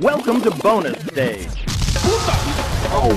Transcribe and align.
Welcome 0.00 0.40
to 0.40 0.50
bonus 0.50 1.00
stage. 1.06 1.46
Oh 2.90 3.16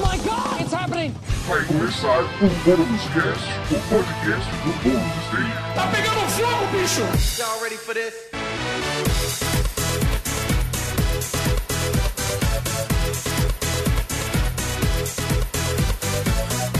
my 0.00 0.16
god, 0.18 0.60
it's 0.60 0.72
happening! 0.72 1.12
vai 1.48 1.64
começar 1.64 2.22
o 2.22 2.48
Bônus 2.64 3.02
Cast, 3.12 3.44
o 3.74 3.80
podcast 3.88 4.50
do 4.62 4.72
Bônus 4.84 5.26
Stage. 5.26 5.74
Tá 5.74 5.88
pegando 5.88 6.20
fogo, 6.30 6.66
bicho! 6.70 7.02
Y'all 7.42 7.60
ready 7.60 7.76
for 7.76 7.92
this? 7.92 9.53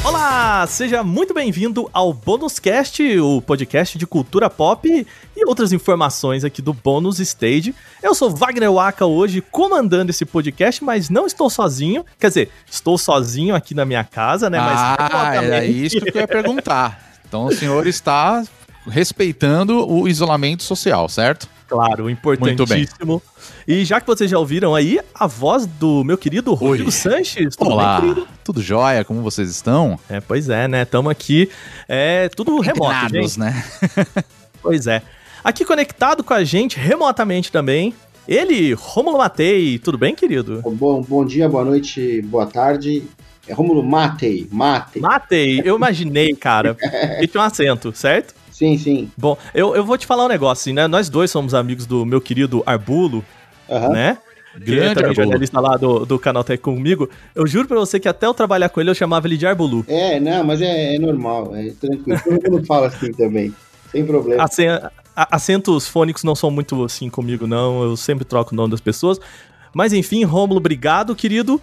Olá, 0.04 0.66
seja 0.66 1.02
muito 1.02 1.32
bem-vindo 1.32 1.88
ao 1.90 2.12
Bônus 2.12 2.58
Cast, 2.58 3.02
o 3.20 3.40
podcast 3.40 3.96
de 3.96 4.06
cultura 4.06 4.50
pop 4.50 5.06
e 5.34 5.44
outras 5.46 5.72
informações 5.72 6.44
aqui 6.44 6.60
do 6.60 6.74
Bônus 6.74 7.20
Stage. 7.20 7.74
Eu 8.02 8.14
sou 8.14 8.28
Wagner 8.28 8.70
Waka 8.70 9.06
hoje 9.06 9.40
comandando 9.40 10.10
esse 10.10 10.26
podcast, 10.26 10.84
mas 10.84 11.08
não 11.08 11.26
estou 11.26 11.48
sozinho. 11.48 12.04
Quer 12.20 12.28
dizer, 12.28 12.50
estou 12.70 12.98
sozinho 12.98 13.54
aqui 13.54 13.74
na 13.74 13.86
minha 13.86 14.04
casa, 14.04 14.50
né? 14.50 14.58
Mas 14.58 14.78
ah, 14.78 15.36
era 15.42 15.64
isso 15.64 15.98
que 15.98 16.18
eu 16.18 16.20
ia 16.20 16.28
perguntar. 16.28 17.14
Então 17.26 17.46
o 17.46 17.52
senhor 17.52 17.86
está 17.86 18.44
respeitando 18.86 19.90
o 19.90 20.06
isolamento 20.06 20.64
social, 20.64 21.08
certo? 21.08 21.48
Claro, 21.74 22.08
importantíssimo. 22.08 23.20
E 23.66 23.84
já 23.84 24.00
que 24.00 24.06
vocês 24.06 24.30
já 24.30 24.38
ouviram 24.38 24.76
aí 24.76 25.00
a 25.12 25.26
voz 25.26 25.66
do 25.66 26.04
meu 26.04 26.16
querido 26.16 26.54
Rodrigo 26.54 26.88
Oi. 26.88 26.92
Sanches, 26.92 27.56
tudo 27.56 27.72
Olá, 27.72 28.00
bem, 28.00 28.14
querido? 28.14 28.28
tudo 28.44 28.62
jóia? 28.62 29.04
Como 29.04 29.22
vocês 29.22 29.50
estão? 29.50 29.98
É, 30.08 30.20
pois 30.20 30.48
é, 30.48 30.68
né? 30.68 30.82
Estamos 30.82 31.10
aqui, 31.10 31.50
é 31.88 32.28
tudo 32.28 32.60
remoto, 32.60 33.08
gente. 33.10 33.38
Né? 33.40 33.64
Pois 34.62 34.86
é. 34.86 35.02
Aqui 35.42 35.62
conectado 35.62 36.24
com 36.24 36.32
a 36.32 36.42
gente 36.42 36.78
remotamente 36.78 37.52
também, 37.52 37.92
ele, 38.26 38.72
Romulo 38.72 39.18
Matei. 39.18 39.78
Tudo 39.78 39.98
bem, 39.98 40.14
querido? 40.14 40.62
Bom, 40.62 41.02
bom 41.02 41.22
dia, 41.22 41.46
boa 41.46 41.66
noite, 41.66 42.22
boa 42.22 42.46
tarde. 42.46 43.02
É 43.46 43.52
Rômulo 43.52 43.82
Matei, 43.82 44.48
Matei. 44.50 45.02
Matei, 45.02 45.62
eu 45.62 45.76
imaginei, 45.76 46.34
cara. 46.34 46.74
que 46.74 47.26
tinha 47.28 47.42
um 47.42 47.44
acento, 47.44 47.92
certo? 47.94 48.34
Sim, 48.54 48.78
sim. 48.78 49.10
Bom, 49.18 49.36
eu, 49.52 49.74
eu 49.74 49.84
vou 49.84 49.98
te 49.98 50.06
falar 50.06 50.24
um 50.26 50.28
negócio, 50.28 50.62
assim, 50.62 50.72
né? 50.72 50.86
Nós 50.86 51.08
dois 51.08 51.28
somos 51.28 51.54
amigos 51.54 51.86
do 51.86 52.06
meu 52.06 52.20
querido 52.20 52.62
Arbulo, 52.64 53.24
Aham. 53.68 53.88
né? 53.88 54.18
É 54.54 54.60
Grande 54.60 54.94
também 54.94 55.12
jornalista 55.16 55.58
lá 55.58 55.76
do, 55.76 56.06
do 56.06 56.16
canal 56.20 56.44
Tech 56.44 56.62
comigo. 56.62 57.10
Eu 57.34 57.44
juro 57.48 57.66
pra 57.66 57.76
você 57.76 57.98
que 57.98 58.08
até 58.08 58.26
eu 58.26 58.32
trabalhar 58.32 58.68
com 58.68 58.80
ele, 58.80 58.90
eu 58.90 58.94
chamava 58.94 59.26
ele 59.26 59.36
de 59.36 59.44
Arbulu. 59.44 59.84
É, 59.88 60.20
não, 60.20 60.44
mas 60.44 60.62
é, 60.62 60.94
é 60.94 60.98
normal, 61.00 61.50
é 61.56 61.70
tranquilo. 61.80 62.20
Todo 62.22 62.52
mundo 62.52 62.64
fala 62.64 62.86
assim 62.86 63.12
também, 63.12 63.52
sem 63.90 64.06
problema. 64.06 64.44
Acen- 64.44 64.68
a- 65.16 65.36
acentos 65.36 65.88
fônicos 65.88 66.22
não 66.22 66.36
são 66.36 66.52
muito 66.52 66.84
assim 66.84 67.10
comigo, 67.10 67.48
não. 67.48 67.82
Eu 67.82 67.96
sempre 67.96 68.24
troco 68.24 68.52
o 68.52 68.56
nome 68.56 68.70
das 68.70 68.80
pessoas. 68.80 69.20
Mas 69.74 69.92
enfim, 69.92 70.22
Rômulo, 70.22 70.60
obrigado, 70.60 71.16
querido. 71.16 71.60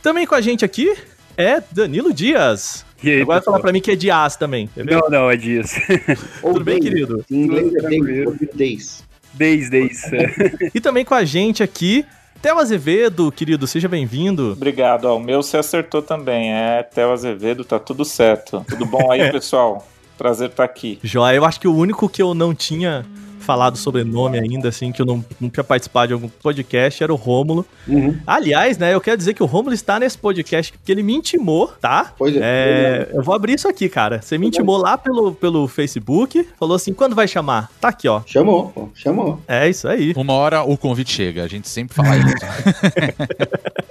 Também 0.00 0.24
com 0.24 0.36
a 0.36 0.40
gente 0.40 0.64
aqui 0.64 0.96
é 1.36 1.60
Danilo 1.72 2.12
Dias. 2.14 2.86
E 3.02 3.10
aí, 3.10 3.22
Agora 3.22 3.38
pessoal? 3.40 3.54
fala 3.54 3.62
pra 3.62 3.72
mim 3.72 3.80
que 3.80 3.90
é 3.92 3.96
Dias 3.96 4.36
também, 4.36 4.64
entendeu? 4.64 5.00
Não, 5.04 5.10
não, 5.10 5.30
é 5.30 5.36
dias. 5.36 5.72
Ou 6.42 6.54
Tudo 6.54 6.64
bem, 6.64 6.80
days. 6.80 6.92
querido? 6.94 7.24
Em 7.30 7.42
inglês 7.42 7.74
é 7.74 7.80
days, 7.88 8.50
days. 8.54 9.04
Desde, 9.34 9.70
desde. 9.70 10.70
E 10.74 10.80
também 10.80 11.04
com 11.04 11.14
a 11.14 11.24
gente 11.24 11.62
aqui, 11.62 12.04
Theo 12.42 12.58
Azevedo, 12.58 13.30
querido, 13.30 13.66
seja 13.66 13.88
bem-vindo. 13.88 14.52
Obrigado. 14.52 15.04
Ó, 15.04 15.16
o 15.16 15.20
meu 15.20 15.42
você 15.42 15.56
acertou 15.58 16.02
também. 16.02 16.52
É 16.52 16.82
Theo 16.82 17.12
Azevedo, 17.12 17.64
tá 17.64 17.78
tudo 17.78 18.04
certo. 18.04 18.64
Tudo 18.68 18.84
bom 18.84 19.10
aí, 19.12 19.30
pessoal? 19.32 19.86
Prazer 20.16 20.50
estar 20.50 20.64
aqui. 20.64 20.98
Joia, 21.02 21.36
eu 21.36 21.44
acho 21.44 21.60
que 21.60 21.68
o 21.68 21.74
único 21.74 22.08
que 22.08 22.20
eu 22.20 22.34
não 22.34 22.52
tinha 22.54 23.06
falado 23.48 23.78
sobrenome 23.78 24.38
ainda, 24.38 24.68
assim, 24.68 24.92
que 24.92 25.00
eu 25.00 25.06
não, 25.06 25.24
não 25.40 25.48
tinha 25.48 25.64
participado 25.64 26.08
de 26.08 26.12
algum 26.12 26.28
podcast, 26.28 27.02
era 27.02 27.10
o 27.10 27.16
Rômulo. 27.16 27.64
Uhum. 27.86 28.14
Aliás, 28.26 28.76
né, 28.76 28.92
eu 28.92 29.00
quero 29.00 29.16
dizer 29.16 29.32
que 29.32 29.42
o 29.42 29.46
Rômulo 29.46 29.72
está 29.72 29.98
nesse 29.98 30.18
podcast 30.18 30.70
porque 30.70 30.92
ele 30.92 31.02
me 31.02 31.14
intimou, 31.14 31.72
tá? 31.80 32.12
Pois 32.18 32.36
é. 32.36 32.40
É, 32.42 33.08
eu 33.14 33.22
vou 33.22 33.34
abrir 33.34 33.54
isso 33.54 33.66
aqui, 33.66 33.88
cara. 33.88 34.20
Você 34.20 34.36
me 34.36 34.48
intimou 34.48 34.76
lá 34.76 34.98
pelo, 34.98 35.32
pelo 35.32 35.66
Facebook, 35.66 36.46
falou 36.58 36.76
assim, 36.76 36.92
quando 36.92 37.16
vai 37.16 37.26
chamar? 37.26 37.70
Tá 37.80 37.88
aqui, 37.88 38.06
ó. 38.06 38.20
Chamou, 38.26 38.68
pô, 38.68 38.90
chamou. 38.94 39.40
É 39.48 39.66
isso 39.66 39.88
aí. 39.88 40.12
Uma 40.14 40.34
hora 40.34 40.62
o 40.62 40.76
convite 40.76 41.10
chega, 41.10 41.42
a 41.42 41.48
gente 41.48 41.70
sempre 41.70 41.94
fala 41.94 42.18
isso. 42.18 42.36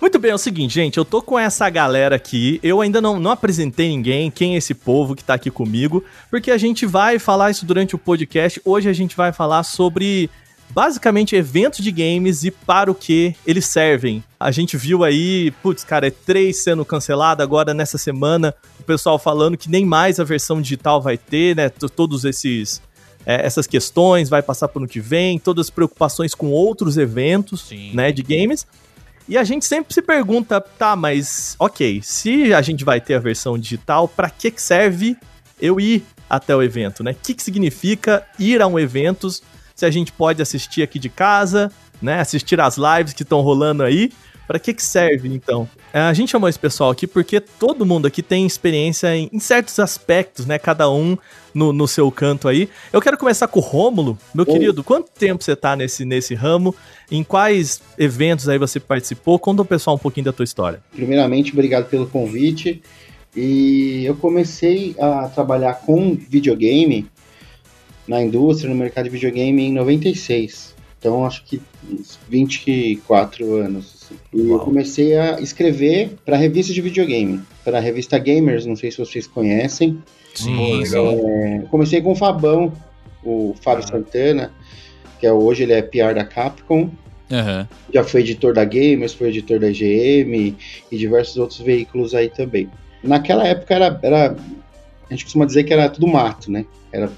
Muito 0.00 0.18
bem, 0.18 0.30
é 0.30 0.34
o 0.34 0.38
seguinte, 0.38 0.74
gente, 0.74 0.98
eu 0.98 1.04
tô 1.04 1.22
com 1.22 1.38
essa 1.38 1.68
galera 1.70 2.16
aqui, 2.16 2.60
eu 2.62 2.80
ainda 2.80 3.00
não, 3.00 3.18
não 3.18 3.30
apresentei 3.30 3.88
ninguém, 3.88 4.30
quem 4.30 4.54
é 4.54 4.58
esse 4.58 4.74
povo 4.74 5.14
que 5.14 5.24
tá 5.24 5.34
aqui 5.34 5.50
comigo, 5.50 6.04
porque 6.30 6.50
a 6.50 6.58
gente 6.58 6.84
vai 6.86 7.18
falar 7.18 7.50
isso 7.50 7.64
durante 7.64 7.94
o 7.94 7.98
podcast. 7.98 8.60
Hoje 8.64 8.88
a 8.88 8.92
gente 8.96 9.16
vai 9.16 9.32
falar 9.32 9.62
sobre 9.62 10.28
basicamente 10.70 11.36
eventos 11.36 11.84
de 11.84 11.92
games 11.92 12.44
e 12.44 12.50
para 12.50 12.90
o 12.90 12.94
que 12.94 13.34
eles 13.46 13.66
servem. 13.66 14.22
A 14.38 14.50
gente 14.50 14.76
viu 14.76 15.04
aí, 15.04 15.52
putz, 15.62 15.84
cara, 15.84 16.08
é 16.08 16.10
3 16.10 16.62
sendo 16.62 16.84
cancelado 16.84 17.42
agora 17.42 17.72
nessa 17.72 17.98
semana, 17.98 18.54
o 18.80 18.82
pessoal 18.82 19.18
falando 19.18 19.56
que 19.56 19.70
nem 19.70 19.84
mais 19.84 20.18
a 20.18 20.24
versão 20.24 20.60
digital 20.60 21.00
vai 21.00 21.16
ter, 21.16 21.54
né? 21.56 21.68
Todos 21.68 22.24
esses 22.24 22.82
é, 23.24 23.44
essas 23.44 23.66
questões, 23.66 24.28
vai 24.28 24.40
passar 24.40 24.68
pro 24.68 24.78
ano 24.78 24.88
que 24.88 25.00
vem, 25.00 25.38
todas 25.38 25.66
as 25.66 25.70
preocupações 25.70 26.32
com 26.32 26.50
outros 26.50 26.96
eventos, 26.96 27.62
Sim. 27.62 27.90
né, 27.92 28.12
de 28.12 28.22
games. 28.22 28.64
E 29.28 29.36
a 29.36 29.42
gente 29.42 29.66
sempre 29.66 29.92
se 29.92 30.00
pergunta, 30.00 30.60
tá, 30.60 30.94
mas 30.94 31.56
ok, 31.58 32.00
se 32.04 32.54
a 32.54 32.62
gente 32.62 32.84
vai 32.84 33.00
ter 33.00 33.14
a 33.14 33.18
versão 33.18 33.58
digital, 33.58 34.08
que 34.38 34.52
que 34.52 34.62
serve 34.62 35.16
eu 35.60 35.80
ir 35.80 36.04
até 36.28 36.54
o 36.54 36.62
evento, 36.62 37.02
né? 37.02 37.12
O 37.12 37.14
que 37.14 37.34
que 37.34 37.42
significa 37.42 38.26
ir 38.38 38.60
a 38.60 38.66
um 38.66 38.78
evento 38.78 39.28
se 39.74 39.84
a 39.84 39.90
gente 39.90 40.12
pode 40.12 40.40
assistir 40.40 40.82
aqui 40.82 40.98
de 40.98 41.08
casa, 41.08 41.70
né? 42.00 42.20
Assistir 42.20 42.60
as 42.60 42.76
lives 42.76 43.12
que 43.12 43.22
estão 43.22 43.40
rolando 43.40 43.82
aí. 43.82 44.10
Pra 44.46 44.60
que 44.60 44.72
que 44.72 44.82
serve, 44.82 45.28
então? 45.28 45.68
É, 45.92 45.98
A 45.98 46.12
gente 46.12 46.30
chamou 46.30 46.48
esse 46.48 46.58
pessoal 46.58 46.90
aqui 46.90 47.04
porque 47.04 47.40
todo 47.40 47.84
mundo 47.84 48.06
aqui 48.06 48.22
tem 48.22 48.46
experiência 48.46 49.14
em, 49.16 49.28
em 49.32 49.40
certos 49.40 49.78
aspectos, 49.80 50.46
né? 50.46 50.56
Cada 50.56 50.88
um 50.88 51.18
no, 51.52 51.72
no 51.72 51.88
seu 51.88 52.10
canto 52.12 52.46
aí. 52.46 52.68
Eu 52.92 53.00
quero 53.00 53.18
começar 53.18 53.48
com 53.48 53.58
o 53.58 53.62
Rômulo. 53.62 54.16
Meu 54.32 54.44
Oi. 54.46 54.52
querido, 54.52 54.84
quanto 54.84 55.10
tempo 55.10 55.42
você 55.42 55.56
tá 55.56 55.74
nesse, 55.74 56.04
nesse 56.04 56.32
ramo? 56.32 56.72
Em 57.10 57.24
quais 57.24 57.82
eventos 57.98 58.48
aí 58.48 58.56
você 58.56 58.78
participou? 58.78 59.36
Conta 59.36 59.62
o 59.62 59.64
pessoal 59.64 59.96
um 59.96 59.98
pouquinho 59.98 60.26
da 60.26 60.32
tua 60.32 60.44
história. 60.44 60.80
Primeiramente, 60.92 61.52
obrigado 61.52 61.88
pelo 61.88 62.06
convite. 62.06 62.80
E 63.36 64.04
eu 64.06 64.16
comecei 64.16 64.94
a 64.98 65.28
trabalhar 65.28 65.74
com 65.74 66.14
videogame 66.14 67.06
na 68.08 68.22
indústria, 68.22 68.70
no 68.70 68.76
mercado 68.76 69.04
de 69.04 69.10
videogame 69.10 69.62
em 69.64 69.72
96. 69.72 70.74
Então, 70.98 71.26
acho 71.26 71.44
que 71.44 71.60
uns 71.90 72.18
24 72.28 73.54
anos. 73.56 73.94
assim. 74.02 74.14
E 74.32 74.40
eu 74.48 74.56
Uau. 74.56 74.64
comecei 74.64 75.16
a 75.18 75.40
escrever 75.40 76.16
para 76.24 76.36
revista 76.36 76.72
de 76.72 76.80
videogame, 76.80 77.42
para 77.64 77.78
a 77.78 77.80
revista 77.80 78.18
Gamers, 78.18 78.64
não 78.64 78.74
sei 78.76 78.90
se 78.90 78.98
vocês 78.98 79.26
conhecem. 79.26 80.02
Sim. 80.34 80.82
É, 80.84 81.60
comecei 81.70 82.00
com 82.00 82.12
o 82.12 82.16
Fabão, 82.16 82.72
o 83.24 83.54
Fábio 83.60 83.84
Ah. 83.84 83.88
Santana, 83.88 84.52
que 85.20 85.26
é, 85.26 85.32
hoje 85.32 85.62
ele 85.64 85.72
é 85.74 85.82
PR 85.82 86.14
da 86.14 86.24
Capcom. 86.24 86.90
Aham. 87.30 87.68
Já 87.92 88.04
foi 88.04 88.20
editor 88.20 88.54
da 88.54 88.64
Gamers, 88.64 89.12
foi 89.12 89.28
editor 89.28 89.58
da 89.58 89.68
GM 89.68 90.54
e 90.90 90.96
diversos 90.96 91.36
outros 91.36 91.58
veículos 91.60 92.14
aí 92.14 92.28
também. 92.28 92.68
Naquela 93.06 93.46
época 93.46 93.74
era, 93.74 93.98
era 94.02 94.36
a 95.08 95.10
gente 95.12 95.24
costuma 95.24 95.44
dizer 95.46 95.64
que 95.64 95.72
era 95.72 95.88
tudo 95.88 96.06
mato, 96.06 96.50
né? 96.50 96.64
Era, 96.92 97.10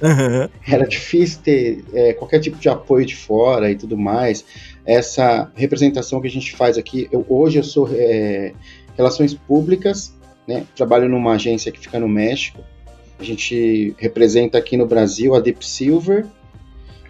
era 0.67 0.87
difícil 0.89 1.41
ter 1.43 1.85
é, 1.93 2.13
qualquer 2.13 2.41
tipo 2.41 2.59
de 2.59 2.69
apoio 2.69 3.07
de 3.07 3.15
fora 3.15 3.71
e 3.71 3.77
tudo 3.77 3.97
mais. 3.97 4.45
Essa 4.85 5.51
representação 5.55 6.21
que 6.21 6.27
a 6.27 6.31
gente 6.31 6.55
faz 6.57 6.77
aqui, 6.77 7.09
eu- 7.13 7.25
hoje 7.29 7.59
eu 7.59 7.65
sou 7.65 7.89
é, 7.93 8.53
relações 8.97 9.35
públicas, 9.35 10.15
né? 10.47 10.65
Trabalho 10.75 11.09
numa 11.09 11.33
agência 11.35 11.71
que 11.71 11.79
fica 11.79 11.99
no 12.01 12.09
México. 12.09 12.61
A 13.21 13.25
gente 13.25 13.95
representa 13.99 14.59
aqui 14.59 14.77
no 14.77 14.87
Brasil 14.87 15.35
a 15.35 15.41
Deep 15.41 15.65
Silver. 15.67 16.27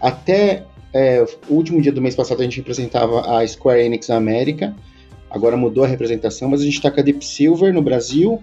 Até 0.00 0.64
é, 0.92 1.24
o 1.48 1.54
último 1.54 1.80
dia 1.82 1.92
do 1.92 2.00
mês 2.00 2.14
passado 2.14 2.40
a 2.40 2.44
gente 2.44 2.56
representava 2.58 3.38
a 3.38 3.46
Square 3.46 3.82
Enix 3.82 4.10
América. 4.10 4.74
Agora 5.31 5.56
mudou 5.56 5.84
a 5.84 5.86
representação, 5.86 6.48
mas 6.48 6.60
a 6.60 6.64
gente 6.64 6.74
está 6.76 6.90
com 6.90 7.00
a 7.00 7.02
Deep 7.02 7.24
Silver 7.24 7.72
no 7.74 7.82
Brasil, 7.82 8.42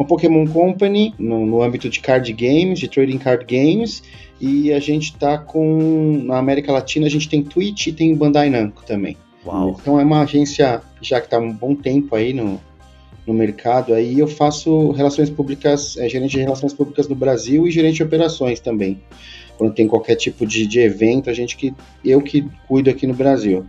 com 0.00 0.04
a 0.04 0.06
Pokémon 0.06 0.46
Company 0.46 1.14
no, 1.18 1.44
no 1.44 1.62
âmbito 1.62 1.90
de 1.90 2.00
card 2.00 2.32
games, 2.32 2.78
de 2.78 2.88
trading 2.88 3.18
card 3.18 3.44
games, 3.44 4.02
e 4.40 4.72
a 4.72 4.80
gente 4.80 5.12
está 5.12 5.36
com 5.36 6.22
na 6.24 6.38
América 6.38 6.72
Latina 6.72 7.06
a 7.06 7.10
gente 7.10 7.28
tem 7.28 7.42
Twitch 7.42 7.88
e 7.88 7.92
tem 7.92 8.14
Bandai 8.14 8.48
Namco 8.48 8.82
também. 8.86 9.14
Uau. 9.44 9.76
Então 9.78 10.00
é 10.00 10.04
uma 10.04 10.22
agência 10.22 10.80
já 11.02 11.20
que 11.20 11.26
está 11.26 11.36
há 11.36 11.40
um 11.40 11.52
bom 11.52 11.74
tempo 11.74 12.16
aí 12.16 12.32
no, 12.32 12.58
no 13.26 13.34
mercado. 13.34 13.92
Aí 13.92 14.18
eu 14.18 14.26
faço 14.26 14.92
relações 14.92 15.28
públicas, 15.28 15.98
é, 15.98 16.08
gerente 16.08 16.30
de 16.30 16.40
relações 16.40 16.72
públicas 16.72 17.06
no 17.06 17.14
Brasil 17.14 17.66
e 17.66 17.70
gerente 17.70 17.96
de 17.96 18.02
operações 18.02 18.58
também. 18.58 19.02
Quando 19.58 19.74
tem 19.74 19.86
qualquer 19.86 20.14
tipo 20.14 20.46
de, 20.46 20.66
de 20.66 20.80
evento, 20.80 21.28
a 21.28 21.34
gente 21.34 21.58
que 21.58 21.74
eu 22.02 22.22
que 22.22 22.48
cuido 22.66 22.88
aqui 22.88 23.06
no 23.06 23.12
Brasil. 23.12 23.66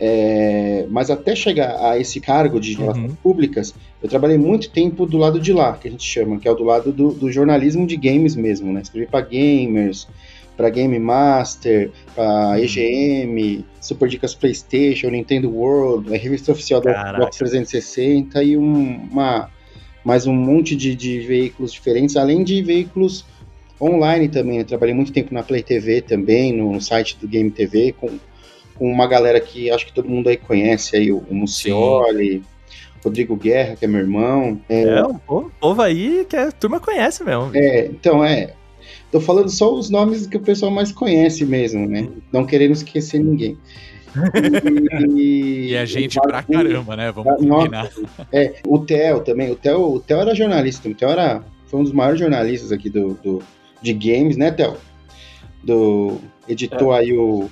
É, 0.00 0.86
mas 0.90 1.10
até 1.10 1.34
chegar 1.36 1.76
a 1.80 1.98
esse 1.98 2.20
cargo 2.20 2.58
de 2.58 2.74
relações 2.74 3.10
Uhum. 3.10 3.16
públicas, 3.22 3.74
eu 4.02 4.08
trabalhei 4.08 4.36
muito 4.38 4.70
tempo 4.70 5.06
do 5.06 5.16
lado 5.16 5.38
de 5.40 5.52
lá, 5.52 5.74
que 5.74 5.86
a 5.88 5.90
gente 5.90 6.04
chama, 6.04 6.38
que 6.38 6.48
é 6.48 6.50
o 6.50 6.54
do 6.54 6.64
lado 6.64 6.92
do, 6.92 7.12
do 7.12 7.30
jornalismo 7.30 7.86
de 7.86 7.96
games 7.96 8.34
mesmo, 8.34 8.72
né? 8.72 8.80
Escrevi 8.82 9.06
para 9.06 9.20
gamers, 9.24 10.08
para 10.56 10.68
Game 10.70 10.98
Master, 10.98 11.90
para 12.14 12.60
EGM, 12.60 13.64
Super 13.80 14.08
Dicas 14.08 14.34
PlayStation, 14.34 15.08
Nintendo 15.08 15.48
World, 15.50 16.12
a 16.14 16.18
revista 16.18 16.52
oficial 16.52 16.80
da 16.80 16.92
Caraca. 16.92 17.18
Xbox 17.18 17.36
360 17.38 18.42
e 18.42 18.56
um- 18.56 19.08
uma 19.10 19.48
mais 20.04 20.26
um 20.26 20.32
monte 20.34 20.74
de, 20.74 20.94
de 20.96 21.20
veículos 21.20 21.72
diferentes, 21.72 22.16
além 22.16 22.42
de 22.42 22.60
veículos 22.60 23.24
online 23.80 24.28
também. 24.28 24.58
Eu 24.58 24.64
trabalhei 24.64 24.94
muito 24.94 25.12
tempo 25.12 25.32
na 25.32 25.42
Play 25.44 25.62
TV 25.62 26.00
também, 26.02 26.52
no 26.52 26.80
site 26.80 27.16
do 27.20 27.28
Game 27.28 27.50
TV, 27.50 27.92
com, 27.92 28.08
com 28.82 28.90
uma 28.92 29.06
galera 29.06 29.38
que 29.40 29.70
acho 29.70 29.86
que 29.86 29.92
todo 29.92 30.08
mundo 30.08 30.28
aí 30.28 30.36
conhece, 30.36 30.96
aí, 30.96 31.12
o, 31.12 31.18
o 31.30 31.34
Mucioli, 31.34 32.42
Rodrigo 33.04 33.36
Guerra, 33.36 33.76
que 33.76 33.84
é 33.84 33.88
meu 33.88 34.00
irmão. 34.00 34.60
É, 34.68 34.82
É, 34.82 35.04
o 35.04 35.14
povo, 35.60 35.80
aí 35.82 36.26
que 36.28 36.34
a 36.34 36.50
turma 36.50 36.80
conhece 36.80 37.22
mesmo. 37.22 37.50
é, 37.54 37.86
então, 37.86 38.24
é. 38.24 38.54
Tô 39.12 39.20
falando 39.20 39.50
só 39.50 39.72
os 39.72 39.88
nomes 39.88 40.26
que 40.26 40.36
o 40.36 40.40
pessoal 40.40 40.72
mais 40.72 40.90
conhece 40.90 41.44
mesmo, 41.44 41.86
né? 41.86 42.08
Não 42.32 42.44
querendo 42.44 42.72
esquecer 42.72 43.20
ninguém. 43.20 43.56
E, 45.16 45.68
E 45.70 45.74
é 45.74 45.86
gente 45.86 46.18
o 46.18 46.22
pra 46.22 46.32
Marco- 46.32 46.52
caramba, 46.52 46.96
né? 46.96 47.12
Vamos 47.12 47.40
Nossa, 47.44 47.64
combinar. 47.64 47.90
É, 48.32 48.54
o 48.66 48.78
Theo 48.78 49.20
também. 49.20 49.50
O 49.50 49.54
Theo, 49.56 49.94
o 49.94 50.00
Theo 50.00 50.18
era 50.20 50.34
jornalista. 50.34 50.88
O 50.88 50.94
Theo 50.94 51.08
era, 51.10 51.42
foi 51.66 51.80
um 51.80 51.84
dos 51.84 51.92
maiores 51.92 52.18
jornalistas 52.20 52.72
aqui 52.72 52.90
do, 52.90 53.14
do, 53.22 53.42
de 53.80 53.92
games, 53.92 54.36
né, 54.36 54.50
Theo? 54.50 54.76
Do, 55.62 56.18
editou 56.48 56.92
aí 56.92 57.12
o, 57.16 57.48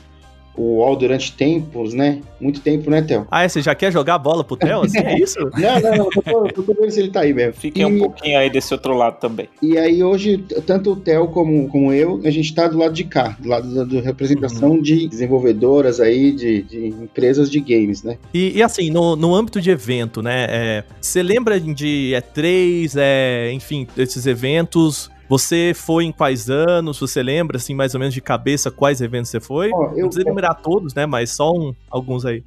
o 0.56 0.78
UOL 0.78 0.96
durante 0.96 1.32
tempos, 1.32 1.94
né? 1.94 2.20
Muito 2.40 2.60
tempo, 2.60 2.90
né, 2.90 3.00
Theo? 3.02 3.26
Ah, 3.30 3.44
é, 3.44 3.48
você 3.48 3.60
já 3.62 3.74
quer 3.74 3.92
jogar 3.92 4.18
bola 4.18 4.42
pro 4.42 4.56
Theo? 4.56 4.82
Assim, 4.82 4.98
é 4.98 5.18
isso? 5.18 5.38
Não, 5.56 5.80
não, 5.80 5.96
não. 5.96 6.10
Tô, 6.10 6.48
tô, 6.48 6.62
tô 6.62 6.74
vendo 6.74 6.90
se 6.90 7.00
ele 7.00 7.10
tá 7.10 7.20
aí 7.20 7.32
mesmo. 7.32 7.52
Fiquem 7.54 7.84
um 7.84 7.96
E- 7.96 7.98
pouquinho 7.98 8.38
aí 8.38 8.50
desse 8.50 8.72
outro 8.74 8.94
lado 8.94 9.18
também. 9.20 9.48
E 9.62 9.76
aí 9.78 10.02
hoje, 10.02 10.38
tanto 10.66 10.92
o 10.92 10.96
Theo 10.96 11.28
como, 11.28 11.68
como 11.68 11.92
eu, 11.92 12.20
a 12.24 12.30
gente 12.30 12.54
tá 12.54 12.66
do 12.68 12.78
lado 12.78 12.92
de 12.94 13.04
cá, 13.04 13.36
do 13.38 13.48
lado 13.48 13.84
da 13.86 14.00
representação 14.00 14.80
de 14.80 15.06
desenvolvedoras 15.08 16.00
aí, 16.00 16.32
de, 16.32 16.62
de 16.62 16.86
empresas 16.88 17.50
de 17.50 17.60
games, 17.60 18.02
né? 18.02 18.18
E, 18.34 18.56
e 18.58 18.62
assim, 18.62 18.90
no, 18.90 19.14
no 19.16 19.34
âmbito 19.34 19.60
de 19.60 19.70
evento, 19.70 20.22
né? 20.22 20.46
é, 20.48 20.84
Você 21.00 21.22
lembra 21.22 21.60
de 21.60 22.12
E3, 22.14 22.92
é, 22.96 23.52
enfim, 23.52 23.86
desses 23.94 24.26
eventos? 24.26 25.10
Você 25.30 25.70
foi 25.74 26.04
em 26.06 26.10
quais 26.12 26.50
anos? 26.50 26.98
Você 26.98 27.22
lembra, 27.22 27.56
assim, 27.56 27.72
mais 27.72 27.94
ou 27.94 28.00
menos 28.00 28.12
de 28.12 28.20
cabeça 28.20 28.68
quais 28.68 29.00
eventos 29.00 29.30
você 29.30 29.38
foi? 29.38 29.70
Ó, 29.72 29.90
Não 29.92 29.96
eu, 29.98 30.06
precisa 30.08 30.26
enumerar 30.26 30.60
todos, 30.60 30.92
né? 30.92 31.06
Mas 31.06 31.30
só 31.30 31.52
um- 31.52 31.72
alguns 31.88 32.26
aí. 32.26 32.42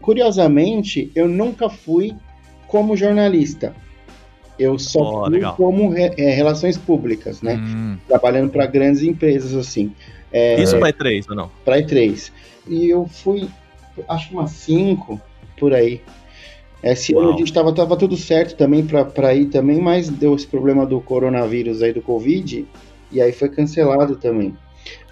curiosamente, 0.00 1.10
eu 1.14 1.28
nunca 1.28 1.68
fui 1.68 2.14
como 2.66 2.96
jornalista. 2.96 3.74
Eu 4.58 4.78
só 4.78 5.00
Ó, 5.00 5.24
fui 5.26 5.34
legal. 5.34 5.54
como 5.56 5.90
re- 5.90 6.14
é, 6.16 6.30
relações 6.30 6.78
públicas, 6.78 7.42
né? 7.42 7.56
Hum, 7.56 7.98
Trabalhando 8.08 8.50
para 8.50 8.64
grandes 8.66 9.02
empresas, 9.02 9.52
assim, 9.54 9.92
Isso 10.58 10.78
vai 10.80 10.92
E3 10.92 11.26
ou 11.28 11.36
não? 11.36 11.50
para 11.64 11.78
E3. 11.80 12.32
E 12.66 12.88
eu 12.88 13.06
fui, 13.06 13.48
acho 14.08 14.28
que 14.28 14.34
umas 14.34 14.52
cinco 14.52 15.20
por 15.58 15.74
aí. 15.74 16.00
Esse 16.82 17.14
ano 17.14 17.28
Uau. 17.28 17.34
a 17.34 17.38
gente 17.38 17.52
tava, 17.52 17.72
tava 17.72 17.96
tudo 17.96 18.16
certo 18.16 18.56
também 18.56 18.86
para 18.86 19.34
ir 19.34 19.46
também, 19.46 19.80
mas 19.80 20.08
deu 20.08 20.34
esse 20.34 20.46
problema 20.46 20.86
do 20.86 21.00
coronavírus 21.00 21.82
aí, 21.82 21.92
do 21.92 22.02
Covid, 22.02 22.66
e 23.10 23.20
aí 23.20 23.32
foi 23.32 23.48
cancelado 23.48 24.16
também. 24.16 24.56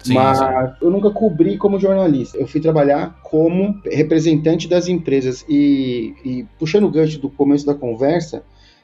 sim, 0.01 0.13
mas 0.13 0.37
sim. 0.37 0.45
eu 0.81 0.89
nunca 0.89 1.09
cobri 1.09 1.57
como 1.57 1.79
jornalista. 1.79 2.37
Eu 2.37 2.47
fui 2.47 2.61
trabalhar 2.61 3.19
como 3.23 3.79
representante 3.85 4.67
das 4.67 4.87
empresas. 4.87 5.43
E, 5.49 6.13
e 6.23 6.45
puxando 6.57 6.85
o 6.85 6.91
gancho 6.91 7.19
do 7.19 7.29
começo 7.29 7.65
da 7.65 7.73
conversa, 7.73 8.43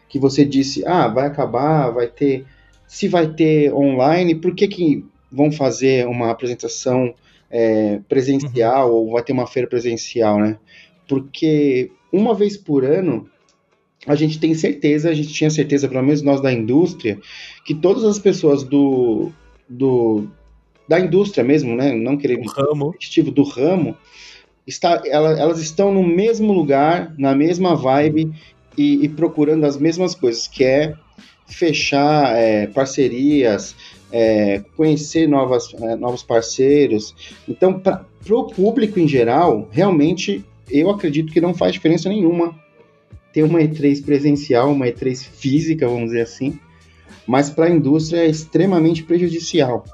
que 0.09 0.19
você 0.19 0.43
disse, 0.43 0.85
ah, 0.85 1.07
vai 1.07 1.27
acabar, 1.27 1.89
vai 1.91 2.07
ter. 2.07 2.45
Se 2.87 3.07
vai 3.07 3.27
ter 3.27 3.73
online, 3.73 4.35
por 4.35 4.53
que, 4.53 4.67
que 4.67 5.05
vão 5.31 5.49
fazer 5.49 6.05
uma 6.07 6.29
apresentação 6.29 7.13
é, 7.49 8.01
presencial 8.09 8.93
ou 8.93 9.11
vai 9.11 9.23
ter 9.23 9.31
uma 9.31 9.47
feira 9.47 9.69
presencial, 9.69 10.37
né? 10.37 10.57
Porque 11.07 11.91
uma 12.11 12.33
vez 12.33 12.57
por 12.57 12.83
ano 12.83 13.27
a 14.07 14.15
gente 14.15 14.39
tem 14.39 14.53
certeza, 14.55 15.09
a 15.09 15.13
gente 15.13 15.31
tinha 15.31 15.49
certeza, 15.49 15.87
pelo 15.87 16.03
menos 16.03 16.21
nós 16.23 16.41
da 16.41 16.51
indústria, 16.51 17.19
que 17.63 17.75
todas 17.75 18.03
as 18.03 18.17
pessoas 18.17 18.63
do, 18.63 19.31
do 19.69 20.27
da 20.87 20.99
indústria 20.99 21.43
mesmo, 21.43 21.75
né? 21.75 21.93
Não 21.93 22.17
querendo 22.17 22.47
ramo. 22.49 22.85
competitivo 22.87 23.29
do 23.31 23.43
ramo, 23.43 23.95
está, 24.65 25.01
ela- 25.05 25.39
elas 25.39 25.59
estão 25.59 25.93
no 25.93 26.03
mesmo 26.03 26.51
lugar, 26.51 27.13
na 27.17 27.35
mesma 27.35 27.75
vibe 27.75 28.31
e, 28.77 29.05
e 29.05 29.09
procurando 29.09 29.65
as 29.65 29.77
mesmas 29.77 30.15
coisas, 30.15 30.47
que 30.47 30.63
é 30.63 30.95
fechar 31.47 32.35
é, 32.35 32.67
parcerias, 32.67 33.75
é, 34.11 34.63
conhecer 34.75 35.27
novas, 35.27 35.73
é, 35.75 35.95
novos 35.95 36.23
parceiros. 36.23 37.13
Então, 37.47 37.79
para 37.79 38.05
o 38.29 38.45
público 38.47 38.99
em 38.99 39.07
geral, 39.07 39.69
realmente, 39.71 40.43
eu 40.71 40.89
acredito 40.89 41.31
que 41.31 41.41
não 41.41 41.53
faz 41.53 41.73
diferença 41.73 42.09
nenhuma 42.09 42.55
ter 43.33 43.43
uma 43.43 43.59
E3 43.59 44.03
presencial, 44.03 44.71
uma 44.71 44.85
E3 44.87 45.23
física, 45.23 45.87
vamos 45.87 46.07
dizer 46.07 46.21
assim, 46.21 46.59
mas 47.25 47.49
para 47.49 47.65
a 47.65 47.69
indústria 47.69 48.19
é 48.19 48.27
extremamente 48.27 49.03
prejudicial. 49.03 49.85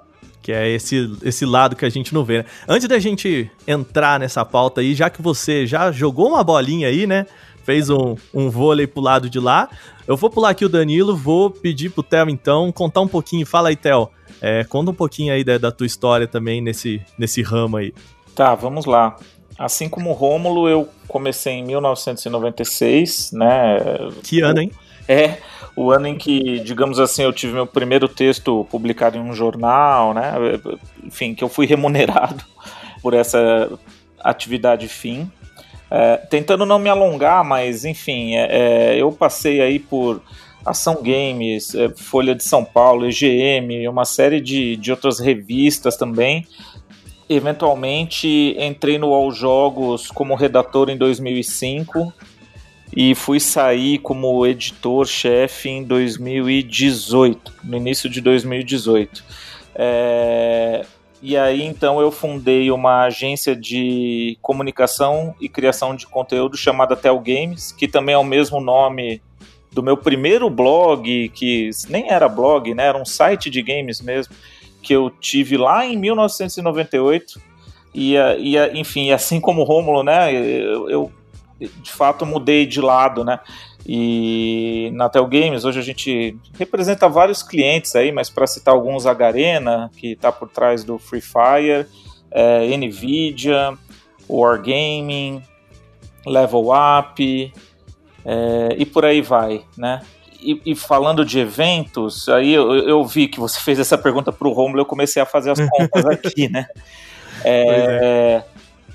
Que 0.41 0.51
é 0.51 0.69
esse, 0.69 1.11
esse 1.23 1.45
lado 1.45 1.75
que 1.75 1.85
a 1.85 1.89
gente 1.89 2.13
não 2.13 2.23
vê, 2.23 2.39
né? 2.39 2.45
Antes 2.67 2.87
da 2.87 2.97
gente 2.99 3.51
entrar 3.67 4.19
nessa 4.19 4.45
pauta 4.45 4.81
aí, 4.81 4.95
já 4.95 5.09
que 5.09 5.21
você 5.21 5.67
já 5.67 5.91
jogou 5.91 6.29
uma 6.29 6.43
bolinha 6.43 6.87
aí, 6.87 7.05
né? 7.05 7.25
Fez 7.63 7.89
um, 7.89 8.15
um 8.33 8.49
vôlei 8.49 8.87
pro 8.87 9.01
lado 9.01 9.29
de 9.29 9.39
lá. 9.41 9.69
Eu 10.07 10.15
vou 10.15 10.29
pular 10.29 10.51
aqui 10.51 10.63
o 10.63 10.69
Danilo, 10.69 11.17
vou 11.17 11.51
pedir 11.51 11.89
pro 11.89 12.01
Theo, 12.01 12.29
então, 12.29 12.71
contar 12.71 13.01
um 13.01 13.07
pouquinho. 13.09 13.45
Fala 13.45 13.67
aí, 13.69 13.75
Theo. 13.75 14.09
É, 14.41 14.63
conta 14.63 14.91
um 14.91 14.93
pouquinho 14.93 15.33
aí 15.33 15.43
da, 15.43 15.57
da 15.57 15.69
tua 15.69 15.85
história 15.85 16.27
também 16.27 16.61
nesse, 16.61 17.01
nesse 17.17 17.41
ramo 17.41 17.75
aí. 17.75 17.93
Tá, 18.33 18.55
vamos 18.55 18.85
lá. 18.85 19.17
Assim 19.57 19.89
como 19.89 20.11
o 20.11 20.13
Rômulo, 20.13 20.69
eu 20.69 20.87
comecei 21.07 21.53
em 21.53 21.63
1996, 21.63 23.31
né? 23.31 23.77
Que 24.23 24.41
ano, 24.41 24.61
hein? 24.61 24.71
É 25.07 25.37
o 25.77 25.91
ano 25.91 26.07
em 26.07 26.17
que, 26.17 26.59
digamos 26.59 26.99
assim, 26.99 27.21
eu 27.21 27.31
tive 27.31 27.53
meu 27.53 27.67
primeiro 27.67 28.07
texto 28.07 28.65
publicado 28.69 29.15
em 29.15 29.21
um 29.21 29.33
jornal, 29.33 30.11
né? 30.11 30.33
Enfim, 31.03 31.35
que 31.35 31.43
eu 31.43 31.47
fui 31.47 31.65
remunerado 31.69 32.43
por 33.01 33.13
essa 33.13 33.69
atividade 34.19 34.87
fim. 34.87 35.31
É, 35.89 36.17
tentando 36.17 36.65
não 36.65 36.79
me 36.79 36.89
alongar, 36.89 37.43
mas 37.45 37.85
enfim, 37.85 38.35
é, 38.35 38.47
é, 38.49 39.01
eu 39.01 39.11
passei 39.11 39.61
aí 39.61 39.79
por 39.79 40.21
Ação 40.65 41.01
Games, 41.01 41.73
é, 41.75 41.89
Folha 41.89 42.35
de 42.35 42.43
São 42.43 42.65
Paulo, 42.65 43.07
EGM, 43.07 43.87
uma 43.87 44.03
série 44.03 44.41
de, 44.41 44.75
de 44.75 44.91
outras 44.91 45.19
revistas 45.19 45.95
também. 45.95 46.45
Eventualmente 47.29 48.55
entrei 48.57 48.97
no 48.97 49.13
All 49.13 49.31
Jogos 49.31 50.09
como 50.09 50.35
redator 50.35 50.89
em 50.89 50.97
2005 50.97 52.13
e 52.95 53.13
fui 53.13 53.39
sair 53.39 53.99
como 53.99 54.45
editor-chefe 54.45 55.69
em 55.69 55.83
2018, 55.83 57.53
no 57.63 57.77
início 57.77 58.09
de 58.09 58.21
2018. 58.21 59.23
É, 59.75 60.85
e 61.21 61.35
aí 61.35 61.63
então 61.63 61.99
eu 61.99 62.11
fundei 62.11 62.71
uma 62.71 63.03
agência 63.03 63.55
de 63.55 64.37
comunicação 64.41 65.35
e 65.41 65.49
criação 65.49 65.95
de 65.95 66.07
conteúdo 66.07 66.55
chamada 66.55 66.95
Tel 66.95 67.19
Games, 67.19 67.71
que 67.71 67.87
também 67.87 68.15
é 68.15 68.17
o 68.17 68.23
mesmo 68.23 68.61
nome 68.61 69.21
do 69.71 69.83
meu 69.83 69.97
primeiro 69.97 70.49
blog, 70.49 71.29
que 71.29 71.69
nem 71.89 72.09
era 72.09 72.27
blog, 72.27 72.73
né, 72.73 72.85
era 72.85 72.97
um 72.97 73.05
site 73.05 73.49
de 73.49 73.61
games 73.61 74.01
mesmo, 74.01 74.33
que 74.87 74.93
eu 74.93 75.09
tive 75.09 75.57
lá 75.57 75.85
em 75.85 75.97
1998. 75.97 77.41
E, 77.93 78.15
e 78.15 78.57
enfim, 78.79 79.11
assim 79.11 79.41
como 79.41 79.61
o 79.61 79.65
Rômulo, 79.65 80.01
né, 80.01 80.33
eu, 80.33 80.89
eu 80.89 81.11
de 81.59 81.91
fato 81.91 82.25
mudei 82.25 82.65
de 82.65 82.79
lado, 82.79 83.25
né? 83.25 83.39
E 83.85 84.89
na 84.93 85.09
Tel 85.09 85.25
Games 85.25 85.65
hoje 85.65 85.79
a 85.79 85.83
gente 85.83 86.37
representa 86.57 87.09
vários 87.09 87.43
clientes 87.43 87.95
aí, 87.97 88.13
mas 88.13 88.29
para 88.29 88.47
citar 88.47 88.73
alguns, 88.73 89.05
a 89.05 89.13
Garena, 89.13 89.91
que 89.97 90.13
está 90.13 90.31
por 90.31 90.47
trás 90.47 90.85
do 90.85 90.97
Free 90.97 91.21
Fire, 91.21 91.85
é, 92.31 92.77
Nvidia, 92.77 93.77
Wargaming, 94.29 95.41
Level 96.25 96.67
Up 96.69 97.53
é, 98.23 98.75
e 98.77 98.85
por 98.85 99.03
aí 99.03 99.21
vai, 99.21 99.65
né? 99.77 100.01
E, 100.41 100.61
e, 100.65 100.75
falando 100.75 101.25
de 101.25 101.39
eventos, 101.39 102.29
aí 102.29 102.53
eu, 102.53 102.73
eu, 102.73 103.05
vi 103.05 103.27
que 103.27 103.39
você 103.39 103.59
fez 103.61 103.79
essa 103.79 103.97
pergunta 103.97 104.31
para 104.31 104.47
o 104.47 104.53
Romulo, 104.53 104.81
eu 104.81 104.85
comecei 104.85 105.21
a 105.21 105.25
fazer 105.25 105.51
as 105.51 105.59
contas 105.69 106.05
aqui, 106.09 106.49
né? 106.49 106.67
É, 107.43 108.43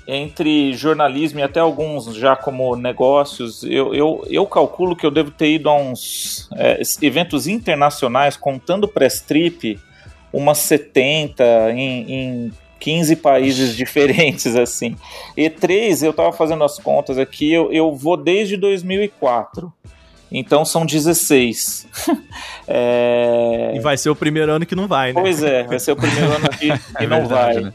entre 0.07 0.73
jornalismo 0.73 1.39
e 1.39 1.43
até 1.43 1.59
alguns 1.59 2.13
já 2.15 2.35
como 2.35 2.75
negócios, 2.75 3.63
eu, 3.63 3.93
eu, 3.93 4.25
eu 4.29 4.45
calculo 4.45 4.95
que 4.95 5.05
eu 5.05 5.11
devo 5.11 5.31
ter 5.31 5.51
ido 5.51 5.69
a 5.69 5.75
uns 5.75 6.49
é, 6.55 6.81
eventos 7.01 7.47
internacionais, 7.47 8.35
contando 8.35 8.87
press 8.87 9.21
trip, 9.21 9.79
umas 10.31 10.57
70 10.57 11.71
em, 11.71 12.11
em 12.11 12.53
15 12.79 13.15
países 13.17 13.75
diferentes, 13.77 14.55
assim. 14.57 14.97
E3, 15.37 16.03
eu 16.03 16.11
estava 16.11 16.33
fazendo 16.33 16.65
as 16.65 16.77
contas 16.77 17.17
aqui, 17.17 17.51
eu, 17.51 17.71
eu 17.71 17.95
vou 17.95 18.17
desde 18.17 18.57
2004. 18.57 19.71
Então 20.33 20.65
são 20.65 20.83
16. 20.83 21.87
é... 22.67 23.73
E 23.75 23.79
vai 23.79 23.95
ser 23.95 24.09
o 24.09 24.15
primeiro 24.15 24.51
ano 24.51 24.65
que 24.65 24.75
não 24.75 24.87
vai, 24.87 25.13
né? 25.13 25.21
Pois 25.21 25.43
é, 25.43 25.63
vai 25.63 25.79
ser 25.79 25.91
o 25.91 25.95
primeiro 25.95 26.31
ano 26.31 26.49
que, 26.49 26.67
que 26.97 27.03
É 27.03 27.07
não 27.07 27.19
verdade, 27.19 27.53
vai. 27.53 27.63
né? 27.65 27.73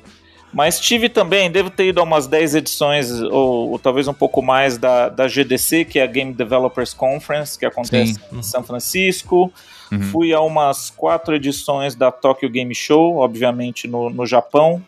Mas 0.52 0.80
tive 0.80 1.08
também, 1.08 1.50
devo 1.50 1.70
ter 1.70 1.88
ido 1.88 2.00
a 2.00 2.02
umas 2.02 2.26
10 2.26 2.56
edições, 2.56 3.10
ou, 3.10 3.70
ou 3.70 3.78
talvez 3.78 4.08
um 4.08 4.14
pouco 4.14 4.42
mais, 4.42 4.78
da, 4.78 5.08
da 5.08 5.28
GDC, 5.28 5.84
que 5.84 5.98
é 5.98 6.02
a 6.02 6.06
Game 6.06 6.32
Developers 6.32 6.94
Conference, 6.94 7.58
que 7.58 7.66
acontece 7.66 8.14
Sim. 8.14 8.38
em 8.38 8.42
São 8.42 8.62
Francisco. 8.62 9.52
Uhum. 9.92 10.02
Fui 10.02 10.32
a 10.32 10.40
umas 10.40 10.90
quatro 10.90 11.34
edições 11.34 11.94
da 11.94 12.10
Tokyo 12.10 12.48
Game 12.48 12.74
Show, 12.74 13.16
obviamente 13.16 13.86
no, 13.86 14.08
no 14.08 14.26
Japão. 14.26 14.82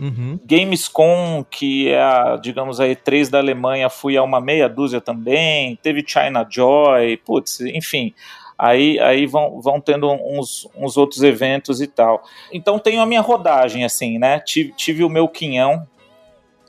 Uhum. 0.00 0.40
Gamescom, 0.46 1.44
que 1.48 1.90
é 1.90 2.00
a, 2.00 2.38
digamos, 2.40 2.80
a 2.80 2.86
E3 2.86 3.28
da 3.28 3.38
Alemanha, 3.38 3.90
fui 3.90 4.16
a 4.16 4.22
uma 4.22 4.40
meia 4.40 4.68
dúzia 4.68 5.00
também. 5.00 5.78
Teve 5.82 6.02
China 6.06 6.46
Joy, 6.48 7.18
putz, 7.18 7.60
enfim. 7.60 8.14
Aí, 8.58 8.98
aí 9.00 9.26
vão, 9.26 9.60
vão 9.60 9.80
tendo 9.80 10.10
uns, 10.10 10.68
uns 10.76 10.96
outros 10.96 11.22
eventos 11.22 11.80
e 11.80 11.86
tal. 11.86 12.22
Então 12.52 12.78
tenho 12.78 13.00
a 13.00 13.06
minha 13.06 13.20
rodagem, 13.20 13.84
assim, 13.84 14.18
né? 14.18 14.40
Tive, 14.40 14.72
tive 14.72 15.04
o 15.04 15.08
meu 15.08 15.28
quinhão 15.28 15.86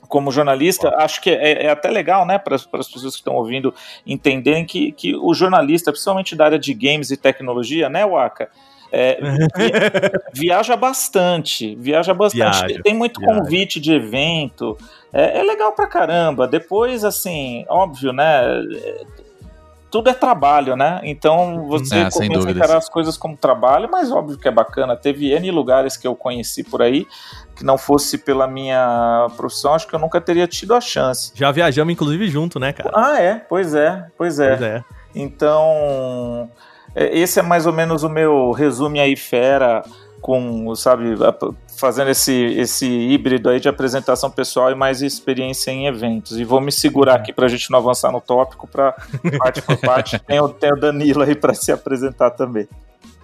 como 0.08 0.30
jornalista. 0.30 0.94
Acho 0.98 1.22
que 1.22 1.30
é, 1.30 1.64
é 1.64 1.70
até 1.70 1.90
legal, 1.90 2.26
né, 2.26 2.38
para 2.38 2.54
as 2.54 2.66
pessoas 2.66 3.14
que 3.14 3.20
estão 3.20 3.34
ouvindo 3.34 3.74
entenderem 4.06 4.66
que, 4.66 4.92
que 4.92 5.16
o 5.16 5.32
jornalista, 5.32 5.90
principalmente 5.90 6.36
da 6.36 6.44
área 6.44 6.58
de 6.58 6.74
games 6.74 7.10
e 7.10 7.16
tecnologia, 7.16 7.88
né, 7.88 8.04
Waka? 8.04 8.50
É, 8.92 9.18
vi- 9.56 9.72
viaja 10.46 10.76
bastante, 10.76 11.74
viaja 11.76 12.12
bastante. 12.12 12.66
Viaja, 12.66 12.82
tem 12.82 12.94
muito 12.94 13.18
viaja. 13.20 13.40
convite 13.40 13.80
de 13.80 13.92
evento, 13.94 14.76
é, 15.12 15.38
é 15.40 15.42
legal 15.42 15.72
pra 15.72 15.86
caramba. 15.86 16.46
Depois, 16.46 17.02
assim, 17.04 17.64
óbvio, 17.68 18.12
né? 18.12 18.42
é, 18.76 19.02
Tudo 19.90 20.10
é 20.10 20.14
trabalho, 20.14 20.76
né? 20.76 21.00
Então 21.04 21.66
você 21.66 22.00
É, 22.00 22.10
começa 22.10 22.48
a 22.48 22.50
encarar 22.50 22.76
as 22.78 22.88
coisas 22.88 23.16
como 23.16 23.36
trabalho, 23.36 23.88
mas 23.90 24.10
óbvio 24.12 24.38
que 24.38 24.46
é 24.48 24.50
bacana. 24.50 24.94
Teve 24.96 25.32
N 25.32 25.50
lugares 25.50 25.96
que 25.96 26.06
eu 26.06 26.14
conheci 26.14 26.62
por 26.62 26.82
aí 26.82 27.06
que 27.56 27.62
não 27.64 27.76
fosse 27.76 28.16
pela 28.18 28.46
minha 28.46 29.26
profissão, 29.36 29.74
acho 29.74 29.86
que 29.86 29.94
eu 29.94 29.98
nunca 29.98 30.18
teria 30.20 30.46
tido 30.46 30.74
a 30.74 30.80
chance. 30.80 31.30
Já 31.34 31.50
viajamos, 31.50 31.92
inclusive, 31.92 32.26
junto, 32.28 32.58
né, 32.58 32.72
cara? 32.72 32.90
Ah, 32.94 33.20
é? 33.20 33.34
Pois 33.36 33.74
é, 33.74 34.06
pois 34.16 34.38
é. 34.40 34.48
Pois 34.48 34.62
é. 34.62 34.84
Então, 35.14 36.50
esse 36.94 37.38
é 37.38 37.42
mais 37.42 37.66
ou 37.66 37.72
menos 37.72 38.02
o 38.02 38.08
meu 38.08 38.50
resumo 38.52 38.98
aí, 39.00 39.16
fera, 39.16 39.82
com, 40.20 40.74
sabe, 40.74 41.14
a- 41.24 41.52
fazendo 41.76 42.10
esse, 42.10 42.32
esse 42.32 42.86
híbrido 42.86 43.48
aí 43.48 43.58
de 43.58 43.68
apresentação 43.68 44.30
pessoal 44.30 44.70
e 44.70 44.74
mais 44.74 45.02
experiência 45.02 45.70
em 45.70 45.86
eventos. 45.86 46.38
E 46.38 46.44
vou 46.44 46.60
me 46.60 46.70
segurar 46.70 47.14
aqui 47.16 47.32
pra 47.32 47.48
gente 47.48 47.70
não 47.70 47.78
avançar 47.78 48.12
no 48.12 48.20
tópico, 48.20 48.68
pra 48.68 48.94
parte 49.38 49.62
por 49.62 49.76
parte. 49.78 50.18
Tem 50.26 50.38
o, 50.40 50.48
tem 50.48 50.72
o 50.72 50.76
Danilo 50.76 51.22
aí 51.22 51.34
pra 51.34 51.54
se 51.54 51.72
apresentar 51.72 52.30
também. 52.30 52.68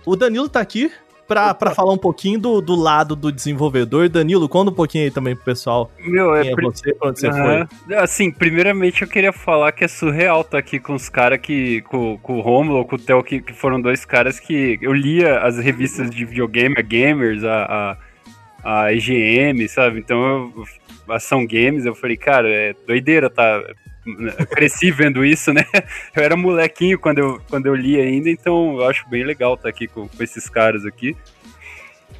O 0.04 0.16
Danilo 0.16 0.48
tá 0.48 0.60
aqui 0.60 0.90
pra, 1.28 1.54
pra 1.54 1.70
falar 1.74 1.92
um 1.92 1.98
pouquinho 1.98 2.40
do, 2.40 2.60
do 2.60 2.74
lado 2.74 3.14
do 3.14 3.30
desenvolvedor. 3.30 4.08
Danilo, 4.08 4.48
conta 4.48 4.70
um 4.70 4.74
pouquinho 4.74 5.04
aí 5.04 5.10
também 5.10 5.36
pro 5.36 5.44
pessoal 5.44 5.90
Meu, 6.00 6.34
é. 6.34 6.48
é 6.48 6.54
pri- 6.54 6.64
você, 6.64 6.94
pra 6.94 7.10
onde 7.10 7.20
você 7.20 7.28
Aham. 7.28 7.68
Assim, 7.98 8.30
primeiramente 8.32 9.02
eu 9.02 9.08
queria 9.08 9.32
falar 9.32 9.70
que 9.72 9.84
é 9.84 9.88
surreal 9.88 10.40
estar 10.40 10.58
aqui 10.58 10.80
com 10.80 10.94
os 10.94 11.08
caras 11.08 11.38
que. 11.40 11.82
Com, 11.82 12.18
com 12.18 12.38
o 12.38 12.40
Romulo, 12.40 12.84
com 12.84 12.96
o 12.96 12.98
Theo, 12.98 13.22
que, 13.22 13.40
que 13.40 13.52
foram 13.52 13.80
dois 13.80 14.04
caras 14.04 14.40
que 14.40 14.78
eu 14.82 14.92
lia 14.92 15.38
as 15.40 15.58
revistas 15.58 16.10
de 16.10 16.24
videogame, 16.24 16.74
a 16.78 16.82
Gamers, 16.82 17.44
a, 17.44 17.96
a, 18.64 18.84
a 18.86 18.92
EGM, 18.94 19.68
sabe? 19.68 19.98
Então 20.00 20.18
eu. 20.56 20.64
Ação 21.14 21.46
Games, 21.46 21.86
eu 21.86 21.94
falei, 21.94 22.18
cara, 22.18 22.46
é 22.50 22.74
doideira, 22.86 23.30
tá? 23.30 23.62
Cresci 24.50 24.90
vendo 24.90 25.24
isso, 25.24 25.52
né? 25.52 25.64
Eu 26.14 26.22
era 26.22 26.36
molequinho 26.36 26.98
quando 26.98 27.18
eu, 27.18 27.40
quando 27.48 27.66
eu 27.66 27.74
li 27.74 28.00
ainda, 28.00 28.28
então 28.30 28.78
eu 28.80 28.86
acho 28.88 29.08
bem 29.08 29.24
legal 29.24 29.54
estar 29.54 29.68
aqui 29.68 29.86
com, 29.86 30.08
com 30.08 30.22
esses 30.22 30.48
caras 30.48 30.84
aqui. 30.84 31.16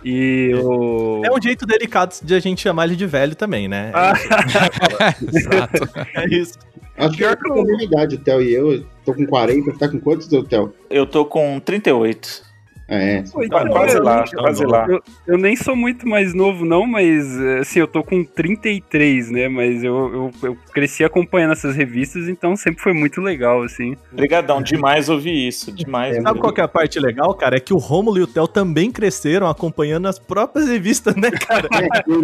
E 0.04 0.52
o. 0.54 1.22
É 1.24 1.30
um 1.32 1.42
jeito 1.42 1.66
delicado 1.66 2.14
de 2.22 2.34
a 2.34 2.38
gente 2.40 2.60
chamar 2.62 2.84
ele 2.86 2.96
de 2.96 3.06
velho 3.06 3.34
também, 3.34 3.66
né? 3.66 3.90
Ah, 3.94 4.12
Exato. 5.20 5.88
É 6.14 6.26
isso. 6.28 6.54
Acho 6.96 7.16
que 7.16 7.24
é 7.24 7.34
Pior 7.34 7.36
que 7.36 7.50
eu- 7.72 7.78
a 7.78 7.82
idade, 7.82 8.14
o 8.16 8.18
Theo 8.18 8.42
e 8.42 8.54
eu. 8.54 8.84
Tô 9.04 9.14
com 9.14 9.26
40, 9.26 9.72
tá 9.78 9.88
com 9.88 9.98
quantos, 9.98 10.26
Theo? 10.28 10.74
Eu 10.90 11.06
tô 11.06 11.24
com 11.24 11.58
38. 11.58 12.42
É, 12.90 13.20
Tá 13.22 13.44
então, 13.44 13.68
quase 13.68 13.96
eu- 13.98 14.02
lá, 14.02 14.24
então, 14.26 14.42
quase 14.42 14.64
lá. 14.64 14.86
Eu, 14.88 15.02
eu 15.26 15.36
nem 15.38 15.54
sou 15.54 15.76
muito 15.76 16.08
mais 16.08 16.32
novo, 16.32 16.64
não, 16.64 16.86
mas 16.86 17.38
assim, 17.60 17.80
eu 17.80 17.86
tô 17.86 18.02
com 18.02 18.24
33, 18.24 19.30
né? 19.30 19.46
Mas 19.48 19.84
eu, 19.84 19.94
eu, 20.42 20.48
eu 20.50 20.58
cresci 20.72 21.04
acompanhando 21.04 21.52
essas 21.52 21.76
revistas, 21.76 22.28
então 22.28 22.56
sempre 22.56 22.82
foi 22.82 22.94
muito 22.94 23.20
legal, 23.20 23.62
assim. 23.62 23.94
Obrigadão, 24.12 24.62
demais 24.62 25.08
ouvir 25.10 25.46
isso, 25.48 25.70
demais. 25.70 26.16
Sabe 26.16 26.28
ouvir. 26.28 26.40
qual 26.40 26.52
que 26.52 26.60
é 26.62 26.64
a 26.64 26.68
parte 26.68 26.98
legal, 26.98 27.34
cara? 27.34 27.56
É 27.56 27.60
que 27.60 27.74
o 27.74 27.76
Romulo 27.78 28.18
e 28.18 28.22
o 28.22 28.26
Theo 28.26 28.48
também 28.48 28.90
cresceram 28.90 29.48
acompanhando 29.48 30.08
as 30.08 30.18
próprias 30.18 30.66
revistas, 30.68 31.14
né, 31.14 31.30
cara? 31.30 31.68
é, 31.74 32.02
eu 32.06 32.22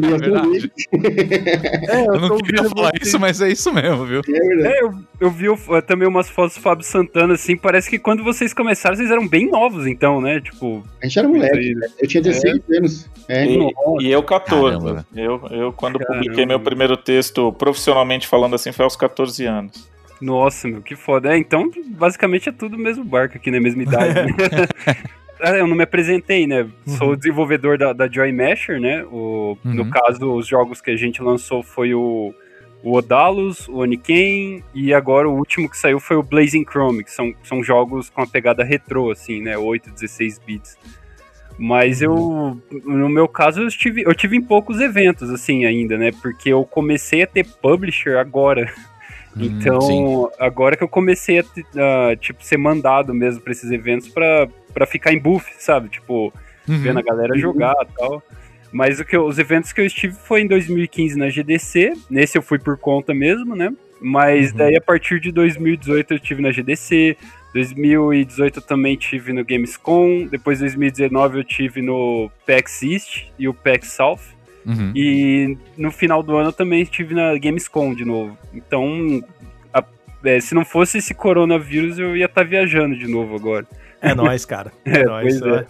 vezes. 0.51 0.71
É, 1.89 2.07
Eu 2.07 2.21
não 2.21 2.39
queria 2.39 2.65
falar 2.65 2.91
vocês. 2.91 3.09
isso, 3.09 3.21
mas 3.21 3.41
é 3.41 3.49
isso 3.51 3.73
mesmo, 3.73 4.07
viu? 4.07 4.21
É. 4.29 4.79
É, 4.79 4.83
eu, 4.83 4.95
eu 5.21 5.31
vi 5.31 5.49
o- 5.49 5.59
também 5.87 6.09
umas 6.09 6.29
fotos 6.31 6.57
do 6.57 6.63
Fábio 6.63 6.85
Santana, 6.87 7.35
assim, 7.35 7.57
parece 7.57 7.91
que 7.91 7.99
quando 7.99 8.25
vocês 8.25 8.55
começaram, 8.55 8.97
vocês 8.97 9.11
eram 9.11 9.29
bem 9.29 9.51
novos, 9.51 9.87
então, 9.87 10.21
né? 10.21 10.41
Tipo, 10.41 10.54
A 11.03 11.07
gente 11.07 11.19
era 11.19 11.29
moleque. 11.29 11.57
Aí. 11.57 11.75
Eu 12.01 12.09
tinha 12.09 12.23
16 12.23 12.63
anos. 12.77 13.11
É. 13.29 13.47
E, 13.47 13.59
e 14.01 14.11
eu 14.11 14.23
14. 14.23 14.79
Caramba. 14.79 15.07
Eu, 15.15 15.41
eu, 15.51 15.73
quando 15.73 15.99
Caramba. 15.99 16.21
publiquei 16.21 16.47
meu 16.47 16.61
primeiro 16.61 16.97
texto 16.97 17.53
profissionalmente 17.53 18.27
falando 18.27 18.55
assim, 18.55 18.73
foi 18.73 18.85
aos 18.85 18.97
14 18.97 19.45
anos. 19.47 19.89
Nossa, 20.21 20.69
meu, 20.69 20.81
que 20.81 20.95
foda. 20.97 21.35
É, 21.35 21.39
então, 21.39 21.71
basicamente 21.87 22.49
é 22.49 22.53
tudo 22.53 22.77
o 22.77 22.79
mesmo 22.79 23.05
barco 23.05 23.37
aqui, 23.37 23.51
na 23.51 23.61
mesma 23.61 23.83
idade. 23.83 24.15
né? 24.15 24.33
Ah, 25.41 25.51
eu 25.59 25.67
não 25.67 25.77
me 25.77 25.83
apresentei, 25.83 26.47
né? 26.47 26.67
Sou 26.87 27.11
o 27.11 27.17
desenvolvedor 27.17 27.77
da, 27.77 27.93
da 27.93 28.09
Joy 28.09 28.33
Masher, 28.33 28.81
né? 28.81 29.05
O, 29.05 29.45
Uhum. 29.65 29.75
No 29.75 29.91
caso, 29.91 30.33
os 30.33 30.47
jogos 30.47 30.81
que 30.81 30.91
a 30.91 30.97
gente 30.97 31.23
lançou 31.23 31.63
foi 31.63 31.95
o, 31.95 32.35
o 32.85 32.97
Odalus, 32.97 33.67
o 33.67 33.79
Oniken 33.79 34.63
e 34.75 34.93
agora 34.93 35.27
o 35.29 35.35
último 35.35 35.69
que 35.71 35.77
saiu 35.79 35.99
foi 35.99 36.17
o 36.17 36.23
Blazing 36.23 36.65
Chrome, 36.71 37.03
que 37.03 37.11
são, 37.11 37.33
são 37.43 37.65
jogos 37.65 38.11
com 38.11 38.21
a 38.21 38.27
pegada 38.27 38.63
retrô, 38.63 39.11
assim, 39.11 39.41
né? 39.41 39.57
8, 39.57 39.91
16 39.91 40.39
bits. 40.41 40.77
Mas 41.59 42.03
eu, 42.03 42.61
no 42.85 43.09
meu 43.09 43.27
caso, 43.27 43.63
eu 43.63 43.69
tive, 43.69 44.03
eu 44.03 44.15
tive 44.15 44.37
em 44.37 44.43
poucos 44.43 44.81
eventos, 44.81 45.31
assim, 45.31 45.65
ainda, 45.65 45.97
né? 45.97 46.11
Porque 46.21 46.51
eu 46.51 46.65
comecei 46.65 47.23
a 47.23 47.27
ter 47.27 47.45
publisher 47.45 48.19
agora. 48.19 48.71
Hum, 49.37 49.45
Então, 49.47 49.81
sim. 49.81 50.29
agora 50.39 50.77
que 50.77 50.83
eu 50.85 50.89
comecei 50.89 51.39
a, 51.41 51.45
a, 52.11 52.17
tipo, 52.17 52.45
ser 52.45 52.57
mandado 52.57 53.15
mesmo 53.15 53.41
pra 53.41 53.53
esses 53.53 53.71
eventos 53.71 54.09
pra, 54.09 54.47
pra 54.73 54.85
ficar 54.87 55.13
em 55.13 55.19
buff, 55.19 55.51
sabe? 55.59 55.89
Tipo, 55.89 56.33
Uhum. 56.69 56.79
vendo 56.79 56.99
a 56.99 57.03
galera 57.03 57.37
jogar 57.37 57.75
e 57.83 57.99
tal. 57.99 58.23
Mas 58.75 58.99
o 58.99 59.05
que 59.05 59.15
eu- 59.17 59.25
os 59.25 59.39
eventos 59.39 59.73
que 59.73 59.81
eu 59.81 59.87
estive 59.87 60.15
foi 60.17 60.41
em 60.43 60.49
2015 60.49 61.17
na 61.17 61.31
GDC. 61.31 61.93
Nesse 62.11 62.37
eu 62.37 62.43
fui 62.43 62.59
por 62.59 62.77
conta 62.77 63.15
mesmo, 63.15 63.55
né? 63.55 63.73
Mas 64.01 64.51
Uhum. 64.51 64.57
daí 64.59 64.77
a 64.77 64.81
partir 64.81 65.21
de 65.21 65.31
2018 65.31 66.13
eu 66.13 66.17
estive 66.17 66.43
na 66.43 66.51
GDC. 66.51 67.17
2018 67.55 68.59
eu 68.59 68.63
também 68.63 68.97
tive 68.97 69.33
no 69.33 69.45
Gamescom. 69.45 70.27
Depois 70.27 70.59
2019 70.59 71.39
eu 71.39 71.45
tive 71.45 71.81
no 71.81 72.29
PAX 72.45 72.83
East 72.83 73.27
e 73.39 73.47
o 73.49 73.55
PAX 73.55 73.93
South. 73.93 74.19
Uhum. 74.67 74.91
E 74.95 75.57
no 75.79 75.93
final 75.93 76.21
do 76.23 76.37
ano 76.37 76.49
eu 76.49 76.53
também 76.53 76.83
estive 76.83 77.15
na 77.15 77.39
Gamescom 77.39 77.95
de 77.95 78.05
novo. 78.05 78.37
Então, 78.53 79.23
a- 79.73 79.85
é, 80.25 80.41
se 80.41 80.53
não 80.55 80.65
fosse 80.65 80.99
esse 80.99 81.15
coronavírus, 81.15 81.97
eu 81.99 82.17
ia 82.17 82.25
estar 82.27 82.45
viajando 82.45 82.97
de 82.99 83.07
novo 83.07 83.37
agora. 83.37 83.67
É 84.03 84.15
nóis, 84.15 84.45
cara. 84.45 84.73
É, 84.85 84.91
É, 85.01 85.05
nóis. 85.05 85.41
é. 85.41 85.67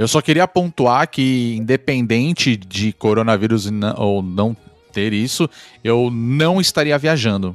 Eu 0.00 0.08
só 0.08 0.22
queria 0.22 0.48
pontuar 0.48 1.06
que, 1.10 1.54
independente 1.58 2.56
de 2.56 2.90
coronavírus 2.90 3.70
ou 3.98 4.22
não 4.22 4.56
ter 4.94 5.12
isso, 5.12 5.46
eu 5.84 6.10
não 6.10 6.58
estaria 6.58 6.96
viajando. 6.96 7.54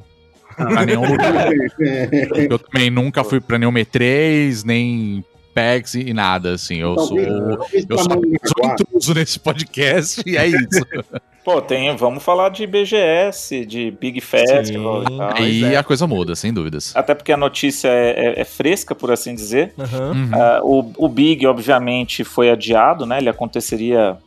Pra 0.55 0.85
nenhum 0.85 1.09
lugar. 1.09 1.49
Eu 2.47 2.59
também 2.59 2.91
nunca 2.91 3.23
fui 3.23 3.41
pra 3.41 3.57
nenhum 3.57 3.73
E3, 3.73 4.63
nem 4.63 5.25
PAX 5.55 5.95
e 5.95 6.13
nada, 6.13 6.53
assim. 6.53 6.75
Eu 6.75 6.99
sou, 6.99 7.17
eu 7.17 7.97
sou 7.97 8.65
intruso 8.65 9.13
nesse 9.13 9.39
podcast 9.39 10.21
e 10.25 10.35
é 10.35 10.45
isso. 10.45 10.85
Pô, 11.45 11.61
tem, 11.61 11.95
vamos 11.95 12.23
falar 12.23 12.49
de 12.49 12.65
BGS, 12.65 13.65
de 13.67 13.91
Big 13.91 14.19
Festival 14.19 15.05
Sim. 15.05 15.13
e 15.13 15.17
tal. 15.17 15.43
E 15.43 15.63
é. 15.63 15.77
a 15.77 15.83
coisa 15.83 16.07
muda, 16.07 16.35
sem 16.35 16.51
dúvidas. 16.51 16.91
Até 16.95 17.13
porque 17.13 17.31
a 17.31 17.37
notícia 17.37 17.87
é, 17.87 18.09
é- 18.09 18.41
é 18.41 18.43
fresca, 18.43 18.95
por 18.95 19.11
assim 19.11 19.35
dizer. 19.35 19.71
Uhum. 19.77 20.31
Ah, 20.33 20.59
o, 20.63 20.91
o 20.97 21.07
Big, 21.07 21.45
obviamente, 21.45 22.23
foi 22.23 22.49
adiado, 22.49 23.05
né? 23.05 23.19
Ele 23.19 23.29
aconteceria 23.29 24.17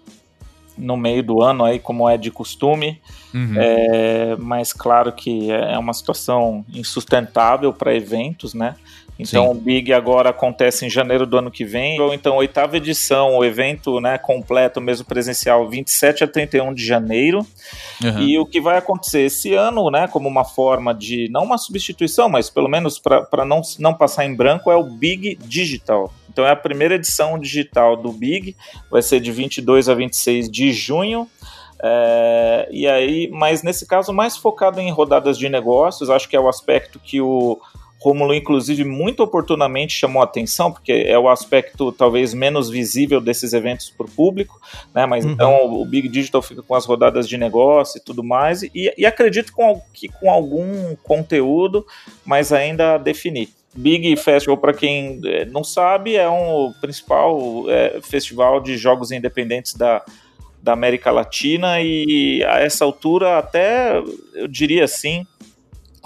no 0.77 0.97
meio 0.97 1.25
do 1.25 1.43
ano, 1.43 1.65
aí, 1.65 1.81
como 1.81 2.09
é 2.09 2.17
de 2.17 2.31
costume. 2.31 3.01
Uhum. 3.35 3.55
É, 3.57 4.37
mas 4.39 4.73
claro 4.73 5.11
que 5.13 5.51
é 5.51 5.77
uma 5.77 5.93
situação 5.93 6.65
insustentável 6.73 7.73
para 7.73 7.93
eventos, 7.93 8.55
né? 8.55 8.77
Então 9.19 9.47
Sim. 9.47 9.51
o 9.51 9.55
Big 9.55 9.93
agora 9.93 10.31
acontece 10.31 10.87
em 10.87 10.91
janeiro 10.91 11.27
do 11.27 11.37
ano 11.37 11.51
que 11.51 11.65
vem, 11.65 12.01
ou 12.01 12.15
então 12.15 12.37
oitava 12.37 12.77
edição, 12.77 13.37
o 13.37 13.45
evento 13.45 14.01
né, 14.01 14.17
completo, 14.17 14.81
mesmo 14.81 15.05
presencial, 15.05 15.69
27 15.69 16.23
a 16.23 16.29
31 16.29 16.73
de 16.73 16.87
janeiro. 16.87 17.45
Uhum. 18.03 18.21
E 18.21 18.39
o 18.39 18.47
que 18.47 18.61
vai 18.61 18.79
acontecer 18.79 19.23
esse 19.23 19.55
ano, 19.55 19.91
né, 19.91 20.07
como 20.07 20.29
uma 20.29 20.45
forma 20.45 20.95
de, 20.95 21.29
não 21.31 21.43
uma 21.43 21.59
substituição, 21.59 22.29
mas 22.29 22.49
pelo 22.49 22.69
menos 22.69 22.99
para 22.99 23.45
não, 23.45 23.61
não 23.81 23.93
passar 23.93 24.25
em 24.25 24.35
branco, 24.35 24.71
é 24.71 24.77
o 24.77 24.85
Big 24.85 25.37
Digital. 25.45 26.13
Então 26.31 26.47
é 26.47 26.53
a 26.53 26.57
primeira 26.57 26.95
edição 26.95 27.37
digital 27.37 27.97
do 27.97 28.13
Big, 28.13 28.55
vai 28.89 29.03
ser 29.03 29.19
de 29.19 29.33
22 29.33 29.89
a 29.89 29.95
26 29.95 30.49
de 30.49 30.73
junho. 30.73 31.29
É, 31.83 32.69
e 32.71 32.87
aí, 32.87 33.29
mas 33.33 33.63
nesse 33.63 33.87
caso 33.87 34.13
mais 34.13 34.37
focado 34.37 34.81
em 34.81 34.91
rodadas 34.91 35.37
de 35.37 35.49
negócios, 35.49 36.11
acho 36.11 36.29
que 36.29 36.37
é 36.37 36.41
o 36.41 36.49
aspecto 36.49 37.01
que 37.01 37.21
o 37.21 37.61
Romulo, 38.09 38.35
inclusive, 38.35 38.85
muito 38.85 39.23
oportunamente 39.23 39.93
chamou 39.93 40.21
a 40.23 40.25
atenção, 40.25 40.73
porque 40.73 40.93
é 40.93 41.19
o 41.19 41.29
aspecto 41.29 41.93
talvez 41.93 42.35
menos 42.35 42.69
visível 42.69 43.21
desses 43.21 43.53
eventos 43.53 43.91
para 43.91 44.07
o 44.07 44.11
público, 44.11 44.61
né? 44.95 45.07
Mas 45.07 45.25
Uhum. 45.25 45.33
então 45.33 45.73
o 45.73 45.85
Big 45.85 46.09
Digital 46.09 46.43
fica 46.43 46.63
com 46.63 46.75
as 46.75 46.85
rodadas 46.87 47.29
de 47.29 47.37
negócio 47.37 47.99
e 47.99 48.03
tudo 48.03 48.23
mais, 48.25 48.63
e, 48.63 48.93
e 48.97 49.07
acredito 49.07 49.53
com, 49.53 49.81
que 49.93 50.09
com 50.09 50.31
algum 50.31 50.97
conteúdo, 51.03 51.87
mas 52.25 52.53
ainda 52.53 52.95
a 52.95 52.99
definir. 52.99 53.51
Big 53.77 54.17
Festival, 54.17 54.57
para 54.57 54.73
quem 54.73 55.21
eh, 55.25 55.45
não 55.45 55.63
sabe, 55.63 56.17
é 56.17 56.29
um 56.29 56.67
o 56.67 56.75
principal 56.81 57.65
eh, 57.69 58.01
festival 58.03 58.61
de 58.61 58.77
jogos 58.77 59.13
independentes 59.13 59.75
da, 59.75 60.03
da 60.63 60.73
América 60.73 61.11
Latina 61.11 61.81
e 61.81 62.43
a 62.45 62.59
essa 62.59 62.85
altura 62.85 63.39
até 63.39 63.99
eu 64.35 64.49
diria 64.49 64.85
assim 64.85 65.25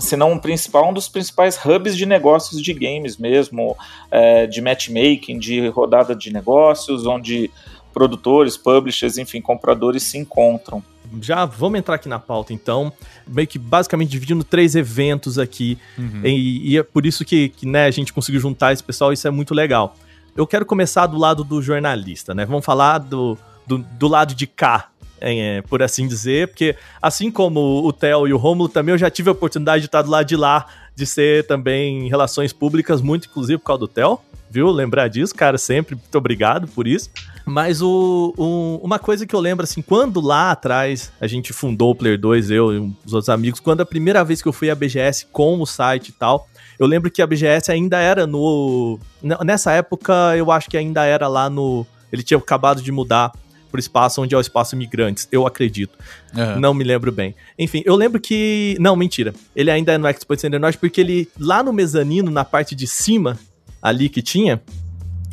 se 0.03 0.17
não 0.17 0.33
o 0.33 0.41
principal, 0.41 0.91
um 0.91 0.93
dos 0.93 1.09
principais 1.09 1.59
hubs 1.65 1.97
de 1.97 2.05
negócios 2.05 2.61
de 2.61 2.75
games 2.75 3.17
mesmo, 3.17 3.77
é, 4.11 4.47
de 4.47 4.61
matchmaking, 4.61 5.39
de 5.39 5.69
rodada 5.69 6.15
de 6.15 6.33
negócios, 6.33 7.07
onde 7.07 7.51
produtores, 7.93 8.57
publishers, 8.57 9.17
enfim, 9.17 9.41
compradores 9.41 10.03
se 10.03 10.19
encontram. 10.19 10.83
Já 11.21 11.45
vamos 11.45 11.79
entrar 11.79 11.97
aqui 11.97 12.09
na 12.09 12.19
pauta, 12.19 12.53
então. 12.53 12.93
Meio 13.27 13.47
que 13.47 13.59
basicamente 13.59 14.09
dividindo 14.09 14.43
três 14.43 14.75
eventos 14.75 15.39
aqui. 15.39 15.79
Uhum. 15.97 16.23
E, 16.25 16.73
e 16.73 16.79
é 16.79 16.83
por 16.83 17.07
isso 17.07 17.25
que, 17.25 17.51
que 17.51 17.67
né, 17.67 17.85
a 17.85 17.91
gente 17.91 18.13
conseguiu 18.13 18.41
juntar 18.41 18.73
esse 18.73 18.83
pessoal, 18.83 19.13
isso 19.13 19.29
é 19.29 19.31
muito 19.31 19.55
legal. 19.55 19.95
Eu 20.35 20.47
quero 20.47 20.65
começar 20.65 21.07
do 21.07 21.19
lado 21.19 21.45
do 21.45 21.61
jornalista, 21.61 22.35
né? 22.35 22.47
Vamos 22.47 22.65
falar 22.65 22.99
do, 22.99 23.39
do, 23.67 23.79
do 23.79 24.09
lado 24.09 24.35
de 24.35 24.47
cá, 24.47 24.89
é, 25.21 25.63
por 25.63 25.83
assim 25.83 26.07
dizer, 26.09 26.49
porque 26.49 26.77
assim 27.01 27.31
como 27.31 27.61
o 27.87 27.93
Theo 27.93 28.27
e 28.27 28.33
o 28.33 28.37
Romulo, 28.37 28.69
também 28.69 28.93
eu 28.93 28.99
já 28.99 29.09
tive 29.11 29.29
a 29.29 29.33
oportunidade 29.33 29.83
de 29.83 29.87
estar 29.87 30.03
do 30.03 30.11
lado 30.11 30.27
de 30.27 30.37
lá, 30.37 30.67
de 30.97 31.07
ser 31.07 31.47
também 31.47 32.07
em 32.07 32.09
relações 32.09 32.53
públicas, 32.53 33.01
muito 33.01 33.29
inclusive 33.29 33.59
por 33.59 33.65
causa 33.67 33.81
do 33.81 33.89
Theo, 33.89 34.19
viu? 34.51 34.69
Lembrar 34.71 35.09
disso, 35.09 35.35
cara, 35.35 35.57
sempre, 35.59 35.95
muito 35.95 36.19
obrigado 36.19 36.67
por 36.69 36.87
isso. 36.87 37.09
Mas 37.45 37.81
o, 37.81 38.35
o- 38.37 38.81
uma 38.85 38.99
coisa 38.99 39.27
que 39.27 39.35
eu 39.35 39.41
lembro, 39.41 39.65
assim, 39.65 39.81
quando 39.81 40.21
lá 40.21 40.51
atrás 40.53 41.11
a 41.21 41.27
gente 41.27 41.53
fundou 41.53 41.91
o 41.91 41.95
Player 41.95 42.19
2, 42.19 42.51
eu 42.51 42.73
e 42.73 42.93
os 43.05 43.13
outros 43.15 43.29
amigos, 43.29 43.59
quando 43.61 43.81
a 43.81 43.87
primeira 43.87 44.23
vez 44.25 44.43
que 44.43 44.49
eu 44.49 44.53
fui 44.53 44.71
à 44.71 44.75
BGS 44.75 45.27
com 45.33 45.61
o 45.61 45.67
site 45.67 46.09
e 46.09 46.13
tal, 46.13 46.49
eu 46.79 46.87
lembro 46.87 47.11
que 47.11 47.23
a 47.23 47.27
BGS 47.27 47.71
ainda 47.73 47.99
era 47.99 48.27
no. 48.27 48.99
Nessa 49.45 49.73
época, 49.73 50.13
eu 50.37 50.51
acho 50.51 50.69
que 50.69 50.77
ainda 50.77 51.05
era 51.05 51.27
lá 51.29 51.49
no. 51.49 51.87
Ele 52.13 52.23
tinha 52.23 52.39
acabado 52.39 52.83
de 52.83 52.93
mudar 52.93 53.33
pro 53.73 53.81
espaço 53.81 54.23
onde 54.23 54.35
é 54.35 54.39
o 54.39 54.41
espaço 54.41 54.77
imigrantes, 54.77 55.27
eu 55.33 55.47
acredito. 55.47 55.99
Uhum. 56.37 56.61
Não 56.61 56.75
me 56.75 56.85
lembro 56.85 57.11
bem. 57.11 57.35
Enfim, 57.59 57.83
eu 57.85 57.97
lembro 57.97 58.21
que. 58.21 58.77
Não, 58.79 58.95
mentira. 58.95 59.35
Ele 59.57 59.71
ainda 59.71 59.93
é 59.93 59.99
no 59.99 60.07
Expo 60.07 60.39
Center 60.39 60.61
Norte, 60.61 60.79
porque 60.79 61.01
ele, 61.01 61.29
lá 61.41 61.63
no 61.63 61.73
mezanino, 61.73 62.31
na 62.31 62.45
parte 62.45 62.75
de 62.75 62.87
cima, 62.87 63.39
ali 63.83 64.09
que 64.09 64.23
tinha, 64.23 64.63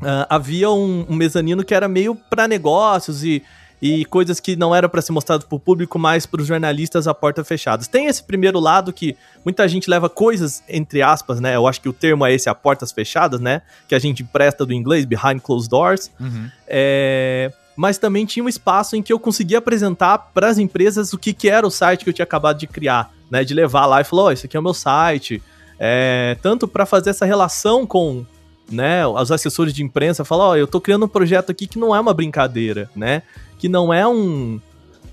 ah, 0.01 0.27
havia 0.29 0.69
um, 0.71 1.05
um 1.09 1.15
mezanino 1.15 1.63
que 1.63 1.73
era 1.73 1.87
meio 1.87 2.15
para 2.15 2.47
negócios 2.47 3.23
e, 3.23 3.43
e 3.81 4.05
coisas 4.05 4.39
que 4.39 4.55
não 4.55 4.73
eram 4.73 4.89
para 4.89 5.01
ser 5.01 5.11
mostrado 5.11 5.45
pro 5.45 5.59
público, 5.59 5.97
mas 5.99 6.25
para 6.25 6.41
os 6.41 6.47
jornalistas 6.47 7.07
a 7.07 7.13
porta 7.13 7.43
fechada. 7.43 7.83
Tem 7.85 8.07
esse 8.07 8.23
primeiro 8.23 8.59
lado 8.59 8.91
que 8.91 9.15
muita 9.43 9.67
gente 9.67 9.89
leva 9.89 10.09
coisas, 10.09 10.63
entre 10.67 11.01
aspas, 11.01 11.39
né? 11.39 11.55
Eu 11.55 11.67
acho 11.67 11.81
que 11.81 11.89
o 11.89 11.93
termo 11.93 12.25
é 12.25 12.33
esse, 12.33 12.49
a 12.49 12.55
portas 12.55 12.91
fechadas, 12.91 13.39
né? 13.39 13.61
Que 13.87 13.95
a 13.95 13.99
gente 13.99 14.23
empresta 14.23 14.65
do 14.65 14.73
inglês, 14.73 15.05
behind 15.05 15.41
closed 15.41 15.69
doors. 15.69 16.11
Uhum. 16.19 16.49
É, 16.67 17.51
mas 17.79 17.97
também 17.97 18.25
tinha 18.25 18.43
um 18.43 18.49
espaço 18.49 18.97
em 18.97 19.01
que 19.01 19.13
eu 19.13 19.17
conseguia 19.17 19.59
apresentar 19.59 20.17
para 20.33 20.49
as 20.49 20.57
empresas 20.57 21.13
o 21.13 21.17
que, 21.17 21.31
que 21.31 21.47
era 21.47 21.65
o 21.65 21.71
site 21.71 22.03
que 22.03 22.09
eu 22.09 22.13
tinha 22.13 22.25
acabado 22.25 22.59
de 22.59 22.67
criar, 22.67 23.09
né? 23.31 23.41
De 23.41 23.53
levar 23.53 23.85
lá 23.85 24.01
e 24.01 24.03
falar, 24.03 24.23
ó, 24.23 24.31
esse 24.33 24.47
aqui 24.47 24.57
é 24.57 24.59
o 24.59 24.63
meu 24.63 24.73
site. 24.73 25.41
É, 25.79 26.35
tanto 26.41 26.67
para 26.67 26.85
fazer 26.85 27.11
essa 27.11 27.25
relação 27.25 27.87
com 27.87 28.25
né, 28.69 29.07
os 29.07 29.31
assessores 29.31 29.73
de 29.73 29.81
imprensa, 29.81 30.25
falar, 30.25 30.49
ó, 30.49 30.55
eu 30.57 30.67
tô 30.67 30.81
criando 30.81 31.05
um 31.05 31.07
projeto 31.07 31.53
aqui 31.53 31.67
que 31.67 31.79
não 31.79 31.95
é 31.95 31.99
uma 32.01 32.13
brincadeira, 32.13 32.89
né? 32.93 33.21
Que 33.57 33.69
não 33.69 33.93
é 33.93 34.05
um 34.05 34.59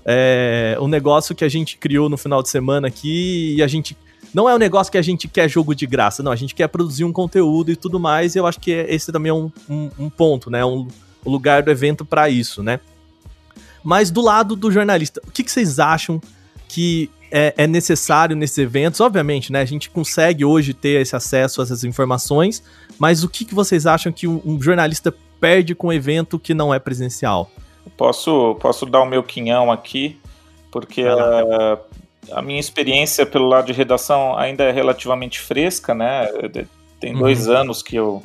é, 0.03 0.77
um 0.81 0.89
negócio 0.89 1.33
que 1.33 1.45
a 1.45 1.49
gente 1.49 1.77
criou 1.77 2.09
no 2.09 2.17
final 2.17 2.43
de 2.43 2.49
semana 2.49 2.89
aqui 2.89 3.55
e 3.55 3.63
a 3.63 3.67
gente 3.67 3.95
não 4.33 4.49
é 4.49 4.53
um 4.53 4.59
negócio 4.59 4.91
que 4.91 4.97
a 4.97 5.01
gente 5.01 5.29
quer 5.29 5.47
jogo 5.47 5.73
de 5.73 5.87
graça, 5.87 6.21
não, 6.21 6.33
a 6.33 6.35
gente 6.35 6.53
quer 6.53 6.67
produzir 6.67 7.05
um 7.05 7.13
conteúdo 7.13 7.71
e 7.71 7.77
tudo 7.77 7.97
mais, 7.97 8.35
e 8.35 8.39
eu 8.39 8.45
acho 8.45 8.59
que 8.59 8.71
esse 8.71 9.09
também 9.09 9.29
é 9.29 9.33
um, 9.33 9.49
um, 9.69 9.89
um 9.97 10.09
ponto, 10.09 10.49
né? 10.49 10.65
Um, 10.65 10.85
o 11.27 11.31
lugar 11.31 11.61
do 11.61 11.69
evento 11.69 12.05
para 12.05 12.29
isso, 12.29 12.63
né? 12.63 12.79
Mas 13.83 14.09
do 14.09 14.21
lado 14.21 14.55
do 14.55 14.71
jornalista, 14.71 15.21
o 15.27 15.31
que, 15.31 15.43
que 15.43 15.51
vocês 15.51 15.77
acham 15.79 16.21
que 16.67 17.09
é, 17.31 17.53
é 17.57 17.67
necessário 17.67 18.35
nesses 18.35 18.57
eventos? 18.57 18.99
Obviamente, 19.01 19.51
né? 19.51 19.61
A 19.61 19.65
gente 19.65 19.89
consegue 19.89 20.45
hoje 20.45 20.73
ter 20.73 21.01
esse 21.01 21.15
acesso 21.15 21.61
a 21.61 21.63
essas 21.63 21.83
informações, 21.83 22.63
mas 22.97 23.23
o 23.23 23.29
que, 23.29 23.45
que 23.45 23.53
vocês 23.53 23.85
acham 23.85 24.11
que 24.11 24.27
um, 24.27 24.41
um 24.45 24.61
jornalista 24.61 25.13
perde 25.39 25.75
com 25.75 25.87
um 25.87 25.93
evento 25.93 26.39
que 26.39 26.53
não 26.53 26.73
é 26.73 26.79
presencial? 26.79 27.51
Posso, 27.95 28.55
posso 28.59 28.85
dar 28.85 29.01
o 29.01 29.05
meu 29.05 29.23
quinhão 29.23 29.71
aqui, 29.71 30.17
porque 30.71 31.03
a, 31.03 31.77
a 32.31 32.41
minha 32.41 32.59
experiência 32.59 33.25
pelo 33.25 33.47
lado 33.47 33.67
de 33.67 33.73
redação 33.73 34.37
ainda 34.37 34.63
é 34.63 34.71
relativamente 34.71 35.39
fresca, 35.39 35.93
né? 35.93 36.27
Tem 36.99 37.13
Uhum. 37.13 37.19
dois 37.19 37.47
anos 37.47 37.81
que 37.83 37.95
eu, 37.95 38.23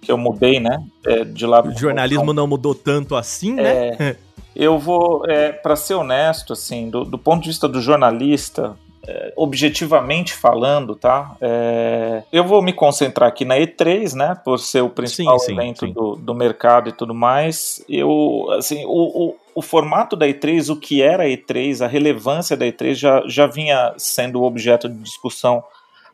que 0.00 0.10
eu 0.10 0.18
mudei, 0.18 0.58
né? 0.60 0.82
é, 1.06 1.24
de 1.24 1.46
lá 1.46 1.62
O 1.62 1.76
jornalismo 1.76 2.32
não 2.32 2.46
mudou 2.46 2.74
tanto 2.74 3.16
assim, 3.16 3.54
né? 3.54 3.96
É, 3.98 4.16
eu 4.54 4.78
vou, 4.78 5.24
é, 5.28 5.52
para 5.52 5.76
ser 5.76 5.94
honesto, 5.94 6.52
assim, 6.52 6.90
do, 6.90 7.04
do 7.04 7.18
ponto 7.18 7.42
de 7.42 7.48
vista 7.48 7.68
do 7.68 7.80
jornalista, 7.80 8.76
é, 9.06 9.32
objetivamente 9.36 10.34
falando, 10.34 10.94
tá? 10.94 11.36
É, 11.40 12.22
eu 12.32 12.44
vou 12.44 12.60
me 12.60 12.72
concentrar 12.72 13.28
aqui 13.28 13.44
na 13.44 13.56
E3, 13.56 14.14
né? 14.14 14.36
Por 14.44 14.58
ser 14.58 14.82
o 14.82 14.90
principal 14.90 15.38
Sim, 15.38 15.46
sim, 15.46 15.52
evento 15.52 15.86
sim. 15.86 15.92
Do, 15.92 16.16
do 16.16 16.34
mercado 16.34 16.88
e 16.88 16.92
tudo 16.92 17.14
mais. 17.14 17.82
Eu, 17.88 18.46
assim, 18.58 18.84
o, 18.84 19.28
o, 19.28 19.36
o 19.54 19.62
formato 19.62 20.16
da 20.16 20.26
E3, 20.26 20.70
o 20.70 20.76
que 20.76 21.02
era 21.02 21.24
a 21.24 21.26
E3, 21.26 21.84
a 21.84 21.88
relevância 21.88 22.56
da 22.56 22.66
E3 22.66 22.94
já, 22.94 23.22
já 23.26 23.46
vinha 23.46 23.94
sendo 23.96 24.42
objeto 24.42 24.88
de 24.88 24.98
discussão 24.98 25.64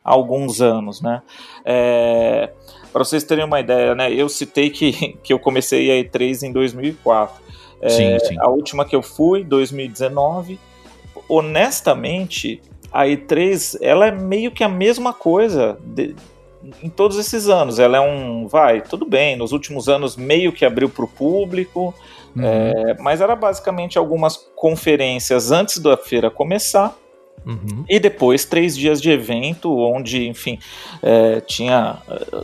há 0.07 0.11
alguns 0.13 0.61
anos, 0.61 1.01
né? 1.01 1.21
É, 1.65 2.49
para 2.93 3.03
vocês 3.03 3.23
terem 3.25 3.43
uma 3.43 3.59
ideia, 3.59 3.93
né? 3.93 4.11
Eu 4.11 4.29
citei 4.29 4.69
que, 4.69 5.13
que 5.21 5.33
eu 5.33 5.37
comecei 5.39 5.91
a 5.91 6.03
E3 6.03 6.43
em 6.43 6.51
2004. 6.53 7.45
É, 7.81 7.89
Sim, 7.89 8.17
sim. 8.19 8.35
A 8.39 8.49
última 8.49 8.85
que 8.85 8.95
eu 8.95 9.03
fui, 9.03 9.43
2019. 9.43 10.57
Honestamente, 11.29 12.61
a 12.91 13.03
E3 13.05 13.77
ela 13.81 14.07
é 14.07 14.11
meio 14.11 14.51
que 14.51 14.63
a 14.63 14.69
mesma 14.69 15.13
coisa 15.13 15.77
de- 15.83 16.15
em 16.81 16.89
todos 16.89 17.17
esses 17.17 17.47
anos. 17.49 17.79
Ela 17.79 17.97
é 17.97 18.01
um, 18.01 18.47
vai, 18.47 18.81
tudo 18.81 19.05
bem. 19.05 19.35
Nos 19.35 19.51
últimos 19.51 19.87
anos 19.87 20.15
meio 20.15 20.51
que 20.51 20.65
abriu 20.65 20.89
para 20.89 21.05
o 21.05 21.07
público, 21.07 21.93
Uhum. 22.35 22.43
é, 22.45 22.95
mas 22.99 23.19
era 23.19 23.35
basicamente 23.35 23.97
algumas 23.97 24.37
conferências 24.55 25.51
antes 25.51 25.79
da 25.79 25.97
feira 25.97 26.29
começar 26.29 26.95
Uhum. 27.45 27.85
e 27.87 27.97
depois 27.97 28.43
três 28.43 28.77
dias 28.77 29.01
de 29.01 29.09
evento, 29.09 29.73
onde, 29.77 30.27
enfim, 30.27 30.59
é, 31.01 31.39
tinha, 31.39 31.97
é, 32.09 32.43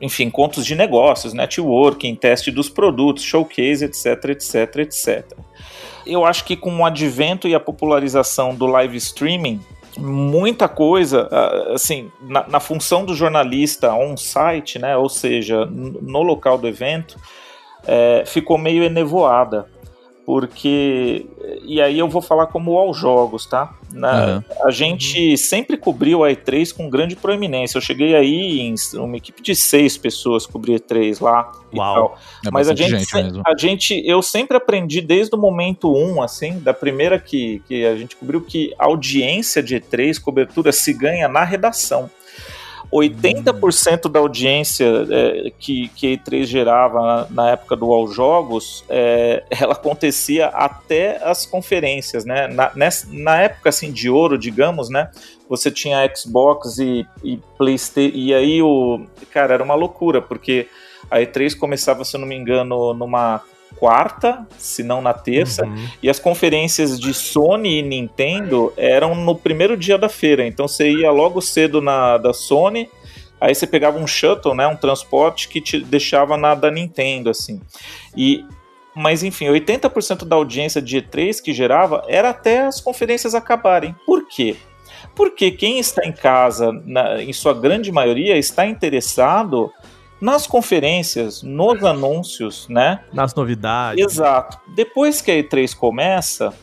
enfim, 0.00 0.24
encontros 0.24 0.64
de 0.64 0.76
negócios, 0.76 1.32
networking, 1.32 2.14
teste 2.14 2.52
dos 2.52 2.68
produtos, 2.68 3.24
showcase, 3.24 3.84
etc, 3.84 4.24
etc, 4.26 4.76
etc. 4.76 5.32
Eu 6.06 6.24
acho 6.24 6.44
que 6.44 6.56
com 6.56 6.76
o 6.76 6.84
advento 6.84 7.48
e 7.48 7.54
a 7.54 7.60
popularização 7.60 8.54
do 8.54 8.66
live 8.66 8.96
streaming, 8.96 9.60
muita 9.98 10.68
coisa, 10.68 11.28
assim, 11.74 12.10
na, 12.20 12.46
na 12.46 12.60
função 12.60 13.04
do 13.04 13.14
jornalista 13.14 13.92
on-site, 13.94 14.78
né, 14.78 14.96
ou 14.96 15.08
seja, 15.08 15.66
no 15.66 16.22
local 16.22 16.58
do 16.58 16.68
evento, 16.68 17.18
é, 17.86 18.24
ficou 18.26 18.58
meio 18.58 18.82
enevoada. 18.82 19.66
Porque. 20.26 21.24
E 21.64 21.80
aí 21.80 21.96
eu 22.00 22.08
vou 22.08 22.20
falar 22.20 22.48
como 22.48 22.76
aos 22.76 22.98
jogos, 22.98 23.46
tá? 23.46 23.72
Na- 23.92 24.24
Aham. 24.24 24.44
A 24.64 24.70
gente 24.72 25.38
sempre 25.38 25.76
cobriu 25.76 26.24
a 26.24 26.30
E3 26.30 26.74
com 26.74 26.90
grande 26.90 27.14
proeminência. 27.14 27.78
Eu 27.78 27.80
cheguei 27.82 28.16
aí 28.16 28.58
em 28.60 28.74
uma 28.98 29.16
equipe 29.16 29.40
de 29.40 29.54
seis 29.54 29.96
pessoas 29.96 30.44
cobrir 30.44 30.80
E3 30.80 31.22
lá. 31.22 31.52
e 31.72 31.78
Uau. 31.78 31.94
tal. 31.94 32.18
É 32.44 32.50
Mas 32.50 32.68
a 32.68 32.74
gente, 32.74 32.90
gente 32.90 33.40
a 33.46 33.56
gente, 33.56 34.02
eu 34.04 34.20
sempre 34.20 34.56
aprendi 34.56 35.00
desde 35.00 35.34
o 35.36 35.38
momento 35.38 35.94
1, 35.94 36.20
assim, 36.20 36.58
da 36.58 36.74
primeira 36.74 37.20
que, 37.20 37.62
que 37.68 37.86
a 37.86 37.94
gente 37.96 38.16
cobriu, 38.16 38.40
que 38.40 38.74
audiência 38.78 39.62
de 39.62 39.76
E3, 39.76 40.20
cobertura, 40.20 40.72
se 40.72 40.92
ganha 40.92 41.28
na 41.28 41.44
redação. 41.44 42.10
80% 42.92 44.10
da 44.10 44.20
audiência 44.20 44.86
é, 45.10 45.52
que, 45.58 45.88
que 45.88 46.14
a 46.14 46.16
E3 46.16 46.44
gerava 46.44 47.00
na, 47.00 47.26
na 47.30 47.50
época 47.50 47.76
do 47.76 47.92
All 47.92 48.08
Jogos, 48.08 48.84
é, 48.88 49.44
ela 49.50 49.72
acontecia 49.72 50.46
até 50.46 51.22
as 51.22 51.46
conferências, 51.46 52.24
né? 52.24 52.46
Na, 52.48 52.72
nessa, 52.74 53.06
na 53.10 53.40
época 53.42 53.68
assim 53.68 53.92
de 53.92 54.08
ouro, 54.08 54.38
digamos, 54.38 54.88
né? 54.88 55.10
Você 55.48 55.70
tinha 55.70 56.10
Xbox 56.14 56.78
e, 56.78 57.06
e 57.22 57.38
PlayStation, 57.56 58.16
e 58.16 58.34
aí 58.34 58.62
o. 58.62 59.06
Cara, 59.30 59.54
era 59.54 59.62
uma 59.62 59.74
loucura, 59.74 60.20
porque 60.20 60.68
a 61.10 61.18
E3 61.18 61.56
começava, 61.56 62.04
se 62.04 62.16
eu 62.16 62.20
não 62.20 62.26
me 62.26 62.34
engano, 62.34 62.92
numa 62.94 63.42
quarta, 63.76 64.46
se 64.58 64.82
não 64.82 65.02
na 65.02 65.12
terça, 65.12 65.64
uhum. 65.64 65.88
e 66.02 66.08
as 66.08 66.18
conferências 66.18 66.98
de 66.98 67.12
Sony 67.12 67.78
e 67.78 67.82
Nintendo 67.82 68.72
eram 68.76 69.14
no 69.14 69.34
primeiro 69.34 69.76
dia 69.76 69.98
da 69.98 70.08
feira. 70.08 70.46
Então 70.46 70.66
você 70.66 70.90
ia 70.90 71.10
logo 71.10 71.40
cedo 71.40 71.80
na 71.80 72.16
da 72.16 72.32
Sony, 72.32 72.88
aí 73.40 73.54
você 73.54 73.66
pegava 73.66 73.98
um 73.98 74.06
shuttle, 74.06 74.54
né, 74.54 74.66
um 74.66 74.76
transporte 74.76 75.48
que 75.48 75.60
te 75.60 75.80
deixava 75.80 76.36
na 76.36 76.54
da 76.54 76.70
Nintendo, 76.70 77.30
assim. 77.30 77.60
E 78.16 78.44
mas 78.94 79.22
enfim, 79.22 79.44
80% 79.48 80.24
da 80.24 80.36
audiência 80.36 80.80
de 80.80 80.96
E3 80.96 81.42
que 81.42 81.52
gerava 81.52 82.02
era 82.08 82.30
até 82.30 82.60
as 82.60 82.80
conferências 82.80 83.34
acabarem. 83.34 83.94
Por 84.06 84.26
quê? 84.26 84.56
Porque 85.14 85.50
quem 85.50 85.78
está 85.78 86.02
em 86.06 86.12
casa, 86.12 86.72
na, 86.84 87.22
em 87.22 87.32
sua 87.32 87.52
grande 87.52 87.92
maioria, 87.92 88.38
está 88.38 88.66
interessado 88.66 89.70
nas 90.20 90.46
conferências, 90.46 91.42
nos 91.42 91.84
anúncios, 91.84 92.66
né? 92.68 93.00
Nas 93.12 93.34
novidades. 93.34 94.04
Exato. 94.04 94.58
Depois 94.74 95.20
que 95.20 95.30
a 95.30 95.34
E3 95.34 95.74
começa, 95.74 96.54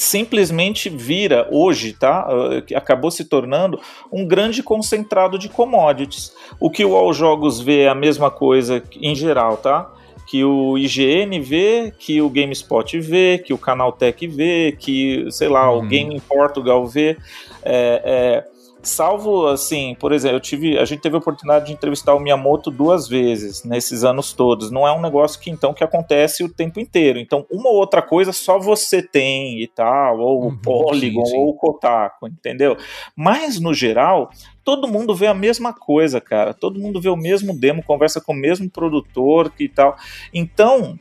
simplesmente 0.00 0.88
vira 0.88 1.46
hoje, 1.50 1.92
tá? 1.92 2.26
Eh, 2.68 2.74
acabou 2.74 3.10
se 3.10 3.24
tornando 3.26 3.78
um 4.10 4.26
grande 4.26 4.62
concentrado 4.62 5.38
de 5.38 5.48
commodities. 5.48 6.32
O 6.58 6.70
que 6.70 6.84
o 6.84 6.96
All 6.96 7.12
Jogos 7.12 7.60
vê 7.60 7.82
é 7.82 7.88
a 7.88 7.94
mesma 7.94 8.30
coisa 8.30 8.82
em 8.96 9.14
geral, 9.14 9.58
tá? 9.58 9.92
Que 10.26 10.42
o 10.42 10.78
IGN 10.78 11.38
vê, 11.40 11.92
que 11.98 12.22
o 12.22 12.30
GameSpot 12.30 12.98
vê, 12.98 13.36
que 13.44 13.52
o 13.52 13.58
Canaltech 13.58 14.26
vê, 14.26 14.74
que, 14.78 15.26
sei 15.30 15.48
lá, 15.48 15.70
o 15.70 15.80
uhum. 15.80 15.88
Game 15.88 16.20
Portugal 16.20 16.86
vê. 16.86 17.18
É, 17.62 18.02
é, 18.02 18.59
Salvo 18.82 19.46
assim, 19.46 19.94
por 20.00 20.10
exemplo, 20.10 20.36
eu 20.36 20.40
tive, 20.40 20.78
a 20.78 20.86
gente 20.86 21.00
teve 21.00 21.14
a 21.14 21.18
oportunidade 21.18 21.66
de 21.66 21.72
entrevistar 21.72 22.14
o 22.14 22.20
Miyamoto 22.20 22.70
duas 22.70 23.06
vezes 23.06 23.62
nesses 23.62 24.04
anos 24.04 24.32
todos. 24.32 24.70
Não 24.70 24.88
é 24.88 24.92
um 24.92 25.02
negócio 25.02 25.38
que 25.38 25.50
então 25.50 25.74
que 25.74 25.84
acontece 25.84 26.42
o 26.42 26.48
tempo 26.48 26.80
inteiro. 26.80 27.18
Então, 27.18 27.46
uma 27.50 27.68
ou 27.68 27.76
outra 27.76 28.00
coisa 28.00 28.32
só 28.32 28.58
você 28.58 29.02
tem 29.02 29.60
e 29.62 29.66
tal, 29.66 30.18
ou 30.20 30.42
uhum, 30.42 30.48
o 30.48 30.58
Polygon, 30.58 31.26
sim, 31.26 31.32
sim. 31.32 31.36
ou 31.36 31.50
o 31.50 31.54
Kotaku, 31.54 32.26
entendeu? 32.26 32.74
Mas 33.14 33.60
no 33.60 33.74
geral, 33.74 34.30
todo 34.64 34.88
mundo 34.88 35.14
vê 35.14 35.26
a 35.26 35.34
mesma 35.34 35.74
coisa, 35.74 36.18
cara. 36.18 36.54
Todo 36.54 36.80
mundo 36.80 37.00
vê 37.02 37.10
o 37.10 37.16
mesmo 37.16 37.58
demo, 37.58 37.82
conversa 37.82 38.18
com 38.18 38.32
o 38.32 38.36
mesmo 38.36 38.70
produtor 38.70 39.52
e 39.58 39.68
tal. 39.68 39.94
Então, 40.32 40.98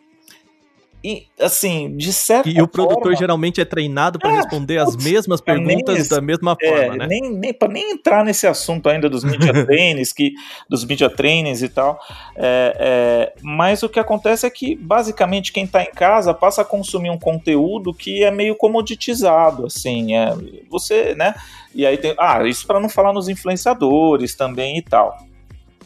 e, 1.03 1.27
assim, 1.39 1.95
de 1.95 2.11
certa 2.11 2.49
E 2.49 2.61
o 2.61 2.67
produtor 2.67 3.03
forma, 3.03 3.15
geralmente 3.15 3.61
é 3.61 3.65
treinado 3.65 4.19
para 4.19 4.31
é, 4.31 4.35
responder 4.35 4.79
as 4.79 4.97
mesmas 4.97 5.39
perguntas 5.39 5.97
nem, 5.97 6.07
da 6.09 6.19
mesma 6.19 6.57
é, 6.61 6.67
forma, 6.67 6.97
né? 6.97 7.07
Nem, 7.07 7.31
nem, 7.31 7.53
para 7.53 7.69
nem 7.69 7.91
entrar 7.91 8.25
nesse 8.25 8.45
assunto 8.45 8.89
ainda 8.89 9.09
dos 9.09 9.23
media 9.23 9.53
trainings, 9.65 10.11
que, 10.11 10.33
dos 10.69 10.83
media 10.83 11.09
trainings 11.09 11.61
e 11.61 11.69
tal. 11.69 11.99
É, 12.35 12.75
é, 12.77 13.33
mas 13.41 13.81
o 13.81 13.87
que 13.87 13.99
acontece 13.99 14.45
é 14.45 14.49
que, 14.49 14.75
basicamente, 14.75 15.53
quem 15.53 15.63
está 15.63 15.81
em 15.81 15.91
casa 15.91 16.33
passa 16.33 16.63
a 16.63 16.65
consumir 16.65 17.09
um 17.09 17.17
conteúdo 17.17 17.93
que 17.93 18.23
é 18.23 18.29
meio 18.29 18.55
comoditizado, 18.55 19.67
assim. 19.67 20.15
É, 20.15 20.35
você, 20.69 21.15
né? 21.15 21.33
E 21.73 21.85
aí 21.85 21.97
tem. 21.97 22.13
Ah, 22.19 22.45
isso 22.45 22.67
para 22.67 22.79
não 22.79 22.89
falar 22.89 23.13
nos 23.13 23.29
influenciadores 23.29 24.35
também 24.35 24.77
e 24.77 24.81
tal. 24.81 25.28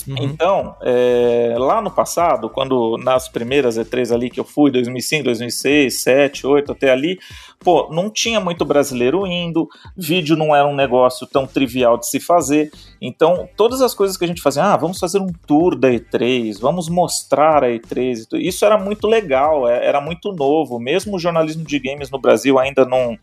Uhum. 0.08 0.16
Então, 0.20 0.76
é, 0.82 1.56
lá 1.58 1.82
no 1.82 1.92
passado, 1.92 2.50
quando 2.50 2.98
nas 2.98 3.30
primeiras 3.30 3.78
E3 3.78 4.13
ali 4.13 4.30
que 4.30 4.39
eu 4.39 4.44
fui, 4.44 4.72
2005, 4.72 5.24
2006, 5.24 5.84
2007, 5.94 6.44
2008, 6.44 6.72
até 6.72 6.92
ali, 6.92 7.20
pô, 7.63 7.89
não 7.91 8.10
tinha 8.10 8.39
muito 8.39 8.65
brasileiro 8.65 9.26
indo, 9.26 9.67
vídeo 9.95 10.36
não 10.36 10.56
era 10.56 10.67
um 10.67 10.76
negócio 10.76 11.26
tão 11.26 11.47
trivial 11.47 11.97
de 11.97 12.08
se 12.08 12.19
fazer. 12.19 12.71
Então, 13.02 13.47
todas 13.56 13.82
as 13.82 13.93
coisas 13.93 14.17
que 14.17 14.26
a 14.26 14.28
gente 14.28 14.41
fazia, 14.41 14.63
ah, 14.63 14.78
vamos 14.78 14.99
fazer 14.99 15.19
um 15.19 15.32
tour 15.47 15.76
da 15.76 15.89
E3, 15.89 16.60
vamos 16.60 16.89
mostrar 16.89 17.63
a 17.63 17.67
E3, 17.67 18.28
isso 18.34 18.65
era 18.65 18.78
muito 18.78 19.08
legal, 19.08 19.67
é, 19.67 19.86
era 19.86 20.02
muito 20.02 20.32
novo. 20.32 20.80
Mesmo 20.80 21.15
o 21.15 21.19
jornalismo 21.19 21.63
de 21.63 21.80
games 21.80 22.10
no 22.10 22.19
Brasil 22.19 22.60
ainda 22.60 22.86
não, 22.86 23.17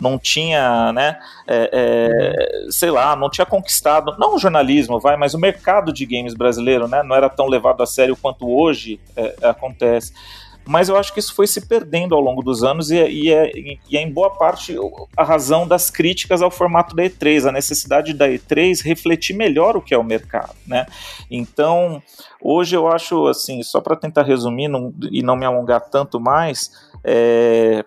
não 0.00 0.18
tinha, 0.18 0.92
né, 0.92 1.18
é, 1.46 1.70
é, 1.72 2.70
sei 2.70 2.90
lá, 2.90 3.14
não 3.16 3.30
tinha 3.30 3.46
conquistado, 3.46 4.16
não 4.18 4.34
o 4.34 4.38
jornalismo, 4.38 5.00
vai, 5.00 5.16
mas 5.16 5.34
o 5.34 5.38
mercado 5.38 5.92
de 5.92 6.04
games 6.04 6.34
brasileiro, 6.34 6.88
né, 6.88 7.02
não 7.02 7.14
era 7.14 7.28
tão 7.28 7.46
levado 7.46 7.82
a 7.82 7.86
sério 7.86 8.16
quanto 8.16 8.48
hoje 8.48 9.00
é, 9.16 9.36
acontece 9.42 10.12
mas 10.66 10.88
eu 10.88 10.96
acho 10.96 11.12
que 11.14 11.20
isso 11.20 11.34
foi 11.34 11.46
se 11.46 11.66
perdendo 11.66 12.14
ao 12.14 12.20
longo 12.20 12.42
dos 12.42 12.64
anos 12.64 12.90
e, 12.90 12.98
é, 12.98 13.10
e, 13.10 13.32
é, 13.32 13.52
e 13.88 13.96
é 13.96 14.02
em 14.02 14.10
boa 14.10 14.30
parte 14.30 14.76
a 15.16 15.22
razão 15.22 15.66
das 15.66 15.90
críticas 15.90 16.42
ao 16.42 16.50
formato 16.50 16.94
da 16.94 17.04
E3, 17.04 17.48
a 17.48 17.52
necessidade 17.52 18.12
da 18.12 18.28
E3 18.28 18.82
refletir 18.82 19.36
melhor 19.36 19.76
o 19.76 19.82
que 19.82 19.94
é 19.94 19.98
o 19.98 20.04
mercado, 20.04 20.54
né? 20.66 20.86
Então, 21.30 22.02
hoje 22.40 22.76
eu 22.76 22.88
acho, 22.88 23.26
assim, 23.26 23.62
só 23.62 23.80
para 23.80 23.96
tentar 23.96 24.22
resumir 24.22 24.68
não, 24.68 24.92
e 25.10 25.22
não 25.22 25.36
me 25.36 25.46
alongar 25.46 25.80
tanto 25.88 26.18
mais, 26.18 26.70
é, 27.04 27.84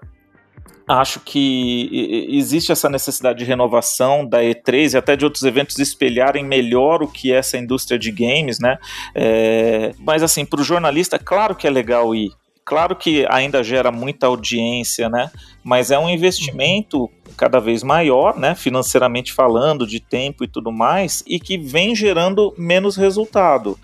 acho 0.87 1.19
que 1.19 2.27
existe 2.31 2.71
essa 2.71 2.89
necessidade 2.89 3.39
de 3.39 3.45
renovação 3.45 4.25
da 4.25 4.39
E3 4.41 4.93
e 4.93 4.97
até 4.97 5.15
de 5.15 5.23
outros 5.23 5.43
eventos 5.43 5.77
espelharem 5.77 6.43
melhor 6.43 7.03
o 7.03 7.07
que 7.07 7.31
é 7.31 7.37
essa 7.37 7.57
indústria 7.57 7.99
de 7.99 8.11
games, 8.11 8.59
né? 8.59 8.77
É, 9.13 9.91
mas 9.99 10.23
assim, 10.23 10.45
para 10.45 10.61
o 10.61 10.63
jornalista, 10.63 11.19
claro 11.19 11.55
que 11.55 11.67
é 11.67 11.69
legal 11.69 12.15
ir, 12.15 12.31
Claro 12.69 12.95
que 12.95 13.25
ainda 13.31 13.63
gera 13.63 13.91
muita 13.91 14.27
audiência, 14.27 15.09
né? 15.09 15.31
Mas 15.63 15.89
é 15.89 15.97
um 15.97 16.07
investimento 16.07 17.09
cada 17.35 17.59
vez 17.59 17.81
maior, 17.81 18.37
né? 18.37 18.53
Financeiramente 18.53 19.33
falando, 19.33 19.87
de 19.87 19.99
tempo 19.99 20.43
e 20.43 20.47
tudo 20.47 20.71
mais, 20.71 21.23
e 21.25 21.39
que 21.39 21.57
vem 21.57 21.95
gerando 21.95 22.53
menos 22.55 22.95
resultado. 22.95 23.75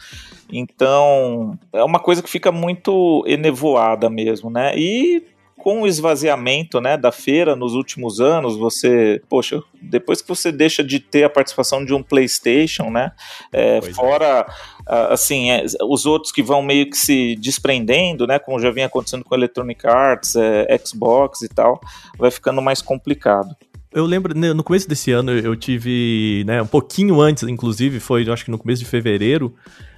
Então, 0.54 1.58
é 1.74 1.84
uma 1.84 1.98
coisa 1.98 2.22
que 2.22 2.30
fica 2.30 2.52
muito 2.52 3.24
enevoada 3.26 4.08
mesmo, 4.08 4.52
né? 4.52 4.78
E 4.78 5.24
com 5.58 5.82
o 5.82 5.88
esvaziamento 5.88 6.80
né, 6.80 6.98
da 6.98 7.12
feira 7.12 7.56
nos 7.56 7.74
últimos 7.74 8.20
anos, 8.20 8.56
você, 8.56 9.22
poxa, 9.30 9.62
depois 9.82 10.22
que 10.22 10.28
você 10.28 10.52
deixa 10.52 10.84
de 10.84 11.00
ter 11.00 11.24
a 11.24 11.30
participação 11.30 11.84
de 11.84 11.94
um 11.94 12.04
PlayStation, 12.04 12.92
né, 12.92 13.12
é, 13.52 13.78
é. 13.78 13.82
fora, 13.82 14.46
é. 14.88 15.14
assim, 15.14 15.50
é, 15.50 15.66
os 15.88 16.06
outros 16.06 16.32
que 16.32 16.44
vão 16.44 16.62
meio 16.62 16.90
que 16.90 16.98
se 16.98 17.36
desprendendo, 17.38 18.28
né, 18.28 18.38
como 18.38 18.60
já 18.60 18.70
vinha 18.70 18.86
acontecendo 18.86 19.24
com 19.24 19.34
Electronic 19.34 19.88
Arts, 19.88 20.36
é, 20.36 20.80
Xbox 20.86 21.42
e 21.42 21.50
tal, 21.50 21.80
vai 22.18 22.30
ficando 22.30 22.62
mais 22.62 22.82
complicado. 22.82 23.56
Eu 23.92 24.06
lembro, 24.06 24.38
né, 24.38 24.52
no 24.52 24.62
começo 24.62 24.90
desse 24.90 25.12
ano, 25.12 25.32
eu 25.32 25.56
tive, 25.56 26.44
né, 26.46 26.62
um 26.62 26.68
pouquinho 26.68 27.22
antes, 27.22 27.44
inclusive, 27.44 28.02
foi, 28.02 28.30
acho 28.30 28.44
que 28.44 28.52
no 28.52 28.58
começo 28.58 28.84
de 28.84 28.90
fevereiro, 28.90 29.56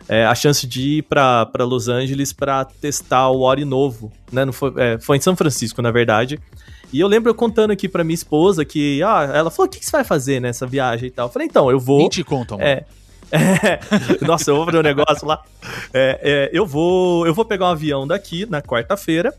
é, 0.10 0.26
a 0.26 0.34
chance 0.34 0.65
de 0.65 0.98
ir 1.00 1.04
para 1.04 1.50
Los 1.60 1.88
Angeles 1.88 2.32
para 2.32 2.65
testar 2.65 3.30
o 3.30 3.41
Ori 3.41 3.65
novo, 3.65 4.12
né? 4.32 4.46
Não 4.46 4.54
foi, 4.54 4.74
é, 4.78 4.98
foi 5.00 5.17
em 5.17 5.22
São 5.22 5.36
Francisco, 5.36 5.82
na 5.82 5.91
verdade. 5.91 6.39
E 6.91 7.00
eu 7.00 7.08
lembro 7.08 7.30
eu 7.30 7.36
contando 7.36 7.72
aqui 7.72 7.89
pra 7.89 8.04
minha 8.04 8.15
esposa 8.15 8.63
que, 8.63 9.04
ah, 9.04 9.30
ela 9.34 9.52
falou, 9.52 9.67
o 9.67 9.72
que, 9.72 9.80
que 9.80 9.86
você 9.86 9.91
vai 9.91 10.06
fazer 10.06 10.39
nessa 10.39 10.65
viagem 10.65 11.08
e 11.08 11.12
tal? 11.12 11.28
Eu 11.28 11.32
falei, 11.32 11.48
então, 11.48 11.70
eu 11.70 11.80
vou... 11.80 12.00
20 12.00 12.24
contam. 12.24 12.62
É, 12.62 12.86
é, 13.32 13.80
nossa, 14.26 14.52
eu 14.52 14.56
vou 14.56 14.65
fazer 14.65 14.80
um 14.80 14.84
negócio 14.84 15.28
lá. 15.28 15.43
É, 15.93 16.20
é, 16.22 16.50
eu 16.54 16.65
vou 16.65 17.26
eu 17.28 17.34
vou 17.34 17.43
pegar 17.43 17.65
um 17.65 17.70
avião 17.70 18.08
daqui 18.08 18.46
na 18.46 18.62
quarta-feira. 18.62 19.34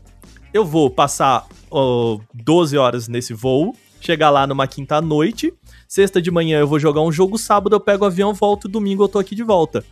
Eu 0.53 0.65
vou 0.65 0.89
passar 0.89 1.45
oh, 1.69 2.19
12 2.33 2.77
horas 2.77 3.07
nesse 3.07 3.33
voo. 3.33 3.75
Chegar 4.01 4.29
lá 4.29 4.47
numa 4.47 4.67
quinta 4.67 5.01
noite. 5.01 5.53
Sexta 5.87 6.21
de 6.21 6.31
manhã 6.31 6.59
eu 6.59 6.67
vou 6.67 6.79
jogar 6.79 7.01
um 7.01 7.11
jogo. 7.11 7.37
Sábado 7.37 7.75
eu 7.75 7.79
pego 7.79 8.03
o 8.03 8.07
avião, 8.07 8.33
volto. 8.33 8.67
Domingo 8.67 9.03
eu 9.03 9.09
tô 9.09 9.19
aqui 9.19 9.35
de 9.35 9.43
volta. 9.43 9.83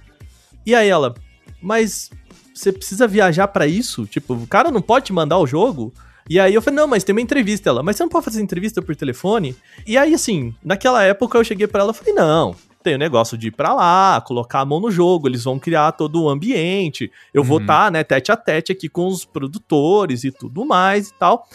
E 0.65 0.75
aí 0.75 0.87
ela, 0.89 1.13
mas 1.61 2.09
você 2.53 2.71
precisa 2.71 3.07
viajar 3.07 3.47
para 3.47 3.67
isso? 3.67 4.05
Tipo, 4.05 4.33
o 4.33 4.47
cara 4.47 4.71
não 4.71 4.81
pode 4.81 5.05
te 5.05 5.13
mandar 5.13 5.37
o 5.37 5.47
jogo? 5.47 5.93
E 6.29 6.39
aí 6.39 6.53
eu 6.53 6.61
falei, 6.61 6.77
não, 6.77 6.87
mas 6.87 7.03
tem 7.03 7.13
uma 7.13 7.21
entrevista. 7.21 7.69
Ela, 7.69 7.83
mas 7.83 7.95
você 7.95 8.03
não 8.03 8.09
pode 8.09 8.25
fazer 8.25 8.41
entrevista 8.41 8.81
por 8.81 8.95
telefone? 8.95 9.55
E 9.85 9.97
aí, 9.97 10.13
assim, 10.13 10.53
naquela 10.63 11.03
época 11.03 11.37
eu 11.37 11.43
cheguei 11.43 11.67
para 11.67 11.81
ela 11.81 11.91
e 11.91 11.95
falei, 11.95 12.13
não, 12.13 12.55
tem 12.83 12.95
o 12.95 12.97
negócio 12.97 13.37
de 13.37 13.47
ir 13.47 13.51
pra 13.51 13.73
lá, 13.73 14.21
colocar 14.25 14.61
a 14.61 14.65
mão 14.65 14.79
no 14.79 14.91
jogo, 14.91 15.27
eles 15.27 15.43
vão 15.43 15.59
criar 15.59 15.91
todo 15.93 16.23
o 16.23 16.29
ambiente. 16.29 17.11
Eu 17.33 17.41
uhum. 17.41 17.47
vou 17.47 17.59
estar, 17.59 17.85
tá, 17.85 17.91
né, 17.91 18.03
tete 18.03 18.31
a 18.31 18.37
tete 18.37 18.71
aqui 18.71 18.89
com 18.89 19.07
os 19.07 19.23
produtores 19.23 20.23
e 20.23 20.31
tudo 20.31 20.65
mais 20.65 21.09
e 21.09 21.13
tal. 21.13 21.47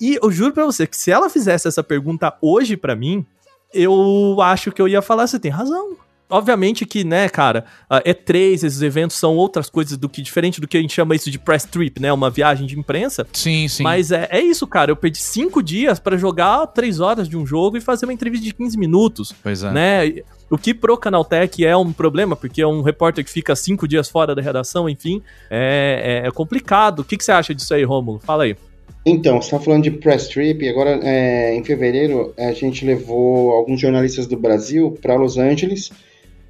E 0.00 0.18
eu 0.22 0.30
juro 0.30 0.52
pra 0.52 0.64
você 0.64 0.86
que 0.86 0.96
se 0.96 1.10
ela 1.10 1.30
fizesse 1.30 1.66
essa 1.66 1.82
pergunta 1.82 2.36
hoje 2.40 2.76
para 2.76 2.94
mim, 2.94 3.24
eu 3.72 4.36
acho 4.40 4.70
que 4.70 4.80
eu 4.80 4.88
ia 4.88 5.02
falar, 5.02 5.26
você 5.26 5.38
tem 5.38 5.50
razão. 5.50 5.96
Obviamente 6.30 6.84
que, 6.84 7.04
né, 7.04 7.28
cara, 7.28 7.64
a 7.88 8.02
E3, 8.02 8.52
esses 8.52 8.82
eventos 8.82 9.16
são 9.16 9.34
outras 9.34 9.70
coisas 9.70 9.96
do 9.96 10.08
que 10.08 10.20
diferente 10.20 10.60
do 10.60 10.68
que 10.68 10.76
a 10.76 10.80
gente 10.80 10.92
chama 10.92 11.14
isso 11.14 11.30
de 11.30 11.38
press 11.38 11.64
trip, 11.64 12.00
né? 12.00 12.12
Uma 12.12 12.28
viagem 12.28 12.66
de 12.66 12.78
imprensa. 12.78 13.26
Sim, 13.32 13.66
sim. 13.66 13.82
Mas 13.82 14.12
é, 14.12 14.28
é 14.30 14.40
isso, 14.40 14.66
cara. 14.66 14.90
Eu 14.90 14.96
perdi 14.96 15.18
cinco 15.18 15.62
dias 15.62 15.98
para 15.98 16.18
jogar 16.18 16.66
três 16.68 17.00
horas 17.00 17.28
de 17.28 17.36
um 17.36 17.46
jogo 17.46 17.78
e 17.78 17.80
fazer 17.80 18.04
uma 18.04 18.12
entrevista 18.12 18.44
de 18.44 18.52
15 18.52 18.78
minutos. 18.78 19.34
Pois 19.42 19.62
é. 19.62 19.72
Né? 19.72 20.14
O 20.50 20.58
que 20.58 20.74
pro 20.74 20.96
Canaltech 20.96 21.64
é 21.64 21.76
um 21.76 21.92
problema, 21.92 22.36
porque 22.36 22.60
é 22.60 22.66
um 22.66 22.82
repórter 22.82 23.24
que 23.24 23.30
fica 23.30 23.56
cinco 23.56 23.88
dias 23.88 24.08
fora 24.08 24.34
da 24.34 24.42
redação, 24.42 24.88
enfim, 24.88 25.22
é, 25.50 26.22
é 26.26 26.30
complicado. 26.30 27.00
O 27.00 27.04
que, 27.04 27.16
que 27.16 27.24
você 27.24 27.32
acha 27.32 27.54
disso 27.54 27.72
aí, 27.74 27.84
Rômulo? 27.84 28.18
Fala 28.18 28.44
aí. 28.44 28.56
Então, 29.04 29.40
você 29.40 29.46
está 29.46 29.60
falando 29.60 29.84
de 29.84 29.90
press 29.90 30.28
trip, 30.28 30.68
agora 30.68 31.00
é, 31.02 31.54
em 31.54 31.64
fevereiro 31.64 32.34
a 32.38 32.52
gente 32.52 32.84
levou 32.84 33.52
alguns 33.52 33.80
jornalistas 33.80 34.26
do 34.26 34.36
Brasil 34.36 34.98
para 35.00 35.16
Los 35.16 35.38
Angeles 35.38 35.90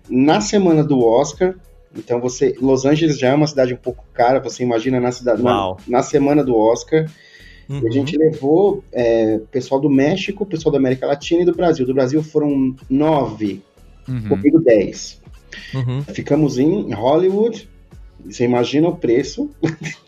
na 0.08 0.40
semana 0.40 0.82
do 0.84 1.04
Oscar. 1.04 1.54
Então 1.96 2.20
você, 2.20 2.54
Los 2.60 2.84
Angeles 2.84 3.18
já 3.18 3.28
é 3.28 3.34
uma 3.34 3.46
cidade 3.46 3.72
um 3.72 3.78
pouco 3.78 4.04
cara, 4.12 4.40
você 4.40 4.62
imagina 4.62 5.00
na 5.00 5.10
cidade 5.10 5.42
na, 5.42 5.76
na, 5.86 6.02
semana 6.02 6.44
do 6.44 6.56
Oscar. 6.56 7.06
Uhum. 7.68 7.80
E 7.82 7.88
a 7.88 7.90
gente 7.90 8.16
levou 8.16 8.82
é, 8.92 9.40
pessoal 9.50 9.80
do 9.80 9.90
México, 9.90 10.46
pessoal 10.46 10.72
da 10.72 10.78
América 10.78 11.06
Latina 11.06 11.42
e 11.42 11.44
do 11.44 11.54
Brasil. 11.54 11.86
Do 11.86 11.94
Brasil 11.94 12.22
foram 12.22 12.74
nove, 12.88 13.62
uhum. 14.06 14.28
comigo 14.28 14.60
dez. 14.60 15.20
Uhum. 15.74 16.02
Ficamos 16.02 16.58
em 16.58 16.92
Hollywood, 16.92 17.68
você 18.24 18.44
imagina 18.44 18.88
o 18.88 18.96
preço. 18.96 19.50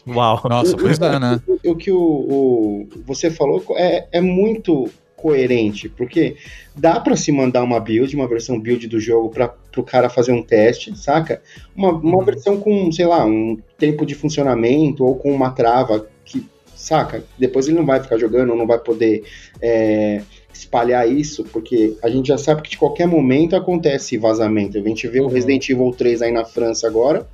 Uau! 0.07 0.41
Nossa, 0.49 0.77
pois 0.77 0.99
é, 1.01 1.19
né? 1.19 1.41
O 1.65 1.77
que 1.77 1.93
o, 1.93 1.99
o, 1.99 2.89
você 3.07 3.31
falou 3.31 3.63
é, 3.77 4.09
é 4.13 4.21
muito 4.21 4.89
coerente, 5.21 5.89
porque 5.89 6.37
dá 6.75 6.99
para 6.99 7.17
se 7.17 7.31
mandar 7.31 7.63
uma 7.63 7.79
build, 7.79 8.15
uma 8.17 8.29
versão 8.29 8.59
build 8.59 8.87
do 8.89 8.99
jogo 8.99 9.29
para 9.29 9.55
o 9.77 9.83
cara 9.83 10.09
fazer 10.09 10.33
um 10.33 10.43
teste, 10.43 10.97
saca? 10.97 11.43
Uma, 11.77 11.91
uma 11.91 12.19
uhum. 12.19 12.25
versão 12.25 12.61
com, 12.61 12.91
sei 12.91 13.07
lá, 13.07 13.25
um 13.25 13.59
tempo 13.79 14.07
de 14.07 14.15
funcionamento 14.15 15.05
ou 15.05 15.15
com 15.15 15.33
uma 15.33 15.51
trava 15.51 16.07
que, 16.25 16.47
saca? 16.75 17.25
Depois 17.39 17.69
ele 17.69 17.77
não 17.77 17.87
vai 17.87 18.01
ficar 18.01 18.19
jogando, 18.19 18.55
não 18.55 18.67
vai 18.67 18.79
poder 18.79 19.23
é, 19.61 20.23
espalhar 20.53 21.11
isso, 21.11 21.45
porque 21.45 21.97
a 22.03 22.09
gente 22.09 22.29
já 22.29 22.39
sabe 22.39 22.63
que 22.63 22.71
de 22.71 22.79
qualquer 22.79 23.07
momento 23.07 23.55
acontece 23.57 24.17
vazamento. 24.17 24.79
A 24.79 24.83
gente 24.83 25.07
vê 25.07 25.21
uhum. 25.21 25.27
o 25.27 25.31
Resident 25.31 25.69
Evil 25.69 25.93
3 25.93 26.23
aí 26.23 26.33
na 26.33 26.45
França 26.45 26.87
agora, 26.87 27.29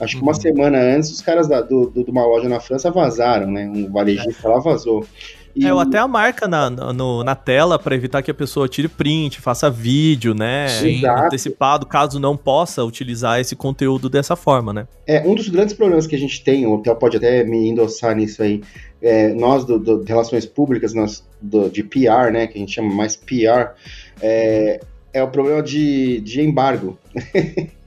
Acho 0.00 0.16
que 0.16 0.22
uma 0.22 0.32
uhum. 0.32 0.40
semana 0.40 0.78
antes, 0.78 1.10
os 1.10 1.20
caras 1.20 1.48
da, 1.48 1.60
do, 1.60 1.86
do, 1.90 2.04
de 2.04 2.10
uma 2.10 2.24
loja 2.24 2.48
na 2.48 2.60
França 2.60 2.90
vazaram, 2.90 3.50
né? 3.50 3.68
Um 3.68 3.90
varejista 3.90 4.48
lá 4.48 4.60
vazou. 4.60 5.04
E... 5.54 5.66
É, 5.66 5.72
ou 5.72 5.80
até 5.80 5.98
a 5.98 6.06
marca 6.06 6.46
na, 6.46 6.70
no, 6.70 7.24
na 7.24 7.34
tela 7.34 7.78
para 7.78 7.94
evitar 7.94 8.22
que 8.22 8.30
a 8.30 8.34
pessoa 8.34 8.68
tire 8.68 8.88
print, 8.88 9.40
faça 9.40 9.70
vídeo, 9.70 10.34
né? 10.34 10.68
Sim. 10.68 11.06
Antecipado, 11.06 11.86
caso 11.86 12.18
não 12.18 12.36
possa 12.36 12.84
utilizar 12.84 13.40
esse 13.40 13.56
conteúdo 13.56 14.08
dessa 14.08 14.36
forma, 14.36 14.72
né? 14.72 14.86
É, 15.06 15.26
um 15.26 15.34
dos 15.34 15.48
grandes 15.48 15.74
problemas 15.74 16.06
que 16.06 16.14
a 16.14 16.18
gente 16.18 16.42
tem, 16.42 16.66
o 16.66 16.78
Theo 16.78 16.96
pode 16.96 17.16
até 17.16 17.44
me 17.44 17.68
endossar 17.68 18.14
nisso 18.14 18.42
aí, 18.42 18.62
é, 19.00 19.32
nós 19.34 19.64
do, 19.64 19.78
do, 19.78 20.04
de 20.04 20.08
relações 20.08 20.44
públicas, 20.46 20.92
nós 20.92 21.24
do, 21.40 21.70
de 21.70 21.82
PR, 21.82 22.32
né? 22.32 22.46
Que 22.46 22.58
a 22.58 22.60
gente 22.60 22.72
chama 22.72 22.92
mais 22.94 23.16
PR, 23.16 23.74
é, 24.20 24.80
é 25.12 25.22
o 25.22 25.28
problema 25.28 25.62
de, 25.62 26.20
de 26.20 26.40
embargo. 26.40 26.98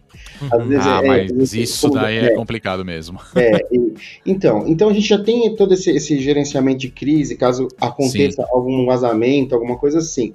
Às 0.52 0.68
vezes 0.68 0.88
ah, 0.88 1.02
é, 1.04 1.08
mas 1.34 1.54
é, 1.54 1.60
isso 1.60 1.90
daí 1.90 2.18
é, 2.18 2.26
é, 2.26 2.36
complicado 2.36 2.86
mesmo. 2.86 3.20
É, 3.36 3.60
e, 3.72 3.94
então, 4.26 4.66
então 4.68 4.90
a 4.90 4.94
gente 4.94 5.08
já 5.08 5.22
tem 5.22 5.54
todo 5.56 5.74
esse, 5.74 5.92
esse 5.92 6.20
gerenciamento 6.20 6.80
de 6.80 6.90
crise, 6.90 7.36
caso 7.36 7.68
aconteça 7.80 8.44
Sim. 8.44 8.50
algum 8.52 8.86
vazamento, 8.86 9.54
alguma 9.54 9.78
coisa 9.78 10.00
assim. 10.00 10.32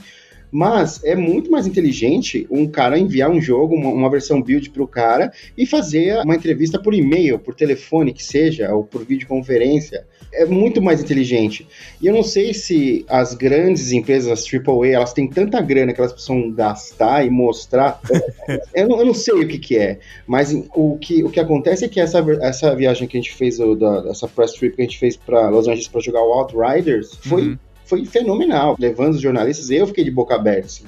Mas 0.57 1.05
é 1.05 1.15
muito 1.15 1.51
mais 1.51 1.67
inteligente 1.67 2.47
um 2.51 2.67
cara 2.67 2.99
enviar 2.99 3.31
um 3.31 3.43
jogo, 3.43 3.75
uma, 3.75 3.91
uma 3.91 4.09
versão 4.09 4.41
build 4.41 4.71
para 4.71 4.83
o 4.83 4.89
cara 4.89 5.31
e 5.55 5.67
fazer 5.67 6.23
uma 6.23 6.35
entrevista 6.35 6.81
por 6.81 6.95
e-mail, 6.95 7.39
por 7.39 7.55
telefone, 7.55 8.11
que 8.11 8.25
seja, 8.25 8.75
ou 8.75 8.83
por 8.83 9.05
videoconferência 9.05 10.07
é 10.33 10.47
muito 10.47 10.81
mais 10.81 11.03
inteligente. 11.03 11.69
E 12.01 12.07
eu 12.07 12.15
não 12.15 12.23
sei 12.23 12.55
se 12.55 13.05
as 13.07 13.35
grandes 13.35 13.93
empresas, 13.93 14.33
as 14.33 14.47
AAA, 14.51 14.95
elas 14.95 15.13
têm 15.13 15.29
tanta 15.29 15.61
grana 15.61 15.93
que 15.93 16.01
elas 16.01 16.13
precisam 16.13 16.51
gastar 16.51 17.27
e 17.27 17.29
mostrar. 17.29 18.01
eu, 18.75 18.89
não, 18.89 18.99
eu, 19.01 19.05
não, 19.05 19.15
sei 19.15 19.35
o 19.35 19.47
que, 19.47 19.59
que 19.59 19.77
é, 19.77 19.99
mas 20.27 20.55
o 20.75 20.97
que, 20.97 21.23
o 21.23 21.29
que 21.29 21.39
acontece 21.39 21.85
é 21.85 21.89
que 21.89 22.01
essa, 22.01 22.25
essa 22.41 22.75
viagem 22.75 23.07
que 23.07 23.19
a 23.19 23.21
gente 23.21 23.35
fez, 23.35 23.59
da, 23.59 24.07
essa 24.09 24.27
press 24.27 24.53
trip 24.53 24.75
que 24.75 24.81
a 24.81 24.85
gente 24.87 24.99
fez 24.99 25.19
para 25.19 25.51
Los 25.51 25.69
Angeles 25.69 25.89
para 25.89 26.01
jogar 26.01 26.23
o 26.23 26.33
Outriders, 26.33 27.15
foi, 27.21 27.49
uhum. 27.49 27.59
Foi 27.87 28.05
fenomenal. 28.05 28.77
Levando 28.79 29.15
os 29.15 29.21
jornalistas, 29.21 29.71
eu 29.71 29.87
fiquei 29.87 30.05
de 30.05 30.11
boca 30.11 30.35
aberta. 30.35 30.67
Assim 30.67 30.85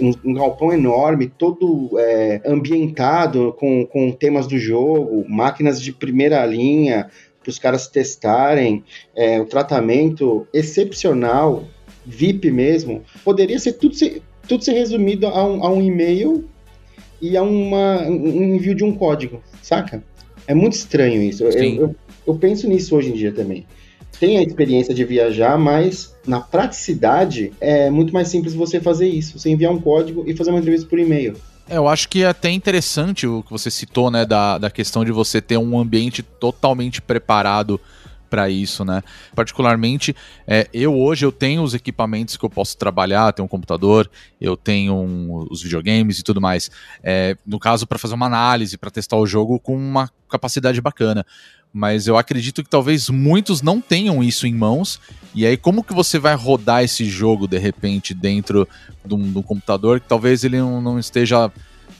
um, 0.00 0.12
um, 0.24 0.34
galpão 0.34 0.72
enorme, 0.72 1.26
todo 1.26 1.98
é, 1.98 2.40
ambientado 2.46 3.54
com, 3.58 3.84
com 3.86 4.12
temas 4.12 4.46
do 4.46 4.58
jogo, 4.58 5.24
máquinas 5.28 5.80
de 5.80 5.92
primeira 5.92 6.44
linha, 6.46 7.10
para 7.42 7.50
os 7.50 7.58
caras 7.58 7.88
testarem, 7.88 8.84
é, 9.14 9.40
o 9.40 9.44
tratamento 9.44 10.46
excepcional, 10.52 11.64
VIP 12.06 12.50
mesmo, 12.50 13.02
poderia 13.24 13.58
ser 13.58 13.74
tudo 13.74 13.94
ser, 13.94 14.22
tudo 14.48 14.64
ser 14.64 14.72
resumido 14.72 15.26
a 15.26 15.46
um, 15.46 15.64
a 15.64 15.70
um 15.70 15.82
e-mail 15.82 16.48
e 17.20 17.36
a 17.36 17.42
uma, 17.42 18.02
um 18.02 18.54
envio 18.54 18.74
de 18.74 18.84
um 18.84 18.94
código, 18.94 19.42
saca? 19.62 20.02
É 20.46 20.54
muito 20.54 20.74
estranho 20.74 21.22
isso. 21.22 21.44
Eu, 21.44 21.50
eu, 21.50 21.96
eu, 22.26 22.34
penso 22.34 22.68
nisso 22.68 22.94
hoje 22.94 23.10
em 23.10 23.14
dia 23.14 23.32
também. 23.32 23.66
Tem 24.18 24.38
a 24.38 24.42
experiência 24.42 24.94
de 24.94 25.04
viajar, 25.04 25.58
mas 25.58 26.14
na 26.26 26.40
praticidade 26.40 27.52
é 27.60 27.90
muito 27.90 28.12
mais 28.12 28.28
simples 28.28 28.54
você 28.54 28.80
fazer 28.80 29.08
isso. 29.08 29.38
Você 29.38 29.50
enviar 29.50 29.72
um 29.72 29.80
código 29.80 30.24
e 30.26 30.36
fazer 30.36 30.50
uma 30.50 30.60
entrevista 30.60 30.88
por 30.88 30.98
e-mail. 30.98 31.36
É, 31.68 31.76
eu 31.76 31.88
acho 31.88 32.08
que 32.08 32.22
é 32.22 32.26
até 32.26 32.50
interessante 32.50 33.26
o 33.26 33.42
que 33.42 33.50
você 33.50 33.70
citou, 33.70 34.10
né, 34.10 34.24
da, 34.24 34.58
da 34.58 34.70
questão 34.70 35.04
de 35.04 35.12
você 35.12 35.40
ter 35.40 35.56
um 35.56 35.78
ambiente 35.78 36.22
totalmente 36.22 37.00
preparado 37.00 37.80
para 38.34 38.50
isso, 38.50 38.84
né? 38.84 39.00
Particularmente, 39.32 40.14
é, 40.44 40.68
eu 40.74 40.92
hoje 40.98 41.24
eu 41.24 41.30
tenho 41.30 41.62
os 41.62 41.72
equipamentos 41.72 42.36
que 42.36 42.44
eu 42.44 42.50
posso 42.50 42.76
trabalhar, 42.76 43.32
tenho 43.32 43.46
um 43.46 43.48
computador, 43.48 44.10
eu 44.40 44.56
tenho 44.56 44.92
um, 44.92 45.46
os 45.48 45.62
videogames 45.62 46.18
e 46.18 46.24
tudo 46.24 46.40
mais. 46.40 46.68
É, 47.00 47.36
no 47.46 47.60
caso, 47.60 47.86
para 47.86 47.96
fazer 47.96 48.14
uma 48.14 48.26
análise, 48.26 48.76
para 48.76 48.90
testar 48.90 49.18
o 49.18 49.26
jogo 49.26 49.60
com 49.60 49.76
uma 49.76 50.10
capacidade 50.28 50.80
bacana 50.80 51.24
mas 51.74 52.06
eu 52.06 52.16
acredito 52.16 52.62
que 52.62 52.70
talvez 52.70 53.10
muitos 53.10 53.60
não 53.60 53.80
tenham 53.80 54.22
isso 54.22 54.46
em 54.46 54.54
mãos. 54.54 55.00
E 55.34 55.44
aí, 55.44 55.56
como 55.56 55.82
que 55.82 55.92
você 55.92 56.20
vai 56.20 56.36
rodar 56.36 56.84
esse 56.84 57.04
jogo 57.04 57.48
de 57.48 57.58
repente 57.58 58.14
dentro 58.14 58.68
de 59.04 59.12
um, 59.12 59.42
computador 59.42 59.98
que 59.98 60.06
talvez 60.06 60.44
ele 60.44 60.58
não, 60.58 60.80
não 60.80 61.00
esteja 61.00 61.50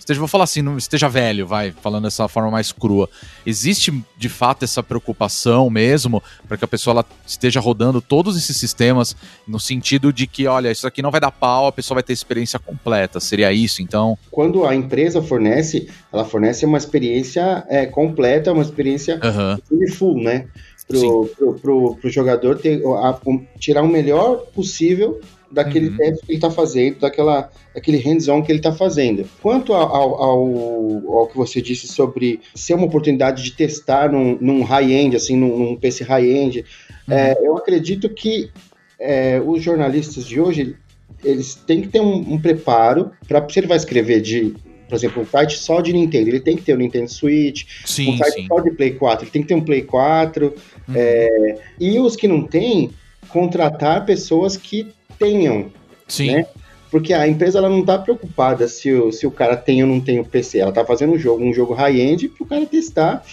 esteja, 0.04 0.20
vou 0.20 0.28
falar 0.28 0.44
assim, 0.44 0.60
não 0.60 0.76
esteja 0.76 1.08
velho, 1.08 1.46
vai, 1.46 1.72
falando 1.72 2.04
dessa 2.04 2.28
forma 2.28 2.50
mais 2.50 2.70
crua. 2.70 3.08
Existe 3.44 3.92
de 4.16 4.28
fato 4.28 4.64
essa 4.64 4.82
preocupação 4.82 5.70
mesmo 5.70 6.22
para 6.46 6.56
que 6.56 6.64
a 6.64 6.68
pessoa 6.68 6.92
ela 6.92 7.04
esteja 7.26 7.58
rodando 7.58 8.00
todos 8.00 8.36
esses 8.36 8.56
sistemas 8.56 9.16
no 9.48 9.58
sentido 9.58 10.12
de 10.12 10.26
que, 10.26 10.46
olha, 10.46 10.70
isso 10.70 10.86
aqui 10.86 11.00
não 11.00 11.10
vai 11.10 11.20
dar 11.20 11.30
pau, 11.30 11.66
a 11.66 11.72
pessoa 11.72 11.96
vai 11.96 12.02
ter 12.02 12.12
experiência 12.12 12.58
completa. 12.58 13.18
Seria 13.18 13.52
isso, 13.52 13.82
então? 13.82 14.18
Quando 14.30 14.66
a 14.66 14.74
empresa 14.74 15.22
fornece, 15.22 15.88
ela 16.12 16.24
fornece 16.24 16.66
uma 16.66 16.78
experiência 16.78 17.64
é, 17.68 17.86
completa, 17.86 18.52
uma 18.52 18.62
experiência 18.62 19.18
uhum. 19.22 19.92
full, 19.92 20.22
né? 20.22 20.46
Pro, 20.86 21.26
pro, 21.28 21.54
pro, 21.54 21.96
pro, 21.96 22.10
jogador 22.10 22.58
ter, 22.58 22.82
a, 22.86 23.18
tirar 23.58 23.82
o 23.82 23.88
melhor 23.88 24.44
possível 24.54 25.18
daquele 25.54 25.88
uhum. 25.88 25.96
teste 25.96 26.26
que 26.26 26.32
ele 26.32 26.38
está 26.38 26.50
fazendo, 26.50 26.98
daquela, 26.98 27.50
daquele 27.72 27.98
hands-on 27.98 28.42
que 28.42 28.50
ele 28.50 28.58
está 28.58 28.72
fazendo. 28.72 29.24
Quanto 29.40 29.72
ao, 29.72 29.88
ao, 29.88 31.18
ao, 31.18 31.26
que 31.28 31.36
você 31.36 31.62
disse 31.62 31.86
sobre 31.86 32.40
ser 32.54 32.74
uma 32.74 32.86
oportunidade 32.86 33.42
de 33.42 33.52
testar 33.52 34.12
num, 34.12 34.36
num 34.40 34.62
high-end, 34.62 35.16
assim, 35.16 35.36
num, 35.36 35.56
num 35.56 35.76
PC 35.76 36.04
high-end, 36.04 36.64
uhum. 37.08 37.14
é, 37.14 37.38
eu 37.40 37.56
acredito 37.56 38.08
que 38.08 38.50
é, 38.98 39.40
os 39.44 39.62
jornalistas 39.62 40.26
de 40.26 40.40
hoje 40.40 40.76
eles 41.22 41.54
têm 41.54 41.80
que 41.80 41.88
ter 41.88 42.00
um, 42.00 42.34
um 42.34 42.40
preparo 42.40 43.12
para 43.26 43.48
se 43.48 43.58
ele 43.58 43.66
vai 43.66 43.76
escrever 43.76 44.20
de 44.20 44.54
por 44.86 44.96
exemplo, 44.96 45.22
um 45.22 45.26
site 45.26 45.58
só 45.58 45.80
de 45.80 45.92
Nintendo, 45.94 46.28
ele 46.28 46.40
tem 46.40 46.56
que 46.56 46.62
ter 46.62 46.72
o 46.72 46.76
um 46.76 46.78
Nintendo 46.78 47.10
Switch, 47.10 47.64
sim, 47.86 48.12
um 48.12 48.18
site 48.18 48.34
sim. 48.34 48.46
só 48.46 48.60
de 48.60 48.70
Play 48.70 48.92
4, 48.92 49.24
ele 49.24 49.30
tem 49.30 49.42
que 49.42 49.48
ter 49.48 49.54
um 49.54 49.62
Play 49.62 49.82
4, 49.82 50.46
uhum. 50.46 50.94
é, 50.94 51.58
e 51.80 51.98
os 51.98 52.14
que 52.14 52.28
não 52.28 52.42
tem, 52.42 52.90
contratar 53.28 54.04
pessoas 54.04 54.56
que 54.56 54.92
tenham. 55.18 55.70
Sim. 56.08 56.32
Né? 56.32 56.46
Porque 56.90 57.12
a 57.12 57.26
empresa 57.26 57.58
ela 57.58 57.68
não 57.68 57.80
está 57.80 57.98
preocupada 57.98 58.68
se 58.68 58.92
o, 58.92 59.10
se 59.10 59.26
o 59.26 59.30
cara 59.30 59.56
tem 59.56 59.82
ou 59.82 59.88
não 59.88 60.00
tem 60.00 60.20
o 60.20 60.24
PC. 60.24 60.58
Ela 60.58 60.70
está 60.70 60.84
fazendo 60.84 61.14
um 61.14 61.18
jogo, 61.18 61.44
um 61.44 61.52
jogo 61.52 61.74
high-end 61.74 62.28
para 62.28 62.44
o 62.44 62.46
cara 62.46 62.66
testar 62.66 63.24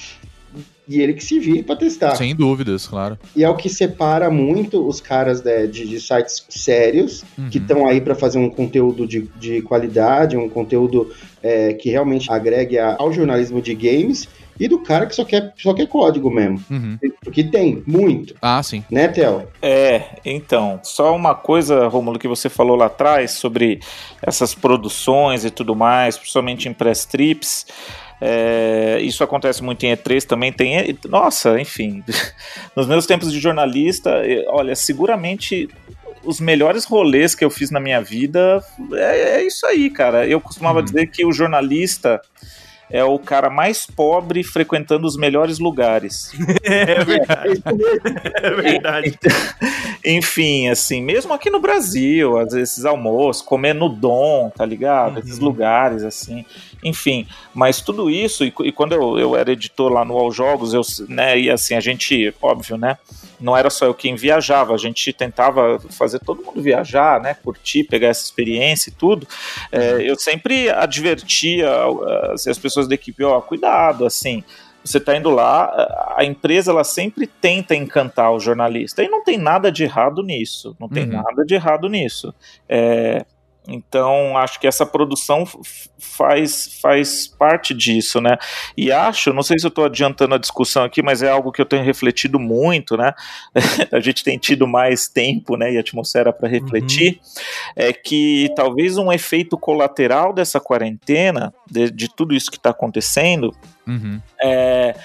e 0.87 0.99
ele 0.99 1.13
que 1.13 1.23
se 1.23 1.39
vire 1.39 1.63
para 1.63 1.75
testar. 1.75 2.15
Sem 2.15 2.35
dúvidas, 2.35 2.87
claro. 2.87 3.17
E 3.35 3.43
é 3.43 3.49
o 3.49 3.55
que 3.55 3.69
separa 3.69 4.29
muito 4.29 4.85
os 4.87 4.99
caras 4.99 5.43
né, 5.43 5.65
de, 5.67 5.87
de 5.87 5.99
sites 6.01 6.45
sérios, 6.49 7.23
Uhum. 7.37 7.49
que 7.49 7.57
estão 7.59 7.87
aí 7.87 8.01
para 8.01 8.15
fazer 8.15 8.39
um 8.39 8.49
conteúdo 8.49 9.07
de, 9.07 9.29
de 9.39 9.61
qualidade, 9.61 10.35
um 10.35 10.49
conteúdo 10.49 11.11
é, 11.41 11.73
que 11.73 11.89
realmente 11.89 12.31
agregue 12.31 12.77
a- 12.77 12.95
ao 12.99 13.11
jornalismo 13.13 13.61
de 13.61 13.73
games, 13.75 14.27
e 14.59 14.67
do 14.67 14.77
cara 14.79 15.07
que 15.07 15.15
só 15.15 15.25
quer, 15.25 15.53
só 15.57 15.73
quer 15.73 15.87
código 15.87 16.29
mesmo. 16.29 16.63
Uhum. 16.69 16.97
Porque 17.23 17.43
tem 17.43 17.81
muito, 17.87 18.35
Ah, 18.41 18.61
sim. 18.61 18.83
né, 18.91 19.07
Theo? 19.07 19.47
É, 19.59 20.19
então, 20.23 20.79
só 20.83 21.15
uma 21.15 21.33
coisa, 21.33 21.87
Romulo, 21.87 22.19
que 22.19 22.27
você 22.27 22.47
falou 22.47 22.75
lá 22.75 22.85
atrás 22.85 23.31
sobre 23.31 23.79
essas 24.21 24.53
produções 24.53 25.45
e 25.45 25.49
tudo 25.49 25.75
mais, 25.75 26.15
principalmente 26.17 26.67
em 26.69 26.73
press 26.73 27.05
trips. 27.05 27.65
É, 28.23 28.99
isso 29.01 29.23
acontece 29.23 29.63
muito 29.63 29.83
em 29.83 29.95
E3 29.95 30.23
também. 30.23 30.53
Tem, 30.53 30.97
nossa, 31.09 31.59
enfim, 31.59 32.03
nos 32.75 32.87
meus 32.87 33.07
tempos 33.07 33.31
de 33.31 33.39
jornalista, 33.39 34.21
olha, 34.47 34.75
seguramente 34.75 35.67
os 36.23 36.39
melhores 36.39 36.85
rolês 36.85 37.33
que 37.33 37.43
eu 37.43 37.49
fiz 37.49 37.71
na 37.71 37.79
minha 37.79 37.99
vida 37.99 38.63
é, 38.93 39.37
é 39.37 39.43
isso 39.43 39.65
aí, 39.65 39.89
cara. 39.89 40.27
Eu 40.27 40.39
costumava 40.39 40.83
dizer 40.83 41.07
que 41.07 41.25
o 41.25 41.31
jornalista 41.31 42.21
é 42.91 43.03
o 43.03 43.17
cara 43.17 43.49
mais 43.49 43.85
pobre 43.85 44.43
frequentando 44.43 45.07
os 45.07 45.15
melhores 45.15 45.59
lugares. 45.59 46.31
É 46.63 47.03
verdade. 47.03 47.63
É 48.41 48.49
verdade. 48.49 49.19
Enfim, 50.05 50.69
assim, 50.69 51.01
mesmo 51.01 51.33
aqui 51.33 51.49
no 51.49 51.59
Brasil, 51.59 52.37
às 52.37 52.53
vezes 52.53 52.71
esses 52.71 52.85
almoços, 52.85 53.41
comer 53.41 53.73
no 53.73 53.89
Dom, 53.89 54.51
tá 54.55 54.65
ligado? 54.65 55.19
Esses 55.19 55.39
lugares, 55.39 56.03
assim. 56.03 56.45
Enfim, 56.83 57.27
mas 57.53 57.81
tudo 57.81 58.09
isso, 58.09 58.43
e, 58.43 58.53
e 58.63 58.71
quando 58.71 58.93
eu, 58.93 59.19
eu 59.19 59.35
era 59.35 59.51
editor 59.51 59.91
lá 59.91 60.03
no 60.03 60.17
All 60.17 60.31
Jogos, 60.31 60.73
eu, 60.73 60.81
né, 61.07 61.37
e 61.39 61.49
assim, 61.49 61.75
a 61.75 61.79
gente, 61.79 62.33
óbvio, 62.41 62.77
né? 62.77 62.97
Não 63.39 63.57
era 63.57 63.69
só 63.69 63.85
eu 63.85 63.93
quem 63.93 64.15
viajava, 64.15 64.73
a 64.73 64.77
gente 64.77 65.11
tentava 65.11 65.79
fazer 65.89 66.19
todo 66.19 66.43
mundo 66.43 66.61
viajar, 66.61 67.19
né? 67.19 67.33
Curtir, 67.33 67.85
pegar 67.85 68.09
essa 68.09 68.23
experiência 68.23 68.89
e 68.89 68.93
tudo. 68.93 69.27
É, 69.71 69.97
eu 70.03 70.17
sempre 70.17 70.69
advertia 70.69 71.69
uh, 71.87 72.31
as 72.33 72.59
pessoas 72.59 72.80
da 72.87 72.95
equipe, 72.95 73.23
ó, 73.23 73.39
cuidado, 73.41 74.05
assim 74.05 74.43
você 74.83 74.97
está 74.97 75.15
indo 75.15 75.29
lá, 75.29 76.15
a 76.17 76.23
empresa 76.25 76.71
ela 76.71 76.83
sempre 76.83 77.27
tenta 77.27 77.75
encantar 77.75 78.31
o 78.33 78.39
jornalista. 78.39 79.03
E 79.03 79.07
não 79.07 79.23
tem 79.23 79.37
nada 79.37 79.71
de 79.71 79.83
errado 79.83 80.23
nisso. 80.23 80.75
Não 80.79 80.89
tem 80.89 81.03
Uhum. 81.03 81.21
nada 81.21 81.45
de 81.45 81.53
errado 81.53 81.87
nisso. 81.87 82.33
É, 82.67 83.23
então, 83.67 84.35
acho 84.37 84.59
que 84.59 84.65
essa 84.65 84.85
produção 84.85 85.45
faz, 85.99 86.79
faz 86.81 87.27
parte 87.27 87.73
disso, 87.73 88.19
né? 88.19 88.37
E 88.75 88.91
acho, 88.91 89.31
não 89.31 89.43
sei 89.43 89.59
se 89.59 89.65
eu 89.65 89.69
estou 89.69 89.85
adiantando 89.85 90.33
a 90.33 90.37
discussão 90.39 90.83
aqui, 90.83 91.01
mas 91.03 91.21
é 91.21 91.29
algo 91.29 91.51
que 91.51 91.61
eu 91.61 91.65
tenho 91.65 91.83
refletido 91.83 92.39
muito, 92.39 92.97
né? 92.97 93.13
a 93.91 93.99
gente 93.99 94.23
tem 94.23 94.37
tido 94.37 94.67
mais 94.67 95.07
tempo, 95.07 95.55
né, 95.55 95.71
e 95.73 95.77
atmosfera 95.77 96.33
para 96.33 96.49
refletir, 96.49 97.19
é 97.75 97.93
que 97.93 98.49
talvez 98.55 98.97
um 98.97 99.11
efeito 99.11 99.57
colateral 99.57 100.33
dessa 100.33 100.59
quarentena, 100.59 101.53
de, 101.69 101.91
de 101.91 102.13
tudo 102.13 102.33
isso 102.33 102.49
que 102.49 102.57
está 102.57 102.71
acontecendo, 102.71 103.55
Uhum. 103.87 104.21
é, 104.41 104.95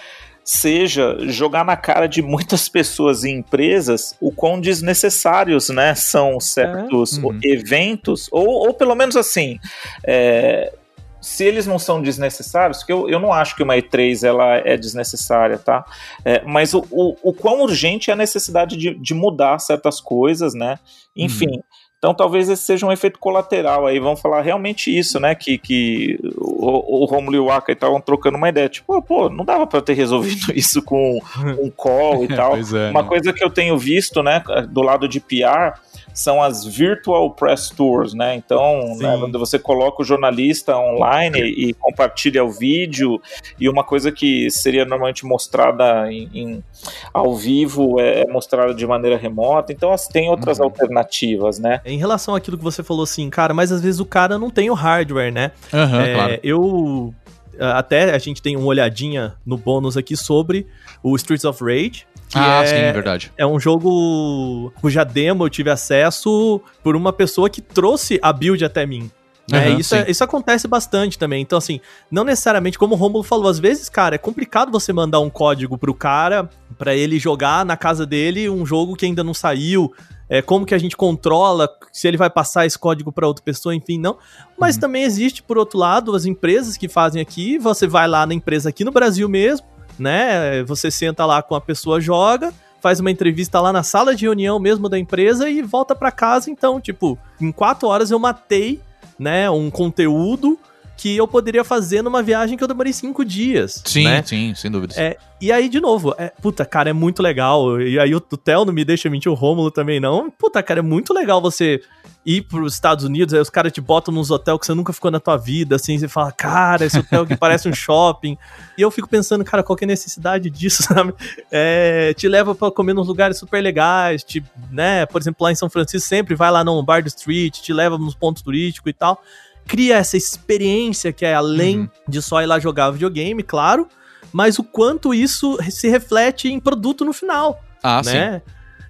seja 0.46 1.16
jogar 1.26 1.64
na 1.64 1.76
cara 1.76 2.06
de 2.06 2.22
muitas 2.22 2.68
pessoas 2.68 3.24
e 3.24 3.30
empresas 3.30 4.16
o 4.20 4.30
quão 4.30 4.60
desnecessários 4.60 5.68
né, 5.70 5.92
são 5.96 6.38
certos 6.38 7.18
Uhum. 7.18 7.38
eventos, 7.42 8.28
ou, 8.30 8.46
ou 8.46 8.72
pelo 8.72 8.94
menos 8.94 9.16
assim. 9.16 9.58
é, 10.06 10.72
se 11.20 11.44
eles 11.44 11.66
não 11.66 11.76
são 11.76 12.00
desnecessários, 12.00 12.78
porque 12.78 12.92
eu, 12.92 13.08
eu 13.08 13.18
não 13.18 13.32
acho 13.32 13.56
que 13.56 13.62
uma 13.64 13.74
E3 13.74 14.22
ela 14.24 14.58
é 14.58 14.76
desnecessária, 14.76 15.58
tá? 15.58 15.84
É, 16.24 16.40
mas 16.44 16.72
o, 16.72 16.86
o, 16.88 17.16
o 17.20 17.32
quão 17.32 17.62
urgente 17.62 18.10
é 18.10 18.12
a 18.12 18.16
necessidade 18.16 18.76
de, 18.76 18.94
de 18.94 19.12
mudar 19.14 19.58
certas 19.58 20.00
coisas, 20.00 20.54
né? 20.54 20.78
Enfim. 21.16 21.60
Então 21.98 22.14
talvez 22.14 22.48
esse 22.48 22.62
seja 22.62 22.86
um 22.86 22.92
efeito 22.92 23.18
colateral 23.18 23.86
aí, 23.86 23.98
vamos 23.98 24.20
falar 24.20 24.42
realmente 24.42 24.96
isso, 24.96 25.18
né? 25.18 25.34
Que, 25.34 25.56
que 25.56 26.18
o, 26.36 27.02
o 27.02 27.04
Romulo 27.06 27.36
e 27.36 27.40
o 27.40 27.50
Aka 27.50 27.72
estavam 27.72 28.00
trocando 28.00 28.36
uma 28.36 28.48
ideia, 28.48 28.68
tipo, 28.68 29.00
pô, 29.02 29.30
não 29.30 29.44
dava 29.44 29.66
pra 29.66 29.80
ter 29.80 29.94
resolvido 29.94 30.52
isso 30.54 30.82
com 30.82 31.18
um 31.58 31.70
call 31.70 32.24
e 32.24 32.28
tal. 32.34 32.50
Pois 32.50 32.72
é, 32.72 32.90
uma 32.90 33.02
né? 33.02 33.08
coisa 33.08 33.32
que 33.32 33.42
eu 33.42 33.50
tenho 33.50 33.78
visto, 33.78 34.22
né, 34.22 34.42
do 34.68 34.82
lado 34.82 35.08
de 35.08 35.20
PR, 35.20 35.78
são 36.16 36.42
as 36.42 36.64
virtual 36.64 37.30
press 37.30 37.68
tours, 37.68 38.14
né? 38.14 38.34
Então, 38.34 38.96
né, 38.98 39.16
quando 39.20 39.38
você 39.38 39.58
coloca 39.58 40.02
o 40.02 40.04
jornalista 40.04 40.76
online 40.76 41.38
e 41.40 41.74
compartilha 41.74 42.42
o 42.44 42.50
vídeo, 42.50 43.20
e 43.60 43.68
uma 43.68 43.84
coisa 43.84 44.10
que 44.10 44.50
seria 44.50 44.84
normalmente 44.84 45.24
mostrada 45.26 46.10
em, 46.10 46.28
em- 46.32 46.64
ao 47.12 47.34
vivo 47.34 48.00
é 48.00 48.26
mostrada 48.26 48.74
de 48.74 48.86
maneira 48.86 49.16
remota. 49.16 49.72
Então, 49.72 49.92
assim, 49.92 50.10
tem 50.12 50.28
outras 50.30 50.58
Uhum. 50.58 50.64
alternativas, 50.64 51.58
né? 51.58 51.80
Em 51.84 51.98
relação 51.98 52.34
àquilo 52.34 52.56
que 52.56 52.64
você 52.64 52.82
falou 52.82 53.02
assim, 53.04 53.28
cara, 53.28 53.52
mas 53.52 53.70
às 53.70 53.82
vezes 53.82 54.00
o 54.00 54.06
cara 54.06 54.38
não 54.38 54.48
tem 54.50 54.70
o 54.70 54.74
hardware, 54.74 55.32
né? 55.32 55.52
Aham, 55.72 56.02
É, 56.02 56.14
claro. 56.14 56.40
Eu. 56.42 57.14
Até 57.60 58.14
a 58.14 58.18
gente 58.18 58.40
tem 58.42 58.56
uma 58.56 58.66
olhadinha 58.66 59.34
no 59.44 59.56
bônus 59.56 59.96
aqui 59.96 60.16
sobre 60.16 60.66
o 61.02 61.14
Streets 61.16 61.44
of 61.44 61.62
Rage. 61.62 62.06
Que 62.28 62.38
Ah, 62.38 62.62
é, 62.62 62.66
sim, 62.66 62.74
é 62.76 62.92
verdade. 62.92 63.32
é 63.38 63.46
um 63.46 63.58
jogo 63.58 64.72
cuja 64.80 65.04
demo 65.04 65.44
eu 65.44 65.48
tive 65.50 65.70
acesso 65.70 66.60
por 66.82 66.96
uma 66.96 67.12
pessoa 67.12 67.48
que 67.48 67.60
trouxe 67.60 68.18
a 68.22 68.32
build 68.32 68.64
até 68.64 68.84
mim. 68.86 69.10
né? 69.48 69.68
Aham, 69.68 69.78
isso, 69.78 69.94
é- 69.94 70.10
isso 70.10 70.24
acontece 70.24 70.66
bastante 70.66 71.16
também. 71.16 71.40
Então, 71.40 71.56
assim, 71.56 71.78
não 72.10 72.24
necessariamente, 72.24 72.76
como 72.76 72.94
o 72.94 72.98
Romulo 72.98 73.22
falou, 73.22 73.48
às 73.48 73.60
vezes, 73.60 73.88
cara, 73.88 74.16
é 74.16 74.18
complicado 74.18 74.72
você 74.72 74.92
mandar 74.92 75.20
um 75.20 75.30
código 75.30 75.78
pro 75.78 75.94
cara 75.94 76.50
pra 76.76 76.96
ele 76.96 77.16
jogar 77.20 77.64
na 77.64 77.76
casa 77.76 78.04
dele 78.04 78.50
um 78.50 78.66
jogo 78.66 78.96
que 78.96 79.06
ainda 79.06 79.22
não 79.22 79.32
saiu. 79.32 79.94
É, 80.28 80.42
como 80.42 80.66
que 80.66 80.74
a 80.74 80.78
gente 80.78 80.96
controla 80.96 81.68
se 81.92 82.08
ele 82.08 82.16
vai 82.16 82.28
passar 82.28 82.66
esse 82.66 82.78
código 82.78 83.12
pra 83.12 83.26
outra 83.28 83.44
pessoa, 83.44 83.74
enfim, 83.74 83.98
não. 83.98 84.18
Mas 84.58 84.74
Uhum. 84.74 84.80
também 84.80 85.02
existe, 85.04 85.42
por 85.42 85.56
outro 85.56 85.78
lado, 85.78 86.14
as 86.16 86.24
empresas 86.24 86.76
que 86.76 86.88
fazem 86.88 87.22
aqui. 87.22 87.58
Você 87.58 87.86
vai 87.86 88.08
lá 88.08 88.26
na 88.26 88.34
empresa 88.34 88.68
aqui 88.68 88.84
no 88.84 88.90
Brasil 88.90 89.28
mesmo, 89.28 89.66
né? 89.98 90.62
Você 90.64 90.90
senta 90.90 91.24
lá 91.24 91.42
com 91.42 91.54
a 91.54 91.60
pessoa, 91.60 92.00
joga, 92.00 92.52
faz 92.80 92.98
uma 93.00 93.10
entrevista 93.10 93.60
lá 93.60 93.72
na 93.72 93.82
sala 93.82 94.14
de 94.16 94.24
reunião 94.24 94.58
mesmo 94.58 94.88
da 94.88 94.98
empresa 94.98 95.48
e 95.48 95.62
volta 95.62 95.94
pra 95.94 96.10
casa. 96.10 96.50
Então, 96.50 96.80
tipo, 96.80 97.16
em 97.40 97.52
quatro 97.52 97.88
horas 97.88 98.10
eu 98.10 98.18
matei, 98.18 98.80
né, 99.18 99.48
um 99.48 99.70
conteúdo 99.70 100.58
que 100.96 101.16
eu 101.16 101.28
poderia 101.28 101.62
fazer 101.62 102.02
numa 102.02 102.22
viagem 102.22 102.56
que 102.56 102.64
eu 102.64 102.68
demorei 102.68 102.92
cinco 102.92 103.24
dias. 103.24 103.82
Sim, 103.84 104.04
né? 104.04 104.22
sim, 104.24 104.54
sem 104.54 104.70
dúvidas. 104.70 104.96
É, 104.96 105.16
e 105.40 105.52
aí, 105.52 105.68
de 105.68 105.80
novo, 105.80 106.14
é, 106.16 106.32
puta, 106.40 106.64
cara, 106.64 106.88
é 106.90 106.92
muito 106.92 107.22
legal. 107.22 107.80
E 107.80 107.98
aí 107.98 108.14
o, 108.14 108.18
o 108.18 108.36
Theo 108.36 108.64
não 108.64 108.72
me 108.72 108.84
deixa 108.84 109.10
mentir, 109.10 109.30
o 109.30 109.34
Rômulo 109.34 109.70
também 109.70 110.00
não. 110.00 110.30
Puta, 110.30 110.62
cara, 110.62 110.80
é 110.80 110.82
muito 110.82 111.12
legal 111.12 111.40
você 111.40 111.80
ir 112.24 112.42
pros 112.42 112.74
Estados 112.74 113.04
Unidos, 113.04 113.32
aí 113.32 113.40
os 113.40 113.48
caras 113.48 113.70
te 113.70 113.80
botam 113.80 114.12
nos 114.12 114.32
hotéis 114.32 114.58
que 114.58 114.66
você 114.66 114.74
nunca 114.74 114.92
ficou 114.92 115.12
na 115.12 115.20
tua 115.20 115.36
vida, 115.36 115.76
assim, 115.76 115.96
você 115.96 116.08
fala, 116.08 116.32
cara, 116.32 116.84
esse 116.84 116.98
hotel 116.98 117.24
que 117.24 117.36
parece 117.36 117.68
um 117.68 117.72
shopping. 117.74 118.36
E 118.76 118.82
eu 118.82 118.90
fico 118.90 119.08
pensando, 119.08 119.44
cara, 119.44 119.62
qual 119.62 119.76
que 119.76 119.84
é 119.84 119.86
a 119.86 119.88
necessidade 119.88 120.50
disso, 120.50 120.82
sabe? 120.92 121.14
É, 121.52 122.12
te 122.14 122.26
leva 122.26 122.52
pra 122.54 122.70
comer 122.70 122.94
nos 122.94 123.06
lugares 123.06 123.38
super 123.38 123.62
legais, 123.62 124.24
te, 124.24 124.42
né? 124.72 125.06
Por 125.06 125.20
exemplo, 125.20 125.44
lá 125.44 125.52
em 125.52 125.54
São 125.54 125.70
Francisco, 125.70 126.08
sempre 126.08 126.34
vai 126.34 126.50
lá 126.50 126.64
no 126.64 126.82
Bar 126.82 127.06
Street, 127.06 127.60
te 127.60 127.72
leva 127.72 127.96
nos 127.96 128.14
pontos 128.14 128.42
turísticos 128.42 128.90
e 128.90 128.94
tal. 128.94 129.22
Cria 129.66 129.96
essa 129.96 130.16
experiência 130.16 131.12
que 131.12 131.24
é 131.24 131.34
além 131.34 131.80
Uhum. 131.80 131.88
de 132.08 132.22
só 132.22 132.42
ir 132.42 132.46
lá 132.46 132.58
jogar 132.58 132.90
videogame, 132.90 133.42
claro, 133.42 133.88
mas 134.32 134.58
o 134.58 134.64
quanto 134.64 135.12
isso 135.14 135.58
se 135.70 135.88
reflete 135.88 136.48
em 136.48 136.60
produto 136.60 137.04
no 137.04 137.12
final, 137.12 137.62
Ah, 137.82 138.02
sim. 138.02 138.12
né? 138.12 138.42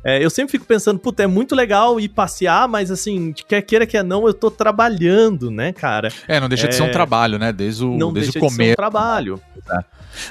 É, 0.09 0.25
eu 0.25 0.31
sempre 0.31 0.53
fico 0.53 0.65
pensando, 0.65 1.01
puta, 1.01 1.25
é 1.25 1.27
muito 1.27 1.53
legal 1.53 1.99
ir 1.99 2.09
passear, 2.09 2.69
mas 2.69 2.93
assim, 2.93 3.33
quer 3.49 3.61
queira, 3.63 3.85
quer 3.85 4.05
não, 4.05 4.25
eu 4.29 4.33
tô 4.33 4.53
trabalhando, 4.53 5.51
né, 5.51 5.73
cara? 5.73 6.13
É, 6.29 6.39
não 6.39 6.49
deixa 6.49 6.69
de 6.69 6.77
ser 6.77 6.83
um 6.83 6.87
É. 6.87 6.91
trabalho, 6.93 7.41
né? 7.41 7.53
Desde 7.53 7.85
o, 7.85 7.97
Não 7.97 8.13
desde 8.13 8.31
deixa 8.33 8.39
o 8.39 8.49
de 8.49 8.49
ser 8.49 8.55
um 8.55 8.57
começo. 8.57 8.77
trabalho. 8.77 9.41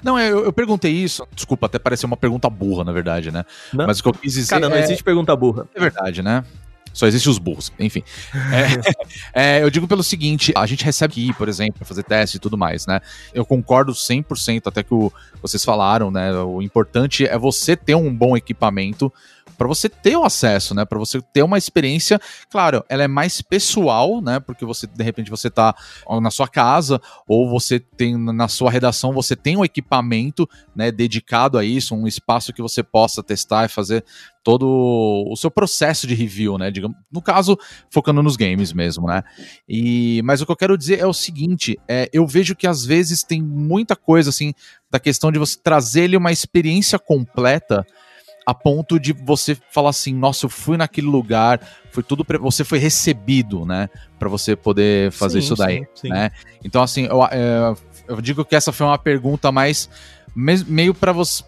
Não, 0.02 0.18
é, 0.18 0.32
eu, 0.32 0.46
eu 0.46 0.54
perguntei 0.54 0.92
isso, 0.94 1.28
desculpa, 1.36 1.66
até 1.66 1.78
pareceu 1.78 2.08
uma 2.08 2.16
pergunta 2.16 2.50
burra, 2.50 2.86
na 2.86 2.94
verdade, 2.94 3.32
né? 3.32 3.44
Não. 3.74 3.86
Mas 3.86 4.00
o 4.00 4.04
que 4.04 4.10
eu 4.10 4.14
quis 4.14 4.34
dizer 4.34 4.50
Cara, 4.56 4.70
não 4.70 4.76
é, 4.78 4.82
existe 4.82 5.04
pergunta 5.04 5.36
burra. 5.36 5.68
é 5.76 5.80
verdade, 5.80 6.22
né? 6.22 6.44
Só 6.96 7.06
existem 7.06 7.30
os 7.30 7.38
burros, 7.38 7.74
enfim. 7.78 8.02
É, 9.34 9.58
é, 9.60 9.64
eu 9.64 9.70
digo 9.70 9.86
pelo 9.86 10.02
seguinte, 10.02 10.54
a 10.56 10.66
gente 10.66 10.86
recebe 10.86 11.12
aqui, 11.12 11.34
por 11.34 11.50
exemplo, 11.50 11.80
para 11.80 11.86
fazer 11.86 12.04
teste 12.04 12.38
e 12.38 12.40
tudo 12.40 12.58
mais, 12.58 12.88
né? 12.88 13.02
Eu 13.34 13.46
concordo 13.46 13.92
100% 13.92 14.62
até 14.68 14.82
que 14.82 14.94
o, 14.94 15.12
vocês 15.42 15.64
falaram, 15.66 16.10
né? 16.10 16.32
O 16.40 16.62
importante 16.62 17.28
é 17.28 17.38
você 17.38 17.76
ter 17.76 17.96
um 17.96 18.16
bom 18.16 18.38
equipamento 18.38 19.12
para 19.58 19.68
você 19.68 19.90
ter 19.90 20.16
o 20.16 20.24
acesso, 20.24 20.74
né? 20.76 20.86
Para 20.86 21.00
você 21.00 21.22
ter 21.34 21.44
uma 21.44 21.58
experiência, 21.58 22.20
claro, 22.50 22.84
ela 22.90 23.04
é 23.04 23.08
mais 23.08 23.42
pessoal, 23.42 24.22
né? 24.22 24.40
Porque 24.40 24.66
você 24.66 24.88
de 24.88 25.04
repente 25.04 25.30
você 25.30 25.50
tá 25.50 25.76
na 26.22 26.30
sua 26.30 26.48
casa 26.48 27.02
ou 27.28 27.50
você 27.50 27.80
tem 27.80 28.18
na 28.18 28.48
sua 28.48 28.70
redação, 28.70 29.14
você 29.14 29.36
tem 29.36 29.58
um 29.58 29.66
equipamento, 29.66 30.48
né, 30.76 30.92
dedicado 30.92 31.58
a 31.58 31.66
isso, 31.66 31.96
um 31.96 32.08
espaço 32.08 32.54
que 32.54 32.62
você 32.62 32.84
possa 32.84 33.24
testar 33.24 33.66
e 33.66 33.70
fazer 33.70 34.04
todo 34.44 34.68
o 35.28 35.36
seu 35.36 35.50
processo 35.50 36.06
de 36.06 36.14
review, 36.14 36.56
né? 36.58 36.70
Digamos, 36.70 36.96
no 37.12 37.20
caso, 37.20 37.58
focando 37.90 38.22
nos 38.22 38.36
games 38.36 38.72
mesmo, 38.72 39.08
né? 39.08 39.24
E, 39.68 40.22
mas 40.24 40.40
o 40.40 40.46
que 40.46 40.52
eu 40.52 40.56
quero 40.56 40.78
dizer 40.78 41.00
é 41.00 41.06
o 41.06 41.14
seguinte: 41.14 41.80
é, 41.88 42.08
eu 42.14 42.28
vejo 42.28 42.56
que 42.56 42.68
às 42.68 42.86
vezes 42.86 43.24
tem 43.24 43.42
muita 43.42 43.96
coisa 43.96 44.30
assim 44.30 44.54
da 44.92 45.00
questão 45.00 45.32
de 45.32 45.40
você 45.40 45.58
trazer 45.62 46.04
ele 46.04 46.16
uma 46.16 46.32
experiência 46.32 47.00
completa 47.00 47.86
a 48.46 48.54
ponto 48.54 49.00
de 49.00 49.12
você 49.12 49.58
falar 49.72 49.90
assim, 49.90 50.14
nossa, 50.14 50.46
eu 50.46 50.50
fui 50.50 50.78
naquele 50.78 51.08
lugar, 51.08 51.60
foi 51.92 52.04
tudo 52.04 52.26
você 52.40 52.64
foi 52.64 52.78
recebido, 52.78 53.66
né, 53.66 53.90
para 54.20 54.30
você 54.30 54.56
poder 54.56 55.12
fazer 55.12 55.42
sim, 55.42 55.46
isso 55.46 55.56
daí, 55.56 55.80
sim, 55.80 55.88
sim. 55.96 56.10
né? 56.10 56.32
Então 56.64 56.84
assim, 56.84 57.06
eu, 57.06 57.24
é, 57.26 57.74
eu 58.08 58.22
digo 58.22 58.46
que 58.46 58.56
essa 58.56 58.72
foi 58.72 58.86
uma 58.86 58.98
pergunta 58.98 59.52
mais 59.52 59.90
meio 60.36 60.94
para 60.94 61.12
você 61.12 61.44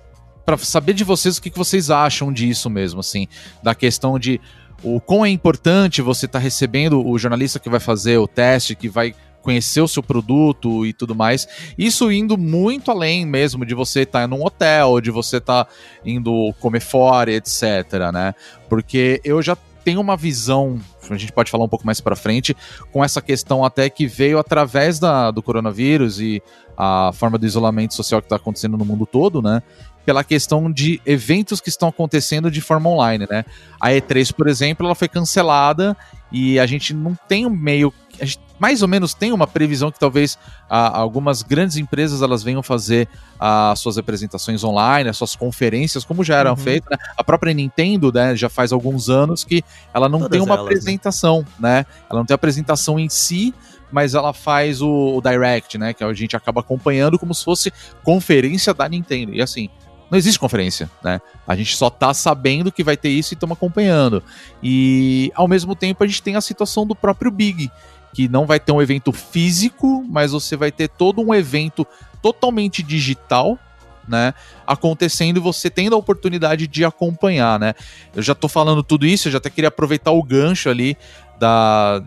para 0.45 0.57
saber 0.57 0.93
de 0.93 1.03
vocês 1.03 1.37
o 1.37 1.41
que, 1.41 1.49
que 1.49 1.57
vocês 1.57 1.91
acham 1.91 2.31
disso 2.31 2.69
mesmo, 2.69 3.01
assim, 3.01 3.27
da 3.61 3.75
questão 3.75 4.17
de 4.17 4.39
o 4.81 5.01
quão 5.01 5.25
é 5.25 5.29
importante 5.29 6.01
você 6.01 6.25
estar 6.25 6.39
tá 6.39 6.43
recebendo 6.43 7.05
o 7.05 7.19
jornalista 7.19 7.59
que 7.59 7.69
vai 7.69 7.81
fazer 7.81 8.17
o 8.17 8.27
teste, 8.27 8.73
que 8.73 8.87
vai 8.87 9.13
conhecer 9.47 9.79
o 9.79 9.87
seu 9.87 10.03
produto 10.03 10.85
e 10.85 10.91
tudo 10.91 11.15
mais. 11.15 11.47
Isso 11.77 12.11
indo 12.11 12.37
muito 12.37 12.91
além 12.91 13.25
mesmo 13.25 13.65
de 13.65 13.73
você 13.73 14.01
estar 14.01 14.21
tá 14.23 14.27
num 14.27 14.43
hotel, 14.43 14.99
de 14.99 15.09
você 15.09 15.37
estar 15.37 15.63
tá 15.63 15.71
indo 16.05 16.53
comer 16.59 16.81
fora, 16.81 17.31
etc, 17.31 18.11
né? 18.11 18.35
Porque 18.67 19.21
eu 19.23 19.41
já 19.41 19.55
tenho 19.85 20.01
uma 20.01 20.17
visão, 20.17 20.77
a 21.09 21.15
gente 21.15 21.31
pode 21.31 21.49
falar 21.49 21.63
um 21.63 21.69
pouco 21.69 21.85
mais 21.85 22.01
para 22.01 22.13
frente, 22.13 22.53
com 22.91 23.01
essa 23.01 23.21
questão 23.21 23.63
até 23.63 23.89
que 23.89 24.05
veio 24.05 24.37
através 24.37 24.99
da, 24.99 25.31
do 25.31 25.41
coronavírus 25.41 26.19
e 26.19 26.43
a 26.77 27.11
forma 27.13 27.37
do 27.37 27.45
isolamento 27.45 27.93
social 27.93 28.19
que 28.19 28.25
está 28.25 28.35
acontecendo 28.35 28.77
no 28.77 28.83
mundo 28.83 29.05
todo, 29.05 29.41
né? 29.41 29.63
pela 30.05 30.23
questão 30.23 30.71
de 30.71 31.01
eventos 31.05 31.59
que 31.59 31.67
estão 31.67 31.89
acontecendo 31.89 32.49
de 32.49 32.61
forma 32.61 32.89
online, 32.89 33.27
né? 33.29 33.43
A 33.77 33.89
E3, 33.89 34.33
por 34.33 34.47
exemplo, 34.47 34.85
ela 34.85 34.95
foi 34.95 35.09
cancelada 35.09 35.97
e 36.31 36.57
a 36.57 36.65
gente 36.65 36.93
não 36.93 37.13
tem 37.27 37.45
um 37.45 37.49
meio. 37.49 37.93
A 38.21 38.23
gente 38.23 38.46
mais 38.59 38.81
ou 38.81 38.87
menos 38.87 39.13
tem 39.13 39.31
uma 39.31 39.45
previsão 39.45 39.91
que 39.91 39.99
talvez 39.99 40.37
ah, 40.69 40.97
algumas 40.97 41.43
grandes 41.43 41.77
empresas 41.77 42.21
elas 42.21 42.43
venham 42.43 42.63
fazer 42.63 43.07
as 43.39 43.71
ah, 43.71 43.75
suas 43.75 43.97
apresentações 43.97 44.63
online, 44.63 45.09
as 45.09 45.17
suas 45.17 45.35
conferências, 45.35 46.03
como 46.03 46.23
já 46.23 46.37
eram 46.37 46.51
uhum. 46.51 46.57
feitas. 46.57 46.89
Né? 46.89 46.97
A 47.15 47.23
própria 47.23 47.53
Nintendo, 47.53 48.11
né, 48.11 48.35
já 48.35 48.49
faz 48.49 48.71
alguns 48.71 49.09
anos 49.09 49.43
que 49.43 49.63
ela 49.93 50.09
não 50.09 50.19
Todas 50.19 50.31
tem 50.31 50.41
uma 50.41 50.55
elas, 50.55 50.65
né? 50.65 50.71
apresentação, 50.71 51.45
né? 51.59 51.67
né? 51.67 51.85
Ela 52.09 52.19
não 52.19 52.25
tem 52.25 52.33
apresentação 52.33 52.99
em 52.99 53.09
si, 53.09 53.53
mas 53.91 54.13
ela 54.13 54.33
faz 54.33 54.81
o, 54.81 55.17
o 55.17 55.21
Direct, 55.21 55.77
né? 55.77 55.93
Que 55.93 56.03
a 56.03 56.13
gente 56.13 56.35
acaba 56.35 56.61
acompanhando 56.61 57.19
como 57.19 57.33
se 57.33 57.43
fosse 57.43 57.71
conferência 58.03 58.73
da 58.73 58.87
Nintendo. 58.87 59.33
E 59.33 59.41
assim, 59.41 59.69
não 60.09 60.17
existe 60.17 60.39
conferência, 60.39 60.89
né? 61.03 61.19
A 61.45 61.55
gente 61.55 61.75
só 61.75 61.89
tá 61.89 62.13
sabendo 62.13 62.71
que 62.71 62.83
vai 62.83 62.95
ter 62.95 63.09
isso 63.09 63.33
e 63.33 63.35
estamos 63.35 63.55
acompanhando. 63.55 64.23
E 64.63 65.31
ao 65.35 65.47
mesmo 65.47 65.75
tempo 65.75 66.03
a 66.03 66.07
gente 66.07 66.21
tem 66.21 66.35
a 66.35 66.41
situação 66.41 66.85
do 66.85 66.95
próprio 66.95 67.29
Big, 67.29 67.71
que 68.17 68.27
não 68.27 68.47
vai 68.47 68.59
ter 68.59 68.71
um 68.71 68.81
evento 68.81 69.13
físico, 69.13 70.03
mas 70.09 70.31
você 70.31 70.55
vai 70.55 70.71
ter 70.71 70.89
todo 70.89 71.21
um 71.21 71.35
evento 71.35 71.85
totalmente 72.19 72.81
digital, 72.81 73.59
né, 74.07 74.33
acontecendo 74.65 75.37
e 75.37 75.39
você 75.39 75.69
tendo 75.69 75.93
a 75.93 75.99
oportunidade 75.99 76.65
de 76.65 76.83
acompanhar, 76.83 77.59
né? 77.59 77.75
Eu 78.15 78.23
já 78.23 78.33
tô 78.33 78.47
falando 78.47 78.81
tudo 78.81 79.05
isso, 79.05 79.27
eu 79.27 79.33
já 79.33 79.37
até 79.37 79.51
queria 79.51 79.67
aproveitar 79.67 80.09
o 80.09 80.23
gancho 80.23 80.67
ali 80.67 80.97
da 81.37 82.03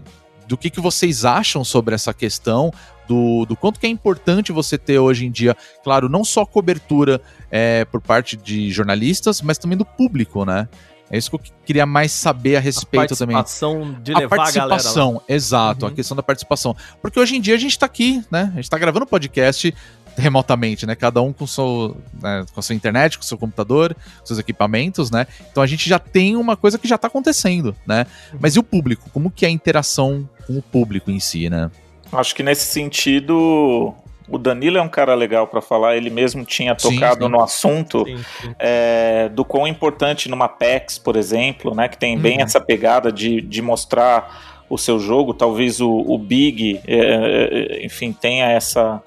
do 0.49 0.57
que, 0.57 0.69
que 0.69 0.81
vocês 0.81 1.25
acham 1.25 1.63
sobre 1.63 1.95
essa 1.95 2.13
questão, 2.13 2.73
do, 3.07 3.45
do 3.47 3.55
quanto 3.55 3.79
que 3.79 3.87
é 3.87 3.89
importante 3.89 4.51
você 4.51 4.77
ter 4.77 4.99
hoje 4.99 5.27
em 5.27 5.31
dia, 5.31 5.57
claro, 5.85 6.09
não 6.09 6.25
só 6.25 6.45
cobertura 6.45 7.21
é, 7.53 7.85
por 7.85 8.01
parte 8.01 8.37
de 8.37 8.69
jornalistas, 8.69 9.41
mas 9.41 9.59
também 9.59 9.79
do 9.79 9.85
público, 9.85 10.45
né? 10.45 10.69
É 11.11 11.19
isso 11.19 11.31
que 11.31 11.37
eu 11.37 11.41
queria 11.67 11.85
mais 11.85 12.13
saber 12.13 12.57
a 12.57 12.61
respeito 12.61 13.17
também. 13.17 13.35
A 13.35 13.41
participação 13.41 13.97
de 14.01 14.15
levar 14.15 14.27
a 14.27 14.39
participação, 14.39 15.09
a 15.09 15.13
galera 15.13 15.25
exato, 15.29 15.85
uhum. 15.85 15.93
a 15.93 15.95
questão 15.95 16.17
da 16.17 16.23
participação. 16.23 16.77
Porque 17.03 17.19
hoje 17.19 17.37
em 17.37 17.41
dia 17.41 17.55
a 17.55 17.59
gente 17.59 17.77
tá 17.77 17.87
aqui, 17.87 18.25
né? 18.31 18.51
A 18.53 18.57
gente 18.57 18.71
tá 18.71 18.79
gravando 18.79 19.07
podcast 19.07 19.75
remotamente, 20.17 20.87
né? 20.87 20.95
Cada 20.95 21.21
um 21.21 21.33
com, 21.33 21.47
seu, 21.47 21.97
né? 22.23 22.45
com 22.53 22.61
a 22.61 22.63
sua 22.63 22.75
internet, 22.75 23.19
com 23.19 23.25
o 23.25 23.27
seu 23.27 23.37
computador, 23.39 23.95
com 24.21 24.27
seus 24.27 24.39
equipamentos, 24.39 25.11
né? 25.11 25.27
Então 25.51 25.63
a 25.63 25.67
gente 25.67 25.89
já 25.89 25.99
tem 25.99 26.37
uma 26.37 26.57
coisa 26.57 26.79
que 26.79 26.87
já 26.87 26.97
tá 26.97 27.09
acontecendo, 27.09 27.75
né? 27.87 28.07
Uhum. 28.33 28.39
Mas 28.41 28.55
e 28.55 28.59
o 28.59 28.63
público? 28.63 29.11
Como 29.11 29.31
que 29.31 29.45
é 29.45 29.49
a 29.49 29.53
interação 29.53 30.29
com 30.47 30.59
o 30.59 30.63
público 30.63 31.11
em 31.11 31.19
si, 31.19 31.51
né? 31.51 31.71
Acho 32.13 32.35
que 32.35 32.43
nesse 32.43 32.67
sentido 32.67 33.95
o 34.31 34.39
Danilo 34.39 34.79
é 34.79 34.83
um 34.83 34.89
cara 34.89 35.15
legal 35.15 35.47
para 35.47 35.61
falar, 35.61 35.97
ele 35.97 36.09
mesmo 36.09 36.45
tinha 36.45 36.75
tocado 36.75 37.25
sim, 37.25 37.27
sim. 37.27 37.29
no 37.29 37.43
assunto 37.43 38.05
sim, 38.05 38.55
é, 38.59 39.29
do 39.29 39.45
quão 39.45 39.67
importante 39.67 40.29
numa 40.29 40.49
PEX, 40.49 40.99
por 40.99 41.17
exemplo, 41.17 41.75
né, 41.75 41.89
que 41.89 41.99
tem 41.99 42.17
bem 42.17 42.39
uhum. 42.39 42.45
essa 42.45 42.61
pegada 42.61 43.11
de, 43.11 43.41
de 43.41 43.61
mostrar 43.61 44.65
o 44.69 44.79
seu 44.79 45.01
jogo, 45.01 45.35
talvez 45.35 45.81
o, 45.81 45.91
o 45.91 46.17
Big, 46.17 46.81
é, 46.87 47.79
é 47.81 47.85
enfim, 47.85 48.13
tenha 48.13 48.47
essa, 48.47 49.03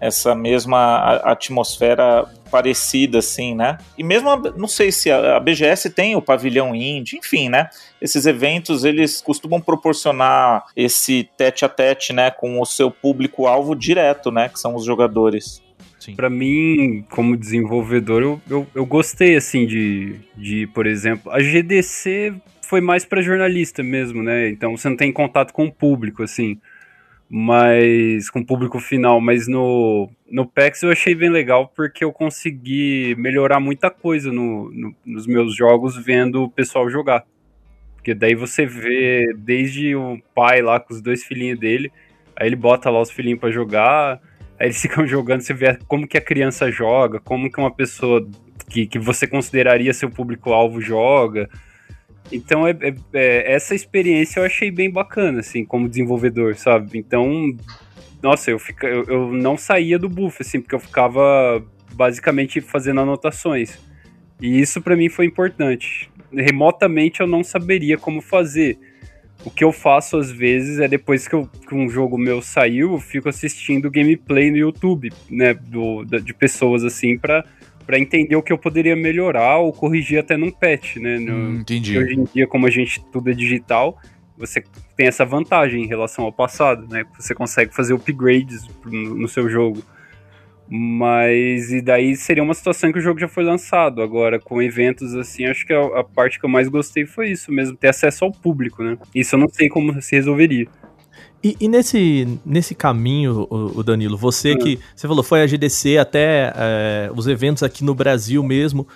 essa 0.00 0.34
mesma 0.34 1.20
atmosfera 1.24 2.26
parecida, 2.50 3.18
assim, 3.18 3.54
né? 3.54 3.78
E 3.96 4.02
mesmo, 4.02 4.36
não 4.56 4.68
sei 4.68 4.90
se 4.90 5.10
a, 5.10 5.36
a 5.36 5.40
BGS 5.40 5.90
tem 5.90 6.16
o 6.16 6.22
pavilhão 6.22 6.74
indie, 6.74 7.16
enfim, 7.16 7.48
né? 7.48 7.68
Esses 8.00 8.26
eventos, 8.26 8.84
eles 8.84 9.20
costumam 9.20 9.60
proporcionar 9.60 10.64
esse 10.76 11.28
tete 11.36 11.64
a 11.64 11.68
tete, 11.68 12.12
né, 12.12 12.30
com 12.30 12.60
o 12.60 12.66
seu 12.66 12.90
público-alvo 12.90 13.74
direto, 13.74 14.30
né, 14.30 14.48
que 14.48 14.58
são 14.58 14.74
os 14.74 14.84
jogadores. 14.84 15.62
Para 16.16 16.30
mim, 16.30 17.04
como 17.10 17.36
desenvolvedor, 17.36 18.22
eu, 18.22 18.40
eu, 18.48 18.66
eu, 18.74 18.86
gostei, 18.86 19.36
assim, 19.36 19.66
de, 19.66 20.16
de, 20.34 20.66
por 20.68 20.86
exemplo, 20.86 21.30
a 21.30 21.38
GDC 21.38 22.34
foi 22.62 22.80
mais 22.80 23.04
para 23.04 23.20
jornalista 23.20 23.82
mesmo, 23.82 24.22
né? 24.22 24.48
Então 24.48 24.76
você 24.76 24.88
não 24.88 24.96
tem 24.96 25.12
contato 25.12 25.52
com 25.52 25.66
o 25.66 25.72
público, 25.72 26.22
assim 26.22 26.58
mas 27.32 28.28
com 28.28 28.40
o 28.40 28.44
público 28.44 28.80
final, 28.80 29.20
mas 29.20 29.46
no, 29.46 30.10
no 30.28 30.44
PEX 30.44 30.82
eu 30.82 30.90
achei 30.90 31.14
bem 31.14 31.30
legal 31.30 31.68
porque 31.68 32.02
eu 32.02 32.12
consegui 32.12 33.14
melhorar 33.16 33.60
muita 33.60 33.88
coisa 33.88 34.32
no, 34.32 34.68
no, 34.72 34.92
nos 35.06 35.28
meus 35.28 35.54
jogos 35.54 35.96
vendo 35.96 36.42
o 36.42 36.50
pessoal 36.50 36.90
jogar. 36.90 37.24
Porque 37.94 38.14
daí 38.14 38.34
você 38.34 38.66
vê 38.66 39.32
desde 39.38 39.94
o 39.94 40.18
pai 40.34 40.60
lá 40.60 40.80
com 40.80 40.92
os 40.92 41.00
dois 41.00 41.22
filhinhos 41.22 41.60
dele, 41.60 41.92
aí 42.34 42.48
ele 42.48 42.56
bota 42.56 42.90
lá 42.90 43.00
os 43.00 43.12
filhinhos 43.12 43.38
para 43.38 43.52
jogar, 43.52 44.20
aí 44.58 44.66
eles 44.66 44.80
ficam 44.82 45.06
jogando, 45.06 45.42
você 45.42 45.54
vê 45.54 45.78
como 45.86 46.08
que 46.08 46.18
a 46.18 46.20
criança 46.20 46.68
joga, 46.68 47.20
como 47.20 47.48
que 47.48 47.60
uma 47.60 47.72
pessoa 47.72 48.26
que, 48.68 48.88
que 48.88 48.98
você 48.98 49.28
consideraria 49.28 49.94
seu 49.94 50.10
público-alvo 50.10 50.80
joga. 50.80 51.48
Então, 52.32 52.66
é, 52.66 52.70
é, 52.70 52.94
é, 53.12 53.52
essa 53.52 53.74
experiência 53.74 54.40
eu 54.40 54.44
achei 54.44 54.70
bem 54.70 54.90
bacana, 54.90 55.40
assim, 55.40 55.64
como 55.64 55.88
desenvolvedor, 55.88 56.54
sabe? 56.56 56.98
Então, 56.98 57.54
nossa, 58.22 58.50
eu, 58.50 58.58
fica, 58.58 58.86
eu, 58.86 59.04
eu 59.04 59.32
não 59.32 59.56
saía 59.56 59.98
do 59.98 60.08
buff, 60.08 60.38
assim, 60.40 60.60
porque 60.60 60.74
eu 60.74 60.80
ficava 60.80 61.62
basicamente 61.92 62.60
fazendo 62.60 63.00
anotações. 63.00 63.78
E 64.40 64.60
isso 64.60 64.80
para 64.80 64.96
mim 64.96 65.08
foi 65.08 65.26
importante. 65.26 66.10
Remotamente 66.32 67.20
eu 67.20 67.26
não 67.26 67.42
saberia 67.42 67.98
como 67.98 68.20
fazer. 68.20 68.78
O 69.44 69.50
que 69.50 69.64
eu 69.64 69.72
faço 69.72 70.16
às 70.16 70.30
vezes 70.30 70.78
é 70.80 70.86
depois 70.86 71.26
que, 71.26 71.34
eu, 71.34 71.48
que 71.66 71.74
um 71.74 71.88
jogo 71.88 72.18
meu 72.18 72.42
saiu, 72.42 72.92
eu 72.92 72.98
fico 72.98 73.28
assistindo 73.28 73.90
gameplay 73.90 74.50
no 74.50 74.58
YouTube, 74.58 75.10
né, 75.30 75.54
do, 75.54 76.04
de 76.04 76.34
pessoas 76.34 76.84
assim, 76.84 77.16
para 77.16 77.44
para 77.90 77.98
entender 77.98 78.36
o 78.36 78.42
que 78.42 78.52
eu 78.52 78.58
poderia 78.58 78.94
melhorar 78.94 79.58
ou 79.58 79.72
corrigir 79.72 80.20
até 80.20 80.36
num 80.36 80.52
patch, 80.52 80.94
né? 80.98 81.18
No, 81.18 81.34
hum, 81.34 81.56
entendi. 81.56 81.98
Hoje 81.98 82.14
em 82.14 82.22
dia, 82.22 82.46
como 82.46 82.64
a 82.64 82.70
gente 82.70 83.04
tudo 83.10 83.28
é 83.28 83.34
digital, 83.34 83.98
você 84.38 84.62
tem 84.96 85.08
essa 85.08 85.24
vantagem 85.24 85.82
em 85.82 85.88
relação 85.88 86.24
ao 86.24 86.32
passado, 86.32 86.86
né? 86.88 87.04
Você 87.18 87.34
consegue 87.34 87.74
fazer 87.74 87.92
upgrades 87.92 88.64
no, 88.84 89.16
no 89.16 89.26
seu 89.26 89.50
jogo. 89.50 89.82
Mas 90.68 91.72
e 91.72 91.80
daí 91.82 92.14
seria 92.14 92.44
uma 92.44 92.54
situação 92.54 92.92
que 92.92 93.00
o 93.00 93.02
jogo 93.02 93.18
já 93.18 93.26
foi 93.26 93.42
lançado. 93.42 94.00
Agora, 94.02 94.38
com 94.38 94.62
eventos 94.62 95.12
assim, 95.16 95.46
acho 95.46 95.66
que 95.66 95.72
a, 95.72 95.84
a, 95.98 96.04
parte 96.04 96.38
que 96.38 96.44
eu 96.44 96.50
mais 96.50 96.68
gostei 96.68 97.04
foi 97.04 97.30
isso 97.30 97.50
mesmo, 97.50 97.76
ter 97.76 97.88
acesso 97.88 98.24
ao 98.24 98.30
público, 98.30 98.84
né? 98.84 98.96
Isso 99.12 99.34
eu 99.34 99.40
não 99.40 99.48
sei 99.48 99.68
como 99.68 100.00
se 100.00 100.14
resolveria. 100.14 100.68
E, 101.42 101.56
e, 101.58 101.68
nesse, 101.68 102.38
nesse 102.44 102.74
caminho, 102.74 103.46
o, 103.50 103.82
Danilo, 103.82 104.16
você 104.16 104.54
que 104.56 104.78
você 104.94 105.08
falou, 105.08 105.22
foi 105.22 105.42
a 105.42 105.46
GDC 105.46 105.96
até 105.96 106.52
é, 106.54 107.10
os 107.14 107.26
eventos 107.26 107.62
aqui 107.62 107.82
no 107.82 107.94
Brasil 107.94 108.42
mesmo. 108.42 108.86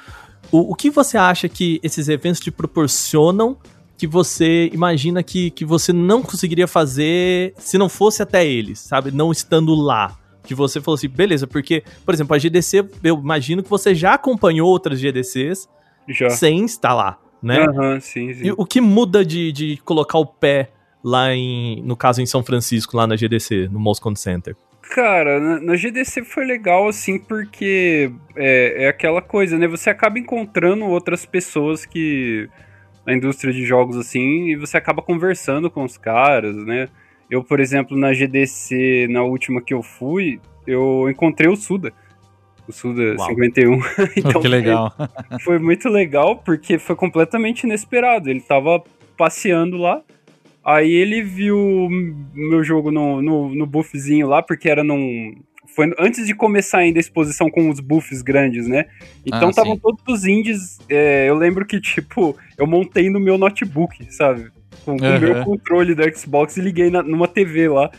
O, 0.52 0.72
o 0.72 0.74
que 0.74 0.90
você 0.90 1.16
acha 1.16 1.48
que 1.48 1.80
esses 1.82 2.08
eventos 2.08 2.40
te 2.40 2.50
proporcionam 2.50 3.56
que 3.96 4.06
você 4.06 4.68
imagina 4.74 5.22
que, 5.22 5.50
que 5.50 5.64
você 5.64 5.92
não 5.92 6.20
conseguiria 6.20 6.66
fazer 6.66 7.54
se 7.56 7.78
não 7.78 7.88
fosse 7.88 8.22
até 8.22 8.46
eles, 8.46 8.78
sabe? 8.80 9.10
Não 9.10 9.32
estando 9.32 9.74
lá. 9.74 10.18
Que 10.42 10.54
você 10.54 10.80
falou 10.82 10.96
assim, 10.96 11.08
beleza, 11.08 11.46
porque, 11.46 11.82
por 12.04 12.12
exemplo, 12.12 12.36
a 12.36 12.38
GDC, 12.38 12.86
eu 13.02 13.16
imagino 13.16 13.62
que 13.62 13.70
você 13.70 13.94
já 13.94 14.12
acompanhou 14.12 14.68
outras 14.68 15.00
GDCs 15.00 15.66
já. 16.06 16.28
sem 16.28 16.66
estar 16.66 16.92
lá 16.92 17.18
né? 17.44 17.66
Aham, 17.68 18.00
sim, 18.00 18.32
sim. 18.32 18.46
E 18.46 18.52
o 18.52 18.64
que 18.64 18.80
muda 18.80 19.22
de, 19.22 19.52
de 19.52 19.76
colocar 19.84 20.18
o 20.18 20.24
pé 20.24 20.70
lá 21.04 21.34
em, 21.34 21.82
no 21.82 21.94
caso 21.94 22.22
em 22.22 22.26
São 22.26 22.42
Francisco, 22.42 22.96
lá 22.96 23.06
na 23.06 23.14
GDC, 23.14 23.68
no 23.70 23.78
Moscone 23.78 24.16
Center? 24.16 24.56
Cara, 24.90 25.38
na, 25.38 25.60
na 25.60 25.76
GDC 25.76 26.24
foi 26.24 26.46
legal, 26.46 26.88
assim, 26.88 27.18
porque 27.18 28.10
é, 28.34 28.84
é 28.84 28.88
aquela 28.88 29.20
coisa, 29.20 29.58
né? 29.58 29.68
Você 29.68 29.90
acaba 29.90 30.18
encontrando 30.18 30.86
outras 30.86 31.26
pessoas 31.26 31.84
que. 31.84 32.48
na 33.06 33.14
indústria 33.14 33.52
de 33.52 33.64
jogos, 33.66 33.96
assim, 33.96 34.50
e 34.50 34.56
você 34.56 34.78
acaba 34.78 35.02
conversando 35.02 35.70
com 35.70 35.84
os 35.84 35.98
caras, 35.98 36.56
né? 36.64 36.88
Eu, 37.30 37.42
por 37.42 37.60
exemplo, 37.60 37.96
na 37.96 38.12
GDC, 38.12 39.08
na 39.10 39.22
última 39.22 39.60
que 39.60 39.74
eu 39.74 39.82
fui, 39.82 40.40
eu 40.66 41.08
encontrei 41.10 41.50
o 41.50 41.56
Suda. 41.56 41.92
O 42.68 42.72
Suda 42.72 43.14
Uau. 43.18 43.28
51. 43.28 43.80
então 44.16 44.40
que 44.40 44.48
legal. 44.48 44.92
Foi, 44.96 45.38
foi 45.40 45.58
muito 45.58 45.88
legal, 45.88 46.36
porque 46.36 46.78
foi 46.78 46.94
completamente 46.94 47.64
inesperado. 47.64 48.30
Ele 48.30 48.40
tava 48.40 48.82
passeando 49.16 49.76
lá. 49.76 50.02
Aí 50.64 50.92
ele 50.92 51.22
viu 51.22 51.88
meu 52.32 52.62
jogo 52.64 52.90
no, 52.90 53.20
no, 53.20 53.54
no 53.54 53.66
buffzinho 53.66 54.26
lá, 54.28 54.42
porque 54.42 54.68
era 54.68 54.82
num. 54.82 55.34
Foi 55.74 55.92
antes 55.98 56.26
de 56.26 56.34
começar 56.34 56.78
ainda 56.78 56.98
a 56.98 57.00
exposição 57.00 57.50
com 57.50 57.68
os 57.68 57.80
buffs 57.80 58.22
grandes, 58.22 58.66
né? 58.68 58.86
Então 59.26 59.48
Ah, 59.48 59.50
estavam 59.50 59.74
sim. 59.74 59.80
todos 59.80 60.02
os 60.06 60.24
indies. 60.24 60.78
é, 60.88 61.28
eu 61.28 61.34
lembro 61.34 61.66
que, 61.66 61.78
tipo, 61.82 62.36
eu 62.56 62.66
montei 62.66 63.10
no 63.10 63.18
meu 63.20 63.36
notebook, 63.36 64.06
sabe? 64.12 64.50
Com, 64.84 64.96
com 64.98 65.04
o 65.16 65.20
meu 65.20 65.44
controle 65.44 65.94
do 65.94 66.16
Xbox 66.16 66.56
e 66.56 66.60
liguei 66.60 66.90
na- 66.90 67.02
numa 67.02 67.26
TV 67.28 67.68
lá. 67.68 67.90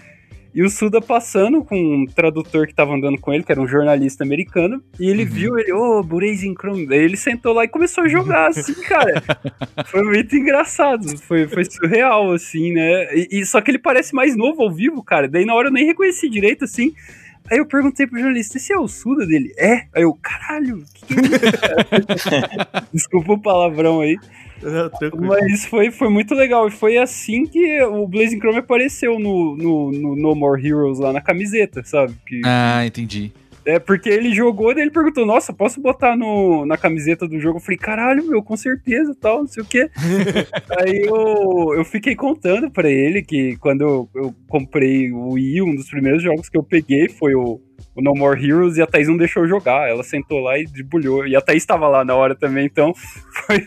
E 0.55 0.63
o 0.63 0.69
Suda 0.69 1.01
passando 1.01 1.65
com 1.65 1.75
um 1.75 2.05
tradutor 2.05 2.65
que 2.65 2.73
tava 2.73 2.95
andando 2.95 3.19
com 3.19 3.33
ele, 3.33 3.43
que 3.43 3.51
era 3.51 3.59
um 3.59 3.67
jornalista 3.67 4.23
americano, 4.23 4.81
e 4.97 5.09
ele 5.09 5.25
viu 5.25 5.59
ele, 5.59 5.73
ô, 5.73 5.99
oh, 5.99 6.55
Chrome. 6.57 6.87
Daí 6.87 6.99
ele 6.99 7.17
sentou 7.17 7.51
lá 7.51 7.65
e 7.65 7.67
começou 7.67 8.05
a 8.05 8.07
jogar, 8.07 8.47
assim, 8.51 8.73
cara. 8.83 9.21
Foi 9.87 10.01
muito 10.01 10.33
engraçado, 10.33 11.17
foi, 11.17 11.45
foi 11.45 11.65
surreal, 11.65 12.31
assim, 12.31 12.71
né? 12.71 13.13
E, 13.13 13.39
e- 13.41 13.45
só 13.45 13.59
que 13.59 13.69
ele 13.69 13.77
parece 13.77 14.15
mais 14.15 14.37
novo 14.37 14.61
ao 14.63 14.71
vivo, 14.71 15.03
cara. 15.03 15.27
Daí 15.27 15.43
na 15.43 15.53
hora 15.53 15.67
eu 15.67 15.73
nem 15.73 15.85
reconheci 15.85 16.29
direito, 16.29 16.63
assim. 16.63 16.93
Aí 17.51 17.57
eu 17.57 17.65
perguntei 17.65 18.07
pro 18.07 18.17
jornalista, 18.17 18.55
esse 18.55 18.71
é 18.71 18.77
o 18.77 18.87
Suda 18.87 19.27
dele? 19.27 19.53
É? 19.57 19.87
Aí 19.93 20.03
eu, 20.03 20.13
caralho, 20.13 20.83
que 20.93 21.05
que 21.05 21.13
é 21.13 21.17
isso, 21.17 22.29
cara? 22.29 22.87
Desculpa 22.93 23.33
o 23.33 23.41
palavrão 23.41 23.99
aí. 23.99 24.17
Mas 25.19 25.65
foi, 25.65 25.91
foi 25.91 26.09
muito 26.09 26.33
legal. 26.33 26.67
E 26.67 26.71
foi 26.71 26.97
assim 26.97 27.45
que 27.45 27.81
o 27.83 28.07
Blazing 28.07 28.39
Chrome 28.39 28.59
apareceu 28.59 29.19
no, 29.19 29.55
no, 29.55 29.91
no 29.91 30.15
No 30.15 30.35
More 30.35 30.65
Heroes 30.65 30.99
lá 30.99 31.11
na 31.11 31.21
camiseta, 31.21 31.83
sabe? 31.83 32.13
Que, 32.25 32.41
Ah, 32.45 32.85
entendi. 32.85 33.31
É 33.65 33.79
porque 33.79 34.07
ele 34.09 34.31
jogou, 34.31 34.73
daí 34.75 34.83
ele 34.83 34.91
perguntou: 34.91 35.25
Nossa, 35.25 35.51
posso 35.51 35.81
botar 35.81 36.15
no, 36.15 36.67
na 36.67 36.77
camiseta 36.77 37.27
do 37.27 37.39
jogo? 37.39 37.57
Eu 37.57 37.61
falei: 37.61 37.77
Caralho, 37.77 38.23
meu, 38.27 38.43
com 38.43 38.55
certeza, 38.55 39.17
tal, 39.19 39.39
não 39.39 39.47
sei 39.47 39.63
o 39.63 39.65
quê. 39.65 39.89
Aí 40.79 41.01
eu, 41.03 41.73
eu 41.75 41.83
fiquei 41.83 42.15
contando 42.15 42.69
pra 42.69 42.87
ele 42.87 43.23
que 43.23 43.57
quando 43.57 43.81
eu, 43.81 44.09
eu 44.13 44.35
comprei 44.47 45.11
o 45.11 45.29
Wii, 45.31 45.63
um 45.63 45.75
dos 45.75 45.89
primeiros 45.89 46.21
jogos 46.21 46.47
que 46.47 46.55
eu 46.57 46.61
peguei 46.61 47.09
foi 47.09 47.33
o, 47.33 47.59
o 47.95 48.01
No 48.03 48.13
More 48.13 48.39
Heroes 48.39 48.77
e 48.77 48.83
a 48.83 48.87
Thaís 48.87 49.07
não 49.07 49.17
deixou 49.17 49.43
eu 49.43 49.49
jogar. 49.49 49.89
Ela 49.89 50.03
sentou 50.03 50.41
lá 50.41 50.59
e 50.59 50.65
debulhou. 50.65 51.25
E 51.25 51.35
a 51.35 51.41
Thaís 51.41 51.65
tava 51.65 51.87
lá 51.87 52.05
na 52.05 52.13
hora 52.13 52.35
também, 52.35 52.67
então 52.67 52.93
foi, 53.47 53.65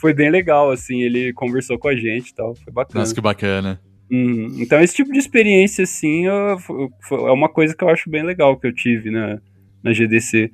foi 0.00 0.12
bem 0.14 0.30
legal, 0.30 0.70
assim. 0.70 1.02
Ele 1.02 1.32
conversou 1.32 1.78
com 1.78 1.88
a 1.88 1.96
gente 1.96 2.28
e 2.30 2.34
tal, 2.34 2.54
foi 2.56 2.72
bacana. 2.72 3.00
Nossa, 3.00 3.14
que 3.14 3.20
bacana. 3.20 3.80
Uhum. 4.10 4.56
Então, 4.58 4.80
esse 4.80 4.94
tipo 4.94 5.12
de 5.12 5.18
experiência, 5.18 5.82
assim, 5.84 6.26
eu- 6.26 6.58
fo- 7.02 7.26
é 7.28 7.32
uma 7.32 7.48
coisa 7.48 7.74
que 7.76 7.82
eu 7.82 7.88
acho 7.88 8.08
bem 8.08 8.22
legal 8.22 8.56
que 8.58 8.66
eu 8.66 8.72
tive 8.74 9.10
na, 9.10 9.38
na 9.82 9.92
GDC. 9.92 10.50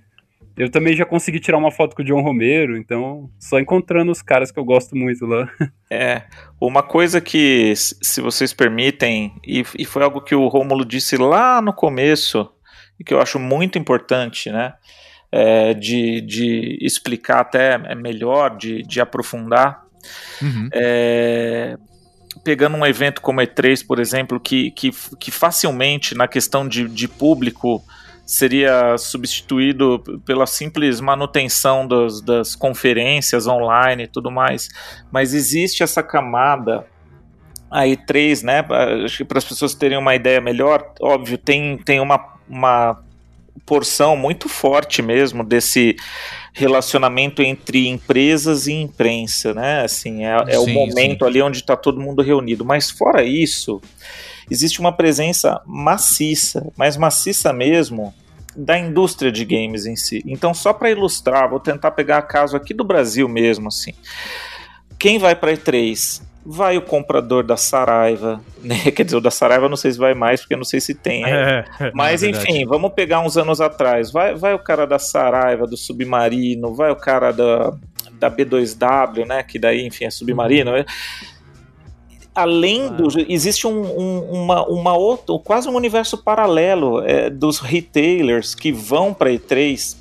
Eu 0.56 0.70
também 0.70 0.94
já 0.94 1.04
consegui 1.06 1.40
tirar 1.40 1.56
uma 1.56 1.70
foto 1.70 1.96
com 1.96 2.02
o 2.02 2.04
John 2.04 2.20
Romero, 2.20 2.76
então, 2.76 3.30
só 3.38 3.58
encontrando 3.58 4.12
os 4.12 4.20
caras 4.20 4.50
que 4.50 4.58
eu 4.58 4.64
gosto 4.64 4.94
muito 4.96 5.24
lá. 5.26 5.48
É, 5.94 6.22
uma 6.58 6.82
coisa 6.82 7.20
que, 7.20 7.74
se 7.76 8.22
vocês 8.22 8.54
permitem, 8.54 9.34
e, 9.46 9.62
e 9.78 9.84
foi 9.84 10.02
algo 10.02 10.22
que 10.22 10.34
o 10.34 10.48
Rômulo 10.48 10.86
disse 10.86 11.18
lá 11.18 11.60
no 11.60 11.70
começo, 11.74 12.48
e 12.98 13.04
que 13.04 13.12
eu 13.12 13.20
acho 13.20 13.38
muito 13.38 13.78
importante, 13.78 14.50
né? 14.50 14.72
É, 15.32 15.72
de, 15.72 16.20
de 16.20 16.78
explicar 16.82 17.40
até 17.40 17.80
é 17.86 17.94
melhor, 17.94 18.54
de, 18.56 18.82
de 18.82 19.00
aprofundar. 19.00 19.82
Uhum. 20.42 20.68
É, 20.72 21.78
pegando 22.44 22.76
um 22.76 22.84
evento 22.84 23.22
como 23.22 23.40
E3, 23.40 23.86
por 23.86 23.98
exemplo, 23.98 24.38
que, 24.38 24.70
que, 24.72 24.90
que 25.18 25.30
facilmente, 25.30 26.14
na 26.14 26.28
questão 26.28 26.68
de, 26.68 26.86
de 26.86 27.08
público, 27.08 27.82
seria 28.26 28.96
substituído 28.98 30.00
pela 30.26 30.46
simples 30.46 31.00
manutenção 31.00 31.86
das, 31.86 32.20
das 32.20 32.54
conferências 32.54 33.46
online 33.46 34.04
e 34.04 34.08
tudo 34.08 34.30
mais. 34.30 34.68
Mas 35.10 35.32
existe 35.32 35.82
essa 35.82 36.02
camada. 36.02 36.86
A 37.70 37.84
E3, 37.84 38.42
né? 38.42 38.62
Acho 39.02 39.16
que 39.16 39.24
para 39.24 39.38
as 39.38 39.46
pessoas 39.46 39.74
terem 39.74 39.96
uma 39.96 40.14
ideia 40.14 40.42
melhor, 40.42 40.92
óbvio, 41.00 41.38
tem, 41.38 41.78
tem 41.78 42.00
uma, 42.00 42.36
uma 42.46 43.02
porção 43.64 44.16
muito 44.16 44.48
forte 44.48 45.02
mesmo 45.02 45.44
desse 45.44 45.96
relacionamento 46.52 47.42
entre 47.42 47.88
empresas 47.88 48.66
e 48.66 48.72
imprensa, 48.72 49.54
né? 49.54 49.82
Assim, 49.82 50.24
é, 50.24 50.36
é 50.48 50.58
o 50.58 50.64
Sim, 50.64 50.74
momento 50.74 51.24
ali 51.24 51.40
onde 51.40 51.58
está 51.58 51.76
todo 51.76 52.00
mundo 52.00 52.22
reunido. 52.22 52.64
Mas 52.64 52.90
fora 52.90 53.22
isso, 53.24 53.80
existe 54.50 54.80
uma 54.80 54.92
presença 54.92 55.60
maciça, 55.66 56.70
mas 56.76 56.96
maciça 56.96 57.52
mesmo, 57.52 58.12
da 58.54 58.78
indústria 58.78 59.32
de 59.32 59.44
games 59.44 59.86
em 59.86 59.96
si. 59.96 60.22
Então, 60.26 60.52
só 60.52 60.72
para 60.72 60.90
ilustrar, 60.90 61.48
vou 61.48 61.60
tentar 61.60 61.90
pegar 61.92 62.20
caso 62.22 62.56
aqui 62.56 62.74
do 62.74 62.84
Brasil 62.84 63.28
mesmo, 63.28 63.68
assim. 63.68 63.94
Quem 64.98 65.18
vai 65.18 65.34
para 65.34 65.54
E3? 65.54 66.22
Vai 66.44 66.76
o 66.76 66.82
comprador 66.82 67.44
da 67.44 67.56
Saraiva, 67.56 68.40
né? 68.62 68.90
Quer 68.90 69.04
dizer, 69.04 69.16
o 69.16 69.20
da 69.20 69.30
Saraiva 69.30 69.68
não 69.68 69.76
sei 69.76 69.92
se 69.92 69.98
vai 69.98 70.12
mais, 70.14 70.40
porque 70.40 70.54
eu 70.54 70.58
não 70.58 70.64
sei 70.64 70.80
se 70.80 70.92
tem. 70.94 71.24
É, 71.24 71.64
Mas 71.94 72.22
É 72.22 72.28
enfim, 72.30 72.64
vamos 72.66 72.92
pegar 72.92 73.20
uns 73.20 73.36
anos 73.36 73.60
atrás. 73.60 74.10
Vai, 74.10 74.34
vai 74.34 74.52
o 74.54 74.58
cara 74.58 74.84
da 74.86 74.98
Saraiva, 74.98 75.66
do 75.66 75.76
Submarino, 75.76 76.74
vai 76.74 76.90
o 76.90 76.96
cara 76.96 77.30
da, 77.30 77.72
da 78.18 78.28
B2W, 78.30 79.24
né? 79.26 79.42
Que 79.44 79.58
daí, 79.58 79.86
enfim, 79.86 80.04
é 80.06 80.10
Submarino. 80.10 80.72
né? 80.72 80.84
Além 82.34 82.88
do. 82.88 83.08
Existe 83.28 83.66
um, 83.66 83.82
um- 83.82 84.30
uma, 84.42 84.64
uma 84.66 84.96
outra, 84.96 85.38
quase 85.44 85.68
um 85.68 85.74
universo 85.76 86.16
paralelo 86.16 87.02
é, 87.02 87.28
dos 87.28 87.58
retailers 87.60 88.54
que 88.54 88.72
vão 88.72 89.12
para 89.12 89.30
E3 89.30 89.96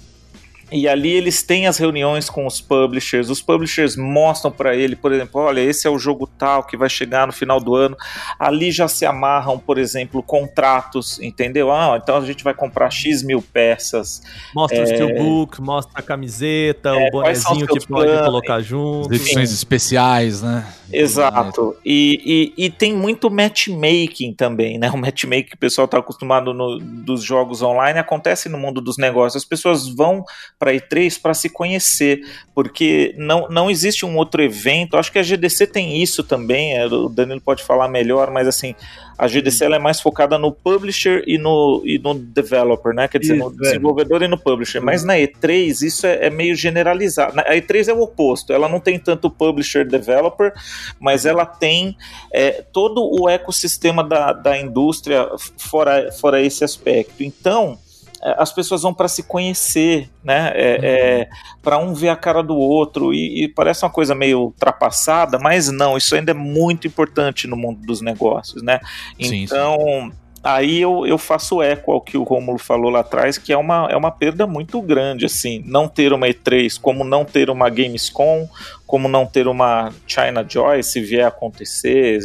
e 0.72 0.88
ali 0.88 1.12
eles 1.12 1.44
têm 1.44 1.68
as 1.68 1.78
reuniões 1.78 2.30
com 2.30 2.46
os 2.48 2.62
publishers. 2.62 3.30
Os 3.30 3.42
publishers 3.42 3.96
mostram 3.96 4.52
para 4.52 4.76
ele, 4.76 4.96
por 4.96 5.12
exemplo, 5.12 5.42
olha, 5.42 5.60
esse 5.60 5.86
é 5.88 5.90
o 5.90 5.98
jogo 6.00 6.26
tal 6.26 6.64
que 6.64 6.78
vai 6.78 6.90
chegar 6.90 7.28
no 7.28 7.34
final 7.34 7.60
do 7.60 7.76
ano. 7.76 7.98
Ali 8.40 8.72
já 8.72 8.88
se 8.88 9.06
amarram, 9.06 9.60
por 9.60 9.78
exemplo, 9.78 10.24
contratos, 10.24 11.20
entendeu? 11.22 11.72
Ah, 11.72 12.00
então 12.02 12.18
a 12.18 12.26
gente 12.26 12.44
vai 12.44 12.54
comprar 12.54 12.90
X 12.90 13.22
mil 13.24 13.42
peças. 13.42 14.22
Mostra 14.56 14.82
o 14.82 14.86
steelbook, 14.88 15.62
mostra 15.62 16.00
a 16.00 16.02
camiseta, 16.02 16.90
É, 16.90 17.08
o 17.08 17.12
bonezinho 17.12 17.68
que 17.68 17.86
pode 17.86 17.88
planos? 17.88 18.26
colocar 18.26 18.62
junto. 18.62 19.14
Edições 19.14 19.52
especiais, 19.52 20.42
né? 20.42 20.66
Exato. 20.94 21.76
E, 21.86 22.54
e, 22.58 22.66
e 22.66 22.70
tem 22.70 22.94
muito 22.94 23.30
matchmaking 23.30 24.34
também, 24.34 24.78
né? 24.78 24.90
O 24.92 24.98
matchmaking 24.98 25.50
que 25.50 25.56
o 25.56 25.58
pessoal 25.58 25.86
está 25.86 25.98
acostumado 26.00 26.54
no, 26.54 26.78
dos 26.78 27.24
jogos 27.24 27.62
online 27.62 27.98
acontece 27.98 28.50
no 28.50 28.58
mundo 28.58 28.82
dos 28.82 28.98
negócios. 28.98 29.42
As 29.42 29.48
pessoas 29.48 29.88
vão 29.88 30.24
para 30.62 30.76
E3 30.76 31.20
para 31.20 31.34
se 31.34 31.50
conhecer, 31.50 32.22
porque 32.54 33.16
não, 33.18 33.50
não 33.50 33.68
existe 33.68 34.06
um 34.06 34.16
outro 34.16 34.44
evento. 34.44 34.96
Acho 34.96 35.12
que 35.12 35.18
a 35.18 35.24
GDC 35.24 35.66
tem 35.66 36.00
isso 36.04 36.24
também. 36.24 36.78
é, 36.78 36.86
O 36.86 37.10
Danilo 37.10 37.42
pode 37.42 37.64
falar 37.64 37.88
melhor, 37.88 38.30
mas 38.30 38.48
assim. 38.48 38.76
A 39.18 39.28
GDC 39.28 39.66
ela 39.66 39.76
é 39.76 39.80
mais 39.80 40.02
focada 40.02 40.36
no 40.40 40.52
publisher 40.52 41.24
e 41.28 41.38
no, 41.38 41.84
e 41.86 42.00
no 42.00 42.16
developer, 42.16 42.92
né? 42.92 43.08
Quer 43.08 43.20
dizer, 43.20 43.36
Isso, 43.36 43.50
no 43.50 43.54
é. 43.54 43.58
desenvolvedor 43.58 44.24
e 44.24 44.28
no 44.28 44.38
publisher. 44.38 44.82
Mas 44.82 45.04
na 45.04 45.14
E3 45.14 45.84
isso 45.84 46.08
é, 46.08 46.26
é 46.26 46.30
meio 46.32 46.56
generalizado. 46.56 47.40
A 47.40 47.54
E3 47.54 47.90
é 47.90 47.94
o 47.94 48.02
oposto. 48.02 48.52
Ela 48.52 48.68
não 48.68 48.80
tem 48.80 48.98
tanto 48.98 49.30
publisher 49.30 49.88
developer, 49.88 50.52
mas 51.00 51.28
ela 51.28 51.46
tem 51.46 51.96
é, 52.34 52.64
todo 52.74 53.04
o 53.04 53.30
ecossistema 53.30 54.04
da, 54.04 54.34
da 54.34 54.58
indústria 54.58 55.28
fora, 55.56 56.12
fora 56.12 56.42
esse 56.42 56.64
aspecto. 56.64 57.24
Então, 57.24 57.78
é, 57.78 57.91
as 58.22 58.52
pessoas 58.52 58.84
vão 58.84 58.94
para 58.94 59.08
se 59.08 59.24
conhecer, 59.24 60.10
né? 60.24 60.52
É, 60.54 61.30
para 61.62 61.78
um 61.78 61.94
ver 61.94 62.10
a 62.10 62.16
cara 62.16 62.44
do 62.44 62.56
outro 62.56 63.14
e, 63.14 63.44
e 63.44 63.48
parece 63.48 63.84
uma 63.84 63.92
coisa 63.92 64.14
meio 64.14 64.42
ultrapassada, 64.42 65.40
mas 65.40 65.72
não. 65.72 65.98
Isso 65.98 66.16
ainda 66.16 66.32
é 66.32 66.36
muito 66.36 66.88
importante 66.88 67.48
no 67.48 67.58
mundo 67.58 67.82
dos 67.86 68.02
negócios, 68.02 68.62
né? 68.62 68.80
Sim, 69.20 69.44
Então 69.44 70.12
aí 70.44 70.82
eu, 70.82 71.06
eu 71.06 71.18
faço 71.18 71.62
eco 71.62 71.92
ao 71.92 72.02
que 72.02 72.18
o 72.18 72.24
Rômulo 72.24 72.58
falou 72.58 72.90
lá 72.90 73.02
atrás, 73.02 73.38
que 73.38 73.54
é 73.54 73.58
uma, 73.58 73.88
é 73.92 73.96
uma 73.96 74.12
perda 74.12 74.48
muito 74.48 74.82
grande, 74.82 75.26
assim, 75.26 75.64
não 75.66 75.88
ter 75.88 76.14
uma 76.14 76.28
E3, 76.28 76.80
como 76.82 77.04
não 77.04 77.24
ter 77.24 77.50
uma 77.50 77.70
Gamescom, 77.70 78.48
como 78.92 79.08
não 79.08 79.26
ter 79.26 79.48
uma 79.48 79.90
China 80.06 80.46
Joy, 80.46 80.84
se 80.84 81.00
vier 81.00 81.24
a 81.24 81.30
acontecer, 81.30 82.20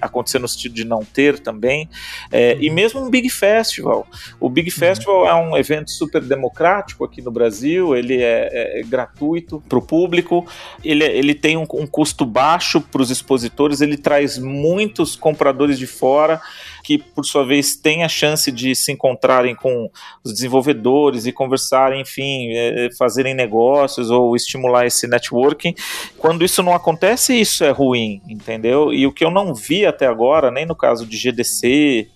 acontecer 0.00 0.40
no 0.40 0.48
sentido 0.48 0.74
de 0.74 0.84
não 0.84 1.04
ter 1.04 1.38
também, 1.38 1.88
é, 2.32 2.56
e 2.60 2.68
mesmo 2.68 3.00
um 3.00 3.08
Big 3.08 3.30
Festival. 3.30 4.04
O 4.40 4.50
Big 4.50 4.72
Festival 4.72 5.24
é 5.24 5.34
um 5.36 5.56
evento 5.56 5.88
super 5.92 6.20
democrático 6.20 7.04
aqui 7.04 7.22
no 7.22 7.30
Brasil, 7.30 7.94
ele 7.94 8.20
é, 8.20 8.80
é 8.80 8.82
gratuito 8.82 9.62
para 9.68 9.78
o 9.78 9.82
público, 9.82 10.44
ele, 10.82 11.04
ele 11.04 11.32
tem 11.32 11.56
um, 11.56 11.64
um 11.74 11.86
custo 11.86 12.26
baixo 12.26 12.80
para 12.80 13.02
os 13.02 13.12
expositores, 13.12 13.80
ele 13.80 13.96
traz 13.96 14.36
muitos 14.36 15.14
compradores 15.14 15.78
de 15.78 15.86
fora 15.86 16.40
que, 16.82 16.98
por 16.98 17.24
sua 17.24 17.44
vez, 17.44 17.76
têm 17.76 18.02
a 18.02 18.08
chance 18.08 18.50
de 18.50 18.74
se 18.74 18.90
encontrarem 18.90 19.54
com 19.54 19.88
os 20.24 20.32
desenvolvedores 20.32 21.26
e 21.26 21.32
conversarem, 21.32 22.00
enfim, 22.00 22.48
é, 22.50 22.88
fazerem 22.98 23.34
negócios 23.34 24.10
ou 24.10 24.34
estimular 24.34 24.86
esse 24.86 25.06
networking. 25.06 25.74
Quando 26.18 26.44
isso 26.44 26.62
não 26.62 26.74
acontece, 26.74 27.38
isso 27.38 27.64
é 27.64 27.70
ruim, 27.70 28.20
entendeu? 28.28 28.92
E 28.92 29.06
o 29.06 29.12
que 29.12 29.24
eu 29.24 29.30
não 29.30 29.54
vi 29.54 29.86
até 29.86 30.06
agora, 30.06 30.50
nem 30.50 30.66
no 30.66 30.74
caso 30.74 31.06
de 31.06 31.16
GDC, 31.16 32.08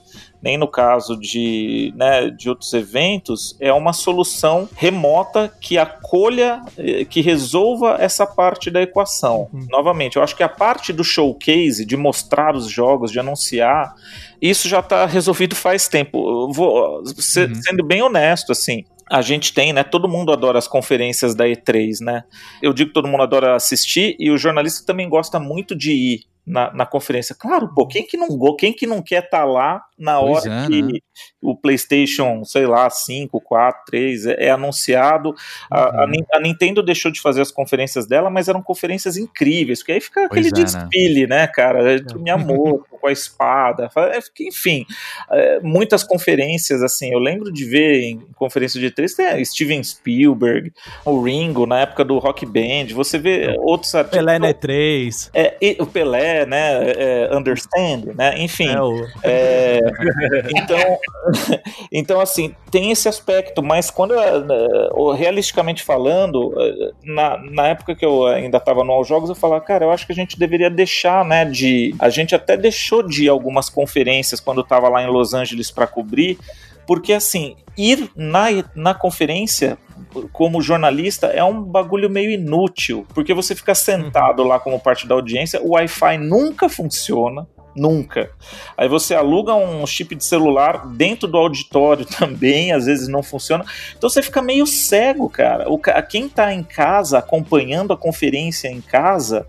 nem 0.44 0.58
no 0.58 0.68
caso 0.68 1.16
de, 1.16 1.90
né, 1.96 2.28
de 2.28 2.50
outros 2.50 2.74
eventos, 2.74 3.56
é 3.58 3.72
uma 3.72 3.94
solução 3.94 4.68
remota 4.76 5.50
que 5.58 5.78
acolha, 5.78 6.60
eh, 6.76 7.06
que 7.06 7.22
resolva 7.22 7.96
essa 7.98 8.26
parte 8.26 8.70
da 8.70 8.82
equação. 8.82 9.48
Uhum. 9.50 9.66
Novamente, 9.70 10.16
eu 10.16 10.22
acho 10.22 10.36
que 10.36 10.42
a 10.42 10.48
parte 10.48 10.92
do 10.92 11.02
showcase, 11.02 11.86
de 11.86 11.96
mostrar 11.96 12.54
os 12.54 12.68
jogos, 12.68 13.10
de 13.10 13.18
anunciar, 13.18 13.94
isso 14.40 14.68
já 14.68 14.80
está 14.80 15.06
resolvido 15.06 15.56
faz 15.56 15.88
tempo. 15.88 16.52
Vou, 16.52 16.98
uhum. 16.98 17.06
Sendo 17.16 17.82
bem 17.82 18.02
honesto, 18.02 18.52
assim, 18.52 18.84
a 19.10 19.22
gente 19.22 19.52
tem, 19.52 19.72
né? 19.72 19.84
Todo 19.84 20.08
mundo 20.08 20.32
adora 20.32 20.58
as 20.58 20.68
conferências 20.68 21.34
da 21.34 21.46
E3, 21.46 22.00
né? 22.00 22.24
Eu 22.62 22.72
digo 22.72 22.88
que 22.88 22.94
todo 22.94 23.08
mundo 23.08 23.22
adora 23.22 23.54
assistir 23.54 24.16
e 24.18 24.30
o 24.30 24.38
jornalista 24.38 24.86
também 24.86 25.08
gosta 25.08 25.38
muito 25.38 25.76
de 25.76 25.92
ir 25.92 26.33
na, 26.46 26.72
na 26.72 26.86
conferência. 26.86 27.34
Claro, 27.34 27.72
pô, 27.74 27.86
quem 27.86 28.06
que 28.06 28.16
não, 28.16 28.28
quem 28.56 28.72
que 28.72 28.86
não 28.86 29.02
quer 29.02 29.24
estar 29.24 29.38
tá 29.38 29.44
lá 29.44 29.82
na 29.98 30.20
hora 30.20 30.50
é, 30.50 30.66
que 30.66 30.82
né? 30.82 30.98
o 31.40 31.56
PlayStation, 31.56 32.44
sei 32.44 32.66
lá, 32.66 32.90
5, 32.90 33.40
4, 33.40 33.82
3 33.86 34.26
é, 34.26 34.46
é 34.46 34.50
anunciado? 34.50 35.30
Uhum. 35.30 35.34
A, 35.70 35.78
a, 35.78 36.06
a, 36.34 36.40
Nintendo 36.40 36.82
deixou 36.82 37.10
de 37.10 37.20
fazer 37.20 37.40
as 37.40 37.50
conferências 37.50 38.06
dela, 38.06 38.28
mas 38.28 38.48
eram 38.48 38.62
conferências 38.62 39.16
incríveis, 39.16 39.78
porque 39.78 39.92
aí 39.92 40.00
fica 40.00 40.26
aquele 40.26 40.48
é, 40.48 40.50
né? 40.50 40.64
desfile, 40.64 41.26
né, 41.26 41.36
né 41.36 41.46
cara? 41.46 42.02
Me 42.16 42.30
amor 42.30 42.84
com 42.90 43.06
a 43.06 43.12
espada, 43.12 43.88
enfim, 44.40 44.86
é, 45.30 45.60
muitas 45.60 46.02
conferências, 46.02 46.82
assim, 46.82 47.12
eu 47.12 47.18
lembro 47.18 47.52
de 47.52 47.64
ver 47.64 48.02
em 48.02 48.18
conferência 48.34 48.80
de 48.80 48.90
3 48.90 49.14
tem 49.14 49.44
Steven 49.44 49.82
Spielberg, 49.82 50.72
o 51.04 51.22
Ringo, 51.22 51.66
na 51.66 51.80
época 51.80 52.04
do 52.04 52.18
Rock 52.18 52.46
Band, 52.46 52.94
você 52.94 53.18
vê 53.18 53.56
outros 53.58 53.94
artistas. 53.94 54.18
Pelé 54.18 54.38
na 54.38 54.52
E3. 54.52 55.30
É, 55.34 55.56
o 55.78 55.86
Pelé, 55.86 56.33
né, 56.46 56.92
é, 56.96 57.36
Understand, 57.36 58.14
né, 58.14 58.34
enfim. 58.38 58.68
É, 58.68 58.82
o... 58.82 59.06
é, 59.22 59.80
então, 60.56 60.98
então, 61.92 62.20
assim, 62.20 62.54
tem 62.70 62.90
esse 62.90 63.08
aspecto, 63.08 63.62
mas 63.62 63.90
quando, 63.90 64.14
realisticamente 65.16 65.82
falando, 65.82 66.54
na, 67.04 67.38
na 67.38 67.68
época 67.68 67.94
que 67.94 68.04
eu 68.04 68.26
ainda 68.26 68.58
estava 68.58 68.84
no 68.84 68.92
All 68.92 69.04
Jogos, 69.04 69.28
eu 69.28 69.34
falava, 69.34 69.60
cara, 69.60 69.84
eu 69.84 69.90
acho 69.90 70.06
que 70.06 70.12
a 70.12 70.16
gente 70.16 70.38
deveria 70.38 70.70
deixar, 70.70 71.24
né, 71.24 71.44
de... 71.44 71.94
A 71.98 72.08
gente 72.08 72.34
até 72.34 72.56
deixou 72.56 72.94
deixou 72.94 73.02
de 73.02 73.24
ir 73.24 73.28
algumas 73.28 73.68
conferências 73.68 74.40
quando 74.40 74.60
estava 74.60 74.88
lá 74.88 75.02
em 75.02 75.06
Los 75.06 75.34
Angeles 75.34 75.70
para 75.70 75.86
cobrir, 75.86 76.38
porque 76.86 77.12
assim, 77.12 77.56
ir 77.76 78.10
na, 78.14 78.46
na 78.74 78.94
conferência 78.94 79.78
como 80.32 80.62
jornalista 80.62 81.26
é 81.28 81.42
um 81.42 81.62
bagulho 81.62 82.08
meio 82.10 82.30
inútil, 82.30 83.06
porque 83.14 83.34
você 83.34 83.54
fica 83.54 83.74
sentado 83.74 84.42
lá 84.42 84.58
como 84.58 84.80
parte 84.80 85.06
da 85.06 85.14
audiência, 85.14 85.60
o 85.62 85.70
Wi-Fi 85.70 86.18
nunca 86.18 86.68
funciona. 86.68 87.46
Nunca. 87.76 88.30
Aí 88.76 88.88
você 88.88 89.16
aluga 89.16 89.52
um 89.52 89.84
chip 89.84 90.14
de 90.14 90.24
celular 90.24 90.86
dentro 90.86 91.26
do 91.26 91.36
auditório 91.36 92.06
também, 92.18 92.72
às 92.72 92.86
vezes 92.86 93.08
não 93.08 93.20
funciona. 93.20 93.64
Então 93.96 94.08
você 94.08 94.22
fica 94.22 94.40
meio 94.40 94.64
cego, 94.64 95.28
cara. 95.28 95.68
O, 95.68 95.76
quem 96.08 96.28
tá 96.28 96.54
em 96.54 96.62
casa 96.62 97.18
acompanhando 97.18 97.92
a 97.92 97.96
conferência 97.96 98.68
em 98.68 98.80
casa 98.80 99.44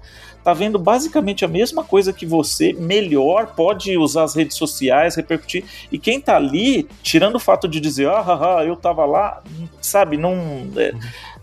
tá 0.46 0.54
vendo 0.54 0.78
basicamente 0.78 1.44
a 1.44 1.48
mesma 1.48 1.84
coisa 1.84 2.14
que 2.14 2.24
você, 2.24 2.72
melhor, 2.72 3.56
pode 3.56 3.98
usar 3.98 4.26
as 4.26 4.36
redes 4.36 4.56
sociais, 4.56 5.16
repercutir. 5.16 5.66
E 5.92 5.98
quem 5.98 6.22
tá 6.22 6.36
ali, 6.36 6.88
tirando 7.02 7.38
o 7.38 7.40
fato 7.40 7.68
de 7.68 7.80
dizer, 7.80 8.08
ah, 8.08 8.22
haha, 8.22 8.64
eu 8.64 8.76
tava 8.76 9.06
lá, 9.06 9.42
sabe, 9.82 10.18
não. 10.18 10.36
É, 10.78 10.94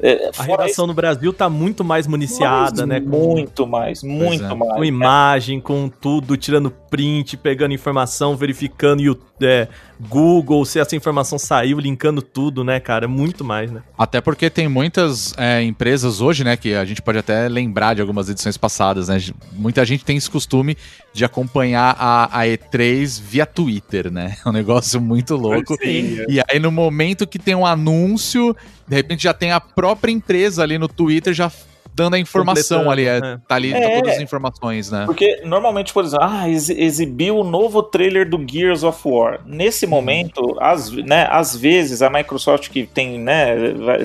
é, 0.03 0.33
a 0.37 0.43
redação 0.43 0.67
isso, 0.67 0.87
no 0.89 0.95
Brasil 0.95 1.33
tá 1.33 1.49
muito 1.49 1.85
mais 1.85 2.09
municiada, 2.09 2.85
né? 2.85 2.99
Muito 2.99 3.65
mais, 3.69 4.03
muito 4.03 4.45
é. 4.45 4.55
mais. 4.55 4.73
Com 4.75 4.85
imagem, 4.85 5.61
com 5.61 5.89
tudo, 5.89 6.37
tirando 6.37 6.73
print, 6.91 7.37
pegando 7.37 7.73
informação, 7.73 8.37
verificando 8.37 9.17
é, 9.41 9.69
Google, 10.01 10.65
se 10.65 10.81
essa 10.81 10.97
informação 10.97 11.39
saiu, 11.39 11.79
linkando 11.79 12.21
tudo, 12.21 12.65
né, 12.65 12.81
cara? 12.81 13.07
Muito 13.07 13.45
mais, 13.45 13.71
né? 13.71 13.83
Até 13.97 14.21
porque 14.21 14.51
tem 14.51 14.67
muitas 14.67 15.35
é, 15.39 15.63
empresas 15.63 16.21
hoje, 16.21 16.43
né, 16.43 16.57
que 16.57 16.75
a 16.75 16.85
gente 16.85 17.01
pode 17.01 17.19
até 17.19 17.49
lembrar 17.49 17.95
de 17.95 18.01
algumas 18.01 18.29
edições 18.29 18.57
passadas, 18.57 19.09
né? 19.09 19.19
Muita 19.53 19.85
gente 19.85 20.05
tem 20.05 20.17
esse 20.17 20.29
costume 20.29 20.77
de 21.13 21.25
acompanhar 21.25 21.95
a, 21.97 22.41
a 22.41 22.45
E3 22.45 23.21
via 23.23 23.47
Twitter, 23.47 24.11
né? 24.11 24.37
É 24.45 24.49
um 24.49 24.53
negócio 24.53 25.01
muito 25.01 25.37
louco. 25.37 25.77
Sim, 25.81 26.19
é. 26.19 26.27
E 26.29 26.41
aí, 26.49 26.59
no 26.59 26.73
momento 26.73 27.27
que 27.27 27.39
tem 27.39 27.55
um 27.55 27.65
anúncio, 27.65 28.57
de 28.87 28.95
repente 28.95 29.23
já 29.23 29.35
tem 29.35 29.53
a 29.53 29.61
própria 29.61 30.13
empresa 30.13 30.63
ali 30.63 30.79
no 30.79 30.89
Twitter 30.89 31.33
já 31.33 31.51
dando 31.95 32.15
a 32.15 32.19
informação 32.19 32.91
ali, 32.91 33.07
é, 33.07 33.19
é. 33.19 33.39
tá 33.47 33.55
ali 33.55 33.73
é, 33.73 34.01
todas 34.01 34.17
as 34.17 34.21
informações, 34.21 34.91
né? 34.91 35.05
Porque 35.05 35.43
normalmente, 35.45 35.93
por 35.93 36.05
exemplo, 36.05 36.25
ah, 36.29 36.49
ex 36.49 36.71
exibiu 36.71 37.39
o 37.39 37.45
novo 37.45 37.83
trailer 37.83 38.29
do 38.29 38.43
Gears 38.47 38.83
of 38.83 39.01
War. 39.05 39.41
Nesse 39.45 39.85
uhum. 39.85 39.91
momento, 39.91 40.57
às, 40.61 40.91
né, 40.91 41.27
às 41.31 41.55
vezes 41.55 42.03
a 42.03 42.09
Microsoft 42.09 42.71
que 42.71 42.87
tem, 42.87 43.19
né, 43.19 43.57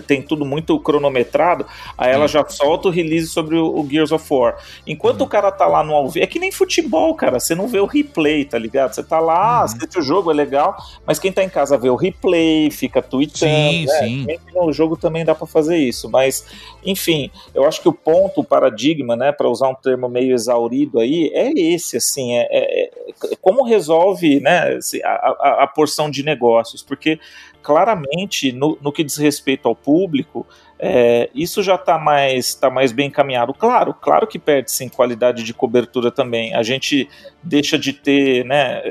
tem 0.05 0.21
tudo 0.21 0.45
muito 0.45 0.77
cronometrado, 0.79 1.65
aí 1.97 2.11
ela 2.11 2.27
já 2.27 2.47
solta 2.47 2.89
o 2.89 2.91
release 2.91 3.27
sobre 3.27 3.55
o, 3.55 3.79
o 3.79 3.87
Gears 3.89 4.11
of 4.11 4.25
War. 4.29 4.57
Enquanto 4.85 5.21
uhum. 5.21 5.27
o 5.27 5.29
cara 5.29 5.51
tá 5.51 5.65
lá 5.65 5.83
no 5.83 5.93
ao 5.93 6.09
vivo, 6.09 6.23
é 6.23 6.27
que 6.27 6.39
nem 6.39 6.51
futebol, 6.51 7.15
cara, 7.15 7.39
você 7.39 7.55
não 7.55 7.67
vê 7.67 7.79
o 7.79 7.85
replay, 7.85 8.43
tá 8.45 8.57
ligado? 8.57 8.93
Você 8.93 9.03
tá 9.03 9.19
lá, 9.19 9.59
uhum. 9.59 9.63
assiste 9.63 9.99
o 9.99 10.01
jogo, 10.01 10.31
é 10.31 10.33
legal, 10.33 10.75
mas 11.05 11.19
quem 11.19 11.31
tá 11.31 11.43
em 11.43 11.49
casa 11.49 11.77
vê 11.77 11.89
o 11.89 11.95
replay, 11.95 12.69
fica 12.69 13.01
tweetando. 13.01 13.37
Sim, 13.37 13.85
né? 13.85 13.99
sim. 13.99 14.27
No 14.53 14.73
jogo 14.73 14.97
também 14.97 15.23
dá 15.23 15.33
para 15.33 15.47
fazer 15.47 15.77
isso, 15.77 16.09
mas 16.09 16.45
enfim, 16.83 17.29
eu 17.53 17.65
acho 17.65 17.76
que 17.81 17.89
o 17.89 17.93
ponto, 17.93 18.41
o 18.41 18.43
paradigma, 18.43 19.15
né, 19.15 19.31
para 19.31 19.49
usar 19.49 19.69
um 19.69 19.75
termo 19.75 20.07
meio 20.07 20.33
exaurido 20.33 20.99
aí, 20.99 21.31
é 21.33 21.51
esse, 21.51 21.97
assim, 21.97 22.33
é, 22.33 22.47
é, 22.49 22.91
é 23.31 23.35
como 23.41 23.63
resolve, 23.63 24.39
né, 24.39 24.79
a, 25.03 25.09
a, 25.09 25.63
a 25.63 25.67
porção 25.67 26.09
de 26.09 26.23
negócios, 26.23 26.81
porque 26.81 27.19
claramente, 27.61 28.51
no, 28.51 28.77
no 28.81 28.91
que 28.91 29.03
diz 29.03 29.17
respeito 29.17 29.67
ao 29.67 29.75
público, 29.75 30.45
é, 30.79 31.29
isso 31.33 31.63
já 31.63 31.75
está 31.75 31.97
mais, 31.97 32.53
tá 32.53 32.69
mais 32.69 32.91
bem 32.91 33.07
encaminhado. 33.07 33.53
Claro, 33.53 33.93
claro 33.93 34.27
que 34.27 34.37
perde-se 34.37 34.83
em 34.83 34.89
qualidade 34.89 35.43
de 35.43 35.53
cobertura 35.53 36.11
também. 36.11 36.53
A 36.53 36.61
gente 36.61 37.09
deixa 37.41 37.79
de 37.79 37.93
ter, 37.93 38.45
né? 38.45 38.81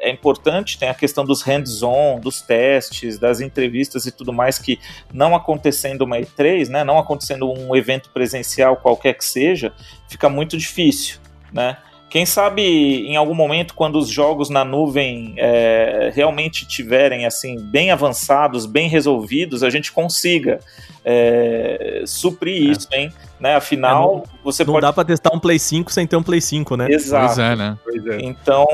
É 0.00 0.10
importante, 0.10 0.78
tem 0.78 0.88
a 0.88 0.94
questão 0.94 1.24
dos 1.24 1.42
hands-on, 1.42 2.18
dos 2.18 2.42
testes, 2.42 3.18
das 3.18 3.40
entrevistas 3.40 4.06
e 4.06 4.12
tudo 4.12 4.32
mais, 4.32 4.58
que 4.58 4.80
não 5.12 5.36
acontecendo 5.36 6.02
uma 6.02 6.18
E3, 6.18 6.68
né? 6.68 6.82
Não 6.82 6.98
acontecendo 6.98 7.48
um 7.50 7.76
evento 7.76 8.10
presencial 8.10 8.76
qualquer 8.76 9.14
que 9.14 9.24
seja, 9.24 9.72
fica 10.08 10.28
muito 10.28 10.56
difícil, 10.56 11.18
né? 11.52 11.76
Quem 12.16 12.24
sabe 12.24 12.62
em 13.06 13.14
algum 13.14 13.34
momento, 13.34 13.74
quando 13.74 13.98
os 13.98 14.08
jogos 14.08 14.48
na 14.48 14.64
nuvem 14.64 15.34
é, 15.36 16.10
realmente 16.14 16.66
tiverem 16.66 17.26
assim 17.26 17.60
bem 17.60 17.90
avançados, 17.90 18.64
bem 18.64 18.88
resolvidos, 18.88 19.62
a 19.62 19.68
gente 19.68 19.92
consiga 19.92 20.58
é, 21.04 22.04
suprir 22.06 22.68
é. 22.68 22.72
isso, 22.72 22.88
hein? 22.90 23.12
Né? 23.38 23.54
Afinal, 23.54 24.02
é, 24.02 24.16
não, 24.16 24.22
você 24.42 24.64
não 24.64 24.72
pode. 24.72 24.82
Não 24.82 24.88
dá 24.88 24.94
pra 24.94 25.04
testar 25.04 25.30
um 25.34 25.38
Play 25.38 25.58
5 25.58 25.92
sem 25.92 26.06
ter 26.06 26.16
um 26.16 26.22
Play 26.22 26.40
5, 26.40 26.74
né? 26.74 26.86
Exato. 26.88 27.26
Pois 27.26 27.38
é, 27.38 27.54
né? 27.54 27.78
Pois 27.84 28.06
é. 28.06 28.18
Então, 28.22 28.66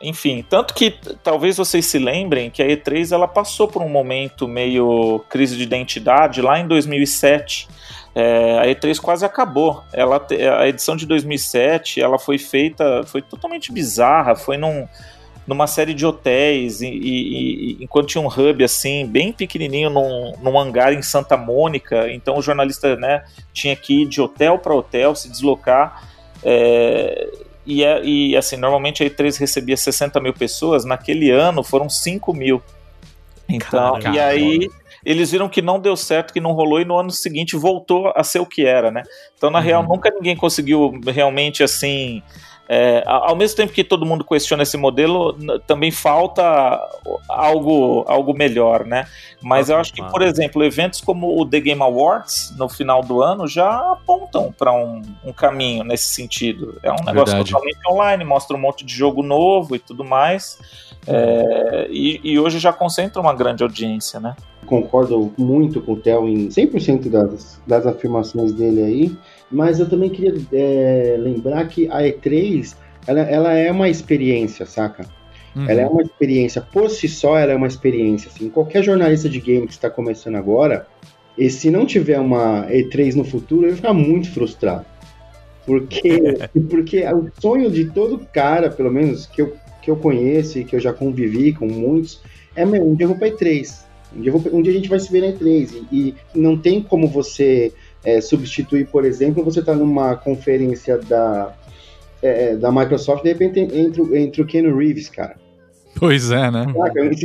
enfim, 0.00 0.42
tanto 0.48 0.72
que 0.72 0.94
talvez 1.22 1.58
vocês 1.58 1.84
se 1.84 1.98
lembrem 1.98 2.48
que 2.48 2.62
a 2.62 2.66
E3 2.66 3.12
ela 3.12 3.28
passou 3.28 3.68
por 3.68 3.82
um 3.82 3.90
momento 3.90 4.48
meio 4.48 5.22
crise 5.28 5.54
de 5.54 5.64
identidade 5.64 6.40
lá 6.40 6.58
em 6.58 6.66
2007 6.66 7.68
é, 8.18 8.58
a 8.58 8.64
E3 8.64 8.98
quase 8.98 9.26
acabou. 9.26 9.84
Ela, 9.92 10.26
a 10.58 10.66
edição 10.66 10.96
de 10.96 11.04
2007 11.04 12.00
ela 12.00 12.18
foi 12.18 12.38
feita, 12.38 13.02
foi 13.04 13.20
totalmente 13.20 13.70
bizarra, 13.70 14.34
foi 14.34 14.56
num, 14.56 14.88
numa 15.46 15.66
série 15.66 15.92
de 15.92 16.06
hotéis, 16.06 16.80
e, 16.80 16.86
e, 16.86 17.72
e, 17.72 17.84
enquanto 17.84 18.06
tinha 18.08 18.22
um 18.22 18.26
hub 18.26 18.64
assim, 18.64 19.06
bem 19.06 19.34
pequenininho, 19.34 19.90
num, 19.90 20.32
num 20.40 20.58
hangar 20.58 20.94
em 20.94 21.02
Santa 21.02 21.36
Mônica, 21.36 22.10
então 22.10 22.38
o 22.38 22.42
jornalista 22.42 22.96
né, 22.96 23.22
tinha 23.52 23.76
que 23.76 24.04
ir 24.04 24.08
de 24.08 24.18
hotel 24.18 24.58
para 24.58 24.74
hotel, 24.74 25.14
se 25.14 25.28
deslocar. 25.28 26.08
É, 26.42 27.28
e, 27.66 27.84
é, 27.84 28.02
e 28.02 28.34
assim, 28.34 28.56
normalmente 28.56 29.02
a 29.02 29.06
E3 29.06 29.38
recebia 29.38 29.76
60 29.76 30.18
mil 30.20 30.32
pessoas, 30.32 30.86
naquele 30.86 31.30
ano 31.30 31.62
foram 31.62 31.90
5 31.90 32.32
mil. 32.32 32.62
Então, 33.46 34.00
Caramba. 34.00 34.16
e 34.16 34.18
aí 34.18 34.70
eles 35.06 35.30
viram 35.30 35.48
que 35.48 35.62
não 35.62 35.78
deu 35.78 35.96
certo, 35.96 36.32
que 36.32 36.40
não 36.40 36.52
rolou, 36.52 36.80
e 36.80 36.84
no 36.84 36.98
ano 36.98 37.10
seguinte 37.12 37.56
voltou 37.56 38.12
a 38.14 38.24
ser 38.24 38.40
o 38.40 38.46
que 38.46 38.66
era, 38.66 38.90
né? 38.90 39.04
Então, 39.36 39.50
na 39.50 39.60
uhum. 39.60 39.64
real, 39.64 39.82
nunca 39.84 40.10
ninguém 40.10 40.36
conseguiu 40.36 41.00
realmente 41.06 41.62
assim 41.62 42.22
é, 42.68 43.04
ao 43.06 43.36
mesmo 43.36 43.56
tempo 43.56 43.72
que 43.72 43.84
todo 43.84 44.04
mundo 44.04 44.24
questiona 44.24 44.64
esse 44.64 44.76
modelo, 44.76 45.36
também 45.66 45.92
falta 45.92 46.80
algo, 47.28 48.04
algo 48.08 48.34
melhor, 48.34 48.84
né? 48.84 49.06
Mas 49.40 49.68
eu 49.68 49.76
acho 49.76 49.92
que, 49.92 50.02
por 50.02 50.20
exemplo, 50.20 50.64
eventos 50.64 51.00
como 51.00 51.40
o 51.40 51.46
The 51.46 51.60
Game 51.60 51.80
Awards 51.80 52.54
no 52.58 52.68
final 52.68 53.02
do 53.02 53.22
ano 53.22 53.46
já 53.46 53.92
apontam 53.92 54.52
para 54.52 54.72
um, 54.72 55.00
um, 55.24 55.32
caminho 55.32 55.84
nesse 55.84 56.08
sentido. 56.08 56.78
É 56.82 56.90
um 56.90 57.04
negócio 57.04 57.36
Verdade. 57.36 57.50
totalmente 57.50 57.88
online, 57.88 58.24
mostra 58.24 58.56
um 58.56 58.60
monte 58.60 58.84
de 58.84 58.92
jogo 58.92 59.22
novo 59.22 59.76
e 59.76 59.78
tudo 59.78 60.04
mais. 60.04 60.58
É, 61.06 61.86
e, 61.90 62.20
e, 62.22 62.38
hoje 62.38 62.58
já 62.58 62.72
concentra 62.72 63.20
uma 63.20 63.34
grande 63.34 63.62
audiência, 63.62 64.18
né? 64.18 64.34
Concordo 64.66 65.32
muito 65.38 65.80
com 65.80 65.92
o 65.92 65.96
Theo 65.96 66.28
em 66.28 66.48
100% 66.48 67.08
das, 67.08 67.60
das 67.66 67.86
afirmações 67.86 68.52
dele 68.52 68.82
aí. 68.82 69.16
Mas 69.50 69.78
eu 69.78 69.88
também 69.88 70.10
queria 70.10 70.34
é, 70.52 71.16
lembrar 71.18 71.68
que 71.68 71.88
a 71.88 72.00
E3 72.00 72.74
ela, 73.06 73.20
ela 73.20 73.52
é 73.52 73.70
uma 73.70 73.88
experiência, 73.88 74.66
saca? 74.66 75.06
Uhum. 75.54 75.70
Ela 75.70 75.80
é 75.82 75.86
uma 75.86 76.02
experiência, 76.02 76.60
por 76.60 76.90
si 76.90 77.08
só, 77.08 77.38
ela 77.38 77.52
é 77.52 77.56
uma 77.56 77.66
experiência. 77.66 78.28
Assim, 78.28 78.50
qualquer 78.50 78.82
jornalista 78.82 79.28
de 79.28 79.40
game 79.40 79.66
que 79.66 79.72
está 79.72 79.88
começando 79.88 80.34
agora, 80.34 80.86
e 81.38 81.48
se 81.48 81.70
não 81.70 81.86
tiver 81.86 82.18
uma 82.18 82.66
E3 82.66 83.14
no 83.14 83.24
futuro, 83.24 83.62
ele 83.62 83.70
vai 83.70 83.76
ficar 83.76 83.94
muito 83.94 84.30
frustrado. 84.32 84.84
Porque, 85.64 86.38
porque 86.68 87.04
o 87.06 87.30
sonho 87.40 87.70
de 87.70 87.86
todo 87.86 88.26
cara, 88.32 88.70
pelo 88.70 88.90
menos 88.90 89.26
que 89.26 89.42
eu, 89.42 89.56
que 89.86 89.90
eu 89.90 89.96
conheço 89.96 90.58
e 90.58 90.64
que 90.64 90.74
eu 90.74 90.80
já 90.80 90.92
convivi 90.92 91.52
com 91.52 91.68
muitos, 91.68 92.20
é 92.56 92.66
meu, 92.66 92.84
um 92.84 92.96
dia 92.96 93.04
eu 93.04 93.10
vou 93.10 93.16
pra 93.16 93.30
E3. 93.30 93.84
Um 94.16 94.20
dia, 94.20 94.32
vou, 94.32 94.42
um 94.52 94.60
dia 94.60 94.72
a 94.72 94.74
gente 94.74 94.88
vai 94.88 94.98
se 94.98 95.12
ver 95.12 95.20
na 95.20 95.28
E3. 95.28 95.86
E, 95.92 95.96
e 95.96 96.14
não 96.34 96.58
tem 96.58 96.82
como 96.82 97.06
você 97.06 97.72
é, 98.04 98.20
substituir, 98.20 98.88
por 98.88 99.04
exemplo, 99.04 99.44
você 99.44 99.60
está 99.60 99.76
numa 99.76 100.16
conferência 100.16 100.98
da, 100.98 101.54
é, 102.20 102.56
da 102.56 102.72
Microsoft, 102.72 103.22
de 103.22 103.28
repente 103.28 103.60
entre, 103.60 104.18
entre 104.18 104.42
o 104.42 104.46
Ken 104.46 104.74
Reeves, 104.76 105.08
cara. 105.08 105.36
Pois 105.94 106.32
é, 106.32 106.50
né? 106.50 106.66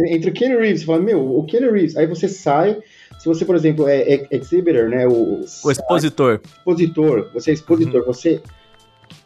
Entre 0.08 0.30
o 0.30 0.34
Ken 0.34 0.56
Reeves, 0.56 0.82
você 0.82 0.86
fala, 0.86 1.02
meu, 1.02 1.40
o 1.40 1.44
Ken 1.46 1.60
Reeves, 1.62 1.98
aí 1.98 2.06
você 2.06 2.28
sai, 2.28 2.78
se 3.18 3.26
você, 3.26 3.44
por 3.44 3.56
exemplo, 3.56 3.88
é, 3.88 4.02
é 4.02 4.28
exhibitor, 4.32 4.88
né? 4.88 5.08
O, 5.08 5.44
o 5.64 5.72
expositor. 5.72 6.40
Expositor, 6.46 7.30
você 7.34 7.50
é 7.50 7.54
expositor, 7.56 8.02
uhum. 8.02 8.06
você 8.06 8.40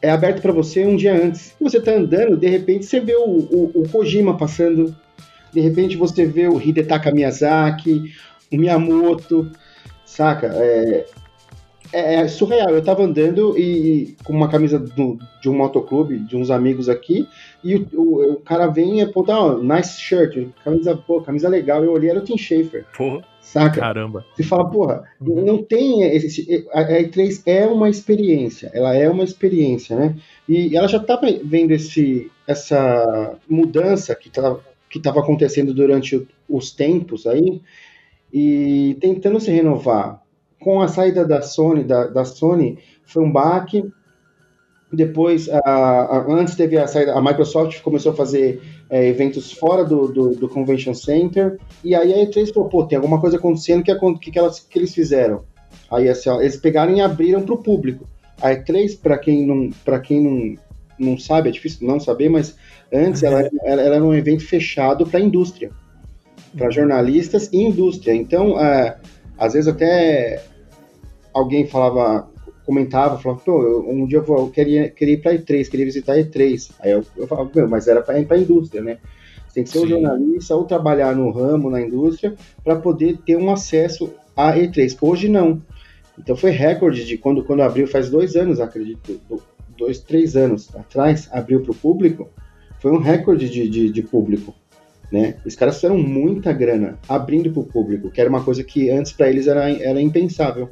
é 0.05 0.11
aberto 0.11 0.41
para 0.41 0.51
você 0.51 0.85
um 0.85 0.95
dia 0.95 1.13
antes. 1.13 1.55
Você 1.59 1.81
tá 1.81 1.91
andando, 1.91 2.37
de 2.37 2.47
repente 2.47 2.85
você 2.85 2.99
vê 2.99 3.15
o, 3.15 3.23
o, 3.23 3.71
o 3.73 3.89
Kojima 3.89 4.37
passando, 4.37 4.95
de 5.51 5.59
repente 5.59 5.97
você 5.97 6.25
vê 6.25 6.47
o 6.47 6.61
Hidetaka 6.61 7.11
Miyazaki, 7.11 8.13
o 8.51 8.57
Miyamoto, 8.57 9.49
saca? 10.05 10.47
É, 10.47 11.05
é, 11.91 12.15
é, 12.15 12.27
surreal. 12.27 12.69
Eu 12.69 12.83
tava 12.83 13.03
andando 13.03 13.57
e 13.57 14.15
com 14.23 14.33
uma 14.33 14.49
camisa 14.49 14.77
do, 14.77 15.17
de 15.41 15.49
um 15.49 15.57
motoclube, 15.57 16.19
de 16.19 16.37
uns 16.37 16.51
amigos 16.51 16.87
aqui, 16.87 17.27
e 17.63 17.75
o, 17.75 17.87
o, 17.93 18.33
o 18.33 18.35
cara 18.41 18.67
vem 18.67 18.99
e 18.99 19.01
aponta, 19.01 19.37
oh, 19.39 19.63
nice 19.63 19.99
shirt, 19.99 20.49
camisa, 20.63 20.99
camisa 21.25 21.49
legal. 21.49 21.83
Eu 21.83 21.93
olhei, 21.93 22.11
era 22.11 22.19
o 22.19 22.23
Tim 22.23 22.37
Schafer. 22.37 22.85
Porra. 22.95 23.23
Saca? 23.45 23.79
Caramba. 23.79 24.25
Você 24.35 24.41
fala, 24.41 24.67
porra, 24.67 25.03
uhum. 25.21 25.45
não 25.45 25.63
tem. 25.63 26.01
Esse, 26.01 26.67
a 26.73 26.83
E3 26.83 27.43
é 27.45 27.67
uma 27.67 27.87
experiência, 27.87 28.71
ela 28.73 28.95
é 28.95 29.07
uma 29.07 29.23
experiência, 29.23 29.95
né? 29.95 30.15
E 30.49 30.75
ela 30.75 30.87
já 30.87 30.99
tá 30.99 31.21
vendo 31.43 31.71
esse, 31.71 32.31
essa 32.47 33.37
mudança 33.47 34.15
que 34.15 34.31
tá, 34.31 34.57
que 34.89 34.97
estava 34.97 35.19
acontecendo 35.19 35.75
durante 35.75 36.27
os 36.49 36.71
tempos 36.71 37.27
aí 37.27 37.61
e 38.33 38.97
tentando 38.99 39.39
se 39.39 39.51
renovar 39.51 40.21
com 40.59 40.81
a 40.81 40.87
saída 40.87 41.23
da 41.23 41.43
Sony, 41.43 41.83
da, 41.83 42.07
da 42.07 42.25
Sony 42.25 42.79
foi 43.05 43.23
um 43.23 43.31
baque. 43.31 43.87
Depois, 44.95 45.49
a, 45.49 45.59
a, 45.59 46.25
antes 46.29 46.55
teve 46.55 46.77
a 46.77 46.87
saída, 46.87 47.13
a 47.13 47.21
Microsoft 47.21 47.81
começou 47.81 48.13
a 48.13 48.15
fazer 48.15 48.61
é, 48.89 49.07
eventos 49.07 49.51
fora 49.51 49.83
do, 49.83 50.07
do, 50.07 50.29
do, 50.35 50.49
Convention 50.49 50.93
Center. 50.93 51.59
E 51.83 51.93
aí 51.93 52.13
a 52.13 52.25
E3 52.25 52.53
falou, 52.53 52.69
pô, 52.69 52.85
tem 52.85 52.95
alguma 52.95 53.19
coisa 53.19 53.37
acontecendo 53.37 53.83
que, 53.83 53.93
que, 54.19 54.31
que, 54.31 54.39
elas, 54.39 54.59
que 54.59 54.79
eles 54.79 54.93
fizeram. 54.93 55.43
Aí 55.91 56.07
assim, 56.07 56.29
ó, 56.29 56.39
eles 56.39 56.57
pegaram 56.57 56.95
e 56.95 57.01
abriram 57.01 57.41
para 57.41 57.53
o 57.53 57.61
público. 57.61 58.07
A 58.41 58.51
E3, 58.51 58.99
para 58.99 59.17
quem 59.17 59.45
não, 59.45 59.69
para 59.83 59.99
quem 59.99 60.21
não, 60.21 60.57
não 60.97 61.17
sabe, 61.17 61.49
é 61.49 61.51
difícil 61.51 61.87
não 61.87 61.99
saber, 61.99 62.29
mas 62.29 62.55
antes 62.91 63.23
ela, 63.23 63.41
ela, 63.41 63.81
ela 63.81 63.95
era 63.95 64.03
um 64.03 64.13
evento 64.13 64.45
fechado 64.45 65.05
para 65.05 65.19
a 65.19 65.23
indústria, 65.23 65.71
para 66.55 66.69
jornalistas 66.69 67.49
e 67.51 67.57
indústria. 67.57 68.13
Então, 68.13 68.59
é, 68.59 68.97
às 69.37 69.53
vezes 69.53 69.67
até 69.67 70.43
alguém 71.33 71.67
falava, 71.67 72.29
comentava, 72.65 73.19
falava, 73.19 73.41
pô, 73.41 73.85
um 73.87 74.05
dia 74.05 74.19
eu, 74.19 74.23
vou, 74.23 74.37
eu 74.37 74.49
queria, 74.49 74.89
queria 74.89 75.13
ir 75.15 75.21
para 75.21 75.33
E3, 75.33 75.69
queria 75.69 75.85
visitar 75.85 76.15
E3. 76.15 76.71
Aí 76.79 76.91
eu, 76.91 77.03
eu 77.15 77.27
falava, 77.27 77.49
meu, 77.53 77.67
mas 77.67 77.87
era 77.87 78.01
para 78.01 78.19
ir 78.19 78.25
para 78.25 78.37
a 78.37 78.39
indústria, 78.39 78.81
né? 78.81 78.97
Você 79.47 79.55
tem 79.55 79.63
que 79.63 79.69
ser 79.69 79.79
Sim. 79.79 79.85
um 79.85 79.89
jornalista 79.89 80.55
ou 80.55 80.65
trabalhar 80.65 81.15
no 81.15 81.31
ramo, 81.31 81.69
na 81.69 81.81
indústria, 81.81 82.33
para 82.63 82.75
poder 82.75 83.17
ter 83.25 83.37
um 83.37 83.51
acesso 83.51 84.11
a 84.35 84.53
E3. 84.53 84.97
Hoje 85.01 85.29
não. 85.29 85.61
Então 86.17 86.35
foi 86.35 86.51
recorde 86.51 87.05
de 87.05 87.17
quando, 87.17 87.43
quando 87.43 87.61
abriu, 87.61 87.87
faz 87.87 88.09
dois 88.09 88.35
anos, 88.35 88.59
acredito, 88.59 89.19
dois, 89.77 89.99
três 89.99 90.35
anos 90.35 90.73
atrás, 90.75 91.29
abriu 91.31 91.61
para 91.61 91.71
o 91.71 91.75
público, 91.75 92.29
foi 92.79 92.91
um 92.91 92.99
recorde 92.99 93.49
de, 93.49 93.69
de, 93.69 93.89
de 93.89 94.01
público. 94.01 94.53
Né? 95.11 95.35
Os 95.45 95.55
caras 95.55 95.75
fizeram 95.75 95.97
muita 95.97 96.51
grana 96.51 96.97
abrindo 97.07 97.51
para 97.51 97.61
o 97.61 97.65
público, 97.65 98.09
que 98.09 98.19
era 98.19 98.29
uma 98.29 98.43
coisa 98.43 98.63
que 98.63 98.89
antes 98.89 99.11
para 99.11 99.29
eles 99.29 99.47
era, 99.47 99.69
era 99.71 100.01
impensável. 100.01 100.69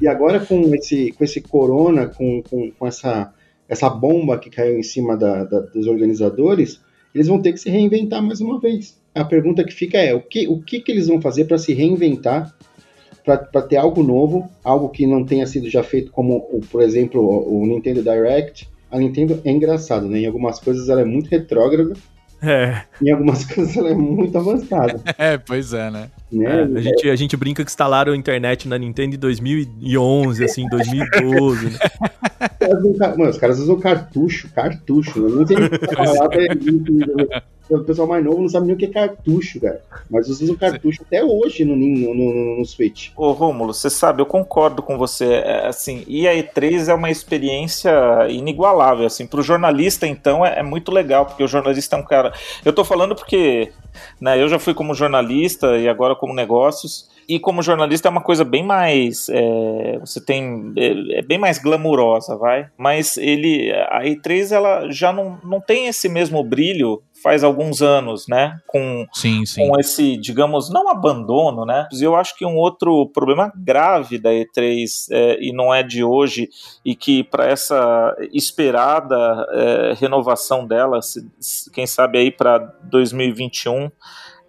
E 0.00 0.08
agora 0.08 0.40
com 0.40 0.74
esse, 0.74 1.12
com 1.12 1.24
esse 1.24 1.40
corona, 1.40 2.06
com, 2.06 2.42
com, 2.42 2.70
com 2.70 2.86
essa, 2.86 3.32
essa 3.68 3.88
bomba 3.88 4.38
que 4.38 4.50
caiu 4.50 4.78
em 4.78 4.82
cima 4.82 5.16
da, 5.16 5.44
da, 5.44 5.60
dos 5.60 5.86
organizadores, 5.86 6.80
eles 7.14 7.26
vão 7.26 7.40
ter 7.40 7.52
que 7.52 7.60
se 7.60 7.70
reinventar 7.70 8.22
mais 8.22 8.40
uma 8.40 8.60
vez. 8.60 8.98
A 9.14 9.24
pergunta 9.24 9.64
que 9.64 9.72
fica 9.72 9.98
é: 9.98 10.14
o 10.14 10.20
que, 10.20 10.46
o 10.48 10.60
que, 10.60 10.80
que 10.80 10.92
eles 10.92 11.08
vão 11.08 11.20
fazer 11.20 11.44
para 11.44 11.58
se 11.58 11.72
reinventar, 11.72 12.54
para 13.24 13.62
ter 13.62 13.76
algo 13.76 14.02
novo, 14.02 14.48
algo 14.62 14.88
que 14.88 15.06
não 15.06 15.24
tenha 15.24 15.46
sido 15.46 15.68
já 15.68 15.82
feito, 15.82 16.10
como, 16.10 16.40
por 16.70 16.82
exemplo, 16.82 17.20
o, 17.20 17.66
Nintendo 17.66 18.02
Direct? 18.02 18.68
A 18.90 18.98
Nintendo 18.98 19.40
é 19.44 19.50
engraçado, 19.50 20.08
né? 20.08 20.20
Em 20.20 20.26
algumas 20.26 20.58
coisas 20.58 20.88
ela 20.88 21.00
é 21.00 21.04
muito 21.04 21.28
retrógrada, 21.28 21.94
é. 22.42 22.82
Em 23.02 23.10
algumas 23.10 23.44
coisas 23.52 23.76
ela 23.76 23.90
é 23.90 23.94
muito 23.94 24.36
avançada. 24.36 25.00
É, 25.18 25.36
pois 25.38 25.72
é, 25.72 25.90
né? 25.90 26.10
né? 26.30 26.44
É, 26.44 26.78
a, 26.78 26.80
gente, 26.80 27.10
a 27.10 27.16
gente 27.16 27.36
brinca 27.36 27.64
que 27.64 27.70
instalaram 27.70 28.12
a 28.12 28.16
internet 28.16 28.68
na 28.68 28.78
Nintendo 28.78 29.16
em 29.16 29.18
2011, 29.18 30.44
assim, 30.44 30.66
2012. 30.68 31.70
Né? 31.70 31.78
Mano, 33.16 33.30
os 33.30 33.38
caras 33.38 33.58
usam 33.58 33.78
cartucho, 33.78 34.48
cartucho. 34.52 35.20
Não 35.28 35.44
tem 35.44 35.56
o 35.64 35.68
pessoal 37.78 38.08
mais 38.08 38.24
novo 38.24 38.42
não 38.42 38.48
sabe 38.48 38.66
nem 38.66 38.74
o 38.74 38.78
que 38.78 38.86
é 38.86 38.88
cartucho, 38.88 39.60
cara. 39.60 39.80
Mas 40.10 40.26
vocês 40.26 40.42
usam 40.42 40.56
cartucho 40.56 41.02
até 41.02 41.24
hoje 41.24 41.64
no, 41.64 41.76
no, 41.76 42.14
no, 42.14 42.58
no 42.58 42.64
Switch. 42.64 43.10
Ô, 43.16 43.30
Rômulo, 43.32 43.72
você 43.72 43.88
sabe, 43.88 44.20
eu 44.20 44.26
concordo 44.26 44.82
com 44.82 44.98
você. 44.98 45.26
É, 45.26 45.66
assim, 45.66 46.04
e 46.08 46.26
a 46.26 46.34
E3 46.34 46.88
é 46.88 46.94
uma 46.94 47.10
experiência 47.10 47.92
inigualável. 48.28 49.06
Assim, 49.06 49.26
pro 49.26 49.42
jornalista, 49.42 50.06
então, 50.06 50.44
é, 50.44 50.58
é 50.58 50.62
muito 50.62 50.90
legal, 50.90 51.26
porque 51.26 51.44
o 51.44 51.48
jornalista 51.48 51.96
é 51.96 51.98
um 51.98 52.04
cara. 52.04 52.32
Eu 52.64 52.72
tô 52.72 52.84
falando 52.84 53.14
porque 53.14 53.72
né, 54.20 54.40
eu 54.40 54.48
já 54.48 54.58
fui 54.58 54.74
como 54.74 54.94
jornalista 54.94 55.76
e 55.78 55.88
agora 55.88 56.14
como 56.14 56.34
negócios 56.34 57.08
e 57.34 57.38
como 57.38 57.62
jornalista 57.62 58.08
é 58.08 58.10
uma 58.10 58.20
coisa 58.20 58.44
bem 58.44 58.62
mais 58.64 59.28
é, 59.28 59.98
você 60.00 60.20
tem 60.20 60.72
é, 60.76 61.18
é, 61.18 61.22
bem 61.22 61.38
mais 61.38 61.58
glamurosa 61.58 62.36
vai 62.36 62.68
mas 62.76 63.16
ele 63.16 63.72
a 63.88 64.02
E3 64.02 64.52
ela 64.52 64.90
já 64.90 65.12
não, 65.12 65.38
não 65.44 65.60
tem 65.60 65.86
esse 65.86 66.08
mesmo 66.08 66.42
brilho 66.42 67.02
faz 67.22 67.44
alguns 67.44 67.82
anos, 67.82 68.26
né? 68.26 68.58
Com, 68.66 69.06
sim, 69.12 69.44
sim. 69.44 69.66
com 69.66 69.78
esse, 69.78 70.16
digamos, 70.16 70.70
não 70.70 70.88
abandono, 70.88 71.64
né? 71.64 71.86
Eu 72.00 72.16
acho 72.16 72.36
que 72.36 72.44
um 72.44 72.56
outro 72.56 73.06
problema 73.08 73.52
grave 73.54 74.18
da 74.18 74.30
E3, 74.30 75.06
é, 75.10 75.38
e 75.40 75.52
não 75.52 75.72
é 75.72 75.82
de 75.82 76.02
hoje, 76.02 76.48
e 76.84 76.94
que 76.94 77.22
para 77.24 77.46
essa 77.46 78.16
esperada 78.32 79.16
é, 79.50 79.94
renovação 79.94 80.66
dela, 80.66 81.00
quem 81.72 81.86
sabe 81.86 82.18
aí 82.18 82.30
para 82.30 82.58
2021, 82.84 83.90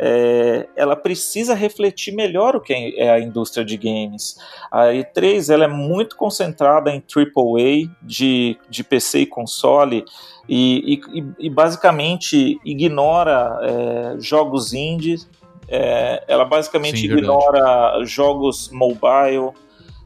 é, 0.04 0.68
ela 0.76 0.96
precisa 0.96 1.54
refletir 1.54 2.12
melhor 2.12 2.56
o 2.56 2.60
que 2.60 2.74
é 2.98 3.12
a 3.12 3.20
indústria 3.20 3.64
de 3.64 3.78
games. 3.78 4.36
A 4.72 4.86
E3 4.88 5.54
ela 5.54 5.66
é 5.66 5.68
muito 5.68 6.16
concentrada 6.16 6.90
em 6.90 6.98
AAA 6.98 7.88
de, 8.02 8.58
de 8.68 8.84
PC 8.84 9.20
e 9.20 9.26
console 9.28 10.04
e, 10.50 11.00
e, 11.14 11.24
e 11.46 11.50
basicamente 11.52 12.60
ignora 12.66 13.60
é, 13.62 14.16
jogos 14.20 14.74
indies, 14.74 15.30
é, 15.68 16.24
ela 16.28 16.46
basicamente 16.46 17.02
Sim, 17.02 17.06
ignora 17.06 18.04
jogos 18.04 18.72
mobile, 18.72 19.52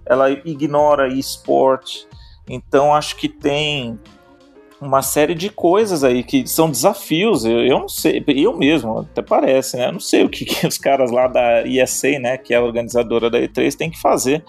ela 0.06 0.30
ignora 0.30 1.08
esporte. 1.08 2.06
Então 2.50 2.94
acho 2.94 3.16
que 3.16 3.30
tem 3.30 3.98
uma 4.80 5.02
série 5.02 5.34
de 5.34 5.50
coisas 5.50 6.04
aí 6.04 6.24
que 6.24 6.46
são 6.48 6.70
desafios. 6.70 7.46
Eu, 7.46 7.66
eu 7.66 7.80
não 7.80 7.90
sei, 7.90 8.24
eu 8.28 8.56
mesmo, 8.56 9.00
até 9.00 9.22
parece, 9.22 9.78
né? 9.78 9.88
Eu 9.88 9.94
não 9.94 10.00
sei 10.00 10.24
o 10.24 10.30
que, 10.30 10.46
que 10.46 10.68
os 10.68 10.78
caras 10.78 11.12
lá 11.12 11.28
da 11.28 11.64
ISA, 11.66 12.20
né, 12.20 12.38
que 12.38 12.54
é 12.54 12.58
a 12.58 12.64
organizadora 12.64 13.30
da 13.30 13.40
E3, 13.40 13.76
têm 13.76 13.90
que 13.90 14.00
fazer 14.00 14.44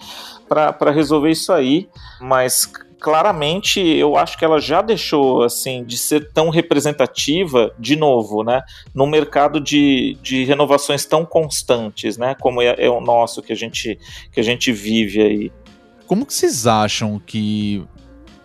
para 0.47 0.91
resolver 0.91 1.29
isso 1.29 1.51
aí, 1.51 1.89
mas 2.21 2.65
claramente 2.99 3.79
eu 3.79 4.15
acho 4.15 4.37
que 4.37 4.45
ela 4.45 4.59
já 4.59 4.81
deixou 4.81 5.43
assim 5.43 5.83
de 5.83 5.97
ser 5.97 6.31
tão 6.31 6.49
representativa 6.49 7.71
de 7.77 7.95
novo, 7.95 8.43
né, 8.43 8.61
no 8.93 9.05
mercado 9.05 9.59
de, 9.59 10.17
de 10.21 10.43
renovações 10.45 11.05
tão 11.05 11.25
constantes, 11.25 12.17
né, 12.17 12.35
como 12.39 12.61
é, 12.61 12.75
é 12.77 12.89
o 12.89 13.01
nosso 13.01 13.41
que 13.41 13.53
a 13.53 13.55
gente 13.55 13.99
que 14.31 14.39
a 14.39 14.43
gente 14.43 14.71
vive 14.71 15.21
aí. 15.21 15.51
Como 16.05 16.25
que 16.25 16.33
vocês 16.33 16.65
acham 16.65 17.19
que 17.19 17.85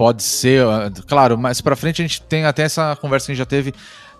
pode 0.02 0.24
ser, 0.24 0.66
claro, 1.06 1.38
mais 1.38 1.60
para 1.60 1.76
frente 1.76 2.02
a 2.02 2.04
gente 2.04 2.20
tem 2.22 2.44
até 2.44 2.64
essa 2.64 2.96
conversa 2.96 3.26
que 3.26 3.30
a 3.30 3.34
gente 3.36 3.38
já 3.38 3.46
teve 3.46 3.72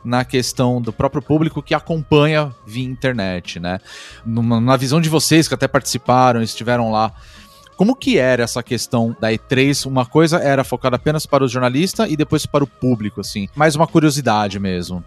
na 0.05 0.25
questão 0.25 0.81
do 0.81 0.93
próprio 0.93 1.21
público 1.21 1.61
que 1.61 1.75
acompanha 1.75 2.55
via 2.65 2.85
internet, 2.85 3.59
né? 3.59 3.81
Numa, 4.25 4.61
na 4.61 4.77
visão 4.77 5.01
de 5.01 5.09
vocês 5.09 5.49
que 5.49 5.55
até 5.55 5.67
participaram, 5.67 6.41
estiveram 6.41 6.93
lá, 6.93 7.13
como 7.77 7.97
que 7.97 8.17
era 8.17 8.45
essa 8.45 8.63
questão 8.63 9.17
da 9.19 9.33
E3? 9.33 9.85
Uma 9.85 10.07
coisa 10.07 10.37
era 10.39 10.63
focada 10.63 10.95
apenas 10.95 11.27
para 11.27 11.43
o 11.43 11.49
jornalista 11.49 12.07
e 12.07 12.17
depois 12.17 12.47
para 12.47 12.63
o 12.63 12.67
público, 12.69 13.21
assim. 13.21 13.49
Mais 13.57 13.75
uma 13.75 13.89
curiosidade 13.89 14.61
mesmo. 14.61 15.03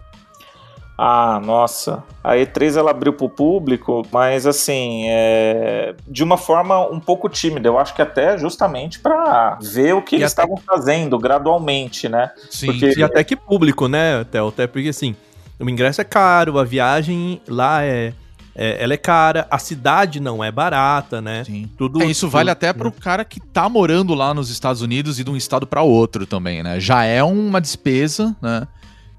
Ah, 0.98 1.40
nossa. 1.44 2.02
A 2.24 2.34
E3 2.36 2.76
ela 2.76 2.90
abriu 2.90 3.12
para 3.12 3.26
o 3.26 3.28
público, 3.28 4.06
mas 4.10 4.46
assim, 4.46 5.04
é... 5.08 5.94
de 6.08 6.24
uma 6.24 6.38
forma 6.38 6.88
um 6.88 6.98
pouco 6.98 7.28
tímida. 7.28 7.68
Eu 7.68 7.78
acho 7.78 7.94
que 7.94 8.00
até 8.00 8.38
justamente 8.38 8.98
para 8.98 9.58
ver 9.60 9.94
o 9.94 10.02
que 10.02 10.16
e 10.16 10.18
eles 10.20 10.32
até... 10.32 10.42
estavam 10.42 10.56
fazendo 10.56 11.18
gradualmente, 11.18 12.08
né? 12.08 12.30
Sim, 12.50 12.66
porque... 12.66 12.98
e 12.98 13.02
até 13.02 13.22
que 13.22 13.36
público, 13.36 13.88
né, 13.88 14.24
Theo? 14.24 14.48
Até 14.48 14.66
porque 14.66 14.88
assim, 14.88 15.14
o 15.60 15.68
ingresso 15.68 16.00
é 16.00 16.04
caro, 16.04 16.58
a 16.58 16.64
viagem 16.64 17.40
lá 17.46 17.84
é 17.84 18.14
é, 18.58 18.82
ela 18.82 18.94
é 18.94 18.96
cara, 18.96 19.46
a 19.50 19.58
cidade 19.58 20.18
não 20.18 20.42
é 20.42 20.50
barata, 20.50 21.20
né? 21.20 21.44
Sim. 21.44 21.68
Tudo, 21.76 22.02
é, 22.02 22.06
isso 22.06 22.22
tudo, 22.22 22.32
vale 22.32 22.50
até 22.50 22.72
pro 22.72 22.88
né? 22.88 22.94
cara 22.98 23.22
que 23.22 23.38
tá 23.38 23.68
morando 23.68 24.14
lá 24.14 24.32
nos 24.32 24.48
Estados 24.48 24.80
Unidos 24.80 25.20
e 25.20 25.24
de 25.24 25.30
um 25.30 25.36
estado 25.36 25.66
para 25.66 25.82
outro 25.82 26.26
também, 26.26 26.62
né? 26.62 26.80
Já 26.80 27.04
é 27.04 27.22
uma 27.22 27.60
despesa, 27.60 28.34
né? 28.40 28.66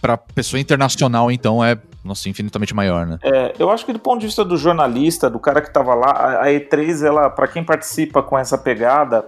Pra 0.01 0.17
pessoa 0.17 0.59
internacional, 0.59 1.31
então, 1.31 1.63
é 1.63 1.77
nossa, 2.03 2.29
infinitamente 2.29 2.73
maior, 2.73 3.05
né? 3.05 3.19
É, 3.21 3.53
eu 3.59 3.69
acho 3.69 3.85
que 3.85 3.91
do 3.91 3.99
ponto 3.99 4.21
de 4.21 4.27
vista 4.27 4.45
do 4.45 4.55
jornalista, 4.55 5.29
do 5.29 5.39
cara 5.39 5.61
que 5.61 5.71
tava 5.71 5.93
lá, 5.93 6.41
a 6.41 6.45
E3, 6.45 7.05
ela, 7.05 7.29
para 7.29 7.47
quem 7.47 7.63
participa 7.63 8.23
com 8.23 8.37
essa 8.37 8.57
pegada, 8.57 9.25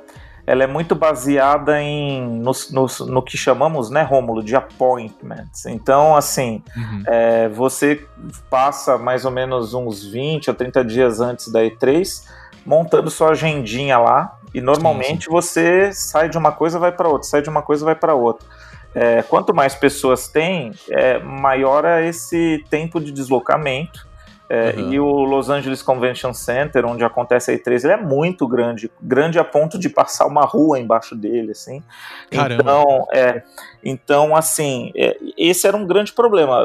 ela 0.47 0.63
é 0.63 0.67
muito 0.67 0.95
baseada 0.95 1.82
em 1.82 2.28
no, 2.39 2.51
no, 2.72 2.88
no 3.07 3.22
que 3.22 3.38
chamamos, 3.38 3.89
né, 3.89 4.01
Rômulo, 4.01 4.41
de 4.41 4.55
appointments. 4.55 5.65
Então, 5.65 6.15
assim, 6.15 6.63
uhum. 6.76 7.03
é, 7.05 7.49
você 7.49 8.03
passa 8.49 8.97
mais 8.97 9.26
ou 9.26 9.32
menos 9.32 9.74
uns 9.74 10.03
20 10.05 10.49
ou 10.49 10.55
30 10.55 10.86
dias 10.86 11.20
antes 11.20 11.51
da 11.51 11.61
E3 11.61 12.24
montando 12.65 13.09
sua 13.09 13.30
agendinha 13.30 13.97
lá 13.97 14.38
e 14.53 14.61
normalmente 14.61 15.26
sim, 15.26 15.30
sim. 15.30 15.32
você 15.32 15.91
sai 15.93 16.30
de 16.30 16.38
uma 16.38 16.51
coisa 16.51 16.80
vai 16.80 16.91
para 16.91 17.07
outra, 17.07 17.28
sai 17.28 17.41
de 17.41 17.49
uma 17.49 17.61
coisa 17.61 17.86
vai 17.86 17.95
para 17.95 18.15
outra. 18.15 18.47
É, 18.95 19.21
quanto 19.21 19.53
mais 19.53 19.75
pessoas 19.75 20.27
tem, 20.27 20.71
é, 20.89 21.19
maior 21.19 21.85
é 21.85 22.07
esse 22.07 22.63
tempo 22.69 22.99
de 22.99 23.11
deslocamento 23.11 24.09
é, 24.49 24.71
uhum. 24.75 24.91
E 24.91 24.99
o 24.99 25.05
Los 25.05 25.47
Angeles 25.47 25.83
Convention 25.83 26.33
Center, 26.33 26.83
onde 26.83 27.03
acontece 27.03 27.51
a 27.51 27.53
E3, 27.53 27.83
ele 27.83 27.93
é 27.93 27.97
muito 27.97 28.47
grande, 28.47 28.89
grande 28.99 29.37
a 29.37 29.43
ponto 29.43 29.77
de 29.77 29.87
passar 29.87 30.25
uma 30.25 30.43
rua 30.43 30.79
embaixo 30.79 31.15
dele, 31.15 31.51
assim. 31.51 31.83
Caramba. 32.31 32.63
Então, 32.63 33.07
é, 33.13 33.43
então 33.83 34.35
assim, 34.35 34.91
é, 34.95 35.15
esse 35.37 35.67
era 35.67 35.77
um 35.77 35.85
grande 35.85 36.11
problema. 36.13 36.63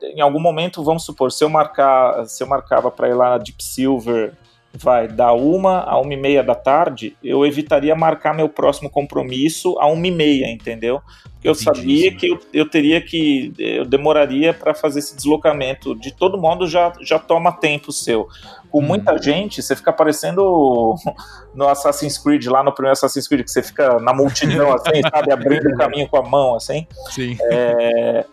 Em 0.00 0.20
algum 0.20 0.38
momento, 0.38 0.84
vamos 0.84 1.04
supor, 1.04 1.32
se 1.32 1.42
eu 1.42 1.48
marcar, 1.48 2.24
se 2.26 2.40
eu 2.40 2.46
marcava 2.46 2.88
para 2.88 3.08
ir 3.08 3.14
lá 3.14 3.30
na 3.30 3.38
Deep 3.38 3.62
Silver 3.64 4.32
vai 4.76 5.08
da 5.08 5.32
uma 5.32 5.80
a 5.80 5.98
uma 5.98 6.12
e 6.12 6.16
meia 6.16 6.42
da 6.42 6.54
tarde, 6.54 7.16
eu 7.22 7.46
evitaria 7.46 7.94
marcar 7.94 8.34
meu 8.34 8.48
próximo 8.48 8.90
compromisso 8.90 9.76
a 9.78 9.86
uma 9.86 10.06
e 10.06 10.10
meia, 10.10 10.50
entendeu? 10.50 11.00
Porque 11.44 11.48
eu 11.48 11.54
sabia 11.54 12.14
que 12.14 12.26
eu, 12.26 12.40
eu 12.52 12.68
teria 12.68 13.00
que, 13.00 13.52
eu 13.58 13.84
demoraria 13.84 14.54
para 14.54 14.74
fazer 14.74 15.00
esse 15.00 15.14
deslocamento. 15.14 15.94
De 15.94 16.10
todo 16.10 16.38
modo, 16.38 16.66
já, 16.66 16.90
já 17.02 17.18
toma 17.18 17.52
tempo 17.52 17.92
seu. 17.92 18.26
Com 18.70 18.80
hum. 18.80 18.86
muita 18.86 19.16
gente, 19.18 19.62
você 19.62 19.76
fica 19.76 19.92
parecendo 19.92 20.94
no 21.54 21.68
Assassin's 21.68 22.16
Creed, 22.16 22.46
lá 22.46 22.62
no 22.62 22.72
primeiro 22.72 22.94
Assassin's 22.94 23.28
Creed, 23.28 23.44
que 23.44 23.50
você 23.50 23.62
fica 23.62 23.98
na 24.00 24.14
multidão, 24.14 24.72
assim, 24.72 25.02
sabe, 25.14 25.32
abrindo 25.32 25.68
o 25.68 25.76
caminho 25.76 26.08
com 26.08 26.16
a 26.16 26.22
mão, 26.22 26.54
assim. 26.54 26.86
Sim. 27.10 27.36
É, 27.42 28.24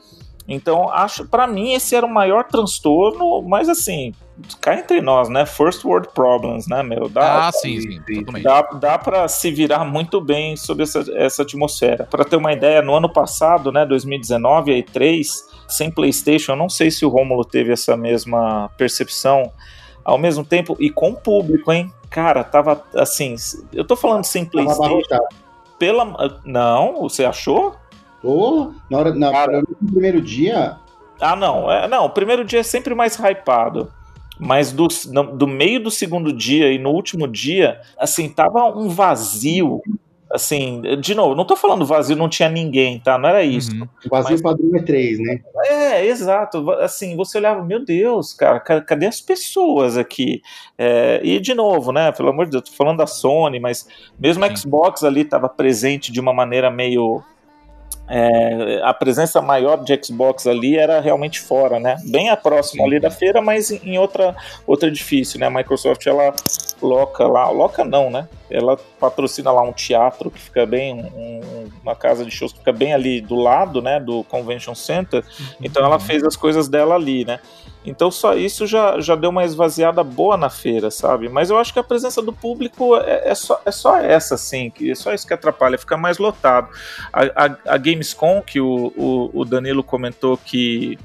então, 0.47 0.89
acho, 0.89 1.27
para 1.27 1.45
mim, 1.47 1.73
esse 1.73 1.95
era 1.95 2.05
o 2.05 2.09
maior 2.09 2.45
transtorno, 2.45 3.41
mas 3.41 3.67
assim, 3.67 4.13
cá 4.59 4.75
entre 4.75 5.01
nós, 5.01 5.29
né? 5.29 5.45
First 5.45 5.83
world 5.83 6.09
problems, 6.13 6.67
né, 6.67 6.83
meu? 6.83 7.09
Dá, 7.09 7.47
ah, 7.47 7.51
sim, 7.51 7.79
sim, 7.79 8.01
totalmente. 8.01 8.43
Dá, 8.43 8.61
dá 8.61 8.97
para 8.97 9.27
se 9.27 9.51
virar 9.51 9.85
muito 9.85 10.21
bem 10.21 10.55
sobre 10.55 10.83
essa, 10.83 11.05
essa 11.15 11.43
atmosfera. 11.43 12.07
Para 12.09 12.25
ter 12.25 12.35
uma 12.35 12.53
ideia, 12.53 12.81
no 12.81 12.95
ano 12.95 13.11
passado, 13.11 13.71
né, 13.71 13.85
2019, 13.85 14.71
aí 14.71 14.83
3, 14.83 15.49
sem 15.67 15.91
PlayStation, 15.91 16.53
eu 16.53 16.57
não 16.57 16.69
sei 16.69 16.91
se 16.91 17.05
o 17.05 17.09
Romulo 17.09 17.45
teve 17.45 17.71
essa 17.71 17.95
mesma 17.95 18.69
percepção 18.77 19.51
ao 20.03 20.17
mesmo 20.17 20.43
tempo 20.43 20.75
e 20.79 20.89
com 20.89 21.09
o 21.09 21.15
público, 21.15 21.71
hein? 21.71 21.91
Cara, 22.09 22.43
tava 22.43 22.83
assim, 22.95 23.35
eu 23.71 23.85
tô 23.85 23.95
falando 23.95 24.25
sem 24.25 24.45
PlayStation. 24.45 25.01
Pela 25.79 26.39
não, 26.45 27.01
você 27.01 27.25
achou? 27.25 27.75
Tô, 28.21 28.73
na 28.89 28.97
hora, 28.97 29.15
na, 29.15 29.31
Cara, 29.31 29.61
no 29.61 29.91
primeiro 29.91 30.21
dia. 30.21 30.77
Ah, 31.19 31.35
não. 31.35 31.71
É, 31.71 31.87
não, 31.87 32.05
o 32.05 32.09
primeiro 32.09 32.43
dia 32.43 32.59
é 32.59 32.63
sempre 32.63 32.93
mais 32.93 33.15
hypado. 33.15 33.91
Mas 34.41 34.71
do, 34.71 34.87
do 35.35 35.47
meio 35.47 35.79
do 35.83 35.91
segundo 35.91 36.33
dia 36.33 36.71
e 36.73 36.79
no 36.79 36.89
último 36.89 37.27
dia, 37.27 37.79
assim, 37.95 38.27
tava 38.27 38.65
um 38.75 38.89
vazio. 38.89 39.79
Assim, 40.31 40.81
de 40.99 41.13
novo, 41.13 41.35
não 41.35 41.45
tô 41.45 41.57
falando 41.57 41.85
vazio, 41.85 42.15
não 42.15 42.29
tinha 42.29 42.49
ninguém, 42.49 42.99
tá? 42.99 43.17
Não 43.17 43.29
era 43.29 43.43
isso. 43.43 43.71
Uhum. 43.71 43.87
Vazio 44.09 44.31
mas, 44.31 44.41
padrão 44.41 44.75
é 44.75 44.81
três, 44.81 45.19
né? 45.19 45.41
É, 45.65 46.05
exato. 46.05 46.71
Assim, 46.71 47.15
você 47.15 47.37
olhava, 47.37 47.63
meu 47.63 47.83
Deus, 47.83 48.33
cara, 48.33 48.59
cadê 48.59 49.05
as 49.05 49.21
pessoas 49.21 49.95
aqui? 49.95 50.41
É, 50.77 51.19
e 51.21 51.39
de 51.39 51.53
novo, 51.53 51.91
né? 51.91 52.11
Pelo 52.11 52.29
amor 52.29 52.45
de 52.45 52.51
Deus, 52.51 52.63
tô 52.63 52.71
falando 52.71 52.97
da 52.99 53.05
Sony, 53.07 53.59
mas 53.59 53.85
mesmo 54.17 54.43
a 54.43 54.55
Xbox 54.55 55.03
ali 55.03 55.23
tava 55.23 55.49
presente 55.49 56.11
de 56.11 56.19
uma 56.19 56.33
maneira 56.33 56.71
meio 56.71 57.21
é, 58.13 58.81
a 58.83 58.93
presença 58.93 59.41
maior 59.41 59.81
de 59.81 59.97
Xbox 60.03 60.45
ali 60.45 60.77
era 60.77 60.99
realmente 60.99 61.39
fora, 61.39 61.79
né? 61.79 61.95
Bem 62.03 62.29
a 62.29 62.35
próxima 62.35 62.83
ali 62.83 62.99
da 62.99 63.09
feira, 63.09 63.41
mas 63.41 63.71
em 63.71 63.97
outra 63.97 64.35
outro 64.67 64.89
edifício, 64.89 65.39
né? 65.39 65.45
A 65.45 65.49
Microsoft 65.49 66.05
ela 66.05 66.35
loca 66.81 67.25
lá, 67.25 67.49
loca 67.49 67.85
não, 67.85 68.09
né? 68.09 68.27
Ela 68.49 68.77
patrocina 68.99 69.49
lá 69.49 69.61
um 69.61 69.71
teatro 69.71 70.29
que 70.29 70.41
fica 70.41 70.65
bem, 70.65 71.09
um, 71.15 71.69
uma 71.81 71.95
casa 71.95 72.25
de 72.25 72.31
shows 72.31 72.51
que 72.51 72.59
fica 72.59 72.73
bem 72.73 72.93
ali 72.93 73.21
do 73.21 73.35
lado, 73.35 73.81
né? 73.81 73.97
Do 73.97 74.25
Convention 74.25 74.75
Center. 74.75 75.23
Então 75.61 75.81
ela 75.85 75.97
fez 75.97 76.21
as 76.21 76.35
coisas 76.35 76.67
dela 76.67 76.95
ali, 76.95 77.23
né? 77.23 77.39
Então 77.85 78.11
só 78.11 78.35
isso 78.35 78.67
já, 78.67 78.99
já 78.99 79.15
deu 79.15 79.29
uma 79.29 79.43
esvaziada 79.43 80.03
boa 80.03 80.37
na 80.37 80.49
feira, 80.49 80.91
sabe? 80.91 81.27
Mas 81.29 81.49
eu 81.49 81.57
acho 81.57 81.73
que 81.73 81.79
a 81.79 81.83
presença 81.83 82.21
do 82.21 82.31
público 82.31 82.95
é, 82.97 83.29
é 83.29 83.35
só, 83.35 83.61
é 83.65 83.71
só 83.71 83.97
essa, 83.97 84.35
assim, 84.35 84.69
que 84.69 84.91
é 84.91 84.95
só 84.95 85.13
isso 85.13 85.25
que 85.25 85.33
atrapalha, 85.33 85.77
fica 85.77 85.97
mais 85.97 86.17
lotado. 86.17 86.69
A, 87.11 87.45
a, 87.45 87.73
a 87.73 87.77
Gamescom, 87.77 88.41
que 88.41 88.61
o, 88.61 88.93
o, 88.95 89.41
o 89.41 89.45
Danilo 89.45 89.83
comentou 89.83 90.37
que 90.37 90.97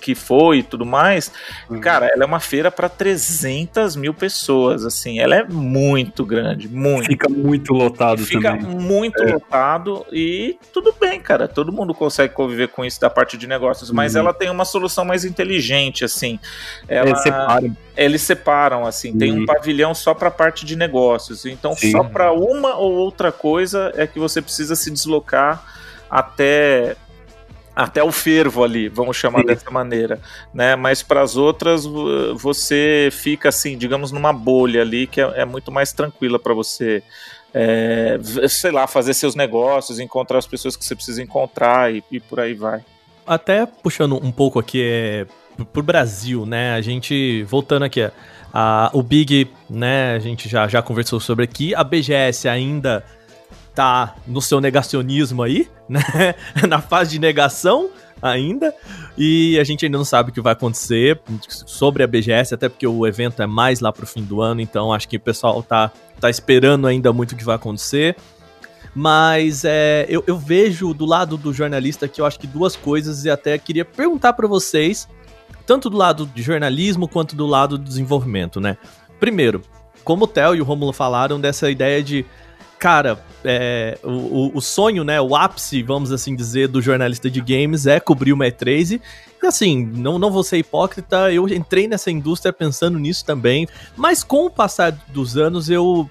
que 0.00 0.14
foi 0.14 0.58
e 0.58 0.62
tudo 0.62 0.84
mais, 0.84 1.30
uhum. 1.68 1.80
cara, 1.80 2.06
ela 2.06 2.24
é 2.24 2.26
uma 2.26 2.40
feira 2.40 2.70
para 2.70 2.88
300 2.88 3.96
mil 3.96 4.14
pessoas, 4.14 4.84
assim, 4.84 5.18
ela 5.18 5.34
é 5.36 5.44
muito 5.44 6.24
grande, 6.24 6.68
muito. 6.68 7.06
Fica 7.06 7.28
muito 7.28 7.72
lotado 7.72 8.24
Fica 8.24 8.56
também. 8.56 8.80
muito 8.80 9.22
é. 9.22 9.32
lotado 9.32 10.06
e 10.12 10.58
tudo 10.72 10.94
bem, 10.98 11.20
cara, 11.20 11.46
todo 11.46 11.72
mundo 11.72 11.94
consegue 11.94 12.32
conviver 12.32 12.68
com 12.68 12.84
isso 12.84 13.00
da 13.00 13.10
parte 13.10 13.36
de 13.36 13.46
negócios, 13.46 13.90
mas 13.90 14.14
uhum. 14.14 14.20
ela 14.20 14.34
tem 14.34 14.50
uma 14.50 14.64
solução 14.64 15.04
mais 15.04 15.24
inteligente, 15.24 16.04
assim. 16.04 16.38
Ela, 16.88 17.10
eles 17.10 17.22
separam. 17.22 17.76
Eles 17.96 18.22
separam, 18.22 18.86
assim, 18.86 19.12
uhum. 19.12 19.18
tem 19.18 19.32
um 19.32 19.38
uhum. 19.40 19.46
pavilhão 19.46 19.94
só 19.94 20.14
para 20.14 20.30
parte 20.30 20.64
de 20.64 20.76
negócios, 20.76 21.44
então 21.44 21.74
Sim. 21.74 21.92
só 21.92 22.02
para 22.04 22.32
uma 22.32 22.76
ou 22.76 22.92
outra 22.92 23.30
coisa 23.30 23.92
é 23.96 24.06
que 24.06 24.18
você 24.18 24.40
precisa 24.40 24.74
se 24.74 24.90
deslocar 24.90 25.62
até 26.12 26.94
até 27.74 28.02
o 28.02 28.12
fervo 28.12 28.62
ali, 28.62 28.88
vamos 28.88 29.16
chamar 29.16 29.40
Sim. 29.40 29.46
dessa 29.46 29.70
maneira, 29.70 30.20
né? 30.52 30.76
Mas 30.76 31.02
para 31.02 31.22
as 31.22 31.36
outras 31.36 31.86
você 32.34 33.08
fica 33.10 33.48
assim, 33.48 33.76
digamos, 33.76 34.12
numa 34.12 34.32
bolha 34.32 34.82
ali 34.82 35.06
que 35.06 35.20
é, 35.20 35.40
é 35.40 35.44
muito 35.44 35.72
mais 35.72 35.92
tranquila 35.92 36.38
para 36.38 36.52
você, 36.52 37.02
é, 37.54 38.18
sei 38.48 38.70
lá, 38.70 38.86
fazer 38.86 39.14
seus 39.14 39.34
negócios, 39.34 39.98
encontrar 39.98 40.38
as 40.38 40.46
pessoas 40.46 40.76
que 40.76 40.84
você 40.84 40.94
precisa 40.94 41.22
encontrar 41.22 41.92
e, 41.92 42.04
e 42.10 42.20
por 42.20 42.40
aí 42.40 42.54
vai. 42.54 42.84
Até 43.26 43.64
puxando 43.66 44.16
um 44.16 44.32
pouco 44.32 44.58
aqui 44.58 44.82
é, 44.82 45.26
pro 45.72 45.82
Brasil, 45.82 46.44
né? 46.44 46.74
A 46.74 46.80
gente 46.80 47.42
voltando 47.44 47.84
aqui, 47.84 48.10
a, 48.52 48.90
o 48.92 49.02
Big, 49.02 49.50
né? 49.70 50.14
A 50.14 50.18
gente 50.18 50.48
já 50.48 50.68
já 50.68 50.82
conversou 50.82 51.20
sobre 51.20 51.44
aqui, 51.44 51.74
a 51.74 51.82
BGS 51.82 52.48
ainda 52.48 53.04
tá 53.74 54.16
no 54.26 54.40
seu 54.40 54.60
negacionismo 54.60 55.42
aí, 55.42 55.68
né? 55.88 56.34
Na 56.68 56.80
fase 56.80 57.12
de 57.12 57.18
negação 57.18 57.90
ainda. 58.22 58.74
E 59.18 59.58
a 59.58 59.64
gente 59.64 59.84
ainda 59.84 59.98
não 59.98 60.04
sabe 60.04 60.30
o 60.30 60.32
que 60.32 60.40
vai 60.40 60.52
acontecer 60.52 61.20
sobre 61.48 62.02
a 62.02 62.06
BGS, 62.06 62.54
até 62.54 62.68
porque 62.68 62.86
o 62.86 63.06
evento 63.06 63.42
é 63.42 63.46
mais 63.46 63.80
lá 63.80 63.92
pro 63.92 64.06
fim 64.06 64.22
do 64.22 64.40
ano, 64.40 64.60
então 64.60 64.92
acho 64.92 65.08
que 65.08 65.16
o 65.16 65.20
pessoal 65.20 65.62
tá, 65.62 65.90
tá 66.20 66.30
esperando 66.30 66.86
ainda 66.86 67.12
muito 67.12 67.32
o 67.32 67.36
que 67.36 67.44
vai 67.44 67.56
acontecer. 67.56 68.16
Mas 68.94 69.64
é, 69.64 70.06
eu, 70.08 70.22
eu 70.26 70.38
vejo 70.38 70.92
do 70.92 71.06
lado 71.06 71.36
do 71.36 71.52
jornalista 71.52 72.06
que 72.06 72.20
eu 72.20 72.26
acho 72.26 72.38
que 72.38 72.46
duas 72.46 72.76
coisas 72.76 73.24
e 73.24 73.30
até 73.30 73.56
queria 73.56 73.84
perguntar 73.84 74.34
para 74.34 74.46
vocês, 74.46 75.08
tanto 75.66 75.88
do 75.88 75.96
lado 75.96 76.26
de 76.26 76.42
jornalismo 76.42 77.08
quanto 77.08 77.34
do 77.34 77.46
lado 77.46 77.78
do 77.78 77.84
desenvolvimento, 77.84 78.60
né? 78.60 78.76
Primeiro, 79.18 79.62
como 80.04 80.24
o 80.24 80.26
Theo 80.26 80.54
e 80.54 80.60
o 80.60 80.64
Romulo 80.64 80.92
falaram 80.92 81.40
dessa 81.40 81.70
ideia 81.70 82.02
de 82.02 82.26
cara, 82.82 83.24
é, 83.44 83.96
o, 84.02 84.50
o, 84.58 84.60
sonho, 84.60 85.04
né, 85.04 85.20
o 85.20 85.36
ápice, 85.36 85.84
vamos 85.84 86.10
assim 86.10 86.34
dizer, 86.34 86.66
do 86.66 86.82
jornalista 86.82 87.30
de 87.30 87.40
games 87.40 87.86
é 87.86 88.00
cobrir 88.00 88.32
uma 88.32 88.44
E3 88.46 89.00
e 89.40 89.46
assim, 89.46 89.86
não, 89.86 90.18
não 90.18 90.32
vou 90.32 90.42
ser 90.42 90.58
hipócrita, 90.58 91.32
eu 91.32 91.48
entrei 91.48 91.86
nessa 91.86 92.10
indústria 92.10 92.52
pensando 92.52 92.98
nisso 92.98 93.24
também, 93.24 93.68
mas 93.96 94.24
com 94.24 94.46
o 94.46 94.50
passar 94.50 94.90
dos 94.90 95.36
anos 95.36 95.70
eu 95.70 96.10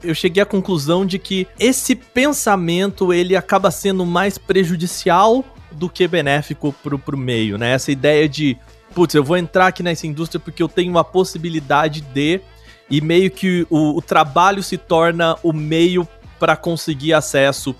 eu 0.00 0.14
cheguei 0.14 0.40
à 0.40 0.46
conclusão 0.46 1.04
de 1.04 1.18
que 1.18 1.48
esse 1.58 1.96
pensamento 1.96 3.12
ele 3.12 3.34
acaba 3.34 3.72
sendo 3.72 4.06
mais 4.06 4.38
prejudicial 4.38 5.44
do 5.72 5.88
que 5.88 6.06
benéfico 6.06 6.72
pro, 6.84 7.00
pro 7.00 7.16
meio, 7.16 7.58
né? 7.58 7.72
Essa 7.72 7.90
ideia 7.90 8.28
de, 8.28 8.56
putz, 8.94 9.14
eu 9.14 9.24
vou 9.24 9.36
entrar 9.36 9.68
aqui 9.68 9.82
nessa 9.82 10.06
indústria 10.06 10.38
porque 10.40 10.62
eu 10.62 10.68
tenho 10.68 10.96
a 10.98 11.04
possibilidade 11.04 12.00
de 12.00 12.40
e 12.92 13.00
meio 13.00 13.30
que 13.30 13.66
o, 13.70 13.96
o 13.96 14.02
trabalho 14.02 14.62
se 14.62 14.76
torna 14.76 15.34
o 15.42 15.50
meio 15.50 16.06
para 16.38 16.54
conseguir 16.54 17.14
acesso 17.14 17.74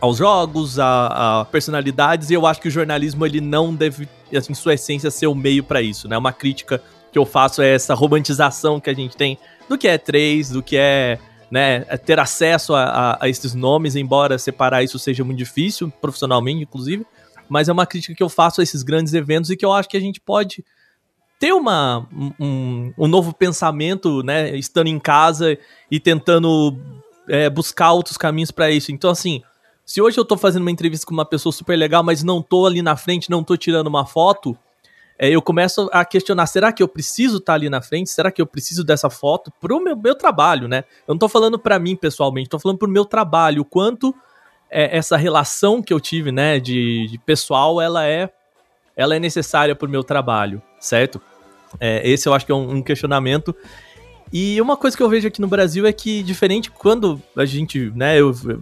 aos 0.00 0.16
jogos, 0.16 0.76
a, 0.76 1.40
a, 1.40 1.44
personalidades, 1.44 2.30
e 2.30 2.34
eu 2.34 2.44
acho 2.44 2.60
que 2.60 2.66
o 2.66 2.70
jornalismo 2.70 3.24
ele 3.24 3.40
não 3.40 3.72
deve, 3.72 4.08
assim, 4.34 4.52
sua 4.52 4.74
essência, 4.74 5.08
ser 5.08 5.28
o 5.28 5.36
meio 5.36 5.62
para 5.62 5.80
isso, 5.80 6.08
né? 6.08 6.18
Uma 6.18 6.32
crítica 6.32 6.82
que 7.12 7.18
eu 7.18 7.24
faço 7.24 7.62
é 7.62 7.74
essa 7.74 7.94
romantização 7.94 8.80
que 8.80 8.90
a 8.90 8.94
gente 8.94 9.16
tem 9.16 9.38
do 9.68 9.78
que 9.78 9.86
é 9.86 9.96
3, 9.96 10.50
do 10.50 10.62
que 10.64 10.76
é, 10.76 11.18
né, 11.48 11.84
é 11.88 11.96
ter 11.96 12.18
acesso 12.18 12.74
a, 12.74 12.82
a, 12.82 13.24
a 13.24 13.28
esses 13.28 13.54
nomes, 13.54 13.94
embora 13.94 14.36
separar 14.36 14.82
isso 14.82 14.98
seja 14.98 15.22
muito 15.22 15.38
difícil, 15.38 15.92
profissionalmente, 16.00 16.62
inclusive, 16.62 17.06
mas 17.48 17.68
é 17.68 17.72
uma 17.72 17.86
crítica 17.86 18.16
que 18.16 18.22
eu 18.22 18.28
faço 18.28 18.60
a 18.60 18.64
esses 18.64 18.82
grandes 18.82 19.14
eventos 19.14 19.48
e 19.48 19.56
que 19.56 19.64
eu 19.64 19.72
acho 19.72 19.88
que 19.88 19.96
a 19.96 20.00
gente 20.00 20.20
pode 20.20 20.64
ter 21.40 21.54
uma, 21.54 22.06
um, 22.38 22.92
um 22.98 23.08
novo 23.08 23.32
pensamento, 23.32 24.22
né? 24.22 24.54
Estando 24.54 24.88
em 24.88 25.00
casa 25.00 25.56
e 25.90 25.98
tentando 25.98 26.78
é, 27.26 27.48
buscar 27.48 27.92
outros 27.92 28.18
caminhos 28.18 28.50
para 28.50 28.70
isso. 28.70 28.92
Então, 28.92 29.10
assim, 29.10 29.42
se 29.86 30.02
hoje 30.02 30.20
eu 30.20 30.24
tô 30.24 30.36
fazendo 30.36 30.60
uma 30.60 30.70
entrevista 30.70 31.06
com 31.06 31.14
uma 31.14 31.24
pessoa 31.24 31.50
super 31.50 31.76
legal, 31.76 32.04
mas 32.04 32.22
não 32.22 32.42
tô 32.42 32.66
ali 32.66 32.82
na 32.82 32.94
frente, 32.94 33.30
não 33.30 33.42
tô 33.42 33.56
tirando 33.56 33.86
uma 33.86 34.04
foto, 34.04 34.54
é, 35.18 35.30
eu 35.30 35.40
começo 35.40 35.88
a 35.94 36.04
questionar: 36.04 36.46
será 36.46 36.74
que 36.74 36.82
eu 36.82 36.88
preciso 36.88 37.38
estar 37.38 37.54
tá 37.54 37.54
ali 37.54 37.70
na 37.70 37.80
frente? 37.80 38.10
Será 38.10 38.30
que 38.30 38.42
eu 38.42 38.46
preciso 38.46 38.84
dessa 38.84 39.08
foto 39.08 39.50
pro 39.58 39.82
meu, 39.82 39.96
meu 39.96 40.14
trabalho, 40.14 40.68
né? 40.68 40.84
Eu 41.08 41.14
não 41.14 41.18
tô 41.18 41.28
falando 41.28 41.58
para 41.58 41.78
mim 41.78 41.96
pessoalmente, 41.96 42.50
tô 42.50 42.58
falando 42.58 42.76
pro 42.76 42.86
meu 42.86 43.06
trabalho. 43.06 43.62
O 43.62 43.64
quanto 43.64 44.14
é, 44.70 44.94
essa 44.94 45.16
relação 45.16 45.82
que 45.82 45.92
eu 45.92 46.00
tive, 46.00 46.30
né, 46.30 46.60
de, 46.60 47.06
de 47.06 47.18
pessoal, 47.18 47.80
ela 47.80 48.06
é 48.06 48.30
ela 48.96 49.16
é 49.16 49.18
necessária 49.18 49.74
pro 49.74 49.88
meu 49.88 50.04
trabalho, 50.04 50.60
certo? 50.78 51.22
É, 51.78 52.08
esse 52.08 52.28
eu 52.28 52.34
acho 52.34 52.46
que 52.46 52.52
é 52.52 52.54
um, 52.54 52.76
um, 52.76 52.82
questionamento. 52.82 53.54
E 54.32 54.60
uma 54.60 54.76
coisa 54.76 54.96
que 54.96 55.02
eu 55.02 55.08
vejo 55.08 55.26
aqui 55.26 55.40
no 55.40 55.48
Brasil 55.48 55.86
é 55.86 55.92
que, 55.92 56.22
diferente 56.22 56.70
quando 56.70 57.20
a 57.36 57.44
gente 57.44 57.90
né, 57.96 58.14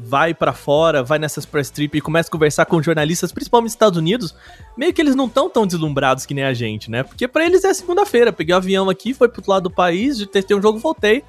vai 0.02 0.32
para 0.32 0.54
fora, 0.54 1.02
vai 1.02 1.18
nessas 1.18 1.44
press 1.44 1.68
trip 1.68 1.96
e 1.96 2.00
começa 2.00 2.28
a 2.28 2.32
conversar 2.32 2.64
com 2.64 2.82
jornalistas, 2.82 3.32
principalmente 3.32 3.68
nos 3.68 3.74
Estados 3.74 3.98
Unidos, 3.98 4.34
meio 4.76 4.94
que 4.94 5.02
eles 5.02 5.14
não 5.14 5.26
estão 5.26 5.50
tão 5.50 5.66
deslumbrados 5.66 6.24
que 6.24 6.32
nem 6.32 6.44
a 6.44 6.54
gente, 6.54 6.90
né? 6.90 7.02
Porque 7.02 7.28
para 7.28 7.44
eles 7.44 7.64
é 7.64 7.74
segunda-feira. 7.74 8.32
Peguei 8.32 8.54
o 8.54 8.56
um 8.56 8.60
avião 8.60 8.88
aqui, 8.88 9.12
foi 9.12 9.28
pro 9.28 9.40
outro 9.40 9.52
lado 9.52 9.64
do 9.64 9.70
país, 9.70 10.26
testei 10.28 10.56
um 10.56 10.62
jogo, 10.62 10.78
voltei. 10.78 11.22